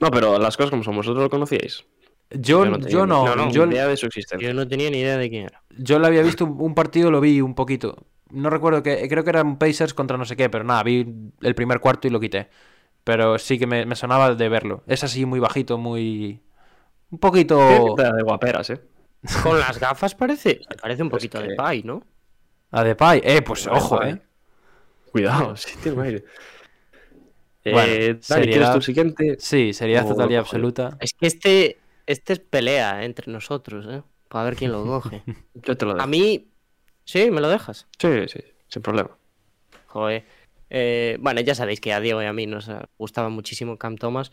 No, 0.00 0.10
pero 0.10 0.38
las 0.38 0.56
cosas 0.56 0.70
como 0.70 0.82
son, 0.82 0.96
¿vosotros 0.96 1.22
lo 1.22 1.30
conocíais? 1.30 1.84
Yo, 2.30 2.64
no 2.64 2.78
tenía 2.80 2.90
yo 2.90 3.06
ni- 3.06 3.10
no, 3.10 3.36
no, 3.36 3.36
no, 3.46 3.52
yo, 3.52 3.66
ni 3.66 3.74
idea 3.74 3.86
de 3.86 3.96
su 3.96 4.06
existencia. 4.06 4.48
Yo 4.48 4.54
no 4.54 4.66
tenía 4.66 4.90
ni 4.90 4.98
idea 4.98 5.16
de 5.16 5.30
quién 5.30 5.44
era. 5.44 5.62
yo 5.78 5.98
lo 5.98 6.06
había 6.06 6.22
visto 6.22 6.44
un, 6.44 6.56
un 6.60 6.74
partido, 6.74 7.10
lo 7.10 7.20
vi 7.20 7.40
un 7.40 7.54
poquito. 7.54 8.06
No 8.30 8.50
recuerdo 8.50 8.82
que, 8.82 9.08
creo 9.08 9.24
que 9.24 9.30
eran 9.30 9.58
Pacers 9.58 9.94
contra 9.94 10.16
no 10.16 10.24
sé 10.24 10.36
qué, 10.36 10.48
pero 10.48 10.64
nada, 10.64 10.82
vi 10.82 11.06
el 11.42 11.54
primer 11.54 11.80
cuarto 11.80 12.08
y 12.08 12.10
lo 12.10 12.20
quité. 12.20 12.48
Pero 13.04 13.38
sí 13.38 13.58
que 13.58 13.66
me, 13.66 13.86
me 13.86 13.96
sonaba 13.96 14.34
de 14.34 14.48
verlo. 14.48 14.82
Es 14.86 15.04
así 15.04 15.26
muy 15.26 15.40
bajito, 15.40 15.78
muy... 15.78 16.40
Un 17.12 17.18
poquito... 17.18 17.94
De 17.96 18.22
guaperas, 18.22 18.70
¿eh? 18.70 18.80
Con 19.44 19.60
las 19.60 19.78
gafas 19.78 20.14
parece, 20.16 20.60
parece 20.80 21.02
un 21.04 21.10
Pues 21.10 21.22
poquito 21.22 21.40
que- 21.40 21.48
de 21.50 21.54
Pai, 21.54 21.82
¿no? 21.84 22.02
A 22.72 22.82
Depay. 22.82 23.20
Eh, 23.22 23.42
pues 23.42 23.66
ojo, 23.68 24.02
eh. 24.02 24.20
Cuidado, 25.12 25.54
sí 25.56 25.76
tiene 25.80 25.98
un 25.98 26.04
aire. 26.06 26.24
Eh, 27.64 27.72
Bueno, 27.72 28.18
Dani, 28.28 28.46
¿quieres 28.48 28.72
tu 28.72 28.80
siguiente? 28.80 29.36
Sí, 29.38 29.72
sería 29.72 30.02
Oh, 30.04 30.08
total 30.08 30.32
y 30.32 30.34
absoluta. 30.36 30.96
Es 30.98 31.12
que 31.12 31.26
este, 31.28 31.78
este 32.06 32.32
es 32.32 32.38
pelea 32.40 33.04
entre 33.04 33.30
nosotros, 33.30 33.86
¿eh? 33.88 34.02
Para 34.28 34.44
ver 34.46 34.56
quién 34.56 34.72
lo 34.72 34.84
coge. 34.84 35.22
Yo 35.54 35.76
te 35.76 35.84
lo 35.84 35.92
dejo. 35.94 36.02
A 36.02 36.06
mí, 36.08 36.48
sí, 37.04 37.30
me 37.30 37.40
lo 37.40 37.48
dejas. 37.48 37.86
Sí, 37.98 38.26
sí, 38.28 38.40
sin 38.68 38.82
problema. 38.82 39.10
Joder. 39.86 40.24
Eh, 40.70 41.18
bueno, 41.20 41.42
ya 41.42 41.54
sabéis 41.54 41.80
que 41.80 41.92
a 41.92 42.00
Diego 42.00 42.22
y 42.22 42.24
a 42.26 42.32
mí 42.32 42.46
nos 42.46 42.70
gustaba 42.98 43.28
muchísimo 43.28 43.76
Cam 43.76 43.96
Thomas. 43.96 44.32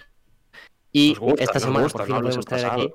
Y 0.92 1.16
gusta, 1.16 1.44
esta 1.44 1.60
semana 1.60 1.84
gusta, 1.84 1.98
por 2.00 2.06
fin 2.08 2.16
no 2.16 2.22
lo 2.22 2.28
podemos 2.30 2.52
en 2.52 2.66
aquí. 2.70 2.94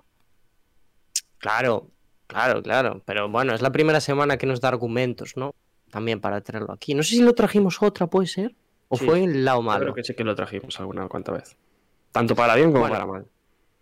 Claro, 1.39 1.91
claro, 2.27 2.63
claro. 2.63 3.03
Pero 3.05 3.29
bueno, 3.29 3.55
es 3.55 3.63
la 3.63 3.71
primera 3.71 4.01
semana 4.01 4.37
que 4.37 4.47
nos 4.47 4.61
da 4.61 4.69
argumentos, 4.69 5.37
¿no? 5.37 5.55
También 5.91 6.21
para 6.21 6.41
traerlo 6.41 6.73
aquí. 6.73 6.95
No 6.95 7.03
sé 7.03 7.11
si 7.11 7.23
lo 7.23 7.35
trajimos 7.35 7.83
otra, 7.83 8.07
¿puede 8.09 8.27
ser? 8.27 8.55
¿O 8.89 8.97
Sí, 8.97 9.05
fue 9.05 9.25
el 9.25 9.45
lado 9.45 9.59
Yo 9.59 9.63
malo? 9.63 9.83
creo 9.85 9.95
que 9.95 10.05
sí 10.05 10.15
que 10.15 10.25
lo 10.25 10.35
trajimos 10.35 10.79
alguna 10.81 11.09
cuanta 11.09 11.33
vez. 11.33 11.57
Tanto 12.13 12.35
para 12.35 12.55
bien 12.55 12.69
como 12.73 12.81
Bueno. 12.81 12.95
para 12.95 13.07
mal. 13.07 13.27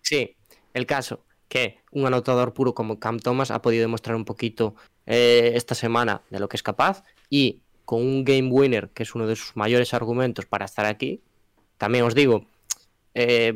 Sí, 0.02 0.36
el 0.74 0.86
caso 0.86 1.24
que 1.48 1.80
un 1.90 2.06
anotador 2.06 2.55
puro 2.55 2.74
como 2.74 2.98
Cam 2.98 3.18
Thomas 3.18 3.51
ha 3.51 3.60
podido 3.62 3.82
demostrar 3.82 4.16
un 4.16 4.24
poquito 4.24 4.74
eh, 5.06 5.52
esta 5.55 5.74
semana 5.74 6.22
de 6.30 6.40
lo 6.40 6.48
que 6.48 6.56
es 6.56 6.62
capaz 6.62 7.05
y 7.28 7.60
con 7.84 8.01
un 8.01 8.24
game 8.24 8.48
winner, 8.51 8.89
que 8.90 9.02
es 9.02 9.14
uno 9.14 9.26
de 9.26 9.36
sus 9.36 9.55
mayores 9.56 9.93
argumentos 9.93 10.47
para 10.47 10.64
estar 10.64 10.86
aquí, 10.86 11.20
también 11.76 12.05
os 12.05 12.14
digo, 12.14 12.47
eh, 13.14 13.52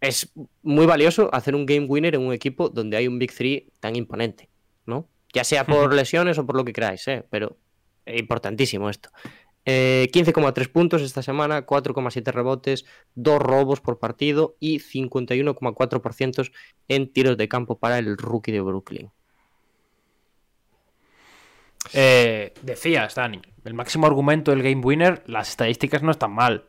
es 0.00 0.32
muy 0.62 0.86
valioso 0.86 1.28
hacer 1.34 1.54
un 1.54 1.66
game 1.66 1.86
winner 1.86 2.14
en 2.14 2.22
un 2.22 2.32
equipo 2.32 2.68
donde 2.68 2.96
hay 2.96 3.06
un 3.08 3.18
Big 3.18 3.32
Three 3.34 3.70
tan 3.80 3.96
imponente, 3.96 4.48
¿no? 4.86 5.08
Ya 5.32 5.44
sea 5.44 5.64
por 5.64 5.94
lesiones 5.94 6.38
o 6.38 6.46
por 6.46 6.56
lo 6.56 6.64
que 6.64 6.72
queráis, 6.72 7.06
¿eh? 7.08 7.24
pero 7.30 7.56
es 8.04 8.18
importantísimo 8.20 8.88
esto. 8.90 9.10
Eh, 9.66 10.08
15,3 10.12 10.68
puntos 10.72 11.02
esta 11.02 11.22
semana, 11.22 11.66
4,7 11.66 12.32
rebotes, 12.32 12.86
2 13.14 13.38
robos 13.40 13.80
por 13.80 13.98
partido 13.98 14.56
y 14.58 14.80
51,4% 14.80 16.50
en 16.88 17.12
tiros 17.12 17.36
de 17.36 17.48
campo 17.48 17.78
para 17.78 17.98
el 17.98 18.16
rookie 18.16 18.52
de 18.52 18.60
Brooklyn. 18.62 19.10
Eh, 21.92 22.52
decías, 22.62 23.14
Dani, 23.14 23.40
el 23.64 23.74
máximo 23.74 24.06
argumento 24.06 24.50
del 24.50 24.62
Game 24.62 24.80
Winner, 24.84 25.22
las 25.26 25.50
estadísticas 25.50 26.02
no 26.02 26.10
están 26.10 26.32
mal. 26.32 26.64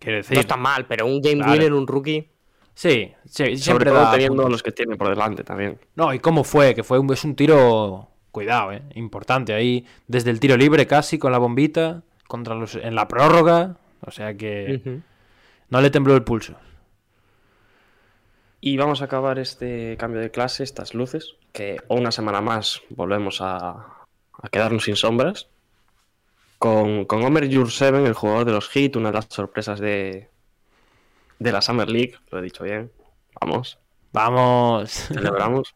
Quiero 0.00 0.18
decir, 0.18 0.34
No 0.34 0.40
está 0.40 0.56
mal, 0.56 0.86
pero 0.86 1.06
un 1.06 1.20
game 1.20 1.36
Claro. 1.38 1.52
winner, 1.52 1.72
un 1.72 1.86
rookie. 1.86 2.30
Sí, 2.78 3.12
sí, 3.24 3.56
Sobre 3.56 3.56
siempre 3.56 3.90
todo 3.90 3.98
da 4.00 4.10
teniendo 4.10 4.44
puntos. 4.44 4.52
los 4.52 4.62
que 4.62 4.72
tiene 4.72 4.96
por 4.96 5.08
delante 5.08 5.42
también. 5.44 5.78
No, 5.96 6.14
y 6.14 6.20
cómo 6.20 6.44
fue, 6.44 6.74
que 6.74 6.84
fue 6.84 6.98
un, 6.98 7.12
es 7.12 7.24
un 7.24 7.34
tiro, 7.34 8.08
cuidado, 8.30 8.72
eh, 8.72 8.82
importante 8.94 9.52
ahí, 9.52 9.84
desde 10.06 10.30
el 10.30 10.40
tiro 10.40 10.56
libre 10.56 10.86
casi 10.86 11.18
con 11.18 11.32
la 11.32 11.38
bombita, 11.38 12.02
contra 12.28 12.54
los, 12.54 12.76
en 12.76 12.94
la 12.94 13.08
prórroga, 13.08 13.76
o 14.06 14.10
sea 14.10 14.36
que 14.36 15.00
no 15.70 15.80
le 15.80 15.90
tembló 15.90 16.14
el 16.14 16.22
pulso. 16.22 16.54
Y 18.60 18.76
vamos 18.76 19.02
a 19.02 19.06
acabar 19.06 19.38
este 19.38 19.96
cambio 19.98 20.20
de 20.20 20.30
clase, 20.30 20.64
estas 20.64 20.94
luces, 20.94 21.36
que 21.52 21.78
una 21.88 22.10
semana 22.12 22.40
más 22.40 22.82
volvemos 22.90 23.40
a, 23.40 23.70
a 23.70 24.48
quedarnos 24.50 24.84
sin 24.84 24.96
sombras. 24.96 25.48
Con, 26.58 27.04
con 27.04 27.22
Homer 27.24 27.52
Jurseven, 27.54 28.04
el 28.04 28.14
jugador 28.14 28.44
de 28.44 28.52
los 28.52 28.68
Heat, 28.68 28.96
una 28.96 29.10
de 29.10 29.14
las 29.14 29.26
sorpresas 29.30 29.78
de, 29.78 30.28
de 31.38 31.52
la 31.52 31.60
Summer 31.62 31.88
League, 31.88 32.14
lo 32.30 32.38
he 32.38 32.42
dicho 32.42 32.64
bien. 32.64 32.90
Vamos, 33.40 33.78
Vamos. 34.12 34.90
celebramos. 35.12 35.74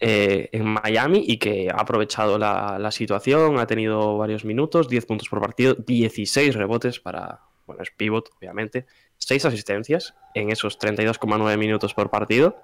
eh, 0.00 0.48
en 0.52 0.66
Miami 0.66 1.24
y 1.26 1.38
que 1.38 1.70
ha 1.70 1.80
aprovechado 1.80 2.38
la, 2.38 2.78
la 2.78 2.90
situación, 2.90 3.58
ha 3.58 3.66
tenido 3.66 4.18
varios 4.18 4.44
minutos, 4.44 4.88
10 4.88 5.06
puntos 5.06 5.28
por 5.28 5.40
partido, 5.40 5.74
16 5.74 6.54
rebotes 6.54 7.00
para, 7.00 7.40
bueno, 7.66 7.82
es 7.82 7.90
pivot, 7.90 8.30
obviamente, 8.38 8.86
6 9.18 9.46
asistencias 9.46 10.14
en 10.34 10.50
esos 10.50 10.78
32,9 10.78 11.56
minutos 11.56 11.94
por 11.94 12.10
partido. 12.10 12.56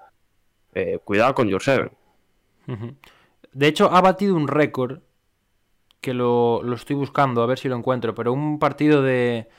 Eh, 0.73 0.99
cuidado 1.03 1.33
con 1.33 1.47
Your 1.49 1.61
Seven. 1.63 1.91
De 3.51 3.67
hecho, 3.67 3.91
ha 3.91 4.01
batido 4.01 4.35
un 4.35 4.47
récord 4.47 4.99
que 5.99 6.13
lo, 6.13 6.61
lo 6.63 6.75
estoy 6.75 6.95
buscando, 6.95 7.41
a 7.43 7.45
ver 7.45 7.59
si 7.59 7.67
lo 7.67 7.75
encuentro, 7.75 8.13
pero 8.15 8.31
un 8.33 8.59
partido 8.59 9.01
de 9.01 9.49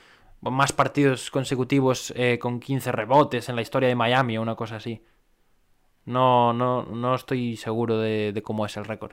más 0.50 0.72
partidos 0.72 1.30
consecutivos 1.30 2.12
eh, 2.16 2.38
con 2.38 2.58
15 2.58 2.90
rebotes 2.92 3.48
en 3.48 3.56
la 3.56 3.62
historia 3.62 3.88
de 3.88 3.94
Miami 3.94 4.36
o 4.36 4.42
una 4.42 4.56
cosa 4.56 4.76
así. 4.76 5.02
No, 6.04 6.52
no, 6.52 6.82
no 6.84 7.14
estoy 7.14 7.56
seguro 7.56 7.98
de, 7.98 8.40
cómo 8.44 8.66
es 8.66 8.76
el 8.76 8.84
récord. 8.84 9.12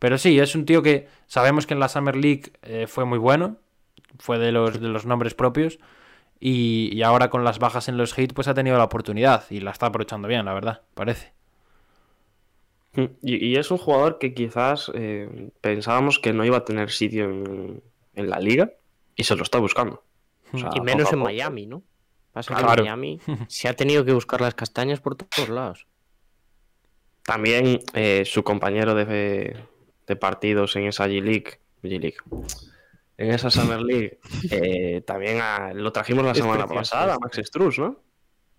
Pero 0.00 0.18
sí, 0.18 0.38
es 0.40 0.54
un 0.54 0.64
tío 0.64 0.82
que 0.82 1.08
sabemos 1.26 1.66
que 1.66 1.74
en 1.74 1.80
la 1.80 1.88
Summer 1.88 2.16
League 2.16 2.52
eh, 2.62 2.86
fue 2.88 3.04
muy 3.04 3.18
bueno, 3.18 3.58
fue 4.18 4.38
de 4.38 4.50
los, 4.50 4.80
de 4.80 4.88
los 4.88 5.06
nombres 5.06 5.34
propios, 5.34 5.78
y, 6.40 6.90
y 6.92 7.02
ahora 7.02 7.30
con 7.30 7.44
las 7.44 7.58
bajas 7.58 7.88
en 7.88 7.96
los 7.96 8.18
hits, 8.18 8.34
pues 8.34 8.48
ha 8.48 8.54
tenido 8.54 8.78
la 8.78 8.84
oportunidad 8.84 9.44
y 9.50 9.60
la 9.60 9.70
está 9.70 9.86
aprovechando 9.86 10.26
bien, 10.26 10.46
la 10.46 10.54
verdad, 10.54 10.82
parece. 10.94 11.32
Y, 12.96 13.46
y 13.46 13.56
es 13.56 13.70
un 13.70 13.78
jugador 13.78 14.18
que 14.18 14.34
quizás 14.34 14.90
eh, 14.94 15.50
pensábamos 15.60 16.18
que 16.18 16.32
no 16.32 16.44
iba 16.44 16.56
a 16.56 16.64
tener 16.64 16.90
sitio 16.90 17.24
en, 17.26 17.82
en 18.14 18.30
la 18.30 18.40
liga 18.40 18.72
y 19.14 19.24
se 19.24 19.36
lo 19.36 19.42
está 19.44 19.58
buscando. 19.58 20.02
O 20.52 20.58
sea, 20.58 20.70
Y 20.74 20.80
menos 20.80 21.12
en. 21.12 21.18
Miami, 21.20 21.66
¿no? 21.66 21.82
Pasa 22.32 22.54
que 22.54 22.62
Claro. 22.62 22.82
en 22.82 22.88
Miami 22.88 23.20
se 23.48 23.68
ha 23.68 23.74
tenido 23.74 24.04
que 24.04 24.12
buscar 24.12 24.40
las 24.40 24.54
castañas 24.54 25.00
por 25.00 25.16
todos 25.16 25.48
lados. 25.48 25.86
También 27.24 27.80
eh, 27.94 28.24
su 28.24 28.42
compañero 28.42 28.94
de, 28.94 29.56
de 30.06 30.16
partidos 30.16 30.74
en 30.76 30.84
esa 30.86 31.06
G-League, 31.06 31.60
G-League, 31.82 32.16
en 33.18 33.30
esa 33.32 33.50
Summer 33.50 33.80
League, 33.80 34.18
eh, 34.50 35.02
también 35.06 35.40
a- 35.40 35.72
lo 35.74 35.92
trajimos 35.92 36.24
la 36.24 36.32
Es 36.32 36.38
semana 36.38 36.66
precioso, 36.66 36.80
pasada. 36.96 37.18
Max 37.20 37.40
Struz, 37.44 37.78
¿no? 37.78 38.00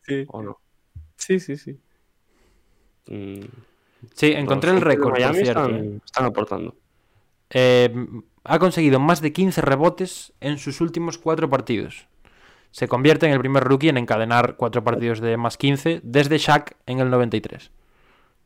Sí, 0.04 0.26
¿O 0.28 0.42
no? 0.42 0.60
sí, 1.18 1.40
sí. 1.40 1.58
sí. 1.58 1.80
Mm, 3.08 3.46
Sí, 4.16 4.32
encontré 4.32 4.72
el 4.72 4.82
récord, 4.82 5.10
por 5.12 5.20
Miami 5.20 5.40
cierto. 5.44 5.66
están, 5.68 6.02
están 6.04 6.26
aportando. 6.26 6.76
Eh, 7.52 7.94
ha 8.44 8.60
conseguido 8.60 9.00
más 9.00 9.22
de 9.22 9.34
15 9.34 9.62
rebotes 9.62 10.34
en 10.40 10.58
sus 10.58 10.82
últimos 10.82 11.18
cuatro 11.18 11.50
partidos. 11.50 12.08
Se 12.72 12.88
convierte 12.88 13.26
en 13.26 13.34
el 13.34 13.40
primer 13.40 13.64
rookie 13.64 13.90
en 13.90 13.98
encadenar 13.98 14.56
cuatro 14.56 14.84
partidos 14.84 15.20
de 15.20 15.38
más 15.38 15.58
15 15.58 16.02
desde 16.04 16.38
Shaq 16.38 16.76
en 16.86 17.00
el 17.00 17.10
93. 17.10 17.72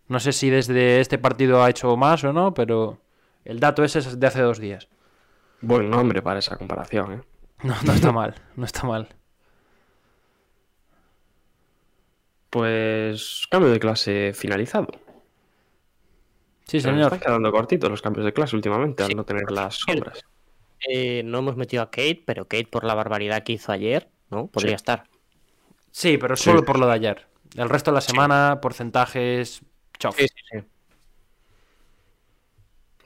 No 0.08 0.20
sé 0.20 0.34
si 0.34 0.50
desde 0.50 1.00
este 1.00 1.18
partido 1.18 1.64
ha 1.64 1.70
hecho 1.70 1.96
más 1.96 2.24
o 2.24 2.34
no, 2.34 2.54
pero 2.54 3.00
el 3.44 3.60
dato 3.60 3.84
ese 3.84 4.00
es 4.00 4.20
de 4.20 4.28
hace 4.28 4.42
dos 4.42 4.60
días. 4.60 4.88
Buen 5.62 5.90
nombre 5.90 6.22
para 6.22 6.40
esa 6.40 6.58
comparación, 6.58 7.14
¿eh? 7.14 7.22
No, 7.64 7.76
no 7.84 7.94
está 7.94 8.12
mal, 8.12 8.36
no 8.56 8.66
está 8.66 8.86
mal. 8.86 9.08
Pues 12.50 13.48
cambio 13.50 13.72
de 13.72 13.80
clase 13.80 14.34
finalizado. 14.34 14.88
Sí, 16.68 16.78
nos 16.78 16.84
señor. 16.84 17.02
están 17.14 17.20
quedando 17.20 17.52
cortitos 17.52 17.90
los 17.90 18.02
cambios 18.02 18.26
de 18.26 18.34
clase 18.34 18.56
últimamente 18.56 19.04
al 19.04 19.16
no 19.16 19.24
tener 19.24 19.50
las 19.52 19.76
sombras. 19.76 20.22
Eh, 20.88 21.22
no 21.24 21.40
hemos 21.40 21.56
metido 21.56 21.84
a 21.84 21.90
Kate, 21.92 22.24
pero 22.26 22.46
Kate 22.48 22.68
por 22.68 22.84
la 22.84 22.94
barbaridad 22.96 23.44
que 23.44 23.54
hizo 23.54 23.72
ayer, 23.72 24.10
¿no? 24.30 24.48
Podría 24.48 24.72
Sí. 24.72 24.76
estar. 24.76 25.04
Sí, 25.92 26.18
pero 26.18 26.36
Sí. 26.36 26.46
solo 26.46 26.64
por 26.66 26.80
lo 26.80 26.88
de 26.88 26.94
ayer. 26.94 27.28
El 27.56 27.70
resto 27.70 27.92
de 27.92 27.96
la 27.96 28.02
semana, 28.02 28.60
porcentajes, 28.62 29.62
chof. 29.98 30.16
Sí, 30.18 30.28
sí, 30.28 30.42
sí. 30.52 30.66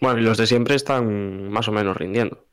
Bueno, 0.02 0.20
y 0.20 0.24
los 0.24 0.38
de 0.38 0.48
siempre 0.48 0.76
están 0.76 1.50
más 1.50 1.68
o 1.68 1.72
menos 1.72 1.96
rindiendo. 1.98 2.46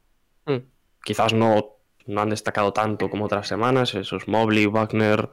Mm. 0.46 0.56
Quizás 1.04 1.32
no, 1.32 1.76
no 2.06 2.20
han 2.20 2.30
destacado 2.30 2.72
tanto 2.72 3.08
como 3.08 3.26
otras 3.26 3.46
semanas, 3.46 3.94
esos 3.94 4.26
Mobley, 4.26 4.66
Wagner 4.66 5.30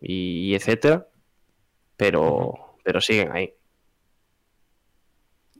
y, 0.00 0.50
y 0.50 0.54
etcétera, 0.54 1.06
pero, 1.96 2.76
pero 2.82 3.00
siguen 3.00 3.32
ahí. 3.32 3.52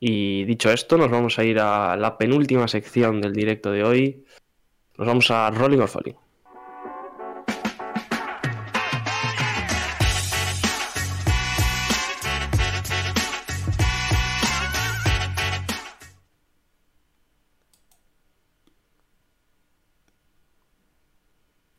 Y 0.01 0.45
dicho 0.45 0.71
esto, 0.71 0.97
nos 0.97 1.11
vamos 1.11 1.39
a 1.39 1.45
ir 1.45 1.59
a 1.59 1.97
la 1.97 2.17
penúltima 2.17 2.69
sección 2.69 3.21
del 3.21 3.33
directo 3.33 3.73
de 3.73 3.83
hoy. 3.83 4.25
Nos 4.97 5.07
vamos 5.09 5.31
a 5.31 5.51
Rolling 5.51 5.79
or 5.79 5.89
Falling. 5.89 6.17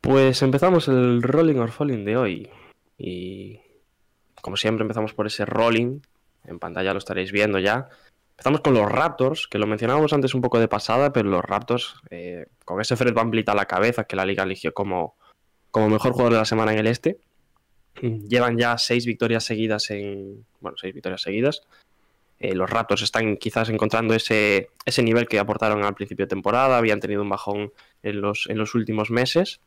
Pues 0.02 0.42
empezamos 0.42 0.88
el 0.88 1.22
Rolling 1.22 1.56
or 1.56 1.70
Falling 1.70 2.04
de 2.04 2.16
hoy. 2.18 2.50
Y 2.98 3.60
como 4.42 4.56
siempre 4.58 4.82
empezamos 4.82 5.14
por 5.14 5.26
ese 5.26 5.46
Rolling. 5.46 6.00
En 6.44 6.58
pantalla 6.58 6.92
lo 6.92 6.98
estaréis 6.98 7.32
viendo 7.32 7.58
ya. 7.58 7.88
Empezamos 8.40 8.62
con 8.62 8.72
los 8.72 8.90
Raptors, 8.90 9.46
que 9.48 9.58
lo 9.58 9.66
mencionábamos 9.66 10.14
antes 10.14 10.34
un 10.34 10.40
poco 10.40 10.58
de 10.58 10.66
pasada, 10.66 11.12
pero 11.12 11.28
los 11.28 11.44
Raptors, 11.44 11.96
eh, 12.08 12.46
con 12.64 12.80
ese 12.80 12.96
Fred 12.96 13.12
Van 13.12 13.30
a 13.46 13.54
la 13.54 13.66
cabeza 13.66 14.04
que 14.04 14.16
la 14.16 14.24
liga 14.24 14.44
eligió 14.44 14.72
como, 14.72 15.14
como 15.70 15.90
mejor 15.90 16.12
jugador 16.12 16.32
de 16.32 16.38
la 16.38 16.46
semana 16.46 16.72
en 16.72 16.78
el 16.78 16.86
este, 16.86 17.18
llevan 18.00 18.56
ya 18.56 18.78
seis 18.78 19.04
victorias 19.04 19.44
seguidas 19.44 19.90
en. 19.90 20.46
Bueno, 20.58 20.78
seis 20.80 20.94
victorias 20.94 21.20
seguidas. 21.20 21.64
Eh, 22.38 22.54
los 22.54 22.70
Raptors 22.70 23.02
están 23.02 23.36
quizás 23.36 23.68
encontrando 23.68 24.14
ese, 24.14 24.70
ese 24.86 25.02
nivel 25.02 25.28
que 25.28 25.38
aportaron 25.38 25.84
al 25.84 25.94
principio 25.94 26.24
de 26.24 26.30
temporada, 26.30 26.78
habían 26.78 27.00
tenido 27.00 27.20
un 27.20 27.28
bajón 27.28 27.74
en 28.02 28.22
los, 28.22 28.46
en 28.48 28.56
los 28.56 28.74
últimos 28.74 29.10
meses 29.10 29.60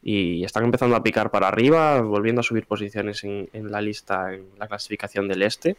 y 0.00 0.44
están 0.44 0.62
empezando 0.62 0.94
a 0.94 1.02
picar 1.02 1.32
para 1.32 1.48
arriba, 1.48 2.00
volviendo 2.02 2.38
a 2.38 2.44
subir 2.44 2.68
posiciones 2.68 3.24
en, 3.24 3.50
en 3.52 3.72
la 3.72 3.80
lista, 3.80 4.32
en 4.32 4.46
la 4.60 4.68
clasificación 4.68 5.26
del 5.26 5.42
este. 5.42 5.76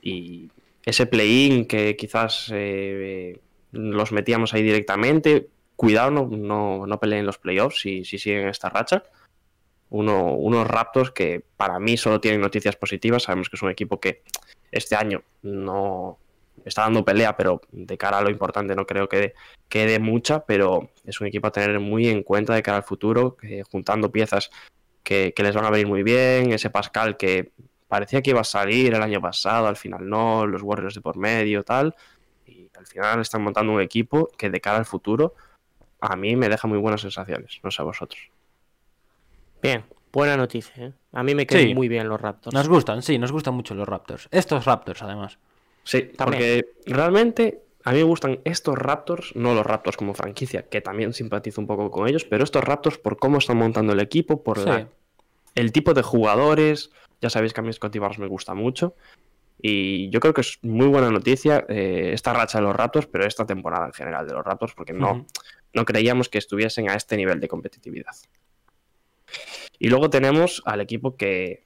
Y 0.00 0.48
ese 0.84 1.06
play-in 1.06 1.66
que 1.66 1.96
quizás 1.96 2.50
eh, 2.52 3.40
los 3.72 4.12
metíamos 4.12 4.54
ahí 4.54 4.62
directamente, 4.62 5.48
cuidado, 5.76 6.10
no, 6.10 6.26
no, 6.26 6.86
no 6.86 7.00
peleen 7.00 7.26
los 7.26 7.38
playoffs 7.38 7.80
si, 7.80 8.04
si 8.04 8.18
siguen 8.18 8.48
esta 8.48 8.68
racha. 8.68 9.02
Uno, 9.90 10.34
unos 10.34 10.66
Raptors 10.66 11.10
que 11.10 11.44
para 11.56 11.78
mí 11.78 11.96
solo 11.96 12.20
tienen 12.20 12.40
noticias 12.40 12.76
positivas. 12.76 13.24
Sabemos 13.24 13.48
que 13.48 13.56
es 13.56 13.62
un 13.62 13.70
equipo 13.70 14.00
que 14.00 14.22
este 14.72 14.96
año 14.96 15.22
no 15.42 16.18
está 16.64 16.82
dando 16.82 17.04
pelea, 17.04 17.36
pero 17.36 17.60
de 17.70 17.96
cara 17.96 18.18
a 18.18 18.22
lo 18.22 18.30
importante 18.30 18.74
no 18.74 18.86
creo 18.86 19.08
que 19.08 19.34
que 19.68 19.86
dé 19.86 19.98
mucha, 19.98 20.44
pero 20.44 20.90
es 21.04 21.20
un 21.20 21.26
equipo 21.26 21.48
a 21.48 21.52
tener 21.52 21.80
muy 21.80 22.08
en 22.08 22.22
cuenta 22.22 22.54
de 22.54 22.62
cara 22.62 22.78
al 22.78 22.84
futuro, 22.84 23.36
que 23.36 23.62
juntando 23.64 24.12
piezas 24.12 24.50
que 25.02 25.34
les 25.36 25.54
van 25.54 25.64
a 25.64 25.70
venir 25.70 25.86
muy 25.86 26.02
bien. 26.02 26.52
Ese 26.52 26.70
Pascal 26.70 27.16
que 27.16 27.52
parecía 27.88 28.22
que 28.22 28.30
iba 28.30 28.40
a 28.40 28.44
salir 28.44 28.94
el 28.94 29.02
año 29.02 29.20
pasado, 29.20 29.66
al 29.66 29.76
final 29.76 30.08
no, 30.08 30.46
los 30.46 30.62
Warriors 30.62 30.94
de 30.94 31.00
por 31.00 31.16
medio, 31.16 31.62
tal. 31.62 31.94
Y 32.46 32.68
al 32.76 32.86
final 32.86 33.20
están 33.20 33.42
montando 33.42 33.72
un 33.72 33.80
equipo 33.80 34.28
que 34.36 34.50
de 34.50 34.60
cara 34.60 34.78
al 34.78 34.84
futuro 34.84 35.34
a 36.00 36.16
mí 36.16 36.36
me 36.36 36.48
deja 36.48 36.68
muy 36.68 36.78
buenas 36.78 37.00
sensaciones, 37.00 37.60
no 37.62 37.70
sé 37.70 37.80
a 37.80 37.84
vosotros. 37.84 38.20
Bien, 39.62 39.84
buena 40.12 40.36
noticia, 40.36 40.74
¿eh? 40.86 40.92
A 41.12 41.22
mí 41.22 41.34
me 41.34 41.46
quedan 41.46 41.64
Sí. 41.68 41.74
muy 41.74 41.88
bien 41.88 42.08
los 42.08 42.20
Raptors. 42.20 42.52
Nos 42.52 42.68
gustan, 42.68 43.02
sí, 43.02 43.18
nos 43.18 43.32
gustan 43.32 43.54
mucho 43.54 43.74
los 43.74 43.88
Raptors. 43.88 44.28
Estos 44.30 44.64
Raptors, 44.66 45.02
además. 45.02 45.38
Sí, 45.84 46.02
También. 46.16 46.62
porque 46.62 46.66
realmente 46.86 47.62
a 47.84 47.92
mí 47.92 47.98
me 47.98 48.02
gustan 48.04 48.40
estos 48.44 48.76
Raptors, 48.76 49.34
no 49.36 49.54
los 49.54 49.64
Raptors 49.64 49.96
como 49.96 50.12
franquicia, 50.14 50.68
que 50.68 50.80
también 50.80 51.12
simpatizo 51.14 51.60
un 51.60 51.66
poco 51.66 51.90
con 51.90 52.08
ellos, 52.08 52.24
pero 52.24 52.44
estos 52.44 52.64
Raptors 52.64 52.98
por 52.98 53.18
cómo 53.18 53.38
están 53.38 53.56
montando 53.56 53.92
el 53.92 54.00
equipo, 54.00 54.42
por 54.42 54.58
Sí. 54.58 54.66
la- 54.66 54.88
el 55.54 55.72
tipo 55.72 55.94
de 55.94 56.02
jugadores. 56.02 56.90
Ya 57.20 57.30
sabéis 57.30 57.52
que 57.52 57.60
a 57.60 57.64
mí 57.64 57.72
Scotty 57.72 57.98
Barnes 57.98 58.18
me 58.18 58.26
gusta 58.26 58.54
mucho. 58.54 58.94
Y 59.60 60.10
yo 60.10 60.20
creo 60.20 60.34
que 60.34 60.42
es 60.42 60.58
muy 60.62 60.88
buena 60.88 61.10
noticia 61.10 61.64
eh, 61.68 62.10
esta 62.12 62.34
racha 62.34 62.58
de 62.58 62.64
los 62.64 62.76
Raptors, 62.76 63.06
pero 63.06 63.24
esta 63.24 63.46
temporada 63.46 63.86
en 63.86 63.92
general 63.92 64.26
de 64.26 64.34
los 64.34 64.44
Raptors, 64.44 64.74
porque 64.74 64.92
no, 64.92 65.26
no 65.72 65.84
creíamos 65.84 66.28
que 66.28 66.38
estuviesen 66.38 66.90
a 66.90 66.94
este 66.94 67.16
nivel 67.16 67.40
de 67.40 67.48
competitividad. 67.48 68.14
Y 69.78 69.88
luego 69.88 70.10
tenemos 70.10 70.62
al 70.66 70.80
equipo 70.80 71.16
que, 71.16 71.64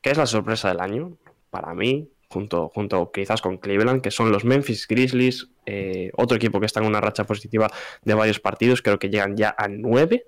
que 0.00 0.10
es 0.10 0.16
la 0.16 0.26
sorpresa 0.26 0.68
del 0.68 0.80
año, 0.80 1.18
para 1.50 1.74
mí, 1.74 2.08
junto, 2.28 2.68
junto 2.68 3.10
quizás 3.12 3.40
con 3.40 3.58
Cleveland, 3.58 4.02
que 4.02 4.10
son 4.10 4.30
los 4.30 4.44
Memphis 4.44 4.86
Grizzlies, 4.86 5.48
eh, 5.66 6.10
otro 6.16 6.36
equipo 6.36 6.60
que 6.60 6.66
está 6.66 6.80
en 6.80 6.86
una 6.86 7.00
racha 7.00 7.24
positiva 7.24 7.70
de 8.04 8.14
varios 8.14 8.40
partidos, 8.40 8.82
creo 8.82 8.98
que 8.98 9.08
llegan 9.10 9.36
ya 9.36 9.54
a 9.56 9.68
nueve, 9.68 10.26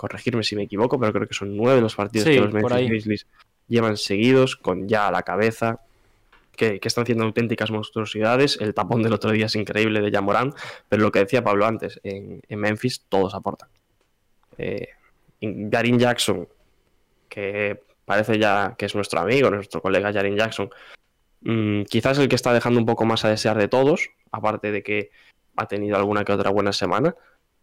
corregirme 0.00 0.42
si 0.42 0.56
me 0.56 0.62
equivoco, 0.62 0.98
pero 0.98 1.12
creo 1.12 1.28
que 1.28 1.34
son 1.34 1.54
nueve 1.54 1.82
los 1.82 1.94
partidos 1.94 2.26
Sí, 2.26 2.32
que 2.32 2.40
los 2.40 2.54
Memphis. 2.54 2.88
Grizzlies 2.88 3.26
llevan 3.68 3.98
seguidos, 3.98 4.56
con 4.56 4.88
ya 4.88 5.08
a 5.08 5.10
la 5.12 5.24
cabeza, 5.24 5.80
que, 6.56 6.80
que 6.80 6.88
están 6.88 7.02
haciendo 7.02 7.24
auténticas 7.24 7.70
monstruosidades. 7.70 8.56
El 8.62 8.72
tapón 8.72 9.02
del 9.02 9.12
otro 9.12 9.30
día 9.30 9.44
es 9.44 9.56
increíble 9.56 10.00
de 10.00 10.10
Yamorán, 10.10 10.54
pero 10.88 11.02
lo 11.02 11.12
que 11.12 11.18
decía 11.18 11.44
Pablo 11.44 11.66
antes, 11.66 12.00
en, 12.02 12.40
en 12.48 12.58
Memphis 12.58 13.04
todos 13.10 13.34
aportan. 13.34 13.68
Eh, 14.56 14.88
Jackson, 15.42 16.48
que 17.28 17.82
parece 18.06 18.38
ya 18.38 18.76
que 18.78 18.86
es 18.86 18.94
nuestro 18.94 19.20
amigo, 19.20 19.50
nuestro 19.50 19.82
colega 19.82 20.14
Jaren 20.14 20.34
Jackson, 20.34 20.70
mm, 21.42 21.82
quizás 21.82 22.16
el 22.16 22.30
que 22.30 22.36
está 22.36 22.54
dejando 22.54 22.80
un 22.80 22.86
poco 22.86 23.04
más 23.04 23.26
a 23.26 23.28
desear 23.28 23.58
de 23.58 23.68
todos, 23.68 24.08
aparte 24.32 24.72
de 24.72 24.82
que 24.82 25.10
ha 25.56 25.66
tenido 25.66 25.96
alguna 25.96 26.24
que 26.24 26.32
otra 26.32 26.48
buena 26.48 26.72
semana, 26.72 27.14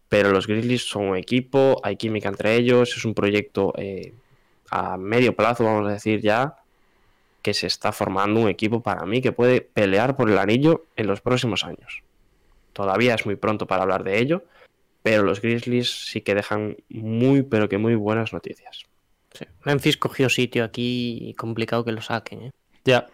pero 0.08 0.30
los 0.30 0.46
Grizzlies 0.46 0.88
son 0.88 1.04
un 1.10 1.16
equipo, 1.16 1.80
hay 1.82 1.96
química 1.96 2.28
entre 2.28 2.56
ellos, 2.56 2.96
es 2.96 3.04
un 3.04 3.14
proyecto 3.14 3.72
eh, 3.76 4.14
a 4.70 4.96
medio 4.96 5.34
plazo, 5.34 5.64
vamos 5.64 5.88
a 5.88 5.92
decir 5.92 6.20
ya, 6.20 6.56
que 7.42 7.54
se 7.54 7.66
está 7.66 7.92
formando 7.92 8.40
un 8.40 8.48
equipo 8.48 8.82
para 8.82 9.04
mí 9.04 9.20
que 9.20 9.32
puede 9.32 9.60
pelear 9.60 10.16
por 10.16 10.30
el 10.30 10.38
anillo 10.38 10.86
en 10.96 11.06
los 11.06 11.20
próximos 11.20 11.64
años. 11.64 12.02
Todavía 12.72 13.14
es 13.14 13.26
muy 13.26 13.36
pronto 13.36 13.66
para 13.66 13.82
hablar 13.82 14.04
de 14.04 14.18
ello, 14.18 14.44
pero 15.02 15.22
los 15.22 15.40
Grizzlies 15.40 16.06
sí 16.10 16.20
que 16.20 16.34
dejan 16.34 16.76
muy, 16.88 17.42
pero 17.42 17.68
que 17.68 17.78
muy 17.78 17.94
buenas 17.94 18.32
noticias. 18.32 18.84
Sí. 19.32 19.44
Memphis 19.64 19.96
cogió 19.96 20.28
sitio 20.28 20.64
aquí 20.64 21.18
y 21.20 21.34
complicado 21.34 21.84
que 21.84 21.92
lo 21.92 22.02
saquen. 22.02 22.42
¿eh? 22.42 22.50
Ya. 22.84 23.08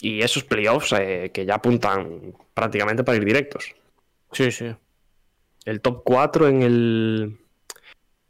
Y 0.00 0.22
esos 0.22 0.44
playoffs 0.44 0.92
eh, 0.92 1.30
que 1.32 1.44
ya 1.44 1.56
apuntan 1.56 2.34
prácticamente 2.54 3.02
para 3.02 3.18
ir 3.18 3.24
directos. 3.24 3.74
Sí, 4.32 4.52
sí. 4.52 4.74
El 5.68 5.82
top 5.82 6.00
4 6.02 6.48
en 6.48 6.62
el, 6.62 7.36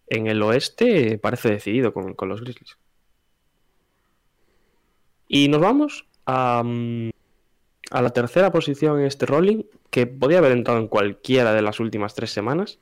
en 0.08 0.26
el 0.26 0.42
oeste 0.42 1.18
parece 1.18 1.50
decidido 1.50 1.92
con, 1.92 2.14
con 2.14 2.28
los 2.28 2.40
Grizzlies. 2.40 2.78
Y 5.28 5.46
nos 5.46 5.60
vamos 5.60 6.08
a, 6.26 6.64
mm, 6.64 7.10
a 7.92 8.02
la 8.02 8.10
tercera 8.10 8.50
posición 8.50 8.98
en 8.98 9.06
este 9.06 9.24
rolling, 9.24 9.62
que 9.90 10.08
podía 10.08 10.38
haber 10.38 10.50
entrado 10.50 10.80
en 10.80 10.88
cualquiera 10.88 11.52
de 11.52 11.62
las 11.62 11.78
últimas 11.78 12.12
tres 12.16 12.32
semanas, 12.32 12.80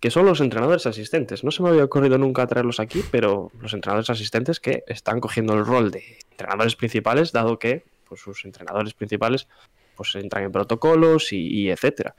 que 0.00 0.10
son 0.10 0.24
los 0.24 0.40
entrenadores 0.40 0.86
asistentes. 0.86 1.44
No 1.44 1.50
se 1.50 1.62
me 1.62 1.68
había 1.68 1.84
ocurrido 1.84 2.16
nunca 2.16 2.46
traerlos 2.46 2.80
aquí, 2.80 3.04
pero 3.10 3.52
los 3.60 3.74
entrenadores 3.74 4.08
asistentes 4.08 4.60
que 4.60 4.82
están 4.86 5.20
cogiendo 5.20 5.52
el 5.52 5.66
rol 5.66 5.90
de 5.90 6.16
entrenadores 6.30 6.74
principales, 6.74 7.32
dado 7.32 7.58
que 7.58 7.84
pues, 8.08 8.22
sus 8.22 8.46
entrenadores 8.46 8.94
principales 8.94 9.46
pues 9.94 10.14
entran 10.14 10.44
en 10.44 10.52
protocolos 10.52 11.34
y, 11.34 11.48
y 11.48 11.70
etcétera. 11.70 12.14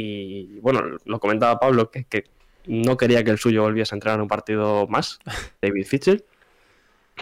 Y 0.00 0.60
bueno, 0.60 0.96
lo 1.06 1.18
comentaba 1.18 1.58
Pablo 1.58 1.90
que, 1.90 2.04
que 2.04 2.22
no 2.68 2.96
quería 2.96 3.24
que 3.24 3.32
el 3.32 3.38
suyo 3.38 3.62
volviese 3.62 3.92
a 3.92 3.96
entrenar 3.96 4.20
un 4.20 4.28
partido 4.28 4.86
más, 4.86 5.18
David 5.60 5.86
Fitchell, 5.86 6.24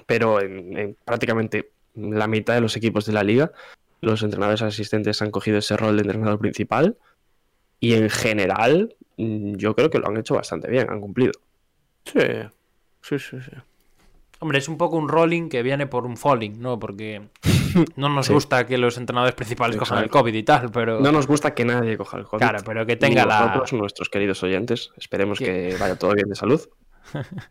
pero 0.04 0.42
en, 0.42 0.76
en 0.76 0.96
prácticamente 1.02 1.70
la 1.94 2.26
mitad 2.26 2.52
de 2.52 2.60
los 2.60 2.76
equipos 2.76 3.06
de 3.06 3.14
la 3.14 3.22
liga, 3.22 3.50
los 4.02 4.22
entrenadores 4.22 4.60
asistentes 4.60 5.22
han 5.22 5.30
cogido 5.30 5.56
ese 5.56 5.74
rol 5.78 5.96
de 5.96 6.02
entrenador 6.02 6.38
principal 6.38 6.98
y 7.80 7.94
en 7.94 8.10
general 8.10 8.94
mm, 9.16 9.54
yo 9.54 9.74
creo 9.74 9.88
que 9.88 9.98
lo 9.98 10.08
han 10.08 10.18
hecho 10.18 10.34
bastante 10.34 10.70
bien, 10.70 10.90
han 10.90 11.00
cumplido. 11.00 11.32
Sí, 12.04 12.20
sí, 13.00 13.18
sí. 13.18 13.40
sí. 13.40 13.52
Hombre, 14.38 14.58
es 14.58 14.68
un 14.68 14.76
poco 14.76 14.96
un 14.96 15.08
rolling 15.08 15.48
que 15.48 15.62
viene 15.62 15.86
por 15.86 16.04
un 16.06 16.16
falling, 16.16 16.60
¿no? 16.60 16.78
Porque 16.78 17.28
no 17.96 18.08
nos 18.08 18.26
Sí. 18.26 18.32
gusta 18.34 18.66
que 18.66 18.76
los 18.78 18.98
entrenadores 18.98 19.34
principales 19.34 19.76
cojan 19.76 20.04
el. 20.04 20.10
COVID 20.10 20.34
y 20.34 20.42
tal, 20.42 20.70
pero... 20.70 21.00
No 21.00 21.10
nos 21.12 21.26
gusta 21.26 21.54
que 21.54 21.64
nadie 21.64 21.96
coja 21.96 22.18
el 22.18 22.24
COVID. 22.24 22.38
Claro, 22.40 22.58
pero 22.64 22.84
que 22.84 22.94
Ni 22.94 22.98
tenga 22.98 23.24
la... 23.24 23.40
nosotros, 23.40 23.72
nuestros 23.72 24.08
queridos 24.10 24.42
oyentes, 24.42 24.90
esperemos 24.96 25.38
que 25.38 25.74
vaya 25.80 25.96
todo 25.98 26.12
bien 26.14 26.28
de 26.28 26.34
salud. 26.34 26.60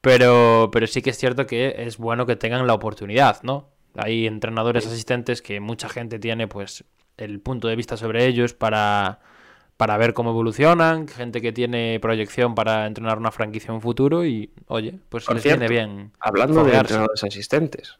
Pero, 0.00 0.68
pero 0.72 0.86
sí 0.86 1.02
que 1.02 1.10
es 1.10 1.18
cierto 1.18 1.46
que 1.46 1.74
es 1.78 1.96
bueno 1.98 2.26
que 2.26 2.36
tengan 2.36 2.64
la 2.66 2.74
oportunidad, 2.74 3.42
¿no? 3.42 3.70
Hay 3.96 4.26
entrenadores 4.28 4.86
asistentes 4.86 5.42
que 5.42 5.58
mucha 5.58 5.88
gente 5.88 6.20
tiene 6.20 6.46
pues 6.46 6.84
el 7.16 7.40
punto 7.40 7.66
de 7.66 7.74
vista 7.74 7.96
sobre 7.96 8.26
ellos 8.26 8.54
para, 8.54 9.18
para 9.76 9.96
ver 9.98 10.14
cómo 10.14 10.30
evolucionan, 10.30 11.06
gente 11.06 11.40
que 11.42 11.52
tiene 11.52 11.98
proyección 12.00 12.54
para 12.54 12.86
entrenar 12.86 13.18
una 13.18 13.30
franquicia 13.30 13.68
en 13.68 13.74
un 13.76 13.80
futuro 13.82 14.24
y, 14.24 14.50
oye, 14.68 14.98
pues 15.08 15.24
Por 15.26 15.34
les 15.34 15.42
cierto, 15.42 15.60
viene 15.60 15.72
bien. 15.72 16.12
Hablando 16.20 16.64
de 16.64 16.74
entrenadores 16.76 17.22
asistentes, 17.24 17.96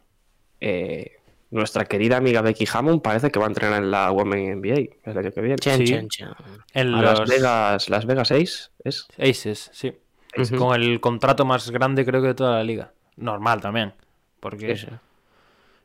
eh, 0.60 1.18
nuestra 1.50 1.84
querida 1.84 2.16
amiga 2.16 2.40
Becky 2.40 2.66
Hammond 2.72 3.02
parece 3.02 3.30
que 3.30 3.38
va 3.38 3.44
a 3.44 3.48
entrenar 3.48 3.82
en 3.82 3.90
la 3.90 4.10
Women 4.10 4.60
NBA 4.62 4.88
el 5.04 5.18
año 5.18 5.30
que 5.32 5.40
viene. 5.40 5.56
Chan, 5.56 5.78
Sí. 5.78 5.86
chan, 5.86 6.08
chan. 6.08 6.34
En 6.72 6.94
A 6.94 7.02
los 7.02 7.18
Las 7.20 7.28
Vegas, 7.28 7.88
Las 7.90 8.06
Vegas 8.06 8.28
6 8.28 8.70
es. 8.84 9.06
Aces, 9.18 9.70
sí. 9.72 9.92
Con 10.58 10.74
el 10.80 11.00
contrato 11.00 11.44
más 11.44 11.70
grande 11.70 12.04
creo 12.04 12.20
que 12.22 12.28
de 12.28 12.34
toda 12.34 12.56
la 12.56 12.64
liga. 12.64 12.92
Normal 13.16 13.60
también. 13.60 13.94
Porque, 14.40 14.76
Sí, 14.76 14.86
sí. 14.86 14.92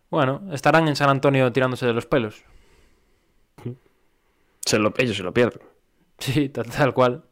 bueno, 0.10 0.42
estarán 0.52 0.88
en 0.88 0.96
San 0.96 1.10
Antonio 1.10 1.52
tirándose 1.52 1.86
de 1.86 1.94
los 1.94 2.06
pelos. 2.06 2.44
Se 4.66 4.78
lo, 4.80 4.94
ellos 4.98 5.18
se 5.18 5.24
lo 5.24 5.34
pierden. 5.34 5.62
Sí, 6.22 6.50
tal, 6.50 6.66
tal 6.70 6.94
cual. 6.94 7.24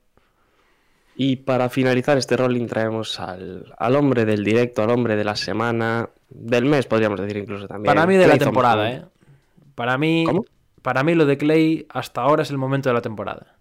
Y 1.16 1.36
para 1.38 1.70
finalizar 1.70 2.18
este 2.18 2.36
rolling 2.38 2.66
traemos 2.68 3.20
al, 3.20 3.74
al 3.78 3.96
hombre 3.96 4.26
del 4.26 4.44
directo, 4.44 4.82
al 4.84 4.90
hombre 4.90 5.16
de 5.16 5.24
la 5.24 5.36
semana, 5.36 6.10
del 6.30 6.66
mes 6.66 6.86
podríamos 6.86 7.20
decir 7.20 7.38
incluso 7.38 7.68
también. 7.68 7.94
Para 7.94 8.08
mí 8.08 8.16
de 8.16 8.28
la 8.28 8.38
temporada, 8.38 8.90
Thompson. 8.90 9.10
¿eh? 9.10 9.72
Para 9.76 9.98
mí, 9.98 10.24
¿Cómo? 10.26 10.46
para 10.82 11.04
mí 11.04 11.16
lo 11.16 11.26
de 11.26 11.38
Clay 11.38 11.86
hasta 11.90 12.22
ahora 12.22 12.44
es 12.44 12.52
el 12.52 12.58
momento 12.58 12.90
de 12.90 12.94
la 12.96 13.02
temporada. 13.02 13.58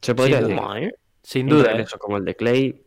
Se 0.00 0.14
podría 0.14 0.38
Sin 0.38 0.48
decir. 0.48 0.62
Toma, 0.62 0.80
¿eh? 0.80 0.94
Sin 1.22 1.46
duda, 1.46 1.64
¿eh? 1.64 1.72
regreso 1.72 1.98
como 1.98 2.16
el 2.16 2.24
de 2.24 2.34
Clay. 2.34 2.82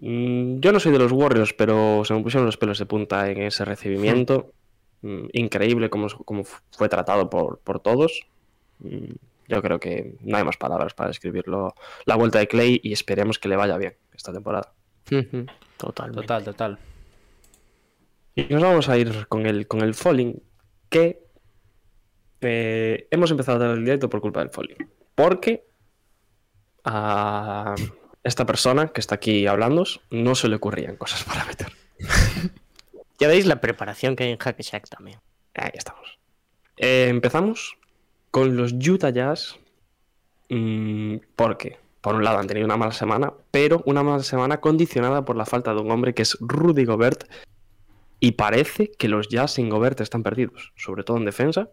Mm, 0.00 0.58
Yo 0.58 0.72
no 0.72 0.80
soy 0.80 0.92
de 0.92 0.98
los 0.98 1.12
Warriors, 1.12 1.52
pero 1.52 2.04
se 2.04 2.12
me 2.12 2.22
pusieron 2.22 2.46
los 2.46 2.56
pelos 2.56 2.78
de 2.78 2.86
punta 2.86 3.30
en 3.30 3.40
ese 3.42 3.64
recibimiento. 3.64 4.52
Mm, 5.02 5.26
Increíble 5.32 5.90
cómo, 5.90 6.08
cómo 6.24 6.42
fue 6.72 6.88
tratado 6.88 7.30
por, 7.30 7.60
por 7.60 7.78
todos. 7.78 8.26
Yo 9.48 9.62
creo 9.62 9.78
que 9.78 10.16
no 10.20 10.36
hay 10.36 10.44
más 10.44 10.56
palabras 10.56 10.94
para 10.94 11.08
describirlo. 11.08 11.74
La 12.06 12.16
vuelta 12.16 12.38
de 12.38 12.48
Clay 12.48 12.80
y 12.82 12.92
esperemos 12.92 13.38
que 13.38 13.48
le 13.48 13.56
vaya 13.56 13.76
bien 13.76 13.96
esta 14.14 14.32
temporada. 14.32 14.72
Totalmente. 15.76 16.22
Total, 16.22 16.44
total. 16.44 16.78
Y 18.34 18.44
nos 18.44 18.62
vamos 18.62 18.88
a 18.88 18.96
ir 18.96 19.26
con 19.28 19.46
el, 19.46 19.66
con 19.68 19.80
el 19.82 19.94
falling, 19.94 20.42
que 20.88 21.22
eh, 22.40 23.06
hemos 23.10 23.30
empezado 23.30 23.62
a 23.62 23.68
dar 23.68 23.76
el 23.76 23.84
directo 23.84 24.08
por 24.08 24.20
culpa 24.20 24.40
del 24.40 24.50
falling. 24.50 24.76
Porque 25.14 25.66
a 26.84 27.74
esta 28.22 28.46
persona 28.46 28.88
que 28.88 29.00
está 29.00 29.16
aquí 29.16 29.46
hablando 29.46 29.84
no 30.10 30.34
se 30.34 30.48
le 30.48 30.56
ocurrían 30.56 30.96
cosas 30.96 31.24
para 31.24 31.44
meter. 31.44 31.72
Ya 33.20 33.28
veis 33.28 33.46
la 33.46 33.60
preparación 33.60 34.16
que 34.16 34.24
hay 34.24 34.30
en 34.32 34.38
Hack 34.38 34.60
Shack 34.60 34.88
también. 34.88 35.20
Ahí 35.54 35.70
estamos. 35.74 36.18
Eh, 36.76 37.06
empezamos 37.08 37.76
con 38.34 38.56
los 38.56 38.72
Utah 38.72 39.10
Jazz. 39.10 39.60
mm, 40.50 41.18
porque, 41.36 41.78
por 42.00 42.16
un 42.16 42.24
lado, 42.24 42.38
han 42.38 42.48
tenido 42.48 42.66
una 42.66 42.76
mala 42.76 42.90
semana, 42.90 43.32
pero 43.52 43.80
una 43.86 44.02
mala 44.02 44.24
semana 44.24 44.60
condicionada 44.60 45.24
por 45.24 45.36
la 45.36 45.46
falta 45.46 45.72
de 45.72 45.80
un 45.80 45.92
hombre 45.92 46.14
que 46.14 46.22
es 46.22 46.36
Rudy 46.40 46.84
Gobert. 46.84 47.30
Y 48.18 48.32
parece 48.32 48.90
que 48.90 49.06
los 49.06 49.28
Jazz 49.28 49.52
sin 49.52 49.68
Gobert 49.68 50.00
están 50.00 50.24
perdidos, 50.24 50.72
sobre 50.74 51.04
todo 51.04 51.16
en 51.18 51.26
defensa. 51.26 51.70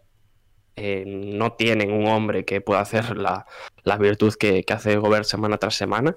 Eh, 0.75 1.03
no 1.07 1.53
tienen 1.53 1.91
un 1.91 2.05
hombre 2.05 2.45
que 2.45 2.61
pueda 2.61 2.81
hacer 2.81 3.17
la, 3.17 3.47
la 3.83 3.97
virtud 3.97 4.35
que, 4.35 4.63
que 4.63 4.73
hace 4.73 4.97
Gobert 4.97 5.25
semana 5.25 5.57
tras 5.57 5.73
semana. 5.73 6.15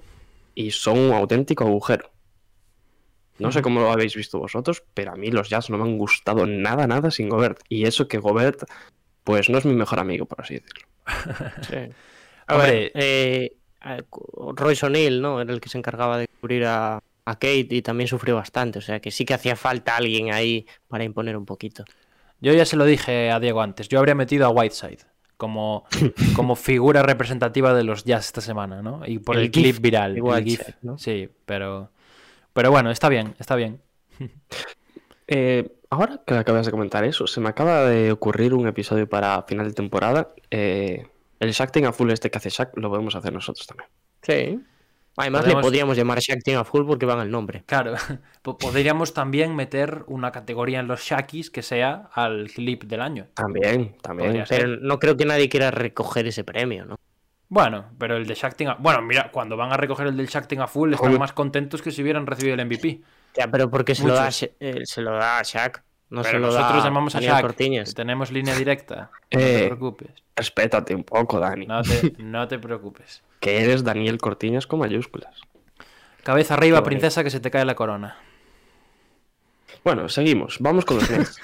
Y 0.53 0.69
son 0.69 0.99
un 0.99 1.13
auténtico 1.13 1.63
agujero. 1.63 2.11
No 3.39 3.51
sé 3.51 3.63
cómo 3.63 3.79
lo 3.79 3.91
habéis 3.91 4.15
visto 4.15 4.37
vosotros, 4.37 4.83
pero 4.93 5.11
a 5.11 5.15
mí 5.15 5.31
los 5.31 5.49
Jazz 5.49 5.71
no 5.71 5.79
me 5.79 5.85
han 5.85 5.97
gustado 5.97 6.45
nada, 6.45 6.85
nada 6.85 7.09
sin 7.09 7.29
Gobert. 7.29 7.61
Y 7.67 7.85
eso 7.85 8.07
que 8.07 8.19
Gobert, 8.19 8.61
pues 9.25 9.49
no 9.49 9.57
es 9.57 9.65
mi 9.65 9.73
mejor 9.73 9.99
amigo, 9.99 10.25
por 10.25 10.39
así 10.41 10.53
decirlo. 10.55 10.87
Sí. 11.67 11.75
A 12.47 12.55
Hombre. 12.55 12.71
ver, 12.71 12.91
eh, 12.95 13.51
Royce 14.55 14.85
O'Neill, 14.85 15.21
¿no? 15.21 15.41
Era 15.41 15.51
el 15.53 15.59
que 15.59 15.67
se 15.69 15.77
encargaba 15.77 16.17
de 16.17 16.27
cubrir 16.27 16.63
a, 16.65 16.97
a 17.25 17.33
Kate 17.33 17.67
y 17.71 17.81
también 17.81 18.07
sufrió 18.07 18.35
bastante. 18.35 18.79
O 18.79 18.81
sea 18.81 18.99
que 19.01 19.11
sí 19.11 19.25
que 19.25 19.33
hacía 19.33 19.55
falta 19.55 19.97
alguien 19.97 20.31
ahí 20.31 20.65
para 20.87 21.03
imponer 21.03 21.35
un 21.35 21.45
poquito. 21.45 21.83
Yo 22.39 22.53
ya 22.53 22.65
se 22.65 22.75
lo 22.77 22.85
dije 22.85 23.31
a 23.31 23.39
Diego 23.39 23.61
antes. 23.61 23.89
Yo 23.89 23.99
habría 23.99 24.13
metido 24.15 24.45
a 24.45 24.49
Whiteside 24.49 24.99
como, 25.37 25.85
como 26.35 26.55
figura 26.55 27.01
representativa 27.03 27.73
de 27.73 27.83
los 27.83 28.03
Jazz 28.03 28.27
esta 28.27 28.41
semana, 28.41 28.81
¿no? 28.81 29.01
Y 29.05 29.17
por 29.19 29.37
el, 29.37 29.43
El 29.45 29.51
clip 29.51 29.65
GIF 29.65 29.79
viral. 29.81 30.13
de 30.13 30.19
el 30.19 30.23
Whiteside, 30.23 30.65
GIF. 30.65 30.75
¿no? 30.83 30.97
Sí, 30.97 31.29
pero. 31.45 31.91
Pero 32.53 32.71
bueno, 32.71 32.89
está 32.91 33.09
bien, 33.09 33.33
está 33.39 33.55
bien. 33.55 33.81
Eh, 35.27 35.67
ahora 35.89 36.21
que 36.25 36.33
acabas 36.35 36.65
de 36.65 36.71
comentar 36.71 37.03
eso, 37.03 37.27
se 37.27 37.39
me 37.41 37.49
acaba 37.49 37.85
de 37.85 38.11
ocurrir 38.11 38.53
un 38.53 38.67
episodio 38.67 39.07
para 39.07 39.41
final 39.43 39.67
de 39.67 39.73
temporada. 39.73 40.29
Eh, 40.51 41.07
el 41.39 41.51
Shacking 41.51 41.85
a 41.85 41.91
full 41.93 42.11
este 42.11 42.29
que 42.31 42.37
hace 42.37 42.49
Shaq 42.49 42.77
lo 42.77 42.89
podemos 42.89 43.15
hacer 43.15 43.33
nosotros 43.33 43.65
también. 43.67 43.89
Sí. 44.21 44.59
Además 45.17 45.41
Podemos- 45.43 45.61
le 45.61 45.67
podríamos 45.67 45.97
llamar 45.97 46.19
Shack 46.19 46.43
Team 46.43 46.59
a 46.59 46.65
full 46.65 46.85
porque 46.85 47.05
van 47.05 47.19
el 47.19 47.31
nombre. 47.31 47.63
Claro, 47.65 47.93
po- 48.41 48.57
podríamos 48.57 49.13
también 49.13 49.55
meter 49.55 50.03
una 50.07 50.31
categoría 50.31 50.81
en 50.81 50.87
los 50.87 51.01
Shakis 51.01 51.49
que 51.49 51.61
sea 51.61 52.09
al 52.13 52.49
clip 52.53 52.83
del 52.83 52.99
año. 53.01 53.27
También, 53.33 53.95
también. 54.01 54.29
Podría 54.29 54.45
ser. 54.45 54.59
Pero 54.61 54.77
no 54.81 54.99
creo 54.99 55.15
que 55.15 55.25
nadie 55.25 55.47
quiera 55.47 55.71
recoger 55.71 56.27
ese 56.27 56.43
premio, 56.43 56.83
¿no? 56.85 56.97
Bueno, 57.47 57.85
pero 57.97 58.17
el 58.17 58.25
de 58.25 58.33
Shacking 58.33 58.67
a... 58.69 58.73
Bueno, 58.75 59.01
mira, 59.03 59.31
cuando 59.31 59.55
van 59.55 59.71
a 59.71 59.77
recoger 59.77 60.07
el 60.07 60.17
del 60.17 60.27
Shacking 60.27 60.59
a 60.59 60.67
full 60.67 60.93
están 60.93 61.17
más 61.17 61.31
contentos 61.31 61.81
que 61.81 61.91
si 61.91 62.01
hubieran 62.01 62.25
recibido 62.27 62.55
el 62.55 62.65
MVP. 62.65 63.01
Ya, 63.37 63.49
pero 63.49 63.69
porque 63.69 63.95
se 63.95 64.05
lo, 64.07 64.13
da, 64.13 64.29
eh, 64.59 64.81
se 64.85 65.01
lo 65.01 65.11
da 65.11 65.39
a 65.39 65.43
Shaq. 65.43 65.83
No 66.09 66.21
pero 66.21 66.31
se 66.33 66.39
lo 66.39 66.47
nosotros 66.47 66.77
da 66.83 66.83
llamamos 66.89 67.15
a 67.15 67.17
Daniel 67.17 67.33
Shaq. 67.33 67.41
Cortiñas. 67.41 67.93
Tenemos 67.95 68.31
línea 68.31 68.55
directa. 68.55 69.09
No 69.31 69.39
te 69.39 69.63
Eh. 69.63 69.67
preocupes. 69.67 70.09
Respétate 70.35 70.93
un 70.95 71.03
poco, 71.03 71.39
Dani. 71.39 71.65
No 71.65 71.81
te, 71.81 72.13
no 72.19 72.47
te 72.47 72.59
preocupes. 72.59 73.23
Que 73.39 73.61
eres 73.63 73.83
Daniel 73.83 74.17
Cortiñas 74.19 74.67
con 74.67 74.79
mayúsculas. 74.79 75.41
Cabeza 76.23 76.53
arriba, 76.55 76.77
Qué 76.77 76.81
bonito. 76.81 76.89
princesa, 76.99 77.23
que 77.23 77.29
se 77.29 77.39
te 77.39 77.51
cae 77.51 77.65
la 77.65 77.75
corona. 77.75 78.17
Bueno, 79.83 80.09
seguimos. 80.09 80.57
Vamos 80.59 80.85
con 80.85 80.97
los 80.97 81.09
Nets. 81.09 81.39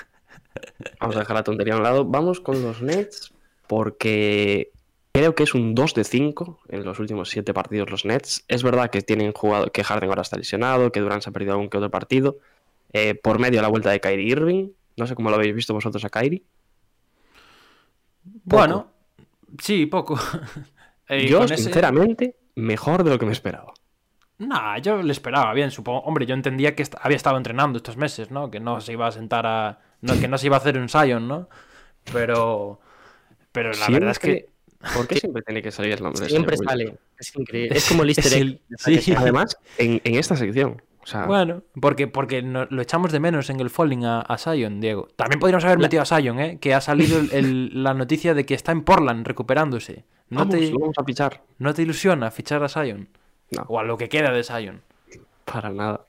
Vamos 0.99 1.15
a 1.15 1.19
dejar 1.19 1.35
la 1.35 1.43
tontería 1.43 1.73
a 1.73 1.77
un 1.77 1.83
lado. 1.83 2.05
Vamos 2.05 2.39
con 2.39 2.61
los 2.61 2.81
Nets 2.81 3.33
porque 3.67 4.71
creo 5.13 5.35
que 5.35 5.43
es 5.43 5.53
un 5.53 5.75
2 5.75 5.93
de 5.93 6.03
5 6.03 6.59
en 6.69 6.83
los 6.85 6.99
últimos 6.99 7.29
7 7.29 7.53
partidos 7.53 7.89
los 7.91 8.05
Nets. 8.05 8.43
Es 8.47 8.63
verdad 8.63 8.89
que 8.89 9.01
tienen 9.01 9.31
jugado, 9.33 9.71
que 9.71 9.83
Harden 9.83 10.09
ahora 10.09 10.21
está 10.21 10.37
lesionado, 10.37 10.91
que 10.91 10.99
Durant 10.99 11.21
se 11.23 11.29
ha 11.29 11.33
perdido 11.33 11.53
algún 11.53 11.69
que 11.69 11.77
otro 11.77 11.91
partido. 11.91 12.37
Eh, 12.93 13.15
por 13.15 13.39
medio 13.39 13.57
de 13.59 13.61
la 13.63 13.67
vuelta 13.69 13.89
de 13.91 13.99
Kyrie 14.01 14.27
Irving. 14.31 14.69
No 14.97 15.07
sé 15.07 15.15
cómo 15.15 15.29
lo 15.29 15.35
habéis 15.37 15.55
visto 15.55 15.73
vosotros 15.73 16.03
a 16.05 16.09
Kyrie. 16.09 16.43
Bueno, 18.43 18.87
sí, 19.61 19.85
poco. 19.85 20.19
Eh, 21.09 21.27
Yo, 21.27 21.43
ese- 21.43 21.57
sinceramente, 21.57 22.37
mejor 22.55 23.03
de 23.03 23.09
lo 23.09 23.19
que 23.19 23.25
me 23.25 23.33
esperaba. 23.33 23.73
Nah, 24.37 24.77
yo 24.77 25.03
le 25.03 25.11
esperaba 25.11 25.53
bien, 25.53 25.69
supongo. 25.69 25.99
Hombre, 26.03 26.25
yo 26.25 26.33
entendía 26.35 26.73
que 26.73 26.83
est- 26.83 26.95
había 27.01 27.17
estado 27.17 27.35
entrenando 27.35 27.75
estos 27.75 27.97
meses, 27.97 28.31
¿no? 28.31 28.49
Que 28.49 28.61
no 28.61 28.79
se 28.79 28.93
iba 28.93 29.07
a 29.07 29.11
sentar 29.11 29.45
a. 29.45 29.79
No, 29.99 30.17
que 30.17 30.29
no 30.29 30.37
se 30.37 30.45
iba 30.45 30.55
a 30.55 30.59
hacer 30.59 30.77
un 30.77 30.87
Sion, 30.87 31.27
¿no? 31.27 31.49
Pero. 32.13 32.79
Pero 33.51 33.73
la 33.73 33.89
verdad 33.89 34.11
es 34.11 34.19
que. 34.19 34.49
¿Por 34.95 35.07
qué 35.07 35.15
siempre 35.19 35.41
tiene 35.43 35.61
que 35.61 35.71
salir 35.71 35.93
el 35.93 36.01
nombre? 36.03 36.21
de 36.23 36.29
Siempre 36.29 36.57
sale. 36.57 36.97
Es 37.19 37.35
increíble. 37.35 37.77
Es 37.77 37.87
como 37.87 38.03
el 38.03 38.09
easter 38.15 38.25
Es 38.27 38.33
egg. 38.33 38.41
el- 38.87 39.01
sí. 39.01 39.13
Además, 39.15 39.57
en, 39.77 40.01
en 40.03 40.15
esta 40.15 40.35
sección. 40.35 40.81
O 41.03 41.07
sea, 41.07 41.25
Bueno, 41.25 41.63
porque, 41.81 42.07
porque 42.07 42.41
no- 42.43 42.65
lo 42.69 42.81
echamos 42.81 43.11
de 43.11 43.19
menos 43.19 43.49
en 43.49 43.59
el 43.59 43.69
Falling 43.71 44.05
a, 44.05 44.21
a 44.21 44.37
Sion, 44.37 44.79
Diego. 44.81 45.07
También 45.15 45.39
podríamos 45.39 45.65
haber 45.65 45.79
metido 45.79 46.03
a 46.03 46.05
Sion, 46.05 46.39
¿eh? 46.39 46.57
Que 46.61 46.73
ha 46.75 46.81
salido 46.81 47.19
el- 47.19 47.31
el- 47.33 47.71
la 47.83 47.93
noticia 47.95 48.33
de 48.33 48.45
que 48.45 48.53
está 48.53 48.71
en 48.71 48.83
Portland 48.83 49.25
recuperándose. 49.25 50.05
¿No, 50.29 50.39
vamos, 50.41 50.55
te, 50.55 50.69
lo 50.71 50.79
vamos 50.79 50.95
a 50.97 51.03
pichar. 51.03 51.41
¿No 51.57 51.73
te 51.73 51.81
ilusiona 51.81 52.29
fichar 52.31 52.63
a 52.63 52.69
Sion? 52.69 53.09
No. 53.49 53.63
O 53.67 53.79
a 53.79 53.83
lo 53.83 53.97
que 53.97 54.09
queda 54.09 54.31
de 54.31 54.43
Sion. 54.43 54.81
Para 55.45 55.69
nada. 55.71 56.05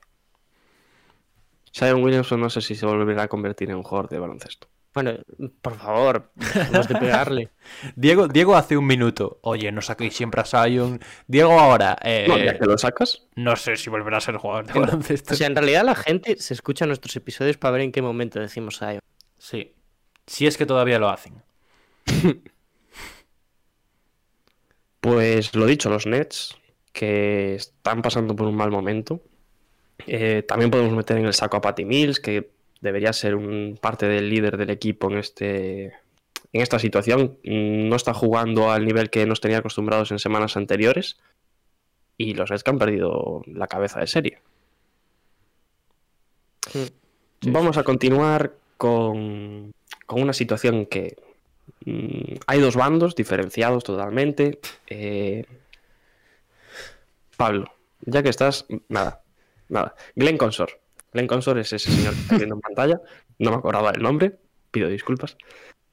Zion 1.75 2.03
Williamson 2.03 2.39
no 2.39 2.49
sé 2.51 2.61
si 2.61 2.75
se 2.75 2.85
volverá 2.85 3.23
a 3.23 3.27
convertir 3.27 3.69
en 3.71 3.77
un 3.77 3.83
jugador 3.83 4.09
de 4.09 4.19
baloncesto. 4.19 4.67
Bueno, 4.93 5.13
por 5.61 5.75
favor, 5.75 6.31
dejemos 6.35 6.87
de 6.87 6.95
pegarle. 6.95 7.49
Diego, 7.95 8.27
Diego 8.27 8.55
hace 8.55 8.77
un 8.77 8.85
minuto. 8.85 9.39
Oye, 9.41 9.71
no 9.71 9.81
saquéis 9.81 10.15
siempre 10.15 10.41
a 10.41 10.45
Sion. 10.45 10.99
Diego 11.27 11.59
ahora. 11.59 11.97
eh, 12.03 12.25
No, 12.27 12.37
ya 12.37 12.59
que 12.59 12.65
lo 12.65 12.77
sacas, 12.77 13.23
no 13.35 13.55
sé 13.55 13.75
si 13.75 13.89
volverá 13.89 14.17
a 14.17 14.21
ser 14.21 14.37
jugador 14.37 14.67
de 14.67 14.79
baloncesto. 14.79 15.33
O 15.33 15.37
sea, 15.37 15.47
en 15.47 15.55
realidad 15.55 15.83
la 15.83 15.95
gente 15.95 16.37
se 16.37 16.53
escucha 16.53 16.85
nuestros 16.85 17.15
episodios 17.15 17.57
para 17.57 17.71
ver 17.71 17.81
en 17.81 17.91
qué 17.91 18.01
momento 18.03 18.39
decimos 18.39 18.81
a 18.83 18.99
Sí. 19.39 19.73
Si 20.27 20.45
es 20.47 20.57
que 20.57 20.65
todavía 20.65 20.99
lo 20.99 21.09
hacen. 21.09 21.41
pues 24.99 25.53
lo 25.55 25.65
dicho, 25.65 25.89
los 25.89 26.05
Nets, 26.05 26.55
que 26.91 27.55
están 27.55 28.01
pasando 28.01 28.35
por 28.35 28.47
un 28.47 28.55
mal 28.55 28.71
momento. 28.71 29.21
Eh, 30.07 30.43
también 30.47 30.71
podemos 30.71 30.93
meter 30.93 31.17
en 31.17 31.25
el 31.25 31.33
saco 31.33 31.57
a 31.57 31.61
Patty 31.61 31.85
Mills, 31.85 32.19
que 32.19 32.51
debería 32.83 33.13
ser 33.13 33.35
un 33.35 33.79
parte 33.81 34.07
del 34.07 34.29
líder 34.29 34.57
del 34.57 34.69
equipo 34.69 35.09
en 35.09 35.17
este 35.17 35.85
en 36.51 36.61
esta 36.61 36.77
situación. 36.79 37.39
Mm, 37.43 37.87
No 37.87 37.95
está 37.95 38.13
jugando 38.13 38.71
al 38.71 38.85
nivel 38.85 39.09
que 39.09 39.25
nos 39.25 39.39
tenía 39.41 39.59
acostumbrados 39.59 40.11
en 40.11 40.19
semanas 40.19 40.57
anteriores. 40.57 41.17
Y 42.17 42.35
los 42.35 42.51
Nets 42.51 42.63
que 42.63 42.69
han 42.69 42.77
perdido 42.77 43.41
la 43.47 43.67
cabeza 43.67 43.99
de 44.01 44.07
serie. 44.07 44.41
Vamos 47.41 47.77
a 47.77 47.83
continuar 47.83 48.53
con, 48.77 49.71
con 50.05 50.21
una 50.21 50.33
situación 50.33 50.85
que 50.85 51.15
mm, 51.85 52.35
hay 52.45 52.59
dos 52.59 52.75
bandos 52.75 53.15
diferenciados 53.15 53.83
totalmente. 53.83 54.59
Eh, 54.87 55.45
Pablo, 57.35 57.73
ya 58.01 58.21
que 58.21 58.29
estás, 58.29 58.65
nada, 58.89 59.23
nada. 59.69 59.95
Glenn 60.15 60.37
Consor. 60.37 60.82
Glenn 61.13 61.27
Consor 61.27 61.59
es 61.59 61.71
ese 61.73 61.91
señor 61.91 62.13
que 62.13 62.21
está 62.21 62.37
viendo 62.37 62.55
en 62.55 62.61
pantalla. 62.61 63.01
No 63.39 63.51
me 63.51 63.57
acordaba 63.57 63.91
del 63.91 64.01
nombre, 64.01 64.37
pido 64.71 64.89
disculpas. 64.89 65.37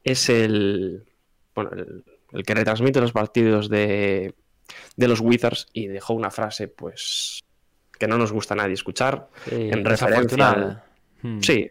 Es 0.02 0.28
el, 0.28 1.04
bueno, 1.54 1.70
el, 1.72 2.04
el 2.32 2.42
que 2.44 2.54
retransmite 2.54 3.00
los 3.00 3.12
partidos 3.12 3.68
de, 3.68 4.34
de 4.96 5.08
los 5.08 5.20
Wizards 5.20 5.66
y 5.72 5.86
dejó 5.86 6.14
una 6.14 6.30
frase, 6.30 6.68
pues, 6.68 7.40
que 7.98 8.08
no 8.08 8.16
nos 8.18 8.32
gusta 8.32 8.54
a 8.54 8.56
nadie 8.56 8.74
escuchar. 8.74 9.28
En 9.50 9.84
referencia 9.84 10.06
Desafortunada. 10.08 10.84
Hmm. 11.22 11.40
Sí, 11.40 11.68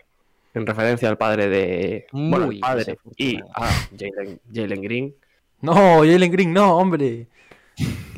en 0.54 0.66
referencia 0.66 1.10
al 1.10 1.18
padre 1.18 1.48
de. 1.50 2.08
bueno, 2.12 2.48
Muy 2.48 2.56
el 2.56 2.62
padre 2.62 2.98
y 3.18 3.38
a 3.56 3.68
Jalen, 3.98 4.40
Jalen 4.54 4.82
Green. 4.82 5.16
No, 5.62 6.00
Jalen 6.00 6.32
Green, 6.32 6.54
no, 6.54 6.78
hombre. 6.78 7.28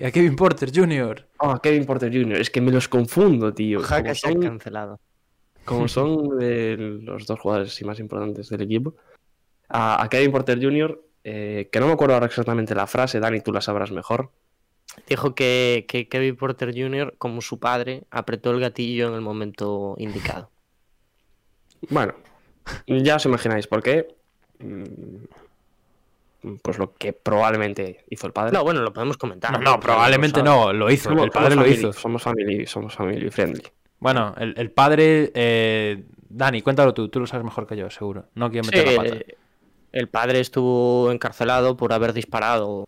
A 0.04 0.10
Kevin 0.10 0.36
Porter 0.36 0.72
Jr. 0.74 1.28
Ah, 1.40 1.60
Kevin 1.62 1.86
Porter 1.86 2.12
Jr. 2.12 2.38
Es 2.38 2.50
que 2.50 2.62
me 2.62 2.72
los 2.72 2.88
confundo, 2.88 3.54
tío. 3.54 3.80
Jaca 3.82 4.16
se 4.16 4.28
ha 4.28 4.32
son, 4.32 4.42
cancelado. 4.42 5.00
Como 5.66 5.88
son 5.88 6.38
de 6.40 6.78
los 6.78 7.26
dos 7.26 7.40
jugadores 7.40 7.84
más 7.86 8.00
importantes 8.00 8.50
del 8.50 8.62
equipo. 8.62 8.96
A, 9.70 10.04
a 10.04 10.10
Kevin 10.10 10.32
Porter 10.32 10.62
Jr., 10.62 11.02
eh, 11.24 11.70
que 11.72 11.80
no 11.80 11.88
me 11.88 11.94
acuerdo 11.94 12.16
ahora 12.16 12.26
exactamente 12.26 12.74
la 12.76 12.88
frase, 12.88 13.20
Dani, 13.20 13.42
tú 13.42 13.52
la 13.54 13.62
sabrás 13.62 13.92
mejor. 13.92 14.32
Dijo 15.08 15.34
que, 15.36 15.86
que 15.88 16.10
Kevin 16.10 16.36
Porter 16.36 16.74
Jr., 16.76 17.16
como 17.18 17.42
su 17.42 17.60
padre, 17.60 18.04
apretó 18.12 18.52
el 18.52 18.60
gatillo 18.60 19.08
en 19.08 19.14
el 19.14 19.22
momento 19.22 19.96
indicado. 19.98 20.50
Bueno, 21.90 22.14
ya 22.86 23.16
os 23.16 23.26
imagináis 23.26 23.66
por 23.66 23.82
qué. 23.82 24.08
Mm, 24.60 25.26
Pues 26.62 26.78
lo 26.78 26.94
que 26.94 27.12
probablemente 27.14 28.04
hizo 28.10 28.28
el 28.28 28.34
padre. 28.34 28.52
No, 28.52 28.64
bueno, 28.64 28.82
lo 28.82 28.94
podemos 28.94 29.18
comentar. 29.18 29.52
No, 29.54 29.60
no, 29.60 29.80
probablemente 29.80 30.44
no, 30.44 30.72
lo 30.74 30.92
hizo. 30.92 31.10
Somos- 31.10 31.24
El 31.26 31.32
padre 31.32 31.56
lo 31.56 31.62
family- 31.64 31.74
hizo. 31.80 31.94
Somos 31.94 32.22
family, 32.22 32.66
somos 32.68 32.94
family 32.96 33.30
friendly. 33.32 33.64
Bueno, 34.02 34.36
el, 34.38 34.54
el 34.58 34.72
padre. 34.72 35.32
eh, 35.34 36.04
Dani, 36.28 36.62
cuéntalo 36.62 36.94
tú, 36.94 37.08
tú 37.10 37.20
lo 37.22 37.28
sabes 37.28 37.46
mejor 37.46 37.66
que 37.68 37.78
yo, 37.78 37.90
seguro. 37.90 38.26
No 38.36 38.50
quiero 38.52 38.66
Sí, 38.66 38.76
meter 38.76 38.94
la 38.94 39.04
pata. 39.04 39.16
eh, 39.16 39.38
el 39.94 40.10
padre 40.10 40.40
estuvo 40.40 41.12
encarcelado 41.12 41.78
por 41.78 41.94
haber 41.94 42.12
disparado 42.14 42.88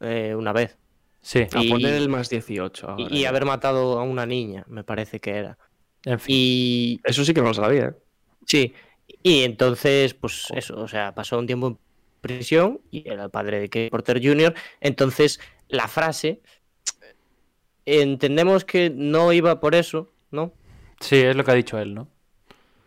eh, 0.00 0.34
una 0.36 0.52
vez 0.52 0.76
Sí, 1.22 1.46
A 1.52 1.62
Y- 1.62 1.70
poner 1.70 1.94
el 1.94 2.08
más 2.10 2.28
18 2.28 2.90
ahora. 2.90 3.02
y, 3.10 3.20
y 3.20 3.24
haber 3.24 3.46
matado 3.46 3.98
a 3.98 4.02
una 4.02 4.26
niña, 4.26 4.64
me 4.68 4.84
parece 4.84 5.18
que 5.20 5.30
era. 5.30 5.56
en 6.04 6.20
fin. 6.20 6.34
Y 6.36 7.00
Eso 7.04 7.24
sí 7.24 7.32
que 7.32 7.40
no 7.40 7.48
lo 7.48 7.54
sabía. 7.54 7.86
¿eh? 7.86 7.94
sí, 8.44 8.74
y 9.22 9.42
entonces, 9.44 10.12
pues 10.12 10.48
eso, 10.54 10.76
o 10.78 10.86
sea, 10.88 11.14
pasó 11.14 11.38
un 11.38 11.46
tiempo 11.46 11.68
en 11.68 11.78
prisión 12.20 12.80
y 12.90 13.08
era 13.08 13.24
el 13.24 13.30
padre 13.30 13.60
de 13.60 13.70
Kevin 13.70 13.88
Porter 13.90 14.20
Jr. 14.22 14.52
Entonces, 14.80 15.40
la 15.68 15.88
frase, 15.88 16.42
entendemos 17.86 18.64
que 18.64 18.90
no 18.90 19.32
iba 19.32 19.60
por 19.60 19.74
eso, 19.74 20.10
¿no? 20.34 20.52
Sí, 21.00 21.16
es 21.16 21.34
lo 21.36 21.44
que 21.44 21.50
ha 21.50 21.54
dicho 21.54 21.78
él, 21.78 21.94
¿no? 21.94 22.08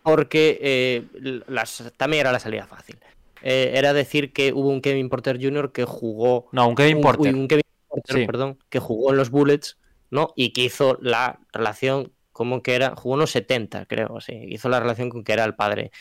porque 0.03 0.57
eh, 0.61 1.41
las, 1.47 1.91
también 1.97 2.21
era 2.21 2.31
la 2.31 2.39
salida 2.39 2.65
fácil. 2.65 2.97
Eh, 3.41 3.73
era 3.75 3.91
decir 3.91 4.31
que 4.31 4.53
hubo 4.53 4.69
un 4.69 4.79
Kevin 4.79 5.09
Porter 5.09 5.37
Jr. 5.41 5.73
que 5.73 5.83
jugó. 5.83 6.47
No, 6.53 6.65
un 6.69 6.75
Kevin 6.75 6.97
un- 6.97 7.01
Porter. 7.03 7.33
uy, 7.33 7.39
un 7.41 7.47
Kevin 7.49 7.63
Porter, 7.89 8.15
Sí. 8.15 8.25
perdón, 8.25 8.57
que 8.69 8.79
jugó 8.79 9.11
en 9.11 9.17
los 9.17 9.29
Bullets, 9.31 9.77
¿no? 10.09 10.29
Y 10.37 10.53
que 10.53 10.63
hizo 10.63 10.97
la 11.01 11.41
relación 11.51 12.13
como 12.31 12.63
que 12.63 12.75
era. 12.75 12.95
Jugó 12.95 13.15
en 13.15 13.19
los 13.19 13.31
70, 13.31 13.85
creo, 13.85 14.21
sí. 14.21 14.33
Hizo 14.47 14.69
la 14.69 14.79
relación 14.79 15.09
con 15.09 15.25
que 15.25 15.33
era 15.33 15.43
el 15.43 15.55
padre. 15.55 15.91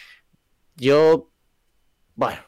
Yo. 0.77 1.31
Bueno, 2.15 2.39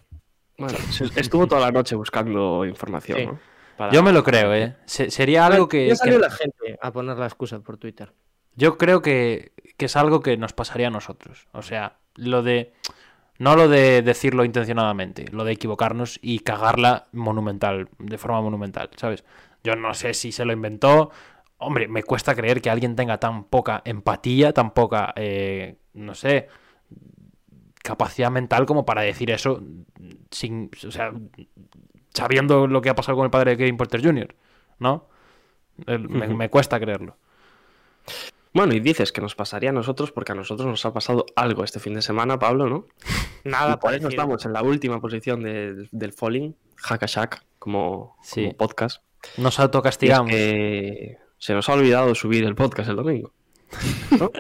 Bueno, 0.57 0.79
estuvo 1.16 1.49
toda 1.49 1.61
la 1.61 1.73
noche 1.73 1.97
buscando 1.97 2.65
información. 2.66 3.19
Sí. 3.19 3.27
¿no? 3.27 3.41
Para- 3.77 3.93
Yo 3.93 4.03
me 4.05 4.12
lo 4.12 4.23
creo, 4.23 4.55
¿eh? 4.55 4.77
Se- 4.87 5.11
sería 5.11 5.45
algo 5.47 5.66
que. 5.69 5.89
ya 5.89 5.97
salió 5.97 6.15
que- 6.19 6.20
la 6.23 6.31
gente 6.31 6.79
a 6.81 6.93
poner 6.93 7.16
la 7.19 7.27
excusa 7.27 7.59
por 7.59 7.79
Twitter. 7.79 8.12
Yo 8.59 8.76
creo 8.76 9.02
que, 9.02 9.52
que 9.76 9.86
es 9.86 9.94
algo 9.94 10.20
que 10.20 10.36
nos 10.36 10.52
pasaría 10.52 10.89
a 10.89 10.90
nosotros. 10.90 11.47
O 11.52 11.62
sea, 11.62 11.98
lo 12.16 12.43
de. 12.43 12.72
No 13.39 13.55
lo 13.55 13.68
de 13.68 14.02
decirlo 14.02 14.44
intencionadamente, 14.44 15.26
lo 15.30 15.44
de 15.44 15.52
equivocarnos 15.52 16.18
y 16.20 16.40
cagarla 16.40 17.06
monumental, 17.12 17.89
de 18.01 18.18
forma 18.18 18.40
monumental, 18.40 18.90
¿sabes? 18.97 19.22
Yo 19.62 19.76
no 19.76 19.94
sé 19.94 20.12
si 20.12 20.32
se 20.32 20.44
lo 20.44 20.52
inventó. 20.52 21.12
Hombre, 21.59 21.86
me 21.86 22.02
cuesta 22.02 22.35
creer 22.35 22.60
que 22.60 22.68
alguien 22.68 22.97
tenga 22.97 23.18
tan 23.18 23.44
poca 23.44 23.80
empatía, 23.85 24.52
tan 24.52 24.72
poca, 24.72 25.12
eh, 25.14 25.76
no 25.94 26.16
sé, 26.16 26.48
capacidad 27.80 28.32
mental 28.32 28.66
como 28.66 28.85
para 28.85 29.02
decir 29.02 29.30
eso 29.30 29.62
sin, 30.32 30.68
o 30.85 30.90
sea, 30.90 31.12
sabiendo 32.12 32.66
lo 32.66 32.80
que 32.80 32.90
ha 32.90 32.97
pasado 32.97 33.16
con 33.16 33.24
el 33.24 33.30
padre 33.30 33.52
de 33.52 33.59
Kevin 33.59 33.76
Porter 33.76 34.02
Jr., 34.05 34.35
¿no? 34.80 35.06
Me 35.86 36.51
cuesta 36.51 36.80
creerlo. 36.80 37.16
Bueno, 38.55 38.75
y 38.75 38.81
dices 38.81 39.12
que 39.12 39.20
nos 39.20 39.35
pasaría 39.35 39.70
a 39.70 39.73
nosotros 39.73 40.11
porque 40.12 40.33
a 40.33 40.35
nosotros 40.35 40.66
nos 40.66 40.85
ha 40.87 40.93
pasado 40.93 41.27
algo 41.37 41.65
este 41.65 41.81
fin 41.81 41.95
de 41.95 42.03
semana, 42.03 42.39
Pablo, 42.39 42.69
¿no? 42.69 42.87
Nada 43.45 43.75
y 43.75 43.77
por 43.79 43.95
eso 43.95 44.09
estamos 44.09 44.45
en 44.47 44.53
la 44.53 44.62
última 44.62 45.01
posición 45.01 45.43
del, 45.43 45.89
del 45.93 46.12
Falling, 46.12 46.55
Hackashack, 46.77 47.45
como, 47.59 48.16
Sí. 48.23 48.43
como 48.43 48.57
podcast. 48.57 49.03
Nos 49.37 49.55
es 49.55 49.61
autocastigamos. 49.61 50.31
que 50.31 51.19
se 51.39 51.53
nos 51.55 51.69
ha 51.69 51.75
olvidado 51.75 52.15
subir 52.15 52.45
el 52.45 52.55
podcast 52.55 52.89
el 52.91 52.97
domingo. 52.97 53.33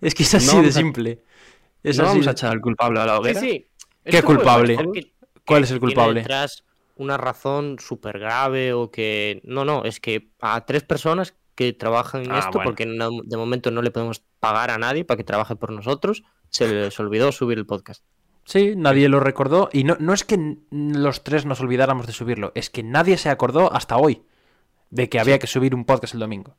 Es 0.00 0.14
que 0.14 0.22
es 0.22 0.34
así 0.34 0.54
No 0.56 0.62
de 0.62 0.72
simple. 0.72 1.22
Es 1.82 1.98
no 1.98 2.04
así 2.04 2.10
vamos 2.10 2.24
de- 2.26 2.30
a 2.30 2.32
echar 2.32 2.52
al 2.52 2.60
culpable 2.60 3.00
a 3.00 3.06
la 3.06 3.18
hoguera. 3.18 3.40
sí. 3.40 3.66
¿Qué 4.04 4.16
Esto 4.18 4.26
culpable? 4.26 4.76
que- 4.76 5.12
¿Cuál 5.44 5.60
que 5.60 5.64
es 5.64 5.70
el 5.72 5.78
tiene 5.78 5.94
culpable? 5.94 6.20
detrás 6.20 6.64
una 6.96 7.16
razón 7.16 7.78
súper 7.80 8.18
grave 8.20 8.72
o 8.72 8.90
que. 8.90 9.40
No, 9.44 9.64
no, 9.64 9.84
es 9.84 9.98
que 10.00 10.30
a 10.40 10.64
tres 10.64 10.84
personas 10.84 11.34
que 11.54 11.72
trabajan 11.72 12.22
en 12.22 12.32
Ah, 12.32 12.38
esto, 12.38 12.52
bueno. 12.52 12.64
porque 12.70 12.86
no- 12.86 13.10
de 13.22 13.36
momento 13.36 13.70
no 13.70 13.82
le 13.82 13.90
podemos 13.90 14.22
pagar 14.40 14.70
a 14.70 14.78
nadie 14.78 15.04
para 15.04 15.16
que 15.18 15.24
trabaje 15.24 15.56
por 15.56 15.70
nosotros. 15.72 16.22
Se 16.48 16.66
les 16.72 16.98
olvidó 17.00 17.30
subir 17.32 17.58
el 17.58 17.66
podcast. 17.66 18.02
Sí, 18.44 18.74
nadie 18.76 19.08
lo 19.08 19.20
recordó. 19.20 19.68
Y 19.72 19.84
no, 19.84 19.96
no 20.00 20.12
es 20.12 20.24
que 20.24 20.56
los 20.70 21.22
tres 21.24 21.46
nos 21.46 21.60
olvidáramos 21.60 22.06
de 22.06 22.12
subirlo, 22.12 22.52
es 22.54 22.70
que 22.70 22.82
nadie 22.82 23.16
se 23.16 23.30
acordó 23.30 23.72
hasta 23.72 23.96
hoy 23.96 24.22
de 24.90 25.08
que 25.08 25.20
había 25.20 25.38
que 25.38 25.46
subir 25.46 25.74
un 25.74 25.84
podcast 25.84 26.14
el 26.14 26.20
domingo. 26.20 26.56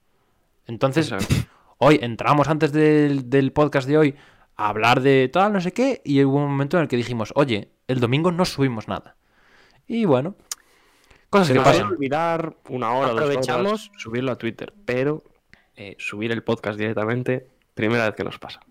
Entonces, 0.65 1.11
Exacto. 1.11 1.35
hoy 1.77 1.99
entramos 2.01 2.47
antes 2.47 2.71
del, 2.71 3.29
del 3.29 3.51
podcast 3.51 3.87
de 3.87 3.97
hoy 3.97 4.15
a 4.55 4.69
hablar 4.69 5.01
de 5.01 5.29
tal, 5.33 5.51
no 5.53 5.59
sé 5.61 5.71
qué, 5.73 6.01
y 6.05 6.23
hubo 6.23 6.37
un 6.37 6.49
momento 6.51 6.77
en 6.77 6.83
el 6.83 6.87
que 6.87 6.95
dijimos, 6.95 7.33
oye, 7.35 7.71
el 7.87 7.99
domingo 7.99 8.31
no 8.31 8.45
subimos 8.45 8.87
nada. 8.87 9.17
Y 9.87 10.05
bueno, 10.05 10.35
cosas 11.33 11.47
Se 11.47 11.53
que 11.53 11.59
pasan. 11.59 11.87
olvidar 11.87 12.55
una 12.69 12.91
hora, 12.93 13.09
dos 13.11 13.21
Aprovechamos. 13.21 13.67
horas, 13.89 13.91
subirlo 13.97 14.31
a 14.31 14.37
Twitter, 14.37 14.73
pero 14.85 15.23
eh, 15.75 15.95
subir 15.99 16.31
el 16.31 16.43
podcast 16.43 16.77
directamente, 16.79 17.47
primera 17.73 18.05
vez 18.05 18.15
que 18.15 18.23
nos 18.23 18.39
pasa. 18.39 18.61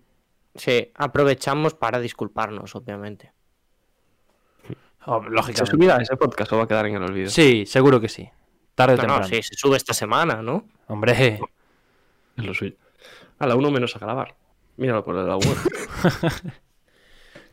Sí, 0.55 0.91
aprovechamos 0.95 1.73
para 1.73 1.99
disculparnos, 1.99 2.75
obviamente. 2.75 3.31
Oh, 5.05 5.21
¿Se 5.23 5.29
lógicamente. 5.29 5.71
subirá 5.71 5.97
ese 5.97 6.15
podcast 6.15 6.53
o 6.53 6.57
va 6.57 6.63
a 6.63 6.67
quedar 6.67 6.85
en 6.85 6.95
el 6.95 7.03
olvido? 7.03 7.29
Sí, 7.29 7.65
seguro 7.65 7.99
que 7.99 8.07
sí. 8.09 8.29
Tarde 8.75 8.93
o 8.93 8.97
No, 8.97 9.01
temprano. 9.01 9.21
no, 9.23 9.27
sí, 9.27 9.43
se 9.43 9.55
sube 9.55 9.75
esta 9.77 9.93
semana, 9.93 10.41
¿no? 10.41 10.65
Hombre, 10.87 11.39
Es 12.37 12.43
lo 12.45 12.53
suyo. 12.53 12.73
A 13.39 13.45
la 13.47 13.55
uno 13.55 13.69
menos 13.69 13.95
a 13.95 13.99
grabar. 13.99 14.35
Míralo 14.77 15.03
por 15.03 15.15
el 15.17 15.27
lado 15.27 15.39
bueno. 15.43 15.61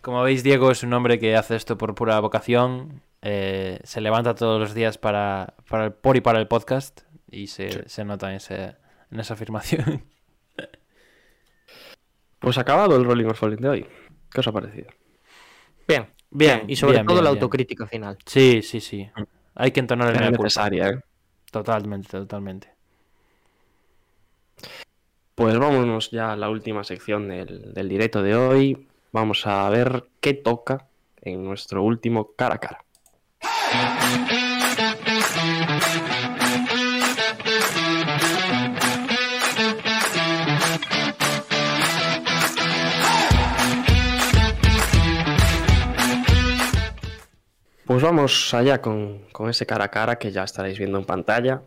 como 0.01 0.23
veis, 0.23 0.43
Diego 0.43 0.71
es 0.71 0.83
un 0.83 0.93
hombre 0.95 1.19
que 1.19 1.37
hace 1.37 1.57
esto 1.57 1.77
por 1.77 1.95
pura 1.95 2.19
vocación. 2.21 3.03
Eh, 3.23 3.81
se 3.85 4.01
levanta 4.01 4.35
todos 4.35 4.61
los 4.61 4.75
días 4.75 4.99
para, 4.99 5.55
para 5.69 5.87
el, 5.87 5.93
por 5.93 6.17
y 6.17 6.21
para 6.21 6.39
el 6.39 6.49
podcast. 6.49 7.03
Y 7.31 7.47
se, 7.47 7.89
se 7.89 8.05
nota 8.05 8.31
en, 8.31 8.37
ese- 8.37 8.77
en 9.11 9.21
esa 9.21 9.35
afirmación. 9.35 10.05
Pues 12.39 12.57
acabado 12.57 12.97
el 12.97 13.05
Rolling 13.05 13.27
or 13.27 13.37
Falling 13.37 13.61
de 13.61 13.69
hoy. 13.69 13.87
¿Qué 14.33 14.41
os 14.41 14.47
ha 14.49 14.53
parecido? 14.53 14.89
Bien, 15.87 16.07
Bien, 16.31 16.65
Y 16.69 16.77
sobre 16.77 16.95
bien, 16.95 17.07
todo 17.07 17.17
bien, 17.17 17.25
la 17.25 17.31
bien. 17.33 17.43
autocrítica 17.43 17.87
final. 17.87 18.17
Sí, 18.25 18.63
sí, 18.63 18.81
sí. 18.81 19.11
Hay 19.55 19.73
que 19.73 19.81
entonar 19.81 20.09
el 20.09 20.29
culpa. 20.29 20.45
necesaria, 20.45 20.89
¿eh? 20.89 21.01
Totalmente, 21.51 22.09
totalmente. 22.09 22.73
Pues 25.35 25.59
vámonos 25.59 26.11
ya 26.11 26.33
a 26.33 26.37
la 26.37 26.49
última 26.51 26.85
sección 26.85 27.29
del, 27.29 27.75
del 27.75 27.89
directo 27.89 28.23
de 28.23 28.37
hoy. 28.37 28.89
Vamos 29.13 29.47
a 29.47 29.69
ver 29.71 30.05
qué 30.21 30.35
toca 30.35 30.87
en 31.23 31.45
nuestro 31.45 31.83
último 31.83 32.33
cara 32.37 32.55
a 32.55 32.59
cara. 32.59 32.85
Pues 47.91 48.05
vamos 48.05 48.55
allá 48.55 48.81
con, 48.81 49.27
con 49.33 49.51
ese 49.51 49.67
cara 49.67 49.87
a 49.87 49.91
cara 49.91 50.17
que 50.17 50.31
ya 50.31 50.45
estaréis 50.45 50.79
viendo 50.79 50.97
en 50.97 51.05
pantalla. 51.05 51.65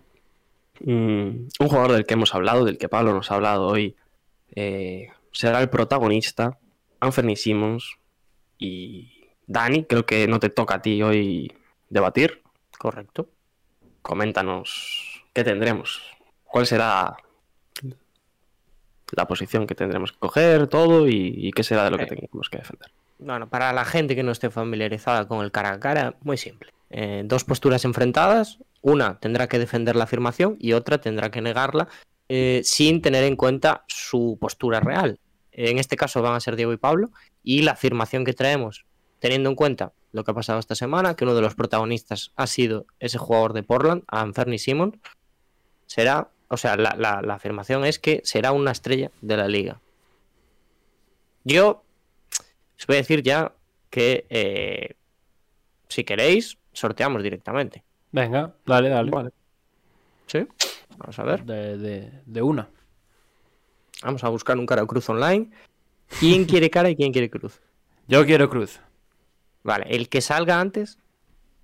Mm, 0.80 1.48
un 1.60 1.68
jugador 1.68 1.92
del 1.92 2.06
que 2.06 2.14
hemos 2.14 2.34
hablado, 2.34 2.66
del 2.66 2.78
que 2.78 2.90
Pablo 2.90 3.14
nos 3.14 3.30
ha 3.30 3.36
hablado 3.36 3.68
hoy, 3.68 3.96
eh, 4.56 5.10
será 5.32 5.62
el 5.62 5.70
protagonista, 5.70 6.58
Anthony 7.02 7.36
Simmons. 7.36 7.98
Y 8.58 9.28
Dani, 9.48 9.84
creo 9.84 10.06
que 10.06 10.26
no 10.28 10.40
te 10.40 10.50
toca 10.50 10.76
a 10.76 10.82
ti 10.82 11.04
hoy 11.04 11.52
debatir. 11.94 12.42
Correcto. 12.78 13.30
Coméntanos 14.02 15.24
qué 15.34 15.44
tendremos, 15.44 16.02
cuál 16.44 16.66
será 16.66 17.16
la 19.16 19.28
posición 19.28 19.68
que 19.68 19.76
tendremos 19.76 20.12
que 20.12 20.18
coger, 20.20 20.68
todo 20.68 21.08
y, 21.08 21.34
y 21.38 21.52
qué 21.52 21.64
será 21.64 21.86
de 21.86 21.92
lo 21.92 21.98
que 21.98 22.04
Eh. 22.04 22.08
tengamos 22.08 22.50
que 22.50 22.58
defender. 22.58 22.92
Bueno, 23.20 23.48
para 23.48 23.72
la 23.72 23.86
gente 23.86 24.16
que 24.16 24.24
no 24.24 24.32
esté 24.32 24.50
familiarizada 24.50 25.28
con 25.28 25.44
el 25.46 25.52
cara 25.52 25.72
a 25.74 25.80
cara, 25.80 26.16
muy 26.22 26.38
simple. 26.38 26.72
Eh, 26.90 27.22
dos 27.26 27.44
posturas 27.44 27.86
enfrentadas, 27.86 28.60
una 28.82 29.20
tendrá 29.20 29.48
que 29.48 29.60
defender 29.60 29.96
la 29.96 30.04
afirmación 30.04 30.58
y 30.60 30.74
otra 30.74 31.00
tendrá 31.00 31.30
que 31.32 31.42
negarla 31.42 31.88
eh, 32.28 32.62
sin 32.64 33.02
tener 33.02 33.24
en 33.24 33.36
cuenta 33.36 33.86
su 33.88 34.38
postura 34.42 34.80
real. 34.80 35.20
En 35.52 35.78
este 35.78 35.96
caso 35.96 36.22
van 36.22 36.34
a 36.36 36.40
ser 36.40 36.56
Diego 36.56 36.74
y 36.74 36.78
Pablo 36.78 37.12
y 37.44 37.62
la 37.62 37.72
afirmación 37.74 38.26
que 38.26 38.34
traemos, 38.34 38.86
teniendo 39.20 39.50
en 39.50 39.56
cuenta 39.56 39.94
lo 40.14 40.24
que 40.24 40.32
ha 40.32 40.34
pasado 40.34 40.60
esta 40.60 40.76
semana, 40.76 41.16
que 41.16 41.26
uno 41.26 41.36
de 41.36 41.42
los 41.42 41.56
protagonistas 41.56 42.32
ha 42.36 42.48
sido 42.48 42.86
ese 43.00 43.18
jugador 43.18 43.52
de 43.54 43.64
Portland, 43.64 44.04
Anthony 44.08 44.58
Simon, 44.58 45.00
será, 45.88 46.30
o 46.48 46.58
sea, 46.58 46.78
la, 46.78 46.96
la- 46.98 47.22
la 47.22 47.34
afirmación 47.34 47.84
es 47.84 48.00
que 48.00 48.22
será 48.24 48.52
una 48.54 48.72
estrella 48.72 49.12
de 49.22 49.38
la 49.38 49.48
liga. 49.48 49.80
Yo 51.44 51.84
os 52.80 52.88
voy 52.88 52.96
a 52.98 53.00
decir 53.00 53.22
ya 53.24 53.52
que 53.90 54.26
eh, 54.30 54.96
si 55.90 56.04
queréis, 56.04 56.58
sorteamos 56.74 57.22
directamente. 57.22 57.84
Venga, 58.12 58.54
dale, 58.66 58.90
dale. 58.90 59.12
Vale. 59.12 59.30
¿Sí? 60.28 60.48
Vamos 60.98 61.18
a 61.20 61.24
ver. 61.24 61.44
De, 61.44 61.78
de- 61.78 62.12
de 62.26 62.42
una. 62.42 62.70
Vamos 64.04 64.24
a 64.24 64.30
buscar 64.30 64.58
un 64.58 64.66
cara 64.66 64.84
o 64.84 64.88
cruz 64.88 65.10
online. 65.10 65.50
¿Quién 66.20 66.46
quiere 66.46 66.70
cara 66.70 66.90
y 66.90 66.96
quién 66.96 67.12
quiere 67.12 67.30
cruz? 67.30 67.60
Yo 68.08 68.26
quiero 68.26 68.50
cruz. 68.50 68.80
Vale, 69.64 69.86
el 69.90 70.10
que 70.10 70.22
salga 70.22 70.60
antes 70.60 70.98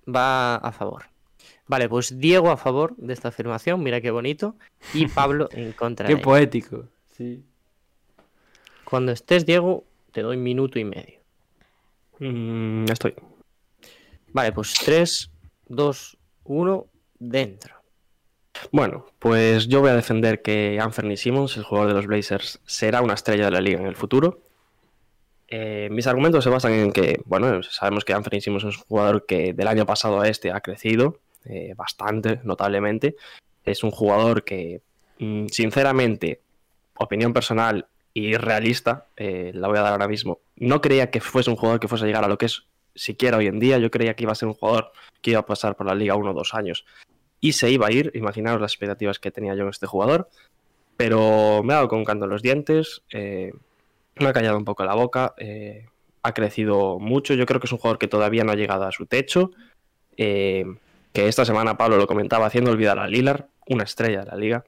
va 0.08 0.56
a 0.56 0.72
favor. 0.72 1.04
Vale, 1.66 1.88
pues 1.88 2.18
Diego 2.18 2.50
a 2.50 2.56
favor 2.56 2.96
de 2.96 3.12
esta 3.12 3.28
afirmación, 3.28 3.82
mira 3.82 4.00
qué 4.00 4.10
bonito. 4.10 4.56
Y 4.94 5.06
Pablo 5.08 5.48
en 5.52 5.72
contra 5.72 6.06
Qué 6.06 6.14
de 6.14 6.18
ella. 6.18 6.24
poético. 6.24 6.84
Sí. 7.16 7.44
Cuando 8.84 9.12
estés, 9.12 9.46
Diego, 9.46 9.84
te 10.12 10.22
doy 10.22 10.36
minuto 10.36 10.78
y 10.78 10.84
medio. 10.84 11.20
Mm, 12.18 12.84
estoy. 12.90 13.14
Vale, 14.32 14.52
pues 14.52 14.74
3, 14.84 15.30
2, 15.68 16.16
1, 16.44 16.86
dentro. 17.18 17.76
Bueno, 18.72 19.06
pues 19.18 19.68
yo 19.68 19.80
voy 19.80 19.90
a 19.90 19.94
defender 19.94 20.42
que 20.42 20.78
Anthony 20.80 21.16
Simmons, 21.16 21.56
el 21.56 21.62
jugador 21.64 21.88
de 21.90 21.94
los 21.94 22.06
Blazers, 22.06 22.60
será 22.66 23.00
una 23.00 23.14
estrella 23.14 23.46
de 23.46 23.50
la 23.52 23.60
liga 23.60 23.80
en 23.80 23.86
el 23.86 23.96
futuro. 23.96 24.40
Eh, 25.50 25.88
mis 25.90 26.06
argumentos 26.06 26.44
se 26.44 26.50
basan 26.50 26.72
en 26.72 26.92
que, 26.92 27.20
bueno, 27.24 27.62
sabemos 27.64 28.04
que 28.04 28.12
Anthony 28.12 28.40
Simmons 28.40 28.64
es 28.64 28.76
un 28.76 28.84
jugador 28.84 29.26
que 29.26 29.52
del 29.52 29.66
año 29.66 29.84
pasado 29.84 30.20
a 30.20 30.28
este 30.28 30.52
ha 30.52 30.60
crecido 30.60 31.18
eh, 31.44 31.74
bastante, 31.76 32.40
notablemente. 32.44 33.16
Es 33.64 33.82
un 33.82 33.90
jugador 33.90 34.44
que, 34.44 34.80
mm, 35.18 35.46
sinceramente, 35.48 36.40
opinión 36.94 37.32
personal 37.32 37.86
y 38.14 38.36
realista, 38.36 39.06
eh, 39.16 39.50
la 39.54 39.68
voy 39.68 39.78
a 39.78 39.82
dar 39.82 39.92
ahora 39.92 40.08
mismo, 40.08 40.38
no 40.56 40.80
creía 40.80 41.10
que 41.10 41.20
fuese 41.20 41.50
un 41.50 41.56
jugador 41.56 41.80
que 41.80 41.88
fuese 41.88 42.04
a 42.04 42.06
llegar 42.06 42.24
a 42.24 42.28
lo 42.28 42.38
que 42.38 42.46
es 42.46 42.64
siquiera 42.94 43.38
hoy 43.38 43.46
en 43.46 43.58
día. 43.58 43.78
Yo 43.78 43.90
creía 43.90 44.14
que 44.14 44.24
iba 44.24 44.32
a 44.32 44.36
ser 44.36 44.48
un 44.48 44.54
jugador 44.54 44.92
que 45.22 45.32
iba 45.32 45.40
a 45.40 45.46
pasar 45.46 45.76
por 45.76 45.86
la 45.86 45.94
liga 45.94 46.14
uno 46.14 46.30
o 46.30 46.34
dos 46.34 46.54
años 46.54 46.84
y 47.40 47.52
se 47.52 47.70
iba 47.70 47.86
a 47.86 47.92
ir. 47.92 48.12
Imaginaos 48.14 48.60
las 48.60 48.72
expectativas 48.72 49.18
que 49.18 49.30
tenía 49.30 49.54
yo 49.54 49.62
en 49.62 49.70
este 49.70 49.86
jugador. 49.86 50.28
Pero 50.96 51.62
me 51.62 51.72
ha 51.72 51.76
dado 51.76 51.88
con 51.88 52.04
canto 52.04 52.26
en 52.26 52.30
los 52.30 52.42
dientes, 52.42 53.02
eh, 53.10 53.52
me 54.16 54.28
ha 54.28 54.32
callado 54.32 54.56
un 54.56 54.64
poco 54.64 54.84
la 54.84 54.94
boca, 54.94 55.34
eh, 55.38 55.86
ha 56.22 56.34
crecido 56.34 56.98
mucho. 56.98 57.34
Yo 57.34 57.46
creo 57.46 57.60
que 57.60 57.66
es 57.66 57.72
un 57.72 57.78
jugador 57.78 57.98
que 57.98 58.08
todavía 58.08 58.44
no 58.44 58.52
ha 58.52 58.56
llegado 58.56 58.84
a 58.84 58.92
su 58.92 59.06
techo. 59.06 59.50
eh, 60.16 60.64
que 61.12 61.26
esta 61.26 61.44
semana 61.44 61.76
Pablo 61.76 61.96
lo 61.96 62.06
comentaba 62.06 62.46
haciendo 62.46 62.70
olvidar 62.70 62.98
a 63.00 63.08
Lillard, 63.08 63.46
una 63.66 63.82
estrella 63.82 64.20
de 64.20 64.26
la 64.26 64.36
liga. 64.36 64.64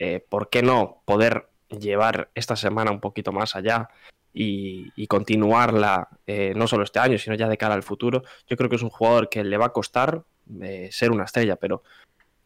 Eh, 0.00 0.24
¿Por 0.28 0.48
qué 0.50 0.62
no 0.62 1.02
poder 1.04 1.48
llevar 1.68 2.28
esta 2.34 2.56
semana 2.56 2.90
un 2.90 3.00
poquito 3.00 3.30
más 3.30 3.54
allá 3.54 3.88
y, 4.34 5.06
continuarla 5.06 6.08
no 6.56 6.66
solo 6.66 6.82
este 6.82 6.98
año, 6.98 7.18
sino 7.18 7.36
ya 7.36 7.48
de 7.48 7.56
cara 7.56 7.74
al 7.74 7.84
futuro? 7.84 8.24
Yo 8.48 8.56
creo 8.56 8.68
que 8.68 8.76
es 8.76 8.82
un 8.82 8.90
jugador 8.90 9.28
que 9.28 9.44
le 9.44 9.56
va 9.56 9.66
a 9.66 9.72
costar 9.72 10.24
ser 10.90 11.12
una 11.12 11.24
estrella, 11.24 11.54
pero 11.54 11.84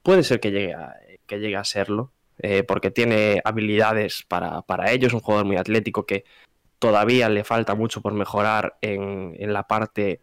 puede 0.02 0.22
ser 0.22 0.38
que 0.38 0.50
llegue 0.50 0.74
a, 0.74 0.96
que 1.26 1.38
llegue 1.38 1.56
a 1.56 1.64
serlo, 1.64 2.12
eh, 2.42 2.62
porque 2.62 2.90
tiene 2.90 3.40
habilidades 3.44 4.24
para, 4.28 4.62
para 4.62 4.90
ello. 4.90 5.06
Es 5.06 5.12
un 5.12 5.20
jugador 5.20 5.46
muy 5.46 5.56
atlético 5.56 6.06
que 6.06 6.24
todavía 6.78 7.28
le 7.28 7.44
falta 7.44 7.74
mucho 7.74 8.00
por 8.00 8.14
mejorar 8.14 8.78
en, 8.80 9.34
en 9.38 9.52
la 9.52 9.66
parte 9.66 10.20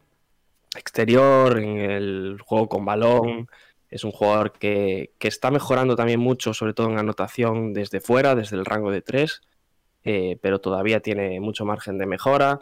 exterior, 0.75 1.59
en 1.59 1.77
el 1.77 2.37
juego 2.43 2.69
con 2.69 2.85
balón. 2.85 3.47
Es 3.89 4.03
un 4.03 4.11
jugador 4.11 4.51
que, 4.51 5.11
que 5.17 5.27
está 5.27 5.51
mejorando 5.51 5.95
también 5.95 6.19
mucho, 6.19 6.53
sobre 6.53 6.73
todo 6.73 6.89
en 6.89 6.99
anotación 6.99 7.73
desde 7.73 8.01
fuera, 8.01 8.35
desde 8.35 8.57
el 8.57 8.65
rango 8.65 8.91
de 8.91 9.01
3, 9.01 9.41
pero 10.41 10.59
todavía 10.59 10.99
tiene 10.99 11.39
mucho 11.39 11.65
margen 11.65 11.97
de 11.97 12.05
mejora. 12.05 12.59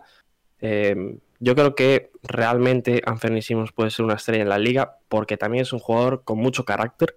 Eh, 0.61 1.17
yo 1.39 1.55
creo 1.55 1.75
que 1.75 2.11
realmente 2.23 3.01
Anthony 3.05 3.39
puede 3.73 3.91
ser 3.91 4.05
una 4.05 4.15
estrella 4.15 4.43
en 4.43 4.49
la 4.49 4.57
liga 4.57 4.99
porque 5.09 5.37
también 5.37 5.63
es 5.63 5.73
un 5.73 5.79
jugador 5.79 6.23
con 6.23 6.37
mucho 6.37 6.65
carácter 6.65 7.15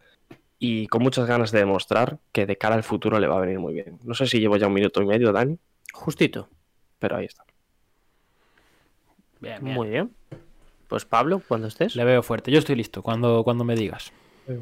y 0.59 0.87
con 0.89 1.03
muchas 1.03 1.27
ganas 1.27 1.53
de 1.53 1.61
demostrar 1.61 2.19
que 2.33 2.47
de 2.47 2.57
cara 2.57 2.75
al 2.75 2.83
futuro 2.83 3.19
le 3.21 3.27
va 3.27 3.37
a 3.37 3.41
venir 3.41 3.59
muy 3.59 3.75
bien. 3.75 3.99
No 4.03 4.15
sé 4.15 4.27
si 4.27 4.41
llevo 4.41 4.57
ya 4.57 4.67
un 4.67 4.75
minuto 4.75 5.01
y 5.03 5.07
medio, 5.07 5.33
Dani, 5.33 5.59
Justito. 5.93 6.49
pero 6.99 7.17
ahí 7.17 7.27
está. 7.27 7.45
Bien, 9.41 9.63
bien. 9.63 9.75
Muy 9.75 9.89
bien. 9.89 10.11
Pues 10.89 11.05
Pablo, 11.05 11.43
cuando 11.47 11.69
estés. 11.69 11.95
Le 11.95 12.05
veo 12.05 12.23
fuerte. 12.23 12.51
Yo 12.51 12.59
estoy 12.59 12.75
listo 12.75 13.03
cuando, 13.03 13.45
cuando 13.45 13.65
me 13.65 13.77
digas. 13.77 14.13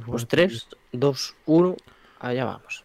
Pues 0.06 0.26
3, 0.26 0.68
2, 0.92 1.34
1, 1.46 1.76
allá 2.18 2.44
vamos. 2.44 2.84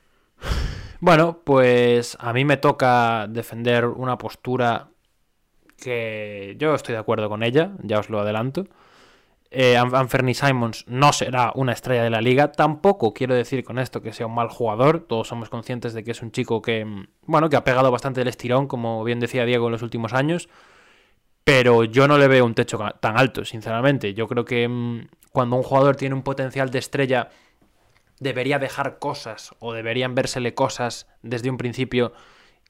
Bueno, 1.00 1.40
pues 1.44 2.16
a 2.20 2.32
mí 2.32 2.46
me 2.46 2.58
toca 2.58 3.26
defender 3.28 3.86
una 3.86 4.20
postura 4.20 4.90
que 5.76 6.56
yo 6.60 6.76
estoy 6.76 6.94
de 6.94 7.00
acuerdo 7.00 7.28
con 7.28 7.42
ella, 7.42 7.72
ya 7.82 7.98
os 7.98 8.10
lo 8.12 8.20
adelanto. 8.20 8.68
Eh, 9.54 9.78
Simons 10.34 10.86
no 10.88 11.12
será 11.12 11.52
una 11.56 11.74
estrella 11.74 12.04
de 12.04 12.10
la 12.10 12.22
liga. 12.22 12.54
Tampoco 12.54 13.14
quiero 13.14 13.36
decir 13.36 13.66
con 13.66 13.80
esto 13.80 14.02
que 14.02 14.14
sea 14.14 14.28
un 14.28 14.34
mal 14.36 14.48
jugador. 14.48 15.02
Todos 15.02 15.28
somos 15.28 15.50
conscientes 15.50 15.94
de 15.94 16.04
que 16.06 16.12
es 16.12 16.22
un 16.22 16.32
chico 16.32 16.62
que, 16.62 16.86
mm, 16.86 17.08
bueno, 17.26 17.50
que 17.50 17.58
ha 17.58 17.64
pegado 17.66 17.92
bastante 17.92 18.22
el 18.22 18.30
estirón, 18.30 18.68
como 18.68 19.04
bien 19.04 19.20
decía 19.20 19.46
Diego 19.46 19.68
en 19.68 19.74
los 19.74 19.82
últimos 19.82 20.14
años. 20.14 20.48
Pero 21.44 21.84
yo 21.84 22.08
no 22.08 22.18
le 22.18 22.28
veo 22.28 22.46
un 22.46 22.56
techo 22.56 22.80
tan 23.00 23.18
alto, 23.18 23.44
sinceramente. 23.46 24.14
Yo 24.14 24.28
creo 24.28 24.46
que 24.46 24.68
mm, 24.68 25.08
cuando 25.34 25.58
un 25.58 25.64
jugador 25.64 25.96
tiene 25.98 26.16
un 26.16 26.24
potencial 26.24 26.70
de 26.72 26.80
estrella, 26.80 27.30
debería 28.20 28.60
dejar 28.60 29.00
cosas 29.00 29.54
o 29.60 29.74
deberían 29.74 30.16
vérsele 30.16 30.54
cosas 30.54 31.08
desde 31.24 31.50
un 31.50 31.58
principio 31.58 32.14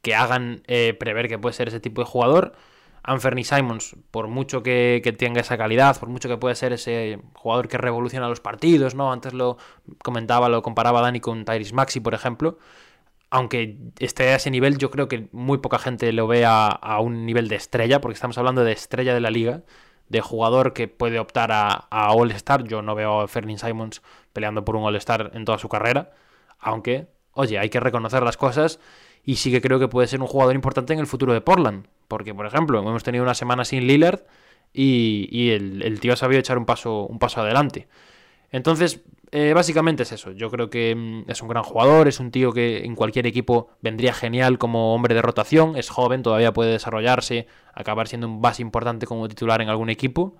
que 0.01 0.15
hagan 0.15 0.63
eh, 0.67 0.95
prever 0.99 1.27
que 1.27 1.37
puede 1.37 1.53
ser 1.53 1.67
ese 1.67 1.79
tipo 1.79 2.01
de 2.01 2.07
jugador. 2.07 2.53
Anthony 3.03 3.43
Simons, 3.43 3.95
por 4.11 4.27
mucho 4.27 4.61
que, 4.63 5.15
tenga 5.17 5.41
esa 5.41 5.57
calidad, 5.57 5.99
por 5.99 6.09
mucho 6.09 6.29
que 6.29 6.37
pueda 6.37 6.53
ser 6.55 6.73
ese 6.73 7.19
jugador 7.33 7.67
que 7.67 7.77
revoluciona 7.77 8.27
los 8.29 8.39
partidos, 8.41 8.95
¿no? 8.95 9.11
Antes 9.11 9.33
lo 9.33 9.57
comentaba, 10.03 10.49
lo 10.49 10.61
comparaba 10.61 11.01
Dani 11.01 11.19
con 11.19 11.45
Tyrese 11.45 11.73
Maxi, 11.73 11.99
por 11.99 12.13
ejemplo. 12.13 12.59
Aunque 13.31 13.77
esté 13.99 14.29
a 14.29 14.35
ese 14.35 14.51
nivel, 14.51 14.77
yo 14.77 14.91
creo 14.91 15.07
que 15.07 15.29
muy 15.31 15.59
poca 15.59 15.79
gente 15.79 16.11
lo 16.11 16.27
ve 16.27 16.45
a, 16.45 16.67
a 16.67 16.99
un 16.99 17.25
nivel 17.25 17.47
de 17.47 17.55
estrella, 17.55 18.01
porque 18.01 18.15
estamos 18.15 18.37
hablando 18.37 18.63
de 18.63 18.73
estrella 18.73 19.13
de 19.13 19.21
la 19.21 19.31
liga, 19.31 19.63
de 20.09 20.21
jugador 20.21 20.73
que 20.73 20.87
puede 20.87 21.19
optar 21.19 21.51
a, 21.51 21.71
a 21.89 22.11
All-Star. 22.13 22.65
Yo 22.65 22.81
no 22.81 22.93
veo 22.95 23.21
a 23.21 23.27
Fernie 23.27 23.57
Simons 23.57 24.01
peleando 24.33 24.65
por 24.65 24.75
un 24.75 24.83
All-Star 24.83 25.31
en 25.33 25.45
toda 25.45 25.57
su 25.57 25.69
carrera, 25.69 26.11
aunque, 26.59 27.07
oye, 27.33 27.57
hay 27.57 27.69
que 27.69 27.79
reconocer 27.79 28.21
las 28.23 28.37
cosas 28.37 28.79
y 29.23 29.37
sí 29.37 29.51
que 29.51 29.61
creo 29.61 29.79
que 29.79 29.87
puede 29.87 30.07
ser 30.07 30.21
un 30.21 30.27
jugador 30.27 30.55
importante 30.55 30.93
en 30.93 30.99
el 30.99 31.07
futuro 31.07 31.33
de 31.33 31.41
Portland. 31.41 31.87
Porque, 32.11 32.35
por 32.35 32.45
ejemplo, 32.45 32.77
hemos 32.77 33.03
tenido 33.03 33.23
una 33.23 33.33
semana 33.33 33.63
sin 33.63 33.87
Lillard 33.87 34.25
y, 34.73 35.51
el 35.51 35.97
tío 36.01 36.11
ha 36.11 36.17
sabido 36.17 36.41
echar 36.41 36.57
un 36.57 36.65
paso, 36.65 37.05
un 37.07 37.19
paso 37.19 37.39
adelante. 37.39 37.87
Entonces, 38.51 38.99
eh, 39.31 39.53
básicamente 39.53 40.03
es 40.03 40.11
eso. 40.11 40.33
Yo 40.33 40.51
creo 40.51 40.69
que 40.69 40.93
mm, 40.93 41.31
es 41.31 41.41
un 41.41 41.47
gran 41.47 41.63
jugador, 41.63 42.09
es 42.09 42.19
un 42.19 42.29
tío 42.29 42.51
que 42.51 42.83
en 42.83 42.97
cualquier 42.97 43.27
equipo 43.27 43.69
vendría 43.81 44.13
genial 44.13 44.57
como 44.57 44.93
hombre 44.93 45.15
de 45.15 45.21
rotación, 45.21 45.77
es 45.77 45.89
joven, 45.89 46.21
todavía 46.21 46.51
puede 46.51 46.73
desarrollarse, 46.73 47.47
acabar 47.73 48.09
siendo 48.09 48.27
un 48.27 48.41
base 48.41 48.61
importante 48.61 49.07
como 49.07 49.29
titular 49.29 49.61
en 49.61 49.69
algún 49.69 49.89
equipo. 49.89 50.35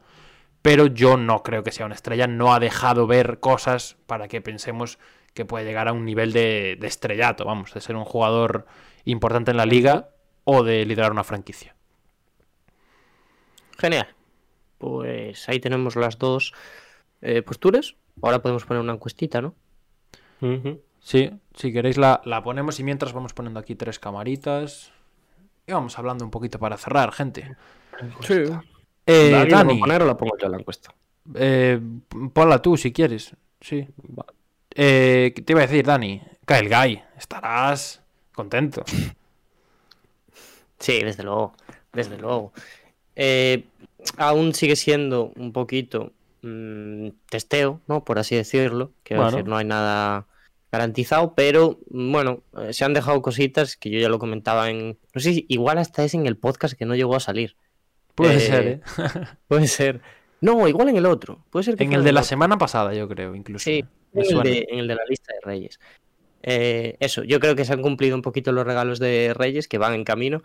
Pero 0.62 0.88
yo 0.88 1.16
no 1.16 1.42
creo 1.42 1.64
que 1.64 1.72
sea 1.72 1.86
una 1.86 1.96
estrella, 1.96 2.28
no 2.28 2.54
ha 2.54 2.60
dejado 2.60 3.08
ver 3.08 3.40
cosas 3.40 3.96
para 4.08 4.28
que 4.28 4.42
pensemos 4.42 5.00
que 5.34 5.46
puede 5.46 5.64
llegar 5.64 5.88
a 5.88 5.94
un 5.94 6.04
nivel 6.04 6.34
de, 6.34 6.76
de 6.78 6.88
estrellato, 6.88 7.46
vamos, 7.46 7.74
de 7.74 7.80
ser 7.80 7.96
un 7.96 8.04
jugador 8.04 8.66
importante 9.06 9.52
en 9.52 9.58
la 9.58 9.66
liga 9.66 10.10
o 10.44 10.64
de 10.64 10.86
liderar 10.86 11.12
una 11.12 11.24
franquicia. 11.24 11.76
Genial. 13.78 14.08
Pues 14.78 15.48
ahí 15.50 15.60
tenemos 15.60 15.96
las 15.96 16.18
dos 16.18 16.54
eh, 17.22 17.42
posturas. 17.42 17.96
Ahora 18.22 18.42
podemos 18.42 18.66
poner 18.66 18.82
una 18.82 18.94
encuestita, 18.94 19.42
¿no? 19.42 19.56
Sí, 21.00 21.32
si 21.56 21.72
queréis 21.72 21.98
la, 21.98 22.22
la 22.26 22.44
ponemos 22.44 22.80
y 22.80 22.84
mientras 22.84 23.14
vamos 23.14 23.34
poniendo 23.34 23.60
aquí 23.60 23.76
tres 23.76 24.00
camaritas. 24.00 24.92
Y 25.68 25.72
vamos 25.72 25.98
hablando 26.00 26.26
un 26.26 26.32
poquito 26.32 26.58
para 26.60 26.78
cerrar, 26.78 27.12
gente. 27.12 27.56
Sí. 28.22 28.44
Eh, 29.06 29.34
¿Alguien 29.36 29.50
la 29.50 29.56
va 29.58 29.62
a 29.62 29.66
Dani, 29.66 29.80
poner 29.80 30.02
o 30.02 30.06
la 30.06 30.18
pongo 30.18 30.38
yo 30.38 30.46
en 30.48 30.52
la 30.52 30.58
encuesta? 30.60 30.94
eh, 31.36 31.80
ponla 32.34 32.62
tú 32.62 32.76
si 32.78 32.92
quieres. 32.92 33.36
Sí. 33.60 33.88
Eh, 34.74 35.32
¿qué 35.36 35.42
te 35.42 35.54
iba 35.54 35.62
a 35.62 35.68
decir, 35.68 35.86
Dani? 35.86 36.22
Kyle 36.46 36.70
Guy, 36.70 37.02
estarás 37.18 38.02
contento. 38.34 38.84
Sí, 40.82 41.00
desde 41.04 41.24
luego. 41.24 41.54
Desde 41.94 42.18
luego. 42.18 42.52
Eh, 43.16 43.64
aún 44.18 44.54
sigue 44.54 44.76
siendo 44.76 45.32
un 45.36 45.54
poquito 45.54 46.12
mm, 46.42 47.10
testeo, 47.30 47.80
¿no? 47.88 48.04
Por 48.04 48.20
así 48.20 48.36
decirlo. 48.36 48.92
Quiero 49.04 49.22
Bueno. 49.24 49.38
decir, 49.38 49.50
no 49.50 49.58
hay 49.58 49.66
nada 49.66 50.26
garantizado, 50.72 51.34
pero 51.36 51.80
mm, 51.90 52.12
bueno, 52.12 52.42
eh, 52.60 52.74
se 52.74 52.84
han 52.86 52.94
dejado 52.94 53.22
cositas 53.22 53.76
que 53.78 53.90
yo 53.90 54.00
ya 54.00 54.10
lo 54.10 54.20
comentaba 54.20 54.70
en. 54.70 54.98
No 55.14 55.22
sé 55.22 55.34
si 55.34 55.46
igual 55.50 55.78
hasta 55.78 56.04
es 56.04 56.14
en 56.14 56.26
el 56.28 56.36
podcast 56.38 56.74
que 56.78 56.86
no 56.86 56.96
llegó 56.96 57.16
a 57.16 57.20
salir. 57.20 57.56
Puede 58.16 58.36
Eh, 58.36 58.40
ser, 58.40 58.68
¿eh? 58.68 58.82
Puede 59.48 59.68
ser. 59.68 60.02
No, 60.42 60.68
igual 60.68 60.90
en 60.90 60.98
el 60.98 61.06
otro. 61.06 61.44
Puede 61.52 61.64
ser 61.64 61.76
que 61.76 61.84
En 61.84 61.94
el 61.94 62.04
de 62.04 62.12
la 62.14 62.22
otro. 62.22 62.30
semana 62.30 62.58
pasada, 62.58 62.94
yo 62.94 63.08
creo, 63.08 63.36
incluso. 63.36 63.64
Sí, 63.64 63.86
en 64.14 64.38
el, 64.38 64.44
de, 64.44 64.68
en 64.70 64.80
el 64.80 64.88
de 64.88 64.96
la 64.96 65.04
lista 65.08 65.32
de 65.34 65.40
Reyes. 65.44 65.80
Eh, 66.44 66.98
eso, 67.00 67.24
yo 67.24 67.40
creo 67.40 67.56
que 67.56 67.64
se 67.66 67.74
han 67.74 67.84
cumplido 67.84 68.16
un 68.16 68.24
poquito 68.24 68.52
los 68.52 68.66
regalos 68.66 68.98
de 68.98 69.32
Reyes 69.36 69.68
que 69.68 69.78
van 69.78 69.94
en 69.94 70.04
camino 70.04 70.42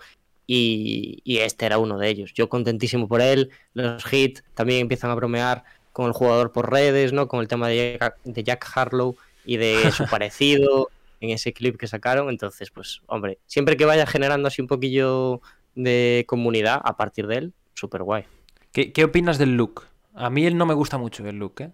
y, 0.47 1.21
y 1.25 1.39
este 1.39 1.67
era 1.67 1.79
uno 1.79 1.99
de 1.99 2.09
ellos. 2.09 2.33
Yo 2.35 2.49
contentísimo 2.49 3.09
por 3.09 3.21
él. 3.21 3.51
Los 3.75 4.03
hits 4.13 4.45
también 4.55 4.81
empiezan 4.81 5.11
a 5.11 5.15
bromear 5.15 5.65
con 5.93 6.07
el 6.07 6.13
jugador 6.13 6.53
por 6.53 6.71
redes, 6.71 7.13
¿no? 7.13 7.27
Con 7.29 7.41
el 7.41 7.49
tema 7.49 7.69
de 7.69 7.97
Jack, 8.01 8.17
de 8.25 8.45
Jack 8.45 8.67
Harlow 8.75 9.17
y 9.45 9.57
de 9.57 9.91
su 9.93 10.07
parecido 10.07 10.89
en 11.21 11.31
ese 11.31 11.53
clip 11.53 11.77
que 11.79 11.87
sacaron. 11.87 12.29
Entonces, 12.29 12.71
pues, 12.71 13.01
hombre, 13.07 13.39
siempre 13.47 13.77
que 13.77 13.85
vaya 13.87 14.07
generando 14.07 14.49
así 14.49 14.61
un 14.63 14.69
poquillo 14.69 15.41
de 15.75 16.25
comunidad 16.29 16.81
a 16.85 16.97
partir 16.97 17.27
de 17.27 17.37
él, 17.37 17.53
súper 17.75 18.03
guay. 18.03 18.25
¿Qué, 18.73 18.93
qué 18.93 19.05
opinas 19.05 19.39
del 19.39 19.57
look? 19.57 19.85
A 20.15 20.31
mí 20.31 20.47
él 20.47 20.57
no 20.57 20.65
me 20.67 20.75
gusta 20.75 20.97
mucho 20.99 21.27
el 21.27 21.37
look, 21.39 21.61
¿eh? 21.61 21.71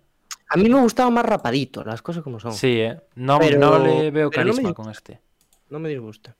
A 0.48 0.56
mí 0.56 0.68
me 0.68 0.80
gustaba 0.80 1.08
más 1.10 1.24
rapadito, 1.24 1.82
las 1.84 2.02
cosas 2.02 2.22
como 2.22 2.38
son. 2.38 2.52
Sí, 2.52 2.80
¿eh? 2.80 3.00
No, 3.14 3.38
Pero- 3.38 3.58
no 3.58 3.78
le 3.78 4.10
veo 4.10 4.24
no 4.24 4.30
me 4.30 4.34
carisma 4.36 4.68
dis- 4.70 4.74
con 4.74 4.90
este. 4.90 5.18
No 5.70 5.78
me 5.78 5.88
disgusta. 5.88 6.36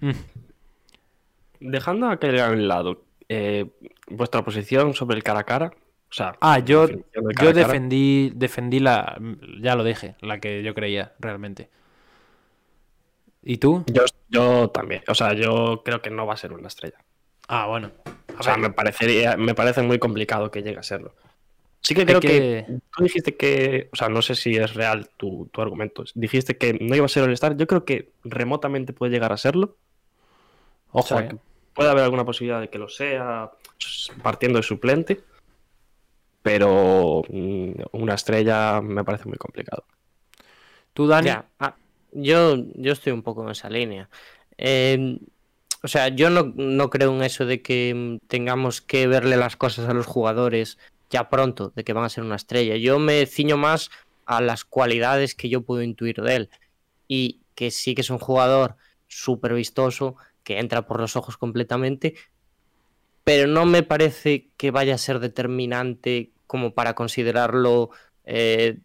Mm. 0.00 0.10
Dejando 1.60 2.06
a 2.06 2.12
aquel 2.12 2.38
a 2.40 2.50
un 2.50 2.68
lado, 2.68 3.02
eh, 3.28 3.66
vuestra 4.08 4.44
posición 4.44 4.94
sobre 4.94 5.16
el 5.16 5.22
cara 5.22 5.40
a 5.40 5.44
cara. 5.44 5.72
O 6.10 6.12
sea, 6.16 6.36
Ah, 6.40 6.58
yo, 6.60 6.86
de 6.86 7.04
yo 7.42 7.52
defendí, 7.52 8.30
defendí 8.34 8.78
la. 8.80 9.18
Ya 9.60 9.74
lo 9.74 9.82
dije, 9.84 10.14
la 10.20 10.38
que 10.38 10.62
yo 10.62 10.74
creía, 10.74 11.12
realmente. 11.18 11.68
¿Y 13.42 13.58
tú? 13.58 13.84
Yo, 13.92 14.04
yo 14.28 14.68
también. 14.70 15.02
O 15.08 15.14
sea, 15.14 15.32
yo 15.34 15.82
creo 15.84 16.00
que 16.00 16.10
no 16.10 16.26
va 16.26 16.34
a 16.34 16.38
ser 16.38 16.52
una 16.52 16.68
estrella. 16.68 16.96
Ah, 17.48 17.66
bueno. 17.66 17.90
A 18.36 18.40
O 18.40 18.42
sea, 18.42 18.56
me 18.56 18.70
parecería, 18.70 19.36
me 19.36 19.54
parece 19.54 19.82
muy 19.82 19.98
complicado 19.98 20.50
que 20.50 20.62
llegue 20.62 20.78
a 20.78 20.82
serlo. 20.82 21.14
Sí 21.82 21.94
que 21.94 22.06
creo 22.06 22.20
que- 22.20 22.28
que... 22.28 22.66
tú 22.96 23.02
dijiste 23.04 23.36
que, 23.36 23.90
o 23.92 23.96
sea, 23.96 24.08
no 24.08 24.22
sé 24.22 24.34
si 24.34 24.56
es 24.56 24.72
real 24.74 25.10
tu, 25.18 25.50
tu 25.52 25.60
argumento. 25.60 26.04
Dijiste 26.14 26.56
que 26.56 26.72
no 26.80 26.96
iba 26.96 27.04
a 27.04 27.08
ser 27.10 27.24
el 27.24 27.32
Star. 27.34 27.56
Yo 27.56 27.66
creo 27.66 27.84
que 27.84 28.10
remotamente 28.24 28.94
puede 28.94 29.12
llegar 29.12 29.32
a 29.32 29.36
serlo. 29.36 29.76
Ojo, 30.94 31.14
o 31.14 31.18
sea, 31.18 31.26
eh. 31.26 31.28
que 31.28 31.36
puede 31.74 31.90
haber 31.90 32.04
alguna 32.04 32.24
posibilidad 32.24 32.60
de 32.60 32.70
que 32.70 32.78
lo 32.78 32.88
sea 32.88 33.50
partiendo 34.22 34.58
de 34.58 34.62
suplente. 34.62 35.20
Pero 36.40 37.22
mm, 37.28 37.72
una 37.92 38.14
estrella 38.14 38.80
me 38.80 39.04
parece 39.04 39.28
muy 39.28 39.38
complicado. 39.38 39.84
Tú, 40.92 41.06
Dani. 41.06 41.26
Ya, 41.26 41.46
ah, 41.58 41.74
yo, 42.12 42.56
yo 42.74 42.92
estoy 42.92 43.12
un 43.12 43.22
poco 43.22 43.42
en 43.42 43.50
esa 43.50 43.68
línea. 43.68 44.08
Eh, 44.56 45.18
o 45.82 45.88
sea, 45.88 46.08
yo 46.08 46.30
no, 46.30 46.52
no 46.54 46.90
creo 46.90 47.14
en 47.14 47.22
eso 47.22 47.44
de 47.44 47.60
que 47.60 47.92
mm, 47.94 48.26
tengamos 48.28 48.80
que 48.80 49.06
verle 49.08 49.36
las 49.36 49.56
cosas 49.56 49.88
a 49.88 49.94
los 49.94 50.06
jugadores 50.06 50.78
ya 51.10 51.28
pronto, 51.28 51.72
de 51.74 51.82
que 51.82 51.92
van 51.92 52.04
a 52.04 52.08
ser 52.08 52.22
una 52.22 52.36
estrella. 52.36 52.76
Yo 52.76 52.98
me 52.98 53.26
ciño 53.26 53.56
más 53.56 53.90
a 54.26 54.40
las 54.40 54.64
cualidades 54.64 55.34
que 55.34 55.48
yo 55.48 55.62
puedo 55.62 55.82
intuir 55.82 56.22
de 56.22 56.36
él. 56.36 56.50
Y 57.08 57.40
que 57.54 57.70
sí 57.70 57.94
que 57.94 58.02
es 58.02 58.10
un 58.10 58.18
jugador 58.18 58.76
súper 59.08 59.54
vistoso, 59.54 60.16
que 60.44 60.58
entra 60.58 60.86
por 60.86 61.00
los 61.00 61.16
ojos 61.16 61.36
completamente, 61.36 62.14
pero 63.24 63.46
no 63.48 63.64
me 63.64 63.82
parece 63.82 64.50
que 64.56 64.70
vaya 64.70 64.94
a 64.94 64.98
ser 64.98 65.18
determinante 65.18 66.30
como 66.46 66.74
para 66.74 66.94
considerarlo 66.94 67.90
eh, 68.24 68.78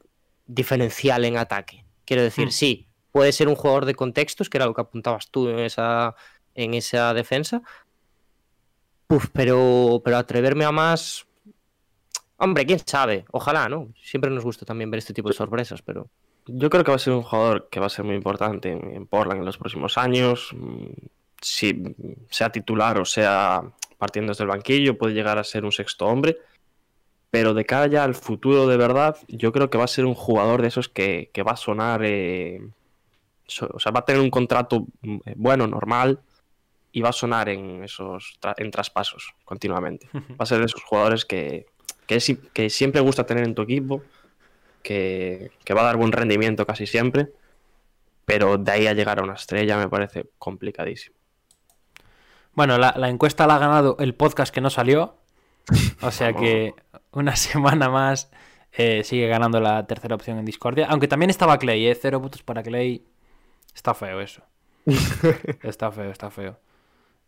diferencial 0.47 1.25
en 1.25 1.37
ataque. 1.37 1.85
Quiero 2.05 2.23
decir, 2.23 2.47
Hmm. 2.47 2.51
sí, 2.51 2.87
puede 3.11 3.31
ser 3.31 3.47
un 3.47 3.55
jugador 3.55 3.85
de 3.85 3.95
contextos, 3.95 4.49
que 4.49 4.57
era 4.57 4.65
lo 4.65 4.73
que 4.73 4.81
apuntabas 4.81 5.29
tú 5.29 5.49
en 5.49 5.59
esa, 5.59 6.15
en 6.55 6.73
esa 6.73 7.13
defensa. 7.13 7.61
Uf, 9.09 9.27
pero, 9.33 10.01
pero 10.03 10.17
atreverme 10.17 10.65
a 10.65 10.71
más. 10.71 11.25
Hombre, 12.37 12.65
quién 12.65 12.79
sabe. 12.79 13.25
Ojalá, 13.31 13.67
¿no? 13.67 13.89
Siempre 14.01 14.31
nos 14.31 14.43
gusta 14.43 14.65
también 14.65 14.89
ver 14.89 14.99
este 14.99 15.13
tipo 15.13 15.27
de 15.29 15.35
sorpresas, 15.35 15.81
pero. 15.81 16.09
Yo 16.45 16.69
creo 16.69 16.83
que 16.83 16.91
va 16.91 16.95
a 16.95 16.99
ser 16.99 17.13
un 17.13 17.23
jugador 17.23 17.67
que 17.69 17.79
va 17.79 17.87
a 17.87 17.89
ser 17.89 18.05
muy 18.05 18.15
importante 18.15 18.71
en, 18.71 18.95
en 18.95 19.05
Portland 19.05 19.41
en 19.41 19.45
los 19.45 19.57
próximos 19.57 19.97
años. 19.97 20.55
Si 21.41 21.95
sea 22.29 22.49
titular 22.51 22.99
o 22.99 23.05
sea 23.05 23.61
partiendo 23.97 24.31
desde 24.31 24.43
el 24.43 24.49
banquillo, 24.49 24.97
puede 24.97 25.13
llegar 25.13 25.37
a 25.37 25.43
ser 25.43 25.65
un 25.65 25.71
sexto 25.71 26.05
hombre. 26.05 26.37
Pero 27.31 27.53
de 27.53 27.63
cara 27.65 27.87
ya 27.87 28.03
al 28.03 28.15
futuro 28.15 28.65
de 28.67 28.77
verdad, 28.77 29.15
yo 29.27 29.51
creo 29.51 29.69
que 29.69 29.77
va 29.77 29.83
a 29.83 29.87
ser 29.87 30.05
un 30.05 30.15
jugador 30.15 30.61
de 30.61 30.69
esos 30.69 30.89
que, 30.89 31.29
que 31.33 31.43
va 31.43 31.51
a 31.51 31.57
sonar. 31.57 32.01
eh, 32.03 32.59
so- 33.45 33.69
o 33.73 33.79
sea, 33.79 33.91
va 33.91 33.99
a 34.01 34.05
tener 34.05 34.21
un 34.21 34.29
contrato 34.31 34.87
mm, 35.01 35.15
eh, 35.25 35.33
bueno, 35.37 35.67
normal, 35.67 36.19
y 36.91 37.01
va 37.01 37.09
a 37.09 37.13
sonar 37.13 37.49
en 37.49 37.83
esos 37.83 38.37
tra- 38.41 38.55
en 38.57 38.71
traspasos 38.71 39.33
continuamente. 39.45 40.07
Va 40.31 40.37
a 40.39 40.45
ser 40.45 40.59
de 40.59 40.65
esos 40.65 40.83
jugadores 40.83 41.23
que, 41.25 41.67
que, 42.07 42.15
es- 42.15 42.37
que 42.53 42.69
siempre 42.71 43.01
gusta 43.01 43.25
tener 43.25 43.43
en 43.45 43.53
tu 43.53 43.61
equipo 43.61 44.03
que, 44.81 45.51
que 45.63 45.73
va 45.75 45.81
a 45.81 45.85
dar 45.85 45.97
buen 45.97 46.11
rendimiento 46.11 46.65
casi 46.65 46.87
siempre, 46.87 47.27
pero 48.25 48.57
de 48.57 48.71
ahí 48.71 48.87
a 48.87 48.93
llegar 48.93 49.19
a 49.19 49.23
una 49.23 49.33
estrella 49.35 49.77
me 49.77 49.89
parece 49.89 50.29
complicadísimo. 50.39 51.15
Bueno, 52.59 52.77
la, 52.77 52.93
la 52.97 53.07
encuesta 53.07 53.47
la 53.47 53.55
ha 53.55 53.59
ganado 53.59 53.95
el 54.01 54.13
podcast 54.15 54.53
que 54.53 54.59
no 54.59 54.69
salió. 54.69 55.15
O 56.01 56.11
sea 56.11 56.33
que 56.33 56.73
una 57.11 57.35
semana 57.37 57.87
más 57.87 58.29
eh, 58.73 59.05
sigue 59.05 59.29
ganando 59.29 59.61
la 59.61 59.87
tercera 59.87 60.15
opción 60.15 60.37
en 60.39 60.43
Discordia. 60.43 60.87
Aunque 60.89 61.07
también 61.07 61.29
estaba 61.29 61.57
Clay, 61.57 61.87
¿eh? 61.87 61.95
Cero 61.95 62.19
votos 62.19 62.43
para 62.43 62.61
Clay. 62.61 63.05
Está 63.73 63.93
feo 63.93 64.19
eso. 64.19 64.43
está 65.63 65.89
feo, 65.93 66.11
está 66.11 66.29
feo. 66.31 66.59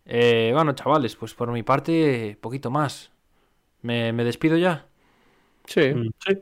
Eh, 0.06 0.52
bueno, 0.54 0.74
chavales, 0.74 1.16
pues 1.16 1.34
por 1.34 1.50
mi 1.54 1.64
parte, 1.64 2.38
poquito 2.42 2.70
más. 2.70 3.14
¿Me, 3.82 4.12
me 4.12 4.26
despido 4.26 4.58
ya? 4.58 4.88
Sí. 5.66 5.94
Sí. 6.28 6.42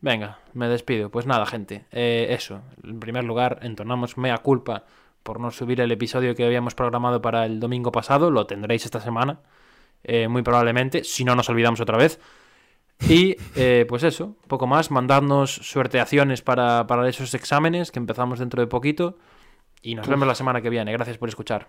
Venga, 0.00 0.38
me 0.54 0.68
despido. 0.68 1.10
Pues 1.10 1.26
nada, 1.26 1.44
gente. 1.44 1.86
eh, 1.90 2.28
eso. 2.30 2.62
En 2.84 3.00
primer 3.00 3.24
lugar, 3.24 3.58
entonamos 3.62 4.16
mea 4.16 4.38
culpa 4.38 4.84
por 5.22 5.40
no 5.40 5.50
subir 5.50 5.80
el 5.80 5.92
episodio 5.92 6.34
que 6.34 6.44
habíamos 6.44 6.74
programado 6.74 7.20
para 7.22 7.44
el 7.46 7.60
domingo 7.60 7.92
pasado. 7.92 8.30
Lo 8.30 8.46
tendréis 8.46 8.84
esta 8.84 9.00
semana. 9.00 9.40
eh, 10.04 10.28
muy 10.28 10.42
probablemente. 10.42 11.04
Si 11.04 11.24
no, 11.24 11.34
nos 11.34 11.48
olvidamos 11.48 11.80
otra 11.80 11.98
vez. 11.98 12.20
Y 13.08 13.36
eh, 13.56 13.86
pues 13.88 14.02
eso, 14.02 14.36
poco 14.48 14.66
más. 14.66 14.90
Mandadnos 14.90 15.52
suerteaciones 15.54 16.42
para, 16.42 16.86
para 16.86 17.08
esos 17.08 17.34
exámenes 17.34 17.92
que 17.92 17.98
empezamos 17.98 18.38
dentro 18.38 18.60
de 18.62 18.66
poquito. 18.68 19.18
Y 19.82 19.94
nos 19.94 20.08
vemos 20.08 20.26
la 20.26 20.34
semana 20.34 20.60
que 20.62 20.70
viene. 20.70 20.92
Gracias 20.92 21.18
por 21.18 21.28
escuchar. 21.28 21.68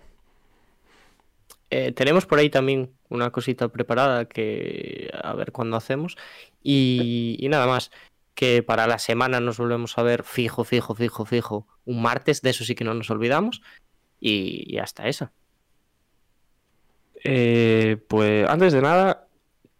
Eh, 1.70 1.92
tenemos 1.92 2.26
por 2.26 2.38
ahí 2.40 2.50
también 2.50 2.92
una 3.08 3.30
cosita 3.30 3.68
preparada 3.68 4.24
que 4.24 5.10
a 5.22 5.34
ver 5.34 5.52
cuándo 5.52 5.76
hacemos. 5.76 6.16
Y, 6.62 7.36
y 7.40 7.48
nada 7.48 7.66
más. 7.66 7.90
Que 8.34 8.62
para 8.62 8.86
la 8.86 8.98
semana 8.98 9.40
nos 9.40 9.58
volvemos 9.58 9.98
a 9.98 10.02
ver 10.02 10.22
fijo, 10.22 10.64
fijo, 10.64 10.94
fijo, 10.94 11.26
fijo. 11.26 11.66
Un 11.90 12.02
martes, 12.02 12.40
de 12.42 12.50
eso 12.50 12.64
sí 12.64 12.74
que 12.74 12.84
no 12.84 12.94
nos 12.94 13.10
olvidamos. 13.10 13.62
Y, 14.20 14.74
y 14.74 14.78
hasta 14.78 15.08
esa. 15.08 15.32
Eh, 17.24 17.96
pues 18.08 18.48
antes 18.48 18.72
de 18.72 18.80
nada, 18.82 19.26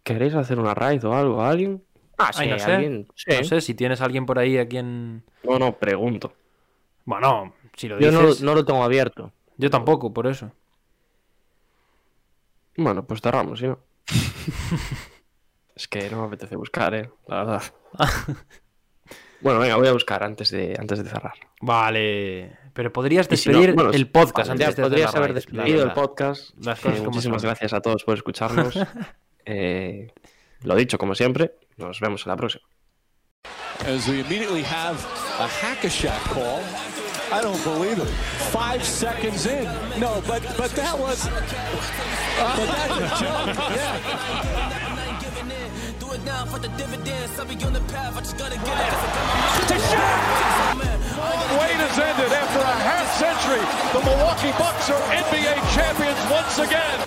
¿queréis 0.03 0.33
hacer 0.35 0.59
una 0.59 0.73
raid 0.73 1.03
o 1.05 1.13
algo 1.13 1.41
a 1.41 1.49
alguien? 1.49 1.83
Ah, 2.17 2.31
sí, 2.33 2.41
Ay, 2.43 2.49
no 2.49 2.59
sé. 2.59 2.71
alguien- 2.71 3.07
sí. 3.15 3.31
No 3.37 3.43
sé 3.43 3.61
si 3.61 3.73
tienes 3.73 4.01
a 4.01 4.05
alguien 4.05 4.25
por 4.25 4.37
ahí 4.39 4.57
a 4.57 4.67
quien. 4.67 5.23
No, 5.43 5.57
no, 5.57 5.77
pregunto. 5.77 6.33
Bueno, 7.05 7.53
si 7.75 7.87
lo 7.87 7.99
Yo 7.99 8.11
dices. 8.11 8.41
no, 8.41 8.45
no 8.47 8.55
lo 8.55 8.65
tengo 8.65 8.83
abierto. 8.83 9.31
Yo 9.57 9.69
tampoco, 9.69 10.13
por 10.13 10.27
eso. 10.27 10.51
Bueno, 12.77 13.05
pues 13.05 13.21
cerramos, 13.21 13.59
¿sí? 13.59 13.67
no? 13.67 13.79
es 15.75 15.87
que 15.87 16.09
no 16.09 16.21
me 16.21 16.27
apetece 16.27 16.55
buscar, 16.55 16.93
¿eh? 16.93 17.09
La 17.27 17.37
verdad. 17.43 17.63
bueno, 19.41 19.59
venga, 19.59 19.77
voy 19.77 19.87
a 19.87 19.93
buscar 19.93 20.23
antes 20.23 20.51
de, 20.51 20.75
antes 20.79 21.03
de 21.03 21.09
cerrar. 21.09 21.33
Vale. 21.61 22.57
Pero 22.73 22.91
podrías 22.93 23.27
Y 23.29 23.37
si 23.37 23.49
no, 23.49 23.57
despedir 23.59 23.75
bueno, 23.75 23.91
el 23.91 24.09
podcast 24.09 24.49
vale, 24.49 24.63
antes 24.63 24.75
de 24.77 24.83
podrías 24.83 25.13
haber 25.15 25.33
despedido 25.33 25.83
el 25.83 25.91
podcast. 25.93 26.51
Las 26.63 26.79
Eh, 26.79 26.89
como 26.97 27.03
muchísimas 27.05 27.41
son. 27.41 27.49
gracias 27.49 27.73
a 27.73 27.81
todos 27.81 28.03
por 28.03 28.15
escucharnos. 28.15 28.77
Eh, 29.43 30.13
lo 30.61 30.75
dicho, 30.75 30.99
como 30.99 31.15
siempre, 31.15 31.55
nos 31.77 31.99
vemos 31.99 32.23
en 32.27 32.29
la 32.29 32.35
próxima. 32.35 32.63
As 33.87 34.07
we 34.07 34.19
immediately 34.19 34.61
have 34.63 34.95
a 35.39 35.47
hack-a-shack 35.47 36.21
call. 36.31 36.61
I 37.33 37.41
don't 37.41 37.59
believe 37.63 37.97
it. 37.97 38.07
Five 38.51 38.83
seconds 38.83 39.47
in. 39.47 39.65
No, 39.99 40.21
but 40.27 40.43
but 40.59 40.69
that 40.75 40.93
was. 40.99 41.27
but 41.27 42.67
that's 42.67 42.97
a 42.99 43.09
joke. 43.17 43.55
Yeah. 43.75 43.97
Do 45.99 46.13
it 46.13 46.23
now 46.23 46.45
for 46.45 46.59
the 46.59 46.69
dividends. 46.77 47.39
I'll 47.39 47.47
be 47.47 47.55
on 47.65 47.73
the 47.73 47.81
path. 47.91 48.15
I 48.15 48.19
just 48.19 48.37
gotta 48.37 48.57
get 48.57 48.77
it. 50.85 50.90
Wait 51.59 51.75
has 51.83 51.97
ended 51.99 52.31
after 52.31 52.59
a 52.59 52.77
half 52.87 53.07
century. 53.19 53.63
The 53.91 54.01
Milwaukee 54.05 54.53
Bucks 54.57 54.89
are 54.89 55.01
NBA 55.11 55.55
champions 55.75 56.21
once 56.31 56.59
again. 56.59 56.97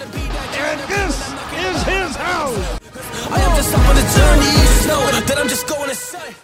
And 0.60 0.78
this 0.88 1.16
is 1.64 1.76
his 1.84 2.16
house. 2.16 2.80
I 3.30 3.40
am 3.40 3.56
just 3.56 3.72
on 3.72 3.94
the 3.96 4.06
journey. 4.16 4.52
You 4.52 4.88
know 4.88 5.02
that 5.28 5.38
I'm 5.38 5.48
just 5.48 5.66
going 5.66 5.88
to 5.88 5.94
say. 5.96 6.34